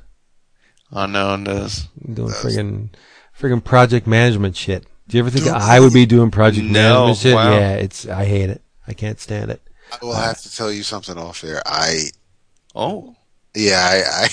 Unknown 0.92 1.44
does. 1.46 1.88
doing 2.14 2.30
friggin' 2.32 2.90
friggin' 3.38 3.64
project 3.64 4.06
management 4.08 4.56
shit. 4.56 4.86
Do 5.08 5.18
you 5.18 5.24
ever 5.24 5.32
think 5.32 5.48
I 5.48 5.80
would 5.80 5.94
be 5.94 6.06
doing 6.06 6.32
project 6.32 6.66
No, 6.68 7.08
management 7.08 7.18
shit? 7.18 7.36
wow. 7.36 7.52
Yeah, 7.52 7.74
it's 7.74 8.08
I 8.08 8.26
hate 8.26 8.50
it. 8.52 8.62
I 8.88 8.94
can't 8.94 9.20
stand 9.20 9.50
it. 9.52 9.62
I 9.92 10.06
will 10.06 10.14
have 10.14 10.40
to 10.44 10.56
tell 10.56 10.72
you 10.72 10.84
something 10.84 11.18
off 11.18 11.44
air. 11.44 11.62
I 11.66 12.04
Oh, 12.76 13.16
yeah, 13.56 13.80
I 13.82 14.28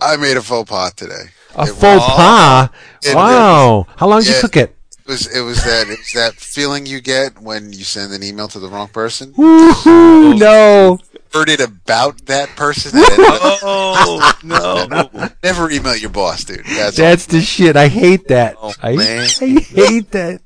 I, 0.00 0.12
I 0.14 0.16
made 0.16 0.36
a 0.36 0.42
faux 0.42 0.68
pas 0.70 0.92
today. 0.94 1.30
A 1.56 1.62
It 1.64 1.68
faux 1.68 2.04
pas. 2.04 2.70
It 3.02 3.14
Wow. 3.14 3.86
How 3.96 4.06
long 4.08 4.20
did 4.20 4.28
you 4.28 4.34
Yeah. 4.34 4.40
cook 4.40 4.56
it? 4.56 4.76
It 5.06 5.08
was 5.08 5.26
it 5.26 5.40
was 5.40 5.62
that 5.64 5.88
it 5.88 5.98
was 5.98 6.12
that 6.14 6.34
feeling 6.34 6.86
you 6.86 7.00
get 7.00 7.40
when 7.40 7.72
you 7.72 7.82
send 7.84 8.12
an 8.12 8.22
email 8.22 8.46
to 8.48 8.58
the 8.60 8.68
wrong 8.68 8.88
person. 8.88 9.32
Woohoo! 9.32 10.38
No. 10.38 10.98
Heard 11.34 11.48
it 11.48 11.60
about 11.60 12.26
that 12.26 12.48
person. 12.56 12.92
And 12.98 13.04
oh 13.62 14.38
no! 14.44 15.08
never 15.42 15.70
email 15.70 15.96
your 15.96 16.10
boss, 16.10 16.44
dude. 16.44 16.64
That's, 16.64 16.96
That's 16.96 17.26
the 17.26 17.40
shit. 17.40 17.76
I 17.76 17.88
hate 17.88 18.28
that. 18.28 18.56
Oh, 18.60 18.72
I, 18.82 18.94
man. 18.96 19.28
I 19.40 19.46
hate 19.60 20.10
that. 20.12 20.40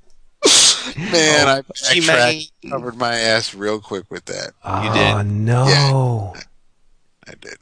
all. 0.47 1.03
man. 1.13 1.49
I 1.49 1.63
backtracked, 1.63 2.53
covered 2.71 2.97
my 2.97 3.15
ass 3.15 3.55
real 3.55 3.81
quick 3.81 4.11
with 4.11 4.25
that. 4.27 4.53
Oh 4.65 4.93
did. 5.23 5.27
no. 5.31 6.35
I 7.29 7.33
did. 7.41 7.57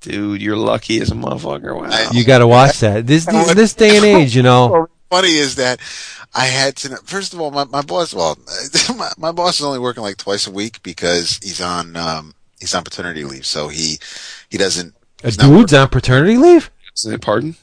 Dude, 0.00 0.40
you're 0.40 0.56
lucky 0.56 1.00
as 1.00 1.10
a 1.10 1.14
motherfucker. 1.14 1.76
Wow. 1.76 1.88
I- 1.90 2.10
You 2.12 2.24
got 2.24 2.38
to 2.38 2.46
watch 2.46 2.80
that. 2.80 3.06
This, 3.06 3.26
this 3.26 3.54
this 3.54 3.74
day 3.74 3.96
and 3.96 4.04
age, 4.04 4.34
you 4.34 4.42
know. 4.42 4.88
Funny 5.10 5.28
is 5.36 5.56
that 5.56 5.80
I 6.34 6.46
had 6.46 6.76
to. 6.76 6.96
First 7.04 7.34
of 7.34 7.40
all, 7.40 7.50
my, 7.50 7.64
my 7.64 7.82
boss. 7.82 8.14
Well, 8.14 8.38
my, 8.96 9.10
my 9.18 9.32
boss 9.32 9.58
is 9.58 9.66
only 9.66 9.78
working 9.80 10.02
like 10.02 10.16
twice 10.16 10.46
a 10.46 10.50
week 10.52 10.82
because 10.82 11.38
he's 11.42 11.60
on 11.60 11.96
um, 11.96 12.34
he's 12.60 12.74
on 12.74 12.84
paternity 12.84 13.24
leave. 13.24 13.44
So 13.44 13.68
he 13.68 13.98
he 14.48 14.56
doesn't. 14.56 14.94
A 15.22 15.26
he's 15.26 15.38
not 15.38 15.48
dude's 15.48 15.74
on 15.74 15.88
paternity 15.88 16.36
leave. 16.36 16.70
Say 16.94 17.16
Pardon? 17.18 17.56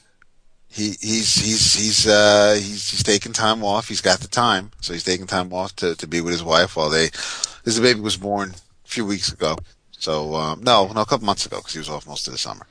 he 0.70 0.90
he's 1.00 1.34
he's 1.34 1.74
he's 1.74 2.06
uh 2.06 2.52
he's 2.54 2.90
he's 2.90 3.02
taking 3.02 3.32
time 3.32 3.64
off. 3.64 3.88
He's 3.88 4.02
got 4.02 4.20
the 4.20 4.28
time, 4.28 4.70
so 4.82 4.92
he's 4.92 5.02
taking 5.04 5.26
time 5.26 5.52
off 5.52 5.74
to 5.76 5.94
to 5.96 6.06
be 6.06 6.20
with 6.20 6.32
his 6.32 6.44
wife 6.44 6.76
while 6.76 6.90
they. 6.90 7.08
This 7.64 7.78
baby 7.80 8.00
was 8.00 8.16
born 8.18 8.50
a 8.84 8.88
few 8.88 9.06
weeks 9.06 9.32
ago, 9.32 9.56
so 9.98 10.34
um, 10.34 10.62
no, 10.62 10.90
no, 10.92 11.00
a 11.00 11.06
couple 11.06 11.26
months 11.26 11.46
ago 11.46 11.58
because 11.58 11.72
he 11.72 11.78
was 11.78 11.88
off 11.88 12.06
most 12.06 12.26
of 12.26 12.32
the 12.32 12.38
summer. 12.38 12.66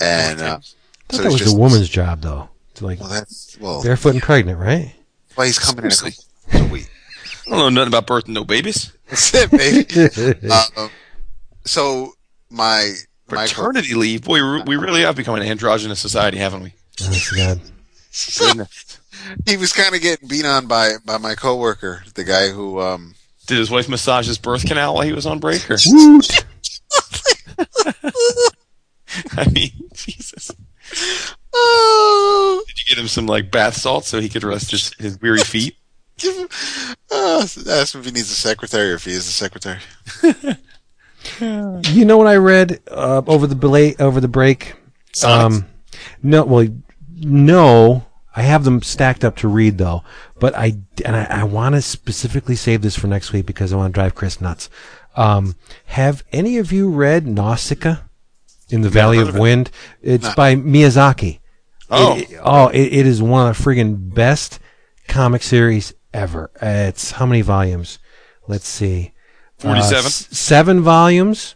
And 0.00 0.40
uh, 0.40 0.44
I 0.44 0.48
thought 0.48 0.64
so 1.10 1.22
that 1.22 1.32
was 1.32 1.38
just 1.40 1.54
a 1.54 1.58
woman's 1.58 1.88
job, 1.88 2.20
though. 2.20 2.48
To 2.74 2.86
like 2.86 3.00
Well, 3.00 3.08
that's 3.08 3.56
well. 3.58 3.82
barefoot 3.82 4.14
and 4.14 4.22
pregnant, 4.22 4.58
right? 4.58 4.94
That's 5.28 5.36
why 5.36 5.46
he's 5.46 5.58
coming 5.58 5.84
in 5.84 5.90
a 5.90 5.94
Seriously. 5.94 6.24
couple 6.50 6.66
a 6.68 6.70
week. 6.70 6.90
I 7.46 7.50
don't 7.50 7.58
know 7.58 7.68
nothing 7.68 7.88
about 7.88 8.06
birth 8.06 8.24
and 8.26 8.34
no 8.34 8.44
babies. 8.44 8.92
That's 9.08 9.32
it, 9.34 9.50
baby. 9.50 10.48
um, 10.76 10.90
so 11.64 12.12
my 12.50 12.92
my 13.30 13.46
Paternity 13.46 13.94
leave. 13.94 14.24
Boy, 14.24 14.40
we 14.42 14.62
we 14.62 14.76
really 14.76 15.02
have 15.02 15.16
become 15.16 15.34
an 15.36 15.42
androgynous 15.42 16.00
society, 16.00 16.38
haven't 16.38 16.62
we? 16.62 16.72
Honest 17.04 17.28
to 17.30 17.36
God. 17.36 18.68
He 19.46 19.56
was 19.56 19.72
kind 19.72 19.94
of 19.94 20.00
getting 20.00 20.28
beat 20.28 20.44
on 20.44 20.66
by 20.66 20.92
by 21.04 21.18
my 21.18 21.34
coworker, 21.34 22.02
the 22.14 22.24
guy 22.24 22.48
who 22.50 22.80
um 22.80 23.14
Did 23.46 23.58
his 23.58 23.70
wife 23.70 23.88
massage 23.88 24.26
his 24.26 24.38
birth 24.38 24.66
canal 24.66 24.94
while 24.94 25.04
he 25.04 25.12
was 25.12 25.26
on 25.26 25.38
break? 25.38 25.70
Or? 25.70 25.76
I 29.36 29.48
mean, 29.50 29.70
Jesus. 29.94 30.50
oh, 31.54 32.64
Did 32.66 32.78
you 32.78 32.94
get 32.94 33.00
him 33.00 33.08
some 33.08 33.26
like 33.26 33.50
bath 33.50 33.76
salts 33.76 34.08
so 34.08 34.20
he 34.20 34.28
could 34.28 34.44
rest 34.44 34.70
his, 34.72 34.92
his 34.94 35.20
weary 35.20 35.40
feet? 35.40 35.76
give 36.18 36.36
him, 36.36 36.48
uh, 37.10 37.40
ask 37.40 37.94
him 37.94 38.00
if 38.00 38.04
he 38.06 38.10
needs 38.12 38.30
a 38.30 38.34
secretary 38.34 38.90
or 38.92 38.94
if 38.94 39.04
he 39.04 39.12
is 39.12 39.28
a 39.28 39.32
secretary. 39.32 39.80
You 41.40 42.04
know 42.04 42.16
what 42.16 42.28
I 42.28 42.36
read 42.36 42.80
uh, 42.90 43.22
over 43.26 43.46
the 43.46 43.56
bela- 43.56 43.94
over 43.98 44.20
the 44.20 44.28
break? 44.28 44.74
Um, 45.24 45.66
no, 46.22 46.44
well, 46.44 46.68
no. 47.16 48.05
I 48.36 48.42
have 48.42 48.64
them 48.64 48.82
stacked 48.82 49.24
up 49.24 49.34
to 49.36 49.48
read 49.48 49.78
though, 49.78 50.02
but 50.38 50.54
I 50.54 50.76
and 51.04 51.16
I, 51.16 51.24
I 51.40 51.44
want 51.44 51.74
to 51.74 51.82
specifically 51.82 52.54
save 52.54 52.82
this 52.82 52.94
for 52.96 53.06
next 53.06 53.32
week 53.32 53.46
because 53.46 53.72
I 53.72 53.76
want 53.76 53.94
to 53.94 53.98
drive 53.98 54.14
Chris 54.14 54.40
nuts. 54.40 54.68
Um, 55.16 55.56
have 55.86 56.22
any 56.32 56.58
of 56.58 56.70
you 56.70 56.90
read 56.90 57.26
Nausicaa 57.26 57.96
in 58.68 58.82
the 58.82 58.90
Valley 58.90 59.18
of. 59.18 59.38
Wind? 59.38 59.70
It's 60.02 60.24
No. 60.24 60.34
by 60.36 60.54
Miyazaki. 60.54 61.38
Oh. 61.90 62.16
It- 62.18 62.28
oh, 62.42 62.68
it, 62.68 62.92
it 62.92 63.06
is 63.06 63.22
one 63.22 63.48
of 63.48 63.56
the 63.56 63.62
friggin' 63.64 64.12
best 64.14 64.58
comic 65.08 65.42
series 65.42 65.94
ever. 66.12 66.50
Uh, 66.60 66.86
it's 66.88 67.12
how 67.12 67.24
many 67.26 67.40
volumes? 67.40 67.98
Let's 68.48 68.68
see. 68.68 69.12
Uh, 69.60 69.62
47? 69.72 70.04
s- 70.06 70.28
seven 70.36 70.80
volumes, 70.82 71.54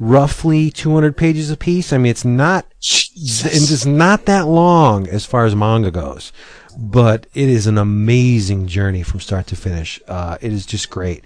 roughly 0.00 0.70
200 0.70 1.16
pages 1.16 1.50
a 1.50 1.56
piece. 1.56 1.92
I 1.92 1.98
mean, 1.98 2.10
it's 2.10 2.24
not, 2.24 2.66
it's 2.80 3.86
not 3.86 4.24
that 4.24 4.46
long 4.48 5.06
as 5.06 5.24
far 5.26 5.44
as 5.44 5.54
manga 5.54 5.90
goes, 5.90 6.32
but 6.76 7.26
it 7.34 7.48
is 7.48 7.66
an 7.68 7.78
amazing 7.78 8.66
journey 8.66 9.02
from 9.02 9.20
start 9.20 9.46
to 9.48 9.56
finish. 9.56 10.00
Uh, 10.08 10.38
it 10.40 10.52
is 10.52 10.66
just 10.66 10.90
great. 10.90 11.22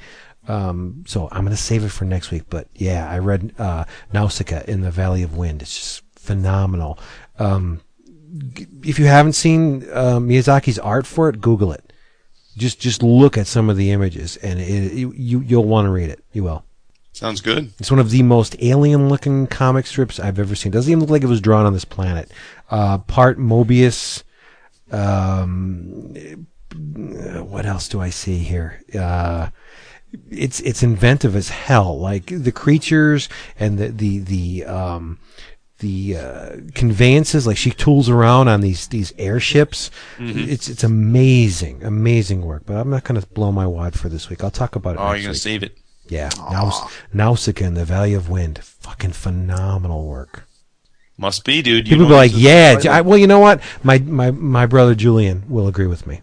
Um, 0.49 1.05
so 1.07 1.29
I'm 1.33 1.45
going 1.45 1.57
to 1.57 1.63
save 1.63 1.85
it 1.85 1.89
for 1.91 2.05
next 2.05 2.31
week, 2.31 2.43
but 2.51 2.69
yeah, 2.75 3.09
I 3.09 3.19
read, 3.21 3.55
uh, 3.59 3.85
Nausicaa 4.13 4.63
in 4.69 4.83
the 4.83 4.91
Valley 4.91 5.23
of 5.23 5.37
Wind. 5.37 5.63
It's 5.63 5.75
just 5.75 6.03
phenomenal. 6.17 6.99
Um, 7.39 7.81
if 8.83 8.99
you 8.99 9.07
haven't 9.07 9.35
seen, 9.35 9.85
uh, 9.93 10.19
Miyazaki's 10.19 10.79
art 10.79 11.07
for 11.07 11.29
it, 11.29 11.41
Google 11.41 11.73
it 11.73 11.93
just 12.57 12.79
just 12.81 13.03
look 13.03 13.37
at 13.37 13.49
some 13.49 13.69
of 13.69 13.77
the 13.77 13.91
images 13.91 14.37
and 14.37 14.61
it, 14.61 14.93
you- 14.95 15.41
you'll 15.41 15.65
want 15.65 15.87
to 15.87 15.91
read 15.91 16.09
it 16.09 16.25
you 16.33 16.45
will 16.45 16.65
Sounds 17.15 17.41
good. 17.41 17.73
it's 17.79 17.91
one 17.91 18.01
of 18.01 18.11
the 18.11 18.23
most 18.23 18.57
alien 18.61 19.09
looking 19.09 19.47
comic 19.47 19.87
strips 19.87 20.19
i've 20.21 20.39
ever 20.39 20.55
seen. 20.55 20.73
Doesn't 20.73 20.91
even 20.91 21.01
look 21.01 21.11
like 21.11 21.23
it 21.23 21.27
was 21.29 21.41
drawn 21.41 21.65
on 21.65 21.73
this 21.73 21.85
planet. 21.85 22.31
Uh, 22.71 22.99
part 22.99 23.39
mobius 23.39 24.23
um, 24.91 26.15
what 26.75 27.67
else 27.67 27.89
do 27.89 28.01
i 28.01 28.11
see 28.11 28.39
here? 28.39 28.83
Uh, 28.99 29.49
it's 30.31 30.61
it's 30.61 30.83
inventive 30.83 31.35
as 31.35 31.49
hell. 31.49 31.99
Like 31.99 32.27
the 32.27 32.53
creatures 32.53 33.29
and 33.59 33.79
the 33.79 33.89
the 33.89 34.19
the 34.21 34.65
um 34.65 35.19
the 35.79 36.17
uh, 36.17 36.57
conveyances 36.75 37.47
like 37.47 37.57
she 37.57 37.71
tools 37.71 38.09
around 38.09 38.49
on 38.49 38.61
these 38.61 38.87
these 38.89 39.13
airships. 39.19 39.91
It's 40.19 40.69
it's 40.69 40.85
amazing 40.85 41.83
amazing 41.83 42.43
work. 42.43 42.63
But 42.67 42.77
i'm 42.77 42.91
not 42.91 43.05
going 43.05 43.21
to 43.21 43.27
blow 43.29 43.51
my 43.53 43.67
wad 43.67 43.99
for 43.99 44.09
this 44.09 44.29
week. 44.31 44.45
I'll 44.45 44.51
talk 44.51 44.77
about 44.77 44.97
it 44.97 45.01
Oh, 45.01 45.13
you're 45.13 45.23
gonna 45.23 45.35
save 45.35 45.63
it. 45.63 45.79
Yeah 46.09 46.29
Naus- 46.51 46.83
nausicaa 47.13 47.65
and 47.67 47.77
the 47.77 47.85
valley 47.85 48.15
of 48.15 48.29
wind 48.29 48.59
fucking 48.63 49.13
phenomenal 49.13 50.05
work 50.07 50.45
Must 51.17 51.45
be, 51.45 51.63
dude. 51.63 51.87
You 51.89 51.95
people 51.97 52.09
be 52.09 52.15
like 52.15 52.33
yeah 52.35 52.73
it- 52.73 52.83
J- 52.83 52.89
I, 52.89 53.01
well 53.01 53.19
you 53.19 53.27
know 53.27 53.39
what 53.41 53.61
my 53.83 53.99
my 53.99 54.31
my 54.31 54.67
brother 54.67 54.95
julian 54.95 55.45
will 55.49 55.67
agree 55.69 55.87
with 55.87 56.07
me 56.07 56.21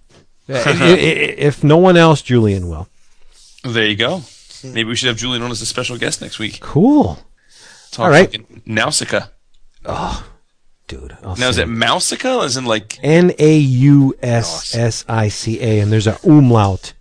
if 0.47 1.63
no 1.63 1.77
one 1.77 1.97
else 1.97 2.21
julian 2.21 2.67
will 2.69 2.87
There 3.63 3.85
you 3.87 3.95
go. 3.95 4.23
Maybe 4.63 4.83
we 4.89 4.95
should 4.95 5.07
have 5.07 5.17
Julian 5.17 5.41
on 5.43 5.49
as 5.51 5.61
a 5.61 5.65
special 5.65 5.97
guest 5.97 6.21
next 6.21 6.37
week. 6.39 6.59
cool 6.59 7.17
Talk 7.91 8.05
All 8.05 8.09
right. 8.11 8.29
Nausicaa. 8.67 9.27
Oh, 9.85 10.23
dude 10.87 11.17
I'll 11.23 11.35
Now 11.35 11.49
is 11.49 11.57
it 11.57 11.67
Mousica? 11.67 12.43
As 12.45 12.57
in 12.57 12.65
like 12.65 12.99
N 13.01 13.33
A 13.39 13.57
U 13.57 14.13
S 14.21 14.75
S 14.75 15.03
I 15.07 15.29
C 15.29 15.59
A, 15.61 15.79
and 15.79 15.91
there's 15.91 16.07
a 16.07 16.17
umlaut 16.23 16.93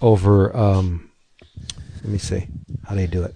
over. 0.00 0.56
Um, 0.56 1.09
let 2.02 2.10
me 2.12 2.18
see 2.18 2.46
how 2.86 2.94
they 2.94 3.06
do 3.06 3.22
it. 3.22 3.34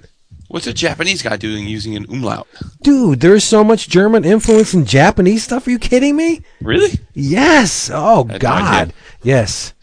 what's 0.48 0.66
a 0.66 0.72
Japanese 0.72 1.22
guy 1.22 1.36
doing 1.36 1.66
using 1.66 1.96
an 1.96 2.06
umlaut? 2.08 2.46
Dude, 2.82 3.20
there's 3.20 3.44
so 3.44 3.64
much 3.64 3.88
German 3.88 4.24
influence 4.24 4.74
in 4.74 4.84
Japanese 4.84 5.44
stuff. 5.44 5.66
Are 5.66 5.70
you 5.70 5.78
kidding 5.78 6.16
me? 6.16 6.42
Really? 6.60 6.98
Yes. 7.14 7.90
Oh 7.92 8.24
had 8.24 8.32
no 8.32 8.38
God. 8.38 8.92
Yes. 9.22 9.74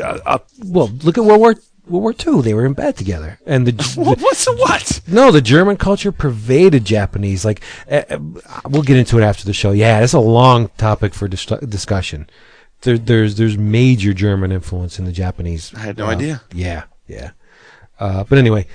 uh, 0.00 0.18
uh, 0.24 0.38
well, 0.64 0.88
look 1.02 1.18
at 1.18 1.24
World 1.24 1.40
War 1.40 1.54
World 1.86 2.02
War 2.02 2.14
II. 2.34 2.42
They 2.42 2.54
were 2.54 2.64
in 2.64 2.74
bed 2.74 2.96
together, 2.96 3.38
and 3.46 3.66
the, 3.66 3.72
the 3.72 4.16
What's 4.20 4.44
the 4.44 4.54
what? 4.54 5.00
no, 5.08 5.30
the 5.32 5.40
German 5.40 5.76
culture 5.76 6.12
pervaded 6.12 6.84
Japanese. 6.84 7.44
Like, 7.44 7.60
uh, 7.90 8.02
uh, 8.08 8.18
we'll 8.68 8.82
get 8.82 8.96
into 8.96 9.18
it 9.18 9.22
after 9.24 9.44
the 9.44 9.52
show. 9.52 9.72
Yeah, 9.72 10.00
it's 10.00 10.12
a 10.12 10.20
long 10.20 10.68
topic 10.78 11.12
for 11.14 11.26
dis- 11.28 11.44
discussion. 11.46 12.28
There, 12.82 12.98
there's 12.98 13.36
there's 13.36 13.58
major 13.58 14.12
German 14.14 14.52
influence 14.52 14.98
in 14.98 15.04
the 15.04 15.12
Japanese. 15.12 15.72
I 15.74 15.80
had 15.80 15.98
no 15.98 16.06
idea. 16.06 16.42
Yeah, 16.52 16.84
yeah. 17.08 17.30
Uh, 18.02 18.24
but 18.24 18.36
anyway, 18.36 18.66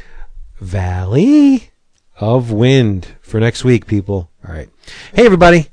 Valley 0.61 1.71
of 2.17 2.49
Wind 2.49 3.15
for 3.19 3.41
next 3.41 3.65
week, 3.65 3.85
people. 3.85 4.31
All 4.47 4.53
right. 4.53 4.69
Hey, 5.13 5.25
everybody. 5.25 5.67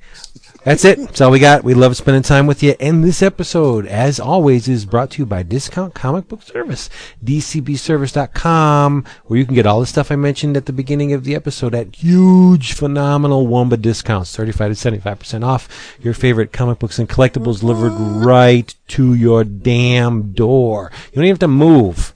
That's 0.65 0.85
it. 0.85 0.99
That's 0.99 1.21
all 1.21 1.31
we 1.31 1.39
got. 1.39 1.63
We 1.63 1.73
love 1.73 1.97
spending 1.97 2.25
time 2.25 2.49
with 2.49 2.65
you. 2.65 2.75
And 2.81 3.05
this 3.05 3.23
episode, 3.23 3.87
as 3.87 4.19
always, 4.19 4.67
is 4.67 4.87
brought 4.87 5.13
to 5.13 5.23
you 5.23 5.27
by 5.27 5.45
Discount 5.45 5.95
Comic 5.95 6.27
Book 6.27 6.43
Service, 6.43 6.91
dcbservice.com, 7.25 9.05
where 9.27 9.39
you 9.39 9.47
can 9.47 9.55
get 9.55 9.67
all 9.67 9.79
the 9.79 9.87
stuff 9.87 10.11
I 10.11 10.17
mentioned 10.17 10.57
at 10.57 10.67
the 10.67 10.73
beginning 10.73 11.13
of 11.13 11.23
the 11.23 11.37
episode 11.37 11.77
at 11.77 11.95
huge, 11.95 12.73
phenomenal 12.73 13.47
Womba 13.47 13.81
discounts, 13.81 14.35
35 14.35 14.77
to 14.77 14.91
75% 14.91 15.45
off 15.45 15.97
your 16.01 16.15
favorite 16.15 16.53
comic 16.53 16.81
books 16.81 16.99
and 16.99 17.09
collectibles 17.09 17.61
delivered 17.61 17.93
right 17.93 18.75
to 18.89 19.15
your 19.15 19.45
damn 19.45 20.33
door. 20.33 20.91
You 21.13 21.17
don't 21.17 21.25
even 21.27 21.35
have 21.35 21.39
to 21.39 21.47
move. 21.49 22.15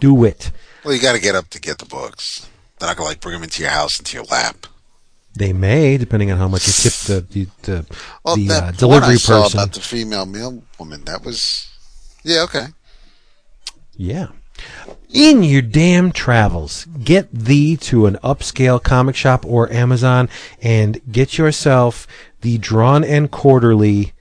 Do 0.00 0.24
it. 0.24 0.50
Well, 0.88 0.96
you 0.96 1.02
got 1.02 1.12
to 1.12 1.20
get 1.20 1.34
up 1.34 1.50
to 1.50 1.60
get 1.60 1.76
the 1.76 1.84
books. 1.84 2.48
They're 2.78 2.88
not 2.88 2.96
gonna 2.96 3.10
like 3.10 3.20
bring 3.20 3.34
them 3.34 3.42
into 3.42 3.60
your 3.60 3.70
house, 3.70 3.98
into 3.98 4.16
your 4.16 4.24
lap. 4.24 4.66
They 5.34 5.52
may, 5.52 5.98
depending 5.98 6.30
on 6.30 6.38
how 6.38 6.48
much 6.48 6.66
you 6.66 6.72
tip 6.72 6.92
the 6.94 7.20
the, 7.30 7.48
the, 7.60 7.96
Well, 8.24 8.36
the 8.36 8.48
that 8.48 8.62
uh, 8.62 8.70
delivery 8.70 9.12
I 9.12 9.16
saw 9.16 9.46
about 9.48 9.74
the 9.74 9.80
female 9.80 10.24
meal 10.24 10.62
woman. 10.78 11.04
That 11.04 11.26
was, 11.26 11.68
yeah, 12.24 12.40
okay. 12.44 12.68
Yeah. 13.98 14.28
In 15.10 15.42
your 15.42 15.60
damn 15.60 16.10
travels, 16.10 16.86
get 17.04 17.30
thee 17.34 17.76
to 17.76 18.06
an 18.06 18.16
upscale 18.24 18.82
comic 18.82 19.14
shop 19.14 19.44
or 19.44 19.70
Amazon 19.70 20.30
and 20.62 21.02
get 21.12 21.36
yourself 21.36 22.06
the 22.40 22.56
Drawn 22.56 23.04
and 23.04 23.30
Quarterly. 23.30 24.14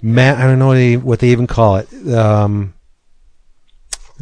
Ma- 0.00 0.38
I 0.38 0.44
don't 0.44 0.58
know 0.58 0.68
what 0.68 0.74
they, 0.74 0.96
what 0.96 1.18
they 1.18 1.28
even 1.28 1.46
call 1.46 1.76
it. 1.76 2.14
Um, 2.14 2.72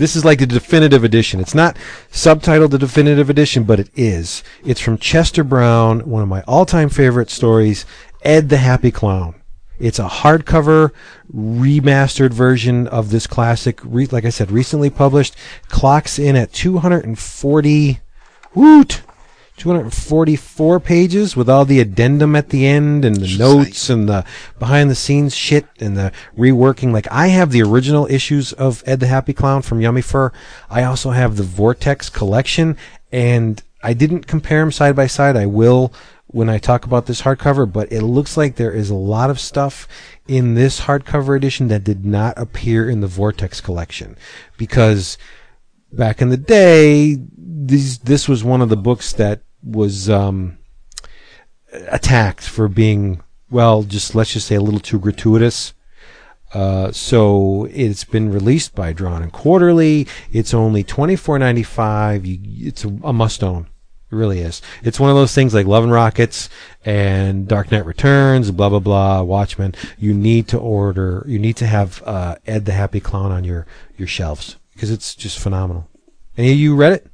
this 0.00 0.16
is 0.16 0.24
like 0.24 0.40
the 0.40 0.46
definitive 0.46 1.04
edition. 1.04 1.38
It's 1.38 1.54
not 1.54 1.76
subtitled 2.10 2.70
the 2.70 2.78
definitive 2.78 3.30
edition, 3.30 3.62
but 3.62 3.78
it 3.78 3.90
is. 3.94 4.42
It's 4.64 4.80
from 4.80 4.98
Chester 4.98 5.44
Brown, 5.44 6.00
one 6.00 6.22
of 6.22 6.28
my 6.28 6.42
all-time 6.48 6.88
favorite 6.88 7.30
stories, 7.30 7.86
Ed 8.22 8.48
the 8.48 8.56
Happy 8.56 8.90
Clown. 8.90 9.36
It's 9.78 9.98
a 9.98 10.08
hardcover 10.08 10.90
remastered 11.32 12.32
version 12.32 12.86
of 12.88 13.10
this 13.10 13.26
classic. 13.26 13.84
Like 13.84 14.24
I 14.24 14.30
said, 14.30 14.50
recently 14.50 14.90
published. 14.90 15.36
Clocks 15.68 16.18
in 16.18 16.36
at 16.36 16.52
240. 16.52 18.00
Woot! 18.54 19.02
244 19.60 20.80
pages 20.80 21.36
with 21.36 21.46
all 21.46 21.66
the 21.66 21.80
addendum 21.80 22.34
at 22.34 22.48
the 22.48 22.66
end 22.66 23.04
and 23.04 23.16
the 23.16 23.36
notes 23.36 23.90
and 23.90 24.08
the 24.08 24.24
behind 24.58 24.88
the 24.88 24.94
scenes 24.94 25.36
shit 25.36 25.66
and 25.80 25.98
the 25.98 26.10
reworking. 26.34 26.92
Like 26.92 27.06
I 27.10 27.26
have 27.26 27.52
the 27.52 27.62
original 27.62 28.06
issues 28.06 28.54
of 28.54 28.82
Ed 28.86 29.00
the 29.00 29.06
Happy 29.06 29.34
Clown 29.34 29.60
from 29.60 29.82
Yummy 29.82 30.00
Fur. 30.00 30.32
I 30.70 30.84
also 30.84 31.10
have 31.10 31.36
the 31.36 31.42
Vortex 31.42 32.08
collection 32.08 32.78
and 33.12 33.62
I 33.82 33.92
didn't 33.92 34.26
compare 34.26 34.60
them 34.60 34.72
side 34.72 34.96
by 34.96 35.06
side. 35.06 35.36
I 35.36 35.44
will 35.44 35.92
when 36.28 36.48
I 36.48 36.56
talk 36.56 36.86
about 36.86 37.04
this 37.04 37.20
hardcover, 37.20 37.70
but 37.70 37.92
it 37.92 38.00
looks 38.02 38.38
like 38.38 38.56
there 38.56 38.72
is 38.72 38.88
a 38.88 38.94
lot 38.94 39.28
of 39.28 39.38
stuff 39.38 39.86
in 40.26 40.54
this 40.54 40.80
hardcover 40.80 41.36
edition 41.36 41.68
that 41.68 41.84
did 41.84 42.06
not 42.06 42.38
appear 42.38 42.88
in 42.88 43.02
the 43.02 43.06
Vortex 43.06 43.60
collection 43.60 44.16
because 44.56 45.18
back 45.92 46.22
in 46.22 46.30
the 46.30 46.38
day, 46.38 47.18
these 47.36 47.98
this 47.98 48.26
was 48.26 48.42
one 48.42 48.62
of 48.62 48.70
the 48.70 48.76
books 48.76 49.12
that 49.12 49.42
was 49.62 50.08
um, 50.08 50.58
attacked 51.88 52.44
for 52.44 52.68
being 52.68 53.22
well, 53.50 53.82
just 53.82 54.14
let's 54.14 54.32
just 54.32 54.46
say 54.46 54.54
a 54.54 54.60
little 54.60 54.80
too 54.80 54.98
gratuitous. 54.98 55.74
Uh, 56.52 56.90
so 56.90 57.68
it's 57.70 58.04
been 58.04 58.32
released 58.32 58.74
by 58.74 58.92
Drawn 58.92 59.22
and 59.22 59.32
Quarterly. 59.32 60.06
It's 60.32 60.52
only 60.52 60.82
twenty 60.82 61.16
four 61.16 61.38
ninety 61.38 61.62
five. 61.62 62.22
It's 62.24 62.84
a, 62.84 62.88
a 63.02 63.12
must 63.12 63.42
own. 63.42 63.68
It 64.10 64.16
really 64.16 64.40
is. 64.40 64.60
It's 64.82 64.98
one 64.98 65.10
of 65.10 65.16
those 65.16 65.34
things 65.34 65.54
like 65.54 65.66
Love 65.66 65.84
and 65.84 65.92
Rockets 65.92 66.48
and 66.84 67.46
Dark 67.46 67.70
Knight 67.70 67.86
Returns, 67.86 68.50
blah 68.50 68.68
blah 68.68 68.80
blah, 68.80 69.22
Watchmen. 69.22 69.74
You 69.98 70.12
need 70.12 70.48
to 70.48 70.58
order. 70.58 71.24
You 71.28 71.38
need 71.38 71.56
to 71.58 71.66
have 71.66 72.02
uh, 72.04 72.36
Ed 72.46 72.64
the 72.64 72.72
Happy 72.72 72.98
Clown 72.98 73.30
on 73.30 73.44
your 73.44 73.66
your 73.96 74.08
shelves 74.08 74.56
because 74.72 74.90
it's 74.90 75.14
just 75.14 75.38
phenomenal. 75.38 75.88
Any 76.36 76.52
of 76.52 76.58
you 76.58 76.74
read 76.74 76.94
it? 76.94 77.09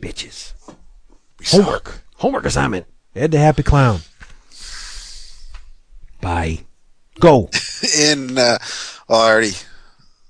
No. 0.00 0.08
Bitches. 0.08 0.52
We 1.38 1.44
saw 1.44 1.62
Homework. 1.62 2.00
Homework 2.16 2.44
assignment. 2.44 2.86
Ed 3.14 3.32
the 3.32 3.38
Happy 3.38 3.62
Clown. 3.62 4.00
Bye. 6.20 6.60
Go. 7.20 7.50
in 7.98 8.38
uh, 8.38 8.58
well, 9.08 9.20
I 9.20 9.30
already 9.30 9.52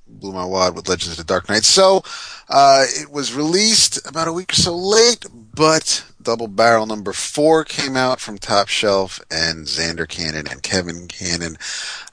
blew 0.07 0.32
my 0.32 0.45
wad 0.45 0.74
with 0.74 0.89
Legends 0.89 1.19
of 1.19 1.27
the 1.27 1.32
Dark 1.32 1.49
Knight. 1.49 1.65
So 1.65 2.03
uh, 2.49 2.85
it 2.89 3.11
was 3.11 3.35
released 3.35 4.07
about 4.09 4.28
a 4.28 4.32
week 4.32 4.53
or 4.53 4.57
so 4.57 4.77
late, 4.77 5.27
but 5.55 6.05
Double 6.23 6.49
Barrel 6.49 6.86
number 6.86 7.12
four 7.12 7.65
came 7.65 7.97
out 7.97 8.20
from 8.20 8.39
Top 8.39 8.69
Shelf 8.69 9.20
and 9.31 9.66
Zander 9.66 10.09
Cannon 10.09 10.47
and 10.51 10.62
Kevin 10.62 11.09
Cannon. 11.09 11.57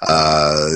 Uh, 0.02 0.68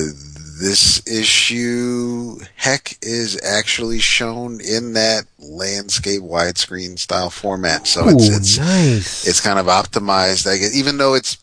this 0.60 1.06
issue, 1.06 2.38
heck, 2.54 2.98
is 3.00 3.40
actually 3.42 3.98
shown 3.98 4.60
in 4.60 4.92
that 4.92 5.24
landscape 5.38 6.20
widescreen 6.20 6.98
style 6.98 7.30
format. 7.30 7.86
So 7.86 8.04
Ooh, 8.04 8.10
it's 8.10 8.28
it's 8.28 8.58
nice. 8.58 9.26
it's 9.26 9.40
kind 9.40 9.58
of 9.58 9.66
optimized. 9.66 10.46
I 10.46 10.58
guess, 10.58 10.76
even 10.76 10.98
though 10.98 11.14
it's 11.14 11.38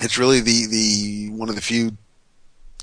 it's 0.00 0.18
really 0.18 0.40
the 0.40 0.66
the 0.66 1.30
one 1.30 1.48
of 1.48 1.56
the 1.56 1.60
few 1.60 1.96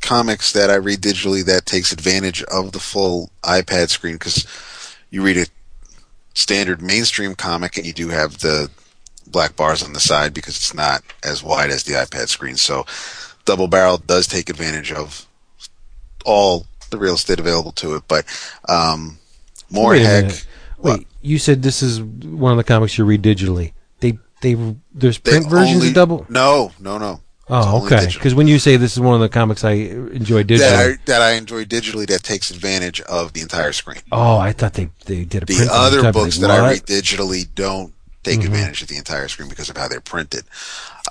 comics 0.02 0.52
that 0.52 0.70
I 0.70 0.76
read 0.76 1.00
digitally 1.00 1.46
that 1.46 1.66
takes 1.66 1.94
advantage 1.94 2.44
of 2.44 2.74
the 2.74 2.80
full 2.80 3.30
iPad 3.44 3.90
screen 3.90 4.16
because 4.16 4.46
you 5.10 5.24
read 5.24 5.38
a 5.38 5.46
standard 6.34 6.82
mainstream 6.82 7.34
comic 7.34 7.78
and 7.78 7.86
you 7.86 7.94
do 7.94 8.10
have 8.10 8.40
the 8.40 8.70
black 9.28 9.56
bars 9.56 9.82
on 9.82 9.94
the 9.94 10.00
side 10.02 10.34
because 10.34 10.58
it's 10.58 10.74
not 10.74 11.02
as 11.24 11.44
wide 11.44 11.70
as 11.70 11.84
the 11.84 11.94
iPad 11.94 12.28
screen. 12.28 12.58
So 12.58 12.86
Double 13.46 13.68
Barrel 13.68 13.98
does 14.00 14.28
take 14.28 14.50
advantage 14.50 14.92
of 14.92 15.28
all 16.26 16.66
the 16.90 16.98
real 16.98 17.16
estate 17.16 17.40
available 17.40 17.72
to 17.74 17.96
it, 17.96 18.04
but 18.08 18.26
um, 18.68 19.18
more 19.70 19.92
Wait 19.92 20.02
heck. 20.04 20.46
Wait, 20.80 21.08
you 21.22 21.38
said 21.38 21.62
this 21.64 21.82
is 21.84 22.02
one 22.02 22.52
of 22.52 22.58
the 22.58 22.64
comics 22.64 22.98
you 22.98 23.06
read 23.06 23.22
digitally. 23.22 23.74
They 24.00 24.18
they 24.42 24.56
there's 24.94 25.20
they 25.20 25.32
print 25.32 25.48
versions 25.50 25.76
only- 25.78 25.88
of 25.90 25.94
double. 25.94 26.26
No, 26.30 26.72
no, 26.80 26.98
no. 26.98 27.22
Oh, 27.54 27.84
okay. 27.86 28.08
Because 28.14 28.34
when 28.34 28.48
you 28.48 28.60
say 28.60 28.78
this 28.78 28.94
is 28.94 29.00
one 29.02 29.14
of 29.14 29.20
the 29.20 29.28
comics 29.28 29.66
I 29.66 29.72
enjoy 29.72 30.44
digitally, 30.44 30.60
that 30.60 30.86
I, 30.86 30.98
that 31.06 31.22
I 31.22 31.32
enjoy 31.34 31.66
digitally 31.66 32.08
that 32.08 32.24
takes 32.24 32.50
advantage 32.50 33.02
of 33.02 33.34
the 33.34 33.42
entire 33.42 33.74
screen. 33.74 34.00
oh, 34.12 34.38
I 34.38 34.54
thought 34.54 34.74
they 34.74 34.90
they 35.06 35.26
did 35.26 35.44
a 35.44 35.46
The 35.46 35.56
print. 35.56 35.70
other 35.72 36.00
I'd 36.06 36.14
books 36.14 36.40
like, 36.40 36.48
that 36.50 36.60
I 36.62 36.70
read 36.72 36.84
digitally 36.86 37.48
don't 37.54 37.94
take 38.24 38.40
Mhm. 38.40 38.46
advantage 38.46 38.82
of 38.84 38.88
the 38.88 38.96
entire 38.98 39.28
screen 39.28 39.50
because 39.50 39.70
of 39.70 39.76
how 39.76 39.88
they're 39.90 40.00
printed. 40.00 40.46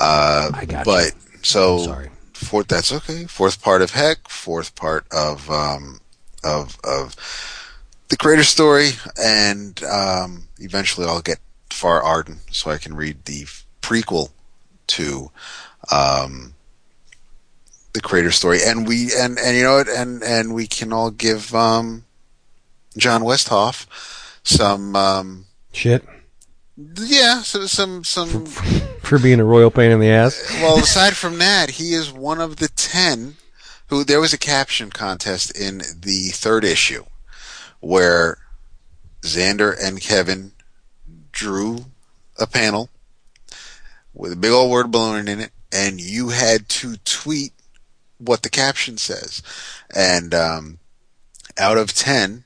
Uh, 0.01 0.51
I 0.55 0.65
got 0.65 0.85
but 0.87 1.13
so 1.43 1.79
Sorry. 1.85 2.09
Fourth, 2.41 2.69
that's 2.69 2.93
okay. 2.93 3.25
Fourth 3.27 3.63
part 3.63 3.83
of 3.83 3.93
Heck, 3.93 4.29
fourth 4.29 4.75
part 4.75 5.07
of 5.13 5.51
um, 5.51 6.01
of 6.43 6.79
of 6.85 7.17
the 8.09 8.17
creator 8.17 8.45
story, 8.45 8.91
and 9.21 9.83
um, 9.85 10.49
eventually 10.59 11.07
I'll 11.07 11.21
get 11.21 11.39
Far 11.71 12.03
Arden 12.03 12.41
so 12.51 12.71
I 12.71 12.79
can 12.79 12.95
read 12.95 13.25
the 13.25 13.47
prequel 13.83 14.31
to 14.89 15.31
um, 15.93 16.55
the 17.93 18.01
creator 18.01 18.31
story, 18.31 18.61
and 18.65 18.87
we 18.87 19.11
and 19.17 19.39
and 19.39 19.57
you 19.57 19.63
know 19.63 19.77
what, 19.77 19.89
and 19.89 20.23
and 20.23 20.55
we 20.55 20.67
can 20.67 20.93
all 20.93 21.11
give 21.11 21.55
um, 21.55 22.05
John 22.97 23.23
Westhoff 23.23 23.87
some 24.43 24.97
um, 24.97 25.47
Shit 25.73 26.05
yeah 26.97 27.43
so, 27.43 27.67
some 27.67 28.05
some 28.05 28.47
for 28.47 29.19
being 29.19 29.41
a 29.41 29.45
royal 29.45 29.71
pain 29.73 29.91
in 29.91 29.99
the 29.99 30.09
ass. 30.09 30.49
well, 30.63 30.79
aside 30.79 31.17
from 31.17 31.39
that, 31.39 31.71
he 31.71 31.95
is 31.95 32.13
one 32.13 32.41
of 32.41 32.57
the 32.57 32.69
ten 32.69 33.35
who 33.89 34.05
there 34.05 34.21
was 34.21 34.33
a 34.33 34.39
caption 34.39 34.91
contest 34.91 35.51
in 35.59 35.79
the 35.79 36.31
third 36.33 36.65
issue 36.65 37.05
where 37.81 38.39
Zander 39.23 39.75
and 39.83 40.01
Kevin 40.01 40.53
drew 41.33 41.87
a 42.39 42.47
panel 42.47 42.89
with 44.15 44.33
a 44.33 44.37
big 44.37 44.53
old 44.53 44.71
word 44.71 44.93
balloon 44.93 45.27
in 45.27 45.41
it, 45.41 45.51
and 45.73 46.01
you 46.01 46.29
had 46.29 46.69
to 46.69 46.97
tweet 46.99 47.53
what 48.19 48.43
the 48.43 48.51
caption 48.51 48.97
says. 48.97 49.43
And 49.95 50.33
um, 50.35 50.79
out 51.59 51.79
of 51.79 51.95
ten, 51.95 52.45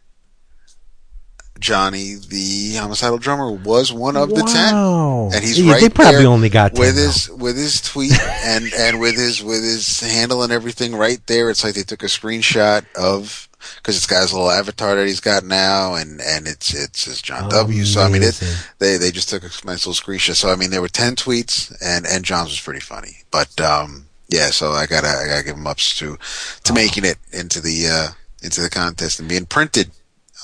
Johnny, 1.61 2.15
the 2.15 2.75
homicidal 2.75 3.19
drummer, 3.19 3.51
was 3.51 3.93
one 3.93 4.17
of 4.17 4.29
the 4.31 4.43
ten, 4.43 4.75
and 4.75 5.45
he's 5.45 5.61
Yeah, 5.61 5.73
right 5.73 5.81
They 5.81 5.89
probably 5.89 6.17
there 6.23 6.27
only 6.29 6.49
got 6.49 6.75
10 6.75 6.81
with 6.81 6.97
now. 6.97 7.03
his 7.03 7.31
with 7.31 7.57
his 7.57 7.81
tweet 7.81 8.13
and 8.45 8.73
and 8.75 9.01
with 9.01 9.17
his 9.17 9.43
with 9.43 9.63
his 9.63 10.01
handle 10.01 10.43
and 10.43 10.53
everything 10.53 10.95
right 10.97 11.25
there. 11.27 11.51
It's 11.51 11.63
like 11.65 11.75
they 11.75 11.83
took 11.83 12.03
a 12.03 12.07
screenshot 12.07 12.85
of 12.97 13.49
because 13.77 13.97
it's 13.97 14.07
got 14.07 14.23
his 14.23 14.33
little 14.33 14.51
avatar 14.51 14.95
that 14.97 15.07
he's 15.07 15.21
got 15.21 15.45
now, 15.45 15.95
and 15.95 16.21
and 16.21 16.47
it's 16.47 16.75
it's 16.75 17.05
his 17.05 17.23
John 17.23 17.49
W. 17.49 17.85
So 17.85 18.03
I 18.03 18.09
mean, 18.09 18.23
it, 18.25 18.41
they 18.79 18.97
they 18.99 19.11
just 19.11 19.29
took 19.31 19.43
a 19.45 19.47
nice 19.65 19.87
little 19.87 19.93
screenshot. 19.95 20.35
So 20.35 20.51
I 20.51 20.57
mean, 20.57 20.71
there 20.71 20.83
were 20.83 20.89
ten 20.89 21.15
tweets, 21.17 21.75
and 21.81 22.05
and 22.07 22.25
John's 22.25 22.51
was 22.51 22.61
pretty 22.61 22.81
funny, 22.81 23.19
but 23.31 23.59
um 23.61 24.07
yeah. 24.29 24.49
So 24.51 24.73
I 24.73 24.87
gotta 24.87 25.07
I 25.09 25.27
gotta 25.29 25.45
give 25.45 25.57
him 25.57 25.67
ups 25.67 25.97
to 26.01 26.19
to 26.65 26.73
Oh. 26.73 26.75
making 26.75 27.05
it 27.05 27.17
into 27.33 27.61
the 27.61 27.87
uh 27.89 28.09
into 28.43 28.61
the 28.61 28.69
contest 28.71 29.21
and 29.21 29.29
being 29.29 29.47
printed 29.47 29.93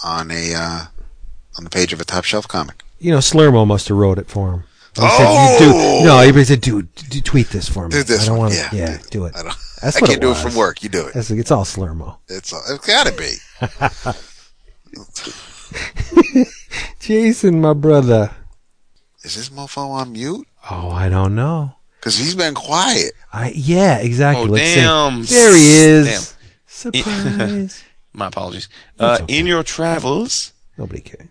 on 0.03 0.31
a 0.31 0.55
uh 0.55 0.85
on 1.61 1.65
the 1.65 1.71
page 1.71 1.93
of 1.93 2.01
a 2.01 2.05
top 2.07 2.25
shelf 2.25 2.49
comic. 2.49 2.83
You 2.99 3.11
know, 3.13 3.19
Slurmo 3.19 3.67
must 3.67 3.89
have 3.89 3.97
wrote 3.99 4.19
it 4.19 4.29
for 4.31 4.51
him. 4.53 4.61
He 4.97 5.03
Oh! 5.05 5.57
said, 5.59 5.61
do, 6.01 6.07
no, 6.07 6.17
everybody 6.19 6.45
said, 6.47 6.63
dude, 6.63 6.93
d- 6.95 7.21
tweet 7.21 7.51
this 7.51 7.69
for 7.69 7.87
me. 7.87 7.93
Do 7.93 8.03
this 8.03 8.23
I 8.23 8.27
don't 8.27 8.39
want 8.39 8.55
to. 8.55 8.69
Yeah, 8.73 8.97
do- 8.97 9.05
do 9.11 9.25
it. 9.27 9.37
I 9.37 9.43
don't. 9.43 9.55
That's 9.83 9.97
I 9.97 10.01
what 10.01 10.07
can't 10.09 10.17
it 10.17 10.21
do 10.23 10.31
it 10.33 10.39
from 10.39 10.55
work. 10.55 10.83
You 10.83 10.89
do 10.89 11.07
it. 11.07 11.15
It's, 11.15 11.31
it's 11.31 11.51
all 11.51 11.65
Slurmo. 11.65 12.17
It's 12.29 12.51
all, 12.55 12.63
it's 12.67 12.87
gotta 12.87 13.13
be. 13.13 13.35
Jason, 16.99 17.61
my 17.61 17.75
brother. 17.75 18.31
Is 19.23 19.37
this 19.37 19.51
mofo 19.51 19.91
on 19.91 20.13
mute? 20.13 20.47
Oh, 20.71 20.89
I 20.91 21.11
don't 21.11 21.35
know. 21.35 21.75
Because 22.01 22.17
he's 22.17 22.35
been 22.35 22.55
quiet. 22.55 23.13
I 23.35 23.53
yeah, 23.55 23.99
exactly. 23.99 24.49
Oh, 24.49 24.53
Let's 24.53 25.29
see. 25.29 25.35
There 25.35 25.55
he 25.55 25.73
is. 25.75 26.07
Damn. 26.07 26.23
Surprise. 26.95 27.85
My 28.15 28.29
apologies. 28.29 28.69
Uh, 28.99 29.19
okay. 29.23 29.39
In 29.39 29.47
your 29.47 29.63
travels, 29.63 30.55
Nobody 30.79 31.03
cares. 31.03 31.29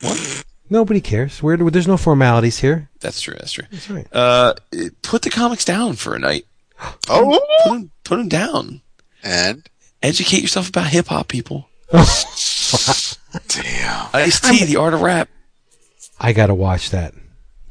What? 0.00 0.44
Nobody 0.68 1.00
cares. 1.00 1.42
We're, 1.42 1.56
there's 1.70 1.88
no 1.88 1.96
formalities 1.96 2.58
here. 2.60 2.88
that's 3.00 3.20
true. 3.20 3.34
That's 3.38 3.52
true. 3.52 3.64
That's 3.70 3.90
right. 3.90 4.06
Uh, 4.12 4.54
put 5.02 5.22
the 5.22 5.30
comics 5.30 5.64
down 5.64 5.94
for 5.96 6.14
a 6.14 6.18
night. 6.18 6.46
Oh, 7.08 7.38
Put 7.64 7.72
them, 7.72 7.90
put 8.04 8.16
them 8.16 8.28
down. 8.28 8.80
and 9.22 9.68
Educate 10.02 10.40
yourself 10.40 10.70
about 10.70 10.86
hip 10.86 11.08
hop, 11.08 11.28
people. 11.28 11.68
damn. 11.92 12.02
Ice 14.14 14.40
T, 14.40 14.64
the 14.64 14.76
art 14.76 14.94
of 14.94 15.02
rap. 15.02 15.28
I 16.18 16.32
gotta 16.32 16.54
watch 16.54 16.90
that. 16.90 17.14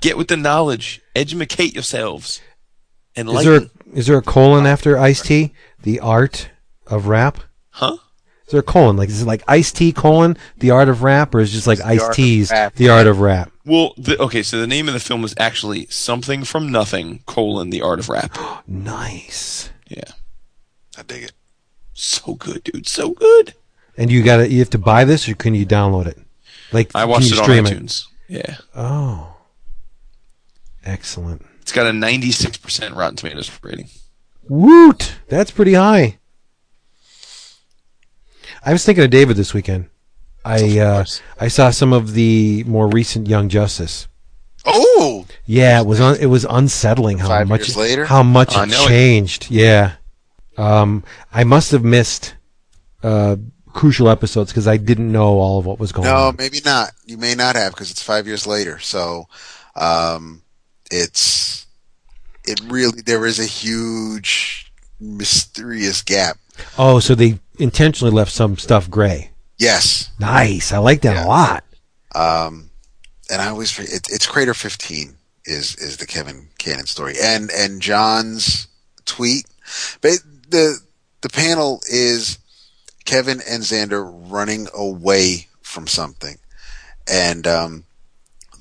Get 0.01 0.17
with 0.17 0.27
the 0.27 0.37
knowledge. 0.37 1.01
Educate 1.15 1.73
yourselves. 1.73 2.41
Is 3.15 3.43
there 3.43 3.55
a, 3.57 3.69
is 3.93 4.07
there 4.07 4.17
a 4.17 4.21
colon 4.21 4.65
after 4.65 4.97
Ice 4.97 5.21
T? 5.21 5.53
The 5.81 5.99
art 5.99 6.49
of 6.87 7.07
rap. 7.07 7.39
huh? 7.71 7.97
Is 8.49 8.53
there 8.53 8.61
a 8.61 8.63
colon? 8.63 8.97
Like 8.97 9.09
is 9.09 9.21
it 9.21 9.27
like 9.27 9.43
Ice 9.47 9.71
T 9.71 9.91
colon 9.91 10.35
the 10.57 10.71
art 10.71 10.89
of 10.89 11.03
rap, 11.03 11.35
or 11.35 11.39
is 11.39 11.51
it 11.51 11.53
just 11.53 11.67
like 11.67 11.77
the 11.77 11.85
Ice 11.85 12.09
T's 12.15 12.49
the 12.49 12.89
art 12.89 13.05
of 13.05 13.19
rap? 13.19 13.51
Well, 13.63 13.93
the, 13.95 14.17
okay, 14.17 14.41
so 14.41 14.59
the 14.59 14.65
name 14.65 14.87
of 14.87 14.95
the 14.95 14.99
film 14.99 15.23
is 15.23 15.35
actually 15.37 15.85
Something 15.91 16.43
from 16.43 16.71
Nothing, 16.71 17.19
colon, 17.27 17.69
the 17.69 17.83
art 17.83 17.99
of 17.99 18.09
rap. 18.09 18.35
Nice. 18.67 19.69
Yeah. 19.87 20.13
I 20.97 21.03
dig 21.03 21.25
it. 21.25 21.33
So 21.93 22.33
good, 22.33 22.63
dude. 22.63 22.87
So 22.87 23.11
good. 23.11 23.53
And 23.95 24.09
you 24.11 24.23
gotta 24.23 24.49
you 24.49 24.57
have 24.57 24.71
to 24.71 24.79
buy 24.79 25.05
this, 25.05 25.29
or 25.29 25.35
can 25.35 25.53
you 25.53 25.67
download 25.67 26.07
it? 26.07 26.17
Like 26.71 26.89
I 26.95 27.01
can 27.01 27.09
watched 27.09 27.29
you 27.29 27.35
it 27.35 27.39
on 27.41 27.43
stream 27.43 27.65
iTunes. 27.65 28.07
Yeah. 28.27 28.57
Oh, 28.75 29.35
excellent. 30.83 31.45
It's 31.61 31.71
got 31.71 31.85
a 31.85 31.91
96% 31.91 32.95
Rotten 32.95 33.15
Tomatoes 33.15 33.51
rating. 33.61 33.89
Woot! 34.47 35.17
That's 35.27 35.51
pretty 35.51 35.75
high. 35.75 36.18
I 38.63 38.71
was 38.73 38.85
thinking 38.85 39.03
of 39.03 39.09
David 39.09 39.37
this 39.37 39.53
weekend. 39.53 39.89
I 40.45 40.79
uh. 40.79 41.05
I 41.39 41.47
saw 41.47 41.69
some 41.69 41.93
of 41.93 42.13
the 42.13 42.63
more 42.65 42.87
recent 42.87 43.27
Young 43.27 43.49
Justice. 43.49 44.07
Oh, 44.65 45.25
Yeah, 45.45 45.79
it 45.79 45.85
was 45.87 46.01
un- 46.01 46.17
it 46.19 46.25
was 46.27 46.45
unsettling 46.49 47.17
how 47.17 47.29
Five 47.29 47.47
much 47.47 47.75
later? 47.75 48.05
how 48.05 48.23
much 48.23 48.55
I 48.55 48.63
it 48.63 48.69
know 48.69 48.83
it. 48.83 48.87
changed. 48.87 49.49
Yeah, 49.49 49.93
um, 50.57 51.03
I 51.33 51.43
must 51.43 51.71
have 51.71 51.83
missed 51.83 52.35
uh, 53.01 53.37
crucial 53.73 54.09
episodes 54.09 54.51
because 54.51 54.67
I 54.67 54.77
didn't 54.77 55.11
know 55.11 55.39
all 55.39 55.59
of 55.59 55.65
what 55.65 55.79
was 55.79 55.91
going 55.91 56.05
no, 56.07 56.15
on. 56.15 56.35
No, 56.35 56.43
maybe 56.43 56.59
not. 56.65 56.91
You 57.05 57.17
may 57.17 57.35
not 57.35 57.55
have 57.55 57.71
because 57.73 57.89
it's 57.89 58.03
five 58.03 58.27
years 58.27 58.45
later. 58.45 58.79
So, 58.79 59.25
um, 59.75 60.41
it's 60.91 61.65
it 62.45 62.59
really 62.65 63.01
there 63.01 63.25
is 63.25 63.39
a 63.39 63.45
huge 63.45 64.71
mysterious 64.99 66.01
gap. 66.01 66.37
Oh, 66.77 66.99
so 66.99 67.15
they 67.15 67.39
intentionally 67.59 68.13
left 68.13 68.31
some 68.31 68.57
stuff 68.57 68.89
gray. 68.89 69.31
Yes, 69.57 70.09
Nice, 70.19 70.71
I 70.71 70.77
like 70.77 71.01
that 71.01 71.15
Yeah. 71.15 71.25
a 71.25 71.27
lot. 71.27 71.63
um, 72.15 72.69
and 73.29 73.41
I 73.41 73.49
always 73.49 73.71
forget, 73.71 73.91
it, 73.93 74.07
it's 74.09 74.25
Crater 74.25 74.53
15 74.53 75.15
is 75.45 75.75
is 75.75 75.97
the 75.97 76.05
Kevin 76.07 76.47
Cannon 76.57 76.85
story, 76.85 77.15
and 77.21 77.49
and 77.51 77.81
John's 77.81 78.67
tweet, 79.05 79.45
but 80.01 80.13
the 80.49 80.79
the 81.21 81.29
panel 81.29 81.81
is 81.89 82.39
Kevin 83.05 83.41
and 83.49 83.63
Zander 83.63 84.09
running 84.31 84.67
away 84.73 85.47
from 85.61 85.87
something, 85.87 86.37
and 87.07 87.45
um, 87.47 87.83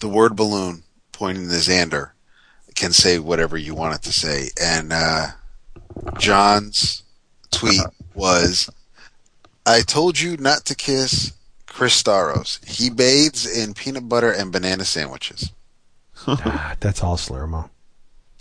the 0.01 0.09
word 0.09 0.35
balloon 0.37 0.83
pointing 1.13 1.49
to 1.49 1.55
Zander 1.55 2.11
can 2.75 2.93
say 2.93 3.19
whatever 3.19 3.57
you 3.57 3.75
want 3.75 3.95
it 3.95 4.03
to 4.03 4.13
say, 4.13 4.49
and 4.61 4.93
uh, 4.93 5.27
John's 6.19 7.03
tweet 7.51 7.81
was, 8.15 8.71
"I 9.69 9.83
told 9.83 10.19
you 10.19 10.37
not 10.37 10.65
to 10.67 10.75
kiss." 10.75 11.33
Chris 11.67 12.03
Staros. 12.03 12.59
He 12.67 12.91
bathes 12.91 13.47
in 13.47 13.73
peanut 13.73 14.09
butter 14.09 14.33
and 14.33 14.51
banana 14.51 14.85
sandwiches. 14.85 15.53
Ah, 16.27 16.75
that's 16.81 17.05
all 17.05 17.17
Slurmo. 17.17 17.71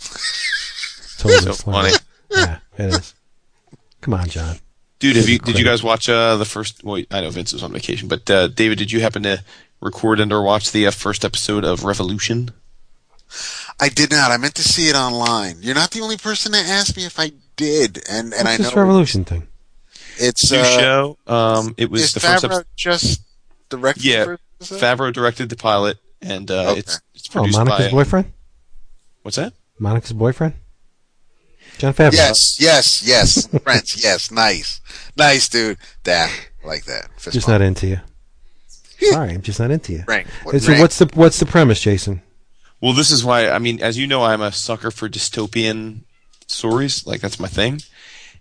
Totally 1.18 1.40
So 1.42 1.52
Slurmo. 1.52 1.72
funny. 1.72 1.92
Yeah, 2.30 2.58
it 2.76 2.94
is. 2.94 3.14
Come 4.00 4.14
on, 4.14 4.28
John. 4.28 4.56
Dude, 4.98 5.14
have 5.16 5.28
you, 5.28 5.38
did 5.38 5.56
you 5.56 5.64
guys 5.64 5.84
watch 5.84 6.08
uh, 6.08 6.36
the 6.36 6.44
first? 6.44 6.82
Well, 6.82 7.00
I 7.12 7.20
know 7.20 7.30
Vince 7.30 7.52
was 7.52 7.62
on 7.62 7.72
vacation, 7.72 8.08
but 8.08 8.28
uh, 8.28 8.48
David, 8.48 8.78
did 8.78 8.90
you 8.90 9.00
happen 9.00 9.22
to 9.22 9.44
record 9.80 10.18
and 10.18 10.32
or 10.32 10.42
watch 10.42 10.72
the 10.72 10.86
uh, 10.88 10.90
first 10.90 11.24
episode 11.24 11.64
of 11.64 11.84
Revolution? 11.84 12.50
I 13.78 13.88
did 13.88 14.10
not. 14.10 14.32
I 14.32 14.36
meant 14.38 14.56
to 14.56 14.62
see 14.62 14.88
it 14.88 14.96
online. 14.96 15.58
You're 15.60 15.76
not 15.76 15.92
the 15.92 16.00
only 16.00 16.16
person 16.16 16.50
that 16.52 16.66
asked 16.66 16.96
me 16.96 17.04
if 17.04 17.20
I 17.20 17.30
did, 17.56 17.98
and 18.10 18.32
and 18.34 18.44
What's 18.44 18.46
I 18.46 18.56
know 18.56 18.64
this 18.64 18.74
know 18.74 18.82
revolution 18.82 19.24
thing? 19.24 19.46
It's 20.20 20.50
New 20.50 20.58
uh, 20.58 20.64
show. 20.64 21.18
Um, 21.26 21.74
it 21.76 21.90
was 21.90 22.02
is 22.02 22.12
the 22.14 22.20
first 22.20 22.44
episode. 22.44 22.66
just 22.76 23.22
directed. 23.68 24.04
Yeah, 24.04 24.18
the 24.24 24.24
first 24.60 24.72
episode? 24.72 24.80
Favreau 24.80 25.12
directed 25.12 25.48
the 25.48 25.56
pilot, 25.56 25.98
and 26.22 26.50
uh, 26.50 26.70
Okay. 26.70 26.80
it's 26.80 27.00
it's 27.14 27.28
Oh, 27.30 27.40
produced 27.40 27.58
Monica's 27.58 27.86
by 27.86 27.90
boyfriend. 27.90 28.32
what's 29.22 29.36
that? 29.36 29.52
Monica's 29.78 30.12
boyfriend. 30.12 30.54
Jon 31.78 31.94
Favreau. 31.94 32.12
Yes, 32.14 32.60
yes, 32.60 33.02
yes. 33.06 33.46
Friends, 33.62 34.02
yes. 34.02 34.30
Nice, 34.32 34.80
nice, 35.16 35.48
dude. 35.48 35.78
That 36.04 36.30
like 36.64 36.84
that. 36.86 37.08
Fist 37.16 37.34
Just 37.34 37.46
bump. 37.46 37.60
not 37.60 37.66
into 37.66 37.86
you. 37.86 38.00
Sorry, 39.00 39.30
I'm 39.30 39.42
just 39.42 39.60
not 39.60 39.70
into 39.70 39.92
you. 39.92 40.04
Rank. 40.08 40.26
What 40.42 40.60
so 40.60 40.68
rank? 40.70 40.80
what's 40.80 40.98
the 40.98 41.08
what's 41.14 41.38
the 41.38 41.46
premise, 41.46 41.80
Jason? 41.80 42.22
Well, 42.80 42.92
this 42.94 43.10
is 43.12 43.24
why. 43.24 43.48
I 43.48 43.58
mean, 43.60 43.80
as 43.80 43.96
you 43.96 44.06
know, 44.08 44.24
I'm 44.24 44.40
a 44.42 44.50
sucker 44.50 44.90
for 44.90 45.08
dystopian 45.08 46.00
stories. 46.48 47.06
Like 47.06 47.20
that's 47.20 47.38
my 47.38 47.46
thing. 47.48 47.80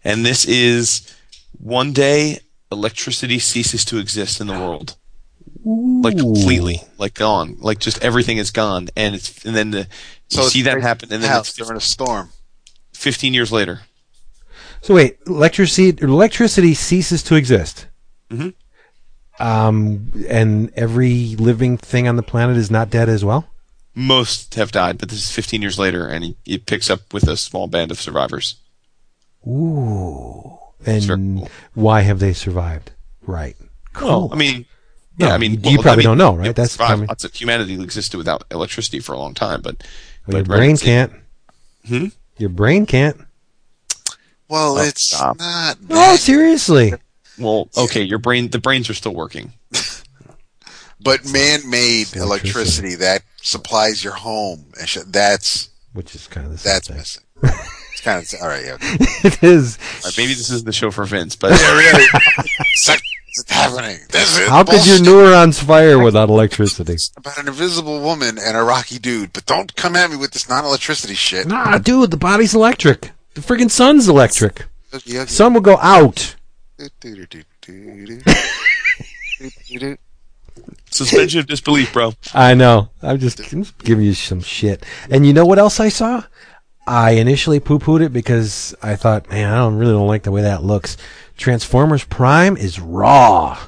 And 0.04 0.26
this 0.26 0.46
is 0.46 1.14
one 1.60 1.94
day 1.94 2.40
electricity 2.72 3.40
ceases 3.40 3.86
to 3.86 3.98
exist 3.98 4.42
in 4.42 4.48
the 4.48 4.54
world, 4.54 4.96
like 5.64 6.18
completely, 6.18 6.82
like 6.98 7.14
gone, 7.14 7.58
like 7.60 7.80
just 7.80 8.04
everything 8.04 8.38
is 8.38 8.52
gone, 8.52 8.90
and 8.96 9.16
it's 9.16 9.46
and 9.46 9.56
then 9.56 9.72
the 9.72 9.88
So 10.28 10.44
you 10.44 10.50
see 10.50 10.62
that 10.64 10.82
happen, 10.82 11.12
and 11.12 11.24
then 11.24 11.30
house 11.30 11.50
it's 11.50 11.58
during 11.58 11.78
a 11.78 11.82
storm. 11.82 12.30
15 12.94 13.34
years 13.34 13.52
later. 13.52 13.82
So 14.82 14.96
wait, 14.96 15.18
electricity 15.28 15.98
electricity 16.02 16.74
ceases 16.74 17.24
to 17.24 17.36
exist. 17.36 17.88
Mhm. 18.32 18.54
Um, 19.40 20.12
and 20.28 20.72
every 20.76 21.36
living 21.36 21.78
thing 21.78 22.08
on 22.08 22.16
the 22.16 22.24
planet 22.24 22.58
is 22.58 22.72
not 22.72 22.90
dead 22.90 23.08
as 23.08 23.24
well. 23.24 23.48
Most 23.94 24.56
have 24.56 24.72
died, 24.72 24.98
but 24.98 25.10
this 25.10 25.20
is 25.20 25.32
15 25.32 25.62
years 25.62 25.78
later, 25.80 26.08
and 26.08 26.24
he, 26.24 26.38
it 26.46 26.66
picks 26.66 26.90
up 26.90 27.14
with 27.14 27.28
a 27.28 27.38
small 27.38 27.68
band 27.68 27.92
of 27.92 28.02
survivors. 28.02 28.56
Ooh. 29.46 30.58
Very 30.80 30.98
And 30.98 31.40
cool. 31.40 31.50
why 31.74 32.02
have 32.02 32.20
they 32.20 32.34
survived? 32.34 32.92
Right. 33.26 33.56
Cool. 33.94 34.08
Well, 34.10 34.30
I 34.34 34.36
mean, 34.36 34.66
yeah, 35.18 35.30
No, 35.30 35.34
I 35.36 35.38
mean, 35.38 35.54
you- 35.54 35.60
well, 35.64 35.72
you 35.74 35.80
probably 35.82 36.04
I 36.04 36.08
don't 36.08 36.18
know, 36.18 36.36
right? 36.36 36.56
That's 36.56 36.74
survived. 36.74 37.08
lots 37.08 37.24
of 37.24 37.34
humanity 37.34 37.74
existed 37.82 38.18
without 38.18 38.44
electricity 38.52 39.00
for 39.00 39.14
a 39.14 39.18
long 39.18 39.34
time, 39.34 39.62
but 39.62 39.84
Well, 40.28 40.38
your 40.38 40.44
but 40.46 40.52
right, 40.52 40.58
brain 40.58 40.72
it's- 40.76 40.84
can't. 40.84 41.14
Hmm? 41.88 42.06
Your 42.38 42.50
brain 42.50 42.86
can't. 42.86 43.18
Well, 44.50 44.78
Oh, 44.78 44.82
it's 44.84 45.02
stop. 45.02 45.40
not. 45.40 45.82
No, 45.82 45.88
bad, 45.96 46.20
seriously. 46.20 46.94
Well, 47.40 47.70
okay, 47.78 48.02
your 48.04 48.20
brain, 48.20 48.50
the 48.50 48.60
brains 48.60 48.90
are 48.90 48.94
still 48.94 49.14
working. 49.14 49.54
but 51.02 51.26
man-made 51.26 52.16
Electricity. 52.16 52.20
electricity 52.20 52.96
that 52.96 53.24
supplies 53.42 54.04
your 54.04 54.14
home. 54.14 54.66
and 54.80 54.90
That's 55.08 55.70
Which 55.94 56.16
is 56.16 56.28
kind 56.28 56.46
of 56.46 56.52
the 56.54 56.58
same 56.60 56.74
that's 56.74 56.88
thing. 56.88 56.98
missing. 56.98 57.24
It's 58.08 58.32
kind 58.32 58.42
of 58.42 58.42
all 58.42 58.48
right. 58.48 58.66
Yeah. 58.66 58.78
it 59.24 59.44
is. 59.44 59.78
Uh, 60.06 60.12
maybe 60.18 60.34
this 60.34 60.50
is 60.50 60.64
the 60.64 60.72
show 60.72 60.92
for 60.92 61.06
Vince, 61.06 61.36
but 61.36 61.52
Yeah, 61.52 61.78
really. 61.78 62.06
Suck 62.76 63.00
What's 63.38 63.52
happening? 63.52 64.00
This 64.10 64.40
is 64.40 64.48
How 64.48 64.64
could 64.64 64.88
your 64.88 65.00
neurons 65.00 65.62
fire 65.62 66.00
without 66.00 66.30
electricity? 66.30 66.98
about 67.18 67.38
an 67.38 67.48
invisible 67.48 68.02
woman 68.02 68.40
and 68.40 68.58
a 68.58 68.64
rocky 68.64 68.98
dude, 68.98 69.32
but 69.32 69.46
don't 69.46 69.76
come 69.76 69.96
at 69.96 70.10
me 70.10 70.16
with 70.16 70.32
this 70.32 70.50
non-electricity 70.50 71.14
shit. 71.14 71.46
Nah, 71.46 71.78
dude, 71.78 72.10
the 72.10 72.18
body's 72.18 72.56
electric. 72.56 73.12
The 73.36 73.42
friggin' 73.42 73.70
sun's 73.70 74.10
electric. 74.10 74.66
Yeah. 75.06 75.26
Sun 75.26 75.54
will 75.54 75.62
go 75.62 75.78
out. 75.78 76.36
Suspension 80.90 81.40
of 81.40 81.46
disbelief, 81.46 81.94
bro. 81.94 82.14
I 82.34 82.56
know. 82.56 82.90
I'm 83.04 83.20
just, 83.20 83.40
I'm 83.54 83.64
just 83.64 83.78
giving 83.80 84.06
you 84.06 84.16
some 84.16 84.42
shit. 84.42 84.84
And 85.12 85.28
you 85.28 85.34
know 85.34 85.46
what 85.46 85.60
else 85.60 85.80
I 85.80 85.90
saw? 85.90 86.24
I 86.88 87.12
initially 87.12 87.60
poo-pooed 87.60 88.02
it 88.02 88.14
because 88.14 88.74
I 88.82 88.96
thought, 88.96 89.30
man, 89.30 89.52
I 89.52 89.58
don't 89.58 89.76
really 89.76 89.92
don't 89.92 90.08
like 90.08 90.24
the 90.24 90.32
way 90.32 90.42
that 90.42 90.64
looks. 90.64 90.98
Transformers 91.38 92.04
Prime 92.06 92.56
is 92.58 92.80
raw. 92.80 93.60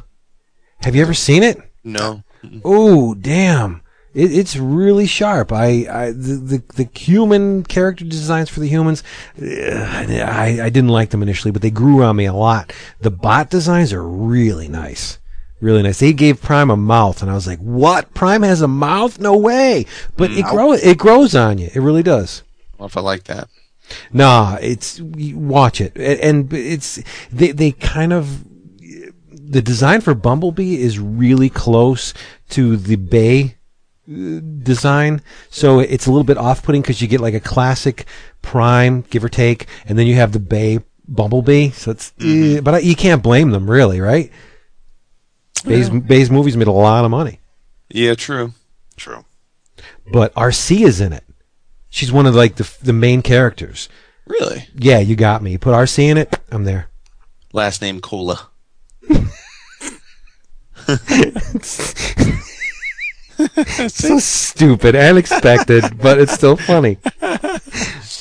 Have 0.82 0.96
you 0.96 1.02
ever 1.02 1.14
seen 1.14 1.44
it? 1.44 1.60
No. 1.84 2.24
Oh, 2.64 3.16
damn. 3.16 3.82
It, 4.14 4.32
it's 4.32 4.56
really 4.56 5.06
sharp. 5.06 5.52
I, 5.52 5.86
I 5.92 6.12
the, 6.12 6.36
the 6.36 6.84
the 6.84 6.90
human 6.98 7.64
character 7.64 8.06
designs 8.06 8.50
for 8.50 8.62
the 8.62 8.68
humans, 8.68 9.04
uh, 9.42 9.46
I 9.46 10.60
I 10.64 10.70
didn't 10.70 10.90
like 10.90 11.10
them 11.10 11.22
initially, 11.22 11.52
but 11.52 11.62
they 11.62 11.70
grew 11.70 12.02
on 12.02 12.16
me 12.16 12.26
a 12.26 12.34
lot. 12.34 12.74
The 13.02 13.12
bot 13.12 13.50
designs 13.50 13.92
are 13.92 14.08
really 14.08 14.68
nice, 14.70 15.20
really 15.60 15.84
nice. 15.84 16.00
They 16.00 16.14
gave 16.14 16.42
Prime 16.42 16.72
a 16.72 16.78
mouth, 16.78 17.22
and 17.22 17.30
I 17.30 17.36
was 17.36 17.46
like, 17.46 17.60
"What? 17.60 18.14
Prime 18.14 18.42
has 18.44 18.62
a 18.62 18.68
mouth? 18.70 19.20
No 19.20 19.38
way!" 19.38 19.86
But 20.18 20.32
it 20.32 20.46
grows 20.46 20.82
it 20.82 20.98
grows 20.98 21.36
on 21.36 21.58
you. 21.58 21.70
It 21.74 21.82
really 21.82 22.04
does. 22.04 22.44
What 22.80 22.88
if 22.88 22.98
I 22.98 23.02
like 23.02 23.26
that? 23.26 23.50
Nah, 24.14 24.58
it's 24.62 25.00
watch 25.02 25.82
it, 25.82 25.96
and 25.98 26.52
it's 26.54 27.00
they 27.32 27.52
they 27.52 27.72
kind 27.72 28.14
of 28.14 28.46
the 29.32 29.62
design 29.62 30.02
for 30.02 30.14
Bumblebee 30.14 30.80
is 30.80 30.98
really 31.00 31.50
close 31.50 32.14
to 32.50 32.78
the 32.78 32.96
Bay 32.96 33.58
uh, 34.08 34.40
design, 34.64 35.22
so 35.50 35.80
it's 35.80 36.06
a 36.06 36.12
little 36.12 36.24
bit 36.24 36.38
off-putting 36.38 36.82
because 36.82 37.02
you 37.02 37.08
get 37.08 37.20
like 37.20 37.34
a 37.34 37.40
classic 37.40 38.06
Prime, 38.42 39.02
give 39.10 39.24
or 39.24 39.30
take, 39.30 39.66
and 39.86 40.00
then 40.00 40.08
you 40.08 40.16
have 40.16 40.32
the 40.32 40.40
Bay 40.40 40.80
Bumblebee. 41.08 41.72
So 41.72 41.92
it's, 41.92 42.14
eh, 42.22 42.62
but 42.62 42.76
I, 42.76 42.80
you 42.80 42.96
can't 42.96 43.22
blame 43.24 43.50
them 43.52 43.70
really, 43.70 44.00
right? 44.00 44.32
Bay's, 45.66 45.90
Bay's 45.90 46.32
movies 46.32 46.56
made 46.56 46.68
a 46.68 46.72
lot 46.72 47.04
of 47.04 47.12
money, 47.12 47.42
Yeah, 47.90 48.14
true. 48.16 48.54
True. 48.96 49.26
but 50.14 50.34
Arcee 50.36 50.86
is 50.86 51.02
in 51.02 51.12
it. 51.12 51.24
She's 51.90 52.12
one 52.12 52.26
of 52.26 52.36
like 52.36 52.56
the 52.56 52.72
the 52.82 52.94
main 52.94 53.22
characters. 53.22 53.90
Really? 54.26 54.68
Yeah, 54.76 55.00
you 55.00 55.16
got 55.16 55.42
me. 55.42 55.52
You 55.52 55.60
put 55.60 55.74
Arcee 55.74 56.10
in 56.10 56.18
it, 56.18 56.40
I'm 56.52 56.64
there. 56.64 56.90
Last 57.52 57.82
name 57.82 58.00
Cola. 58.00 58.50
so 63.88 64.20
stupid 64.20 64.96
and 64.96 65.18
expected, 65.18 65.98
but 65.98 66.20
it's 66.20 66.34
still 66.34 66.56
funny. 66.56 66.98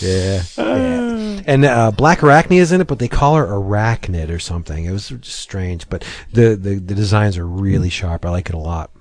Yeah. 0.00 0.42
yeah. 0.56 1.40
And 1.46 1.64
uh, 1.64 1.92
Blackarachnia 1.94 2.60
is 2.60 2.72
in 2.72 2.80
it, 2.80 2.86
but 2.86 2.98
they 2.98 3.08
call 3.08 3.36
her 3.36 3.46
Arachnid 3.46 4.30
or 4.30 4.38
something. 4.38 4.84
It 4.84 4.92
was 4.92 5.12
strange, 5.22 5.88
but 5.88 6.04
the, 6.32 6.56
the, 6.56 6.74
the 6.74 6.94
designs 6.94 7.36
are 7.36 7.46
really 7.46 7.90
sharp. 7.90 8.24
I 8.24 8.30
like 8.30 8.48
it 8.48 8.54
a 8.54 8.58
lot. 8.58 8.92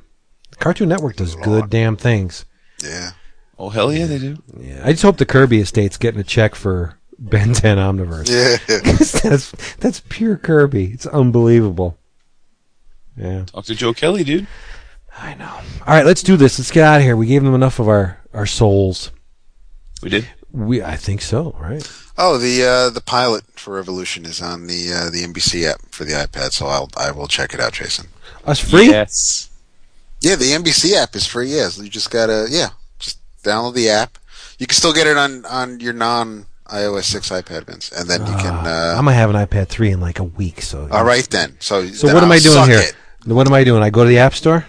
Cartoon 0.60 0.90
Network 0.90 1.18
does 1.18 1.36
good 1.36 1.70
damn 1.70 1.98
things. 1.98 2.46
Yeah. 2.84 3.12
Oh 3.60 3.70
hell 3.70 3.92
yeah, 3.92 4.06
they 4.06 4.20
do. 4.20 4.42
Yeah. 4.60 4.82
I 4.84 4.92
just 4.92 5.04
hope 5.04 5.18
the 5.18 5.26
Kirby 5.26 5.60
estate's 5.60 5.98
getting 5.98 6.20
a 6.20 6.24
check 6.24 6.56
for 6.56 6.98
Ben 7.18 7.54
10 7.54 7.78
Omniverse. 7.78 8.30
Yeah. 8.30 8.58
that's, 9.30 9.76
that's 9.76 10.02
pure 10.10 10.38
Kirby. 10.38 10.92
It's 10.94 11.08
unbelievable. 11.08 11.98
Yeah. 13.16 13.46
Talk 13.46 13.66
to 13.66 13.76
Joe 13.76 13.94
Kelly, 13.94 14.24
dude. 14.24 14.48
I 15.18 15.34
know. 15.34 15.52
All 15.88 15.94
right, 15.96 16.06
let's 16.06 16.22
do 16.22 16.38
this. 16.38 16.60
Let's 16.60 16.70
get 16.70 16.84
out 16.84 16.98
of 16.98 17.04
here. 17.04 17.18
We 17.18 17.26
gave 17.26 17.44
them 17.44 17.56
enough 17.56 17.80
of 17.80 17.88
our, 17.88 18.22
our 18.34 18.46
souls. 18.46 19.12
We 20.04 20.10
did. 20.10 20.28
We, 20.52 20.84
I 20.84 20.96
think 20.96 21.22
so, 21.22 21.56
right? 21.60 21.90
Oh, 22.18 22.38
the 22.38 22.64
uh, 22.64 22.90
the 22.90 23.02
pilot 23.02 23.44
for 23.60 23.76
Revolution 23.76 24.26
is 24.26 24.42
on 24.42 24.68
the 24.68 24.92
uh, 24.92 25.10
the 25.10 25.24
NBC 25.24 25.66
app 25.70 25.82
for 25.92 26.04
the 26.04 26.14
iPad, 26.14 26.52
so 26.52 26.68
I'll 26.68 26.90
I 26.98 27.12
will 27.12 27.28
check 27.28 27.54
it 27.54 27.60
out, 27.60 27.74
Jason. 27.74 28.08
Us 28.46 28.60
free? 28.60 28.88
Yes. 28.88 29.52
Yeah, 30.22 30.36
the 30.36 30.46
NBC 30.46 30.94
app 30.94 31.16
is 31.16 31.28
free. 31.28 31.50
Yes, 31.50 31.78
you 31.78 31.90
just 31.90 32.10
gotta 32.10 32.48
yeah, 32.50 32.70
just 32.70 32.87
download 33.48 33.74
the 33.74 33.90
app. 33.90 34.18
You 34.60 34.68
can 34.68 34.76
still 34.76 34.94
get 34.94 35.08
it 35.08 35.18
on 35.18 35.46
on 35.46 35.80
your 35.80 35.94
non 35.94 36.46
iOS 36.68 37.04
six 37.06 37.30
iPad, 37.30 37.66
Vince, 37.66 37.92
and 37.92 38.10
then 38.10 38.22
you 38.22 38.34
can. 38.34 38.54
Uh, 38.54 38.96
I'm 38.98 39.06
gonna 39.06 39.14
have 39.14 39.30
an 39.30 39.36
iPad 39.38 39.68
3 39.70 39.92
in 39.92 40.02
like 40.02 40.20
a 40.20 40.24
week. 40.24 40.62
So. 40.62 40.88
all 40.92 41.06
right 41.06 41.28
then. 41.30 41.56
So 41.60 41.86
So 41.88 42.08
then 42.08 42.16
what 42.16 42.24
am 42.24 42.32
I'll 42.32 42.38
I 42.38 42.40
doing 42.40 42.54
suck 42.56 42.68
here? 42.70 42.80
it. 42.80 42.96
What 43.26 43.48
am 43.48 43.54
I 43.54 43.64
doing? 43.64 43.82
I 43.84 43.90
go 43.90 44.04
to 44.04 44.10
the 44.10 44.20
App 44.20 44.34
Store. 44.34 44.66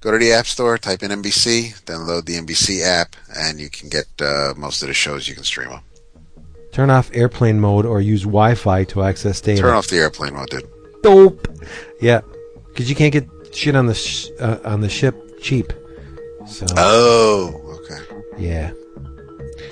Go 0.00 0.10
to 0.10 0.18
the 0.18 0.32
App 0.32 0.46
Store, 0.46 0.78
type 0.78 1.02
in 1.02 1.10
NBC, 1.12 1.84
download 1.84 2.24
the 2.24 2.34
NBC 2.34 2.82
app, 2.82 3.14
and 3.36 3.60
you 3.60 3.70
can 3.70 3.88
get 3.88 4.06
uh, 4.20 4.52
most 4.56 4.82
of 4.82 4.88
the 4.88 4.94
shows 4.94 5.28
you 5.28 5.34
can 5.34 5.44
stream 5.44 5.68
them. 5.70 5.80
Turn 6.72 6.90
off 6.90 7.10
airplane 7.14 7.60
mode 7.60 7.84
or 7.86 8.00
use 8.00 8.22
Wi-Fi 8.22 8.84
to 8.84 9.02
access 9.02 9.40
data. 9.40 9.60
Turn 9.62 9.74
off 9.74 9.86
the 9.88 9.98
airplane 9.98 10.34
mode, 10.34 10.48
dude. 10.50 10.66
Dope. 11.02 11.46
Yeah, 12.00 12.22
because 12.68 12.88
you 12.88 12.96
can't 12.96 13.12
get 13.12 13.28
shit 13.54 13.76
on 13.76 13.86
the 13.86 13.94
sh- 13.94 14.28
uh, 14.40 14.58
on 14.64 14.80
the 14.80 14.88
ship 14.88 15.14
cheap. 15.40 15.72
So 16.48 16.66
Oh. 16.78 17.60
Yeah, 18.38 18.72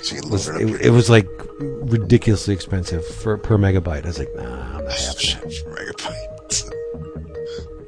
So 0.01 0.15
you 0.15 0.21
it 0.21 0.29
was, 0.29 0.47
it 0.47 0.55
up. 0.55 0.61
it, 0.61 0.81
it 0.87 0.89
was 0.91 1.09
like 1.09 1.27
ridiculously 1.59 2.53
expensive 2.53 3.05
for 3.05 3.37
per 3.37 3.57
megabyte. 3.57 4.03
I 4.03 4.07
was 4.07 4.19
like, 4.19 4.33
nah, 4.35 4.43
I'm 4.77 4.83
not 4.85 4.93
having 4.93 5.17
Shit, 5.19 5.43
it. 5.43 5.65
megabytes. 5.67 6.71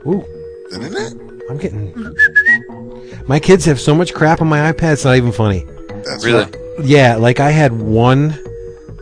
Ooh, 0.06 0.24
Isn't 0.72 0.96
it? 0.96 1.14
I'm 1.50 1.58
getting. 1.58 2.16
My 3.28 3.40
kids 3.40 3.66
have 3.66 3.80
so 3.80 3.94
much 3.96 4.14
crap 4.14 4.42
on 4.42 4.48
my 4.48 4.72
iPad. 4.72 4.94
It's 4.94 5.06
not 5.06 5.16
even 5.16 5.32
funny. 5.32 5.66
That's 6.06 6.26
Really? 6.26 6.44
right. 6.46 6.56
Yeah, 6.84 7.16
like 7.16 7.40
I 7.40 7.52
had 7.52 7.72
one, 7.74 8.38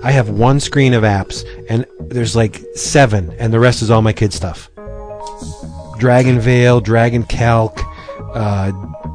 I 0.03 0.11
have 0.11 0.29
one 0.29 0.59
screen 0.59 0.93
of 0.93 1.03
apps, 1.03 1.45
and 1.69 1.85
there's 1.99 2.35
like 2.35 2.61
seven, 2.75 3.31
and 3.39 3.53
the 3.53 3.59
rest 3.59 3.81
is 3.81 3.89
all 3.89 4.01
my 4.01 4.13
kid 4.13 4.33
stuff. 4.33 4.69
DragonVale, 5.99 6.83
Dragon 6.83 7.23
Calc, 7.23 7.79
uh, 8.33 8.71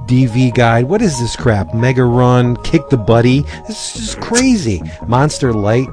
DV 0.07 0.55
Guide. 0.55 0.85
What 0.87 1.03
is 1.03 1.19
this 1.19 1.37
crap? 1.37 1.75
Mega 1.75 2.05
Run, 2.05 2.57
Kick 2.63 2.89
the 2.91 2.97
Buddy. 2.97 3.43
This 3.67 3.97
is 3.97 4.15
crazy. 4.17 4.83
Monster 5.07 5.53
Light, 5.53 5.89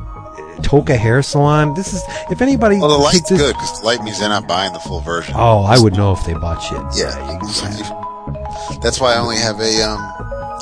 Toca 0.62 0.98
Hair 0.98 1.24
Salon. 1.24 1.74
This 1.74 1.94
is 1.94 2.04
if 2.30 2.42
anybody. 2.42 2.78
Well, 2.80 2.90
the 2.90 2.98
light's 2.98 3.30
this- 3.30 3.40
good 3.40 3.54
because 3.56 3.80
the 3.80 3.86
light 3.86 4.02
means 4.04 4.20
they're 4.20 4.30
not 4.30 4.48
buying 4.48 4.74
the 4.74 4.80
full 4.80 5.02
version. 5.02 5.34
Oh, 5.38 5.64
I 5.64 5.80
would 5.80 5.94
know 5.96 6.12
if 6.14 6.24
they 6.26 6.34
bought 6.34 6.60
shit. 6.62 6.82
Yeah, 6.96 7.32
you- 7.32 8.80
that's 8.82 9.00
why 9.00 9.14
I 9.14 9.18
only 9.20 9.38
have 9.38 9.60
a 9.60 9.82
um, 9.84 10.00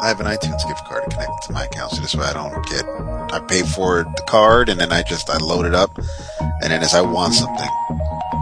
I 0.01 0.07
have 0.07 0.19
an 0.19 0.25
iTunes 0.25 0.65
gift 0.67 0.85
card 0.85 1.03
connected 1.09 1.37
to 1.47 1.53
my 1.53 1.65
account, 1.65 1.91
so 1.91 2.01
this 2.01 2.15
way 2.15 2.25
I 2.25 2.33
don't 2.33 2.65
get. 2.67 2.85
I 3.33 3.39
pay 3.47 3.61
for 3.61 4.03
the 4.03 4.23
card 4.27 4.69
and 4.69 4.79
then 4.79 4.91
I 4.91 5.03
just 5.03 5.29
I 5.29 5.37
load 5.37 5.65
it 5.65 5.73
up, 5.75 5.97
and 6.39 6.71
then 6.71 6.81
as 6.81 6.93
I 6.93 7.01
want 7.01 7.33
something, 7.33 7.69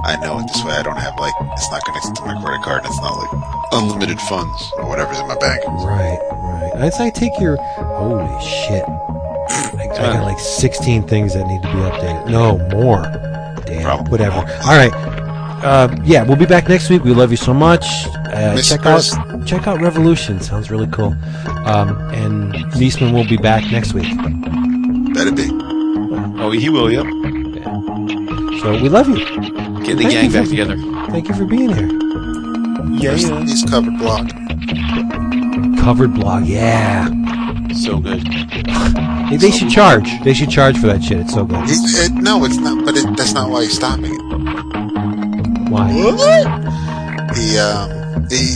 I 0.05 0.15
know 0.21 0.39
it. 0.39 0.47
This 0.47 0.63
way 0.63 0.71
I 0.73 0.83
don't 0.83 0.97
have 0.97 1.17
like 1.19 1.33
it's 1.53 1.69
not 1.71 1.83
connected 1.85 2.15
to 2.15 2.21
my 2.25 2.41
credit 2.41 2.63
card. 2.63 2.83
and 2.83 2.87
It's 2.87 3.01
not 3.01 3.15
like 3.17 3.43
unlimited 3.73 4.19
funds 4.21 4.71
or 4.77 4.87
whatever's 4.87 5.19
in 5.19 5.27
my 5.27 5.37
bank. 5.37 5.63
Right, 5.67 6.19
right. 6.31 6.71
As 6.75 6.93
I'd 6.99 7.15
say 7.15 7.29
take 7.29 7.39
your. 7.39 7.57
Holy 7.57 8.27
shit. 8.41 8.83
I, 9.51 9.87
I 9.91 10.13
got 10.13 10.23
like 10.23 10.39
16 10.39 11.03
things 11.07 11.33
that 11.33 11.45
need 11.47 11.61
to 11.63 11.67
be 11.67 11.79
updated. 11.79 12.29
No, 12.29 12.57
more. 12.69 13.01
Damn. 13.65 13.83
Probably 13.83 14.11
Whatever. 14.11 14.35
more. 14.37 14.51
All 14.63 14.77
right. 14.77 14.93
Uh, 15.63 15.93
yeah, 16.05 16.23
we'll 16.23 16.37
be 16.37 16.45
back 16.45 16.69
next 16.69 16.89
week. 16.89 17.03
We 17.03 17.13
love 17.13 17.31
you 17.31 17.37
so 17.37 17.53
much. 17.53 17.83
Uh, 18.31 18.59
check 18.61 18.81
Chris. 18.81 19.13
out 19.13 19.45
check 19.45 19.67
out 19.67 19.81
Revolution. 19.81 20.39
Sounds 20.39 20.71
really 20.71 20.87
cool. 20.87 21.13
Um, 21.65 21.97
and 22.13 22.53
Niesman 22.75 23.11
will 23.13 23.27
be 23.27 23.35
back 23.37 23.69
next 23.71 23.93
week. 23.93 24.07
Better 25.13 25.31
be. 25.33 25.49
Oh, 26.41 26.51
he 26.51 26.69
will. 26.69 26.89
Yep. 26.89 27.03
So 28.61 28.71
we 28.81 28.87
love 28.89 29.09
you. 29.09 29.68
Get 29.89 29.97
the 29.97 30.03
Thank 30.03 30.13
gang 30.13 30.31
back 30.31 30.43
for- 30.43 30.49
together. 30.51 30.77
Thank 31.09 31.27
you 31.29 31.33
for 31.35 31.45
being 31.45 31.69
here. 31.69 31.89
Yeah. 32.99 33.15
He's 33.41 33.63
Covered 33.63 33.97
blog. 33.97 34.29
Covered 35.79 36.13
blog, 36.13 36.45
Yeah. 36.45 37.07
So 37.73 37.97
good. 37.99 38.21
They, 39.29 39.37
they 39.37 39.51
should 39.51 39.69
charge. 39.71 40.07
They 40.23 40.33
should 40.33 40.49
charge 40.51 40.77
for 40.77 40.87
that 40.87 41.03
shit. 41.03 41.19
It's 41.19 41.33
so 41.33 41.43
good. 41.45 41.63
He, 41.67 41.73
it, 41.75 42.11
no, 42.13 42.43
it's 42.45 42.57
not. 42.57 42.83
But 42.85 42.97
it, 42.97 43.15
that's 43.17 43.33
not 43.33 43.49
why 43.49 43.63
he's 43.63 43.75
stopping 43.75 44.05
it. 44.13 45.69
Why? 45.69 45.91
He 47.35 47.57
um 47.57 47.89
he, 48.29 48.37
he 48.37 48.53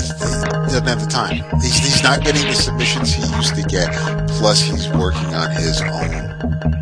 doesn't 0.69 0.85
have 0.85 0.99
the 1.01 1.07
time. 1.09 1.37
He's 1.61 1.77
he's 1.77 2.03
not 2.03 2.23
getting 2.23 2.45
the 2.47 2.53
submissions 2.53 3.13
he 3.13 3.21
used 3.37 3.55
to 3.55 3.63
get. 3.63 3.91
Plus, 4.37 4.61
he's 4.61 4.87
working 4.89 5.33
on 5.33 5.51
his 5.51 5.81
own 5.81 6.11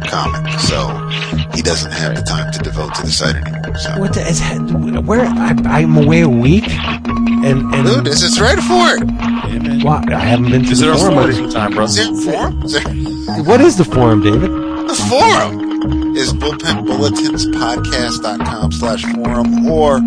comic, 0.07 0.59
so 0.59 0.87
he 1.53 1.61
doesn't 1.61 1.91
have 1.91 2.15
the 2.15 2.21
time 2.23 2.51
to 2.53 2.59
devote 2.59 2.95
to 2.95 3.03
the 3.03 3.11
site 3.11 3.35
anymore. 3.35 3.60
So, 3.79 3.97
What 3.99 4.13
the, 4.13 4.21
is, 4.27 4.41
where 5.07 5.21
I, 5.25 5.55
I'm 5.65 5.97
away 5.97 6.21
a 6.21 6.29
week, 6.29 6.69
and 6.69 7.73
and 7.73 7.85
dude, 7.87 8.05
this 8.05 8.21
is 8.21 8.39
right 8.39 8.59
for 8.59 8.95
it. 8.95 9.03
Yeah. 9.09 9.83
Why? 9.83 10.03
I 10.13 10.19
haven't 10.19 10.51
been 10.51 10.61
to 10.63 10.69
Visit 10.69 10.85
the 10.87 10.91
our 10.91 10.97
forum. 10.97 11.13
forum 11.15 11.33
sometime, 11.33 11.71
bro. 11.73 11.83
Is 11.85 11.95
there 11.95 12.11
a 12.11 12.15
forum? 12.15 12.61
Is 12.63 12.71
there 12.73 12.83
What 13.43 13.61
is 13.61 13.75
the 13.77 13.85
forum, 13.85 14.21
David? 14.23 14.51
The 14.51 14.95
forum? 15.09 15.69
is 16.15 16.31
bullpenbulletinspodcast.com 16.33 18.71
slash 18.73 19.03
forum 19.15 19.65
or 19.67 19.97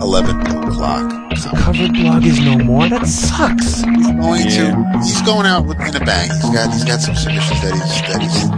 11 0.00 0.40
o'clock. 0.40 1.08
The 1.30 1.50
Covered 1.56 1.92
blog 1.92 2.24
is 2.24 2.40
no 2.40 2.58
more. 2.58 2.88
That 2.88 3.06
sucks. 3.06 3.82
He's 3.82 4.06
going 4.08 4.48
Yeah. 4.48 4.74
to, 4.74 4.98
he's 5.04 5.22
going 5.22 5.46
out 5.46 5.66
with- 5.66 5.78
in 5.80 5.94
a 5.94 6.00
bang. 6.04 6.30
He's 6.30 6.50
got, 6.50 6.72
he's 6.72 6.82
got 6.84 7.00
some 7.00 7.14
submissions 7.14 7.60
that 7.62 7.72
he's, 7.74 8.02
that 8.08 8.20
he's 8.22 8.48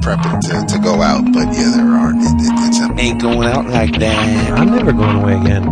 prepping 0.00 0.40
to, 0.40 0.74
to 0.74 0.78
go 0.80 1.02
out. 1.02 1.24
But 1.32 1.54
yeah, 1.54 1.70
there 1.74 1.88
are, 1.88 2.10
it, 2.10 2.18
it, 2.18 2.68
it's 2.68 2.80
a, 2.80 2.88
Ain't 3.00 3.22
going 3.22 3.46
out 3.48 3.66
like 3.66 3.98
that. 4.00 4.58
I'm 4.58 4.70
never 4.70 4.92
going 4.92 5.16
away 5.16 5.34
again. 5.34 5.62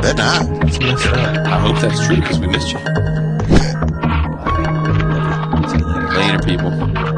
they're 0.00 0.14
not. 0.14 0.46
It's 0.64 0.78
messed 0.78 1.06
up. 1.08 1.46
I 1.46 1.58
hope 1.58 1.78
that's 1.80 2.06
true 2.06 2.16
because 2.16 2.38
we 2.38 2.46
missed 2.46 2.72
you. 2.72 2.78
Later, 6.16 6.38
people. 6.44 7.11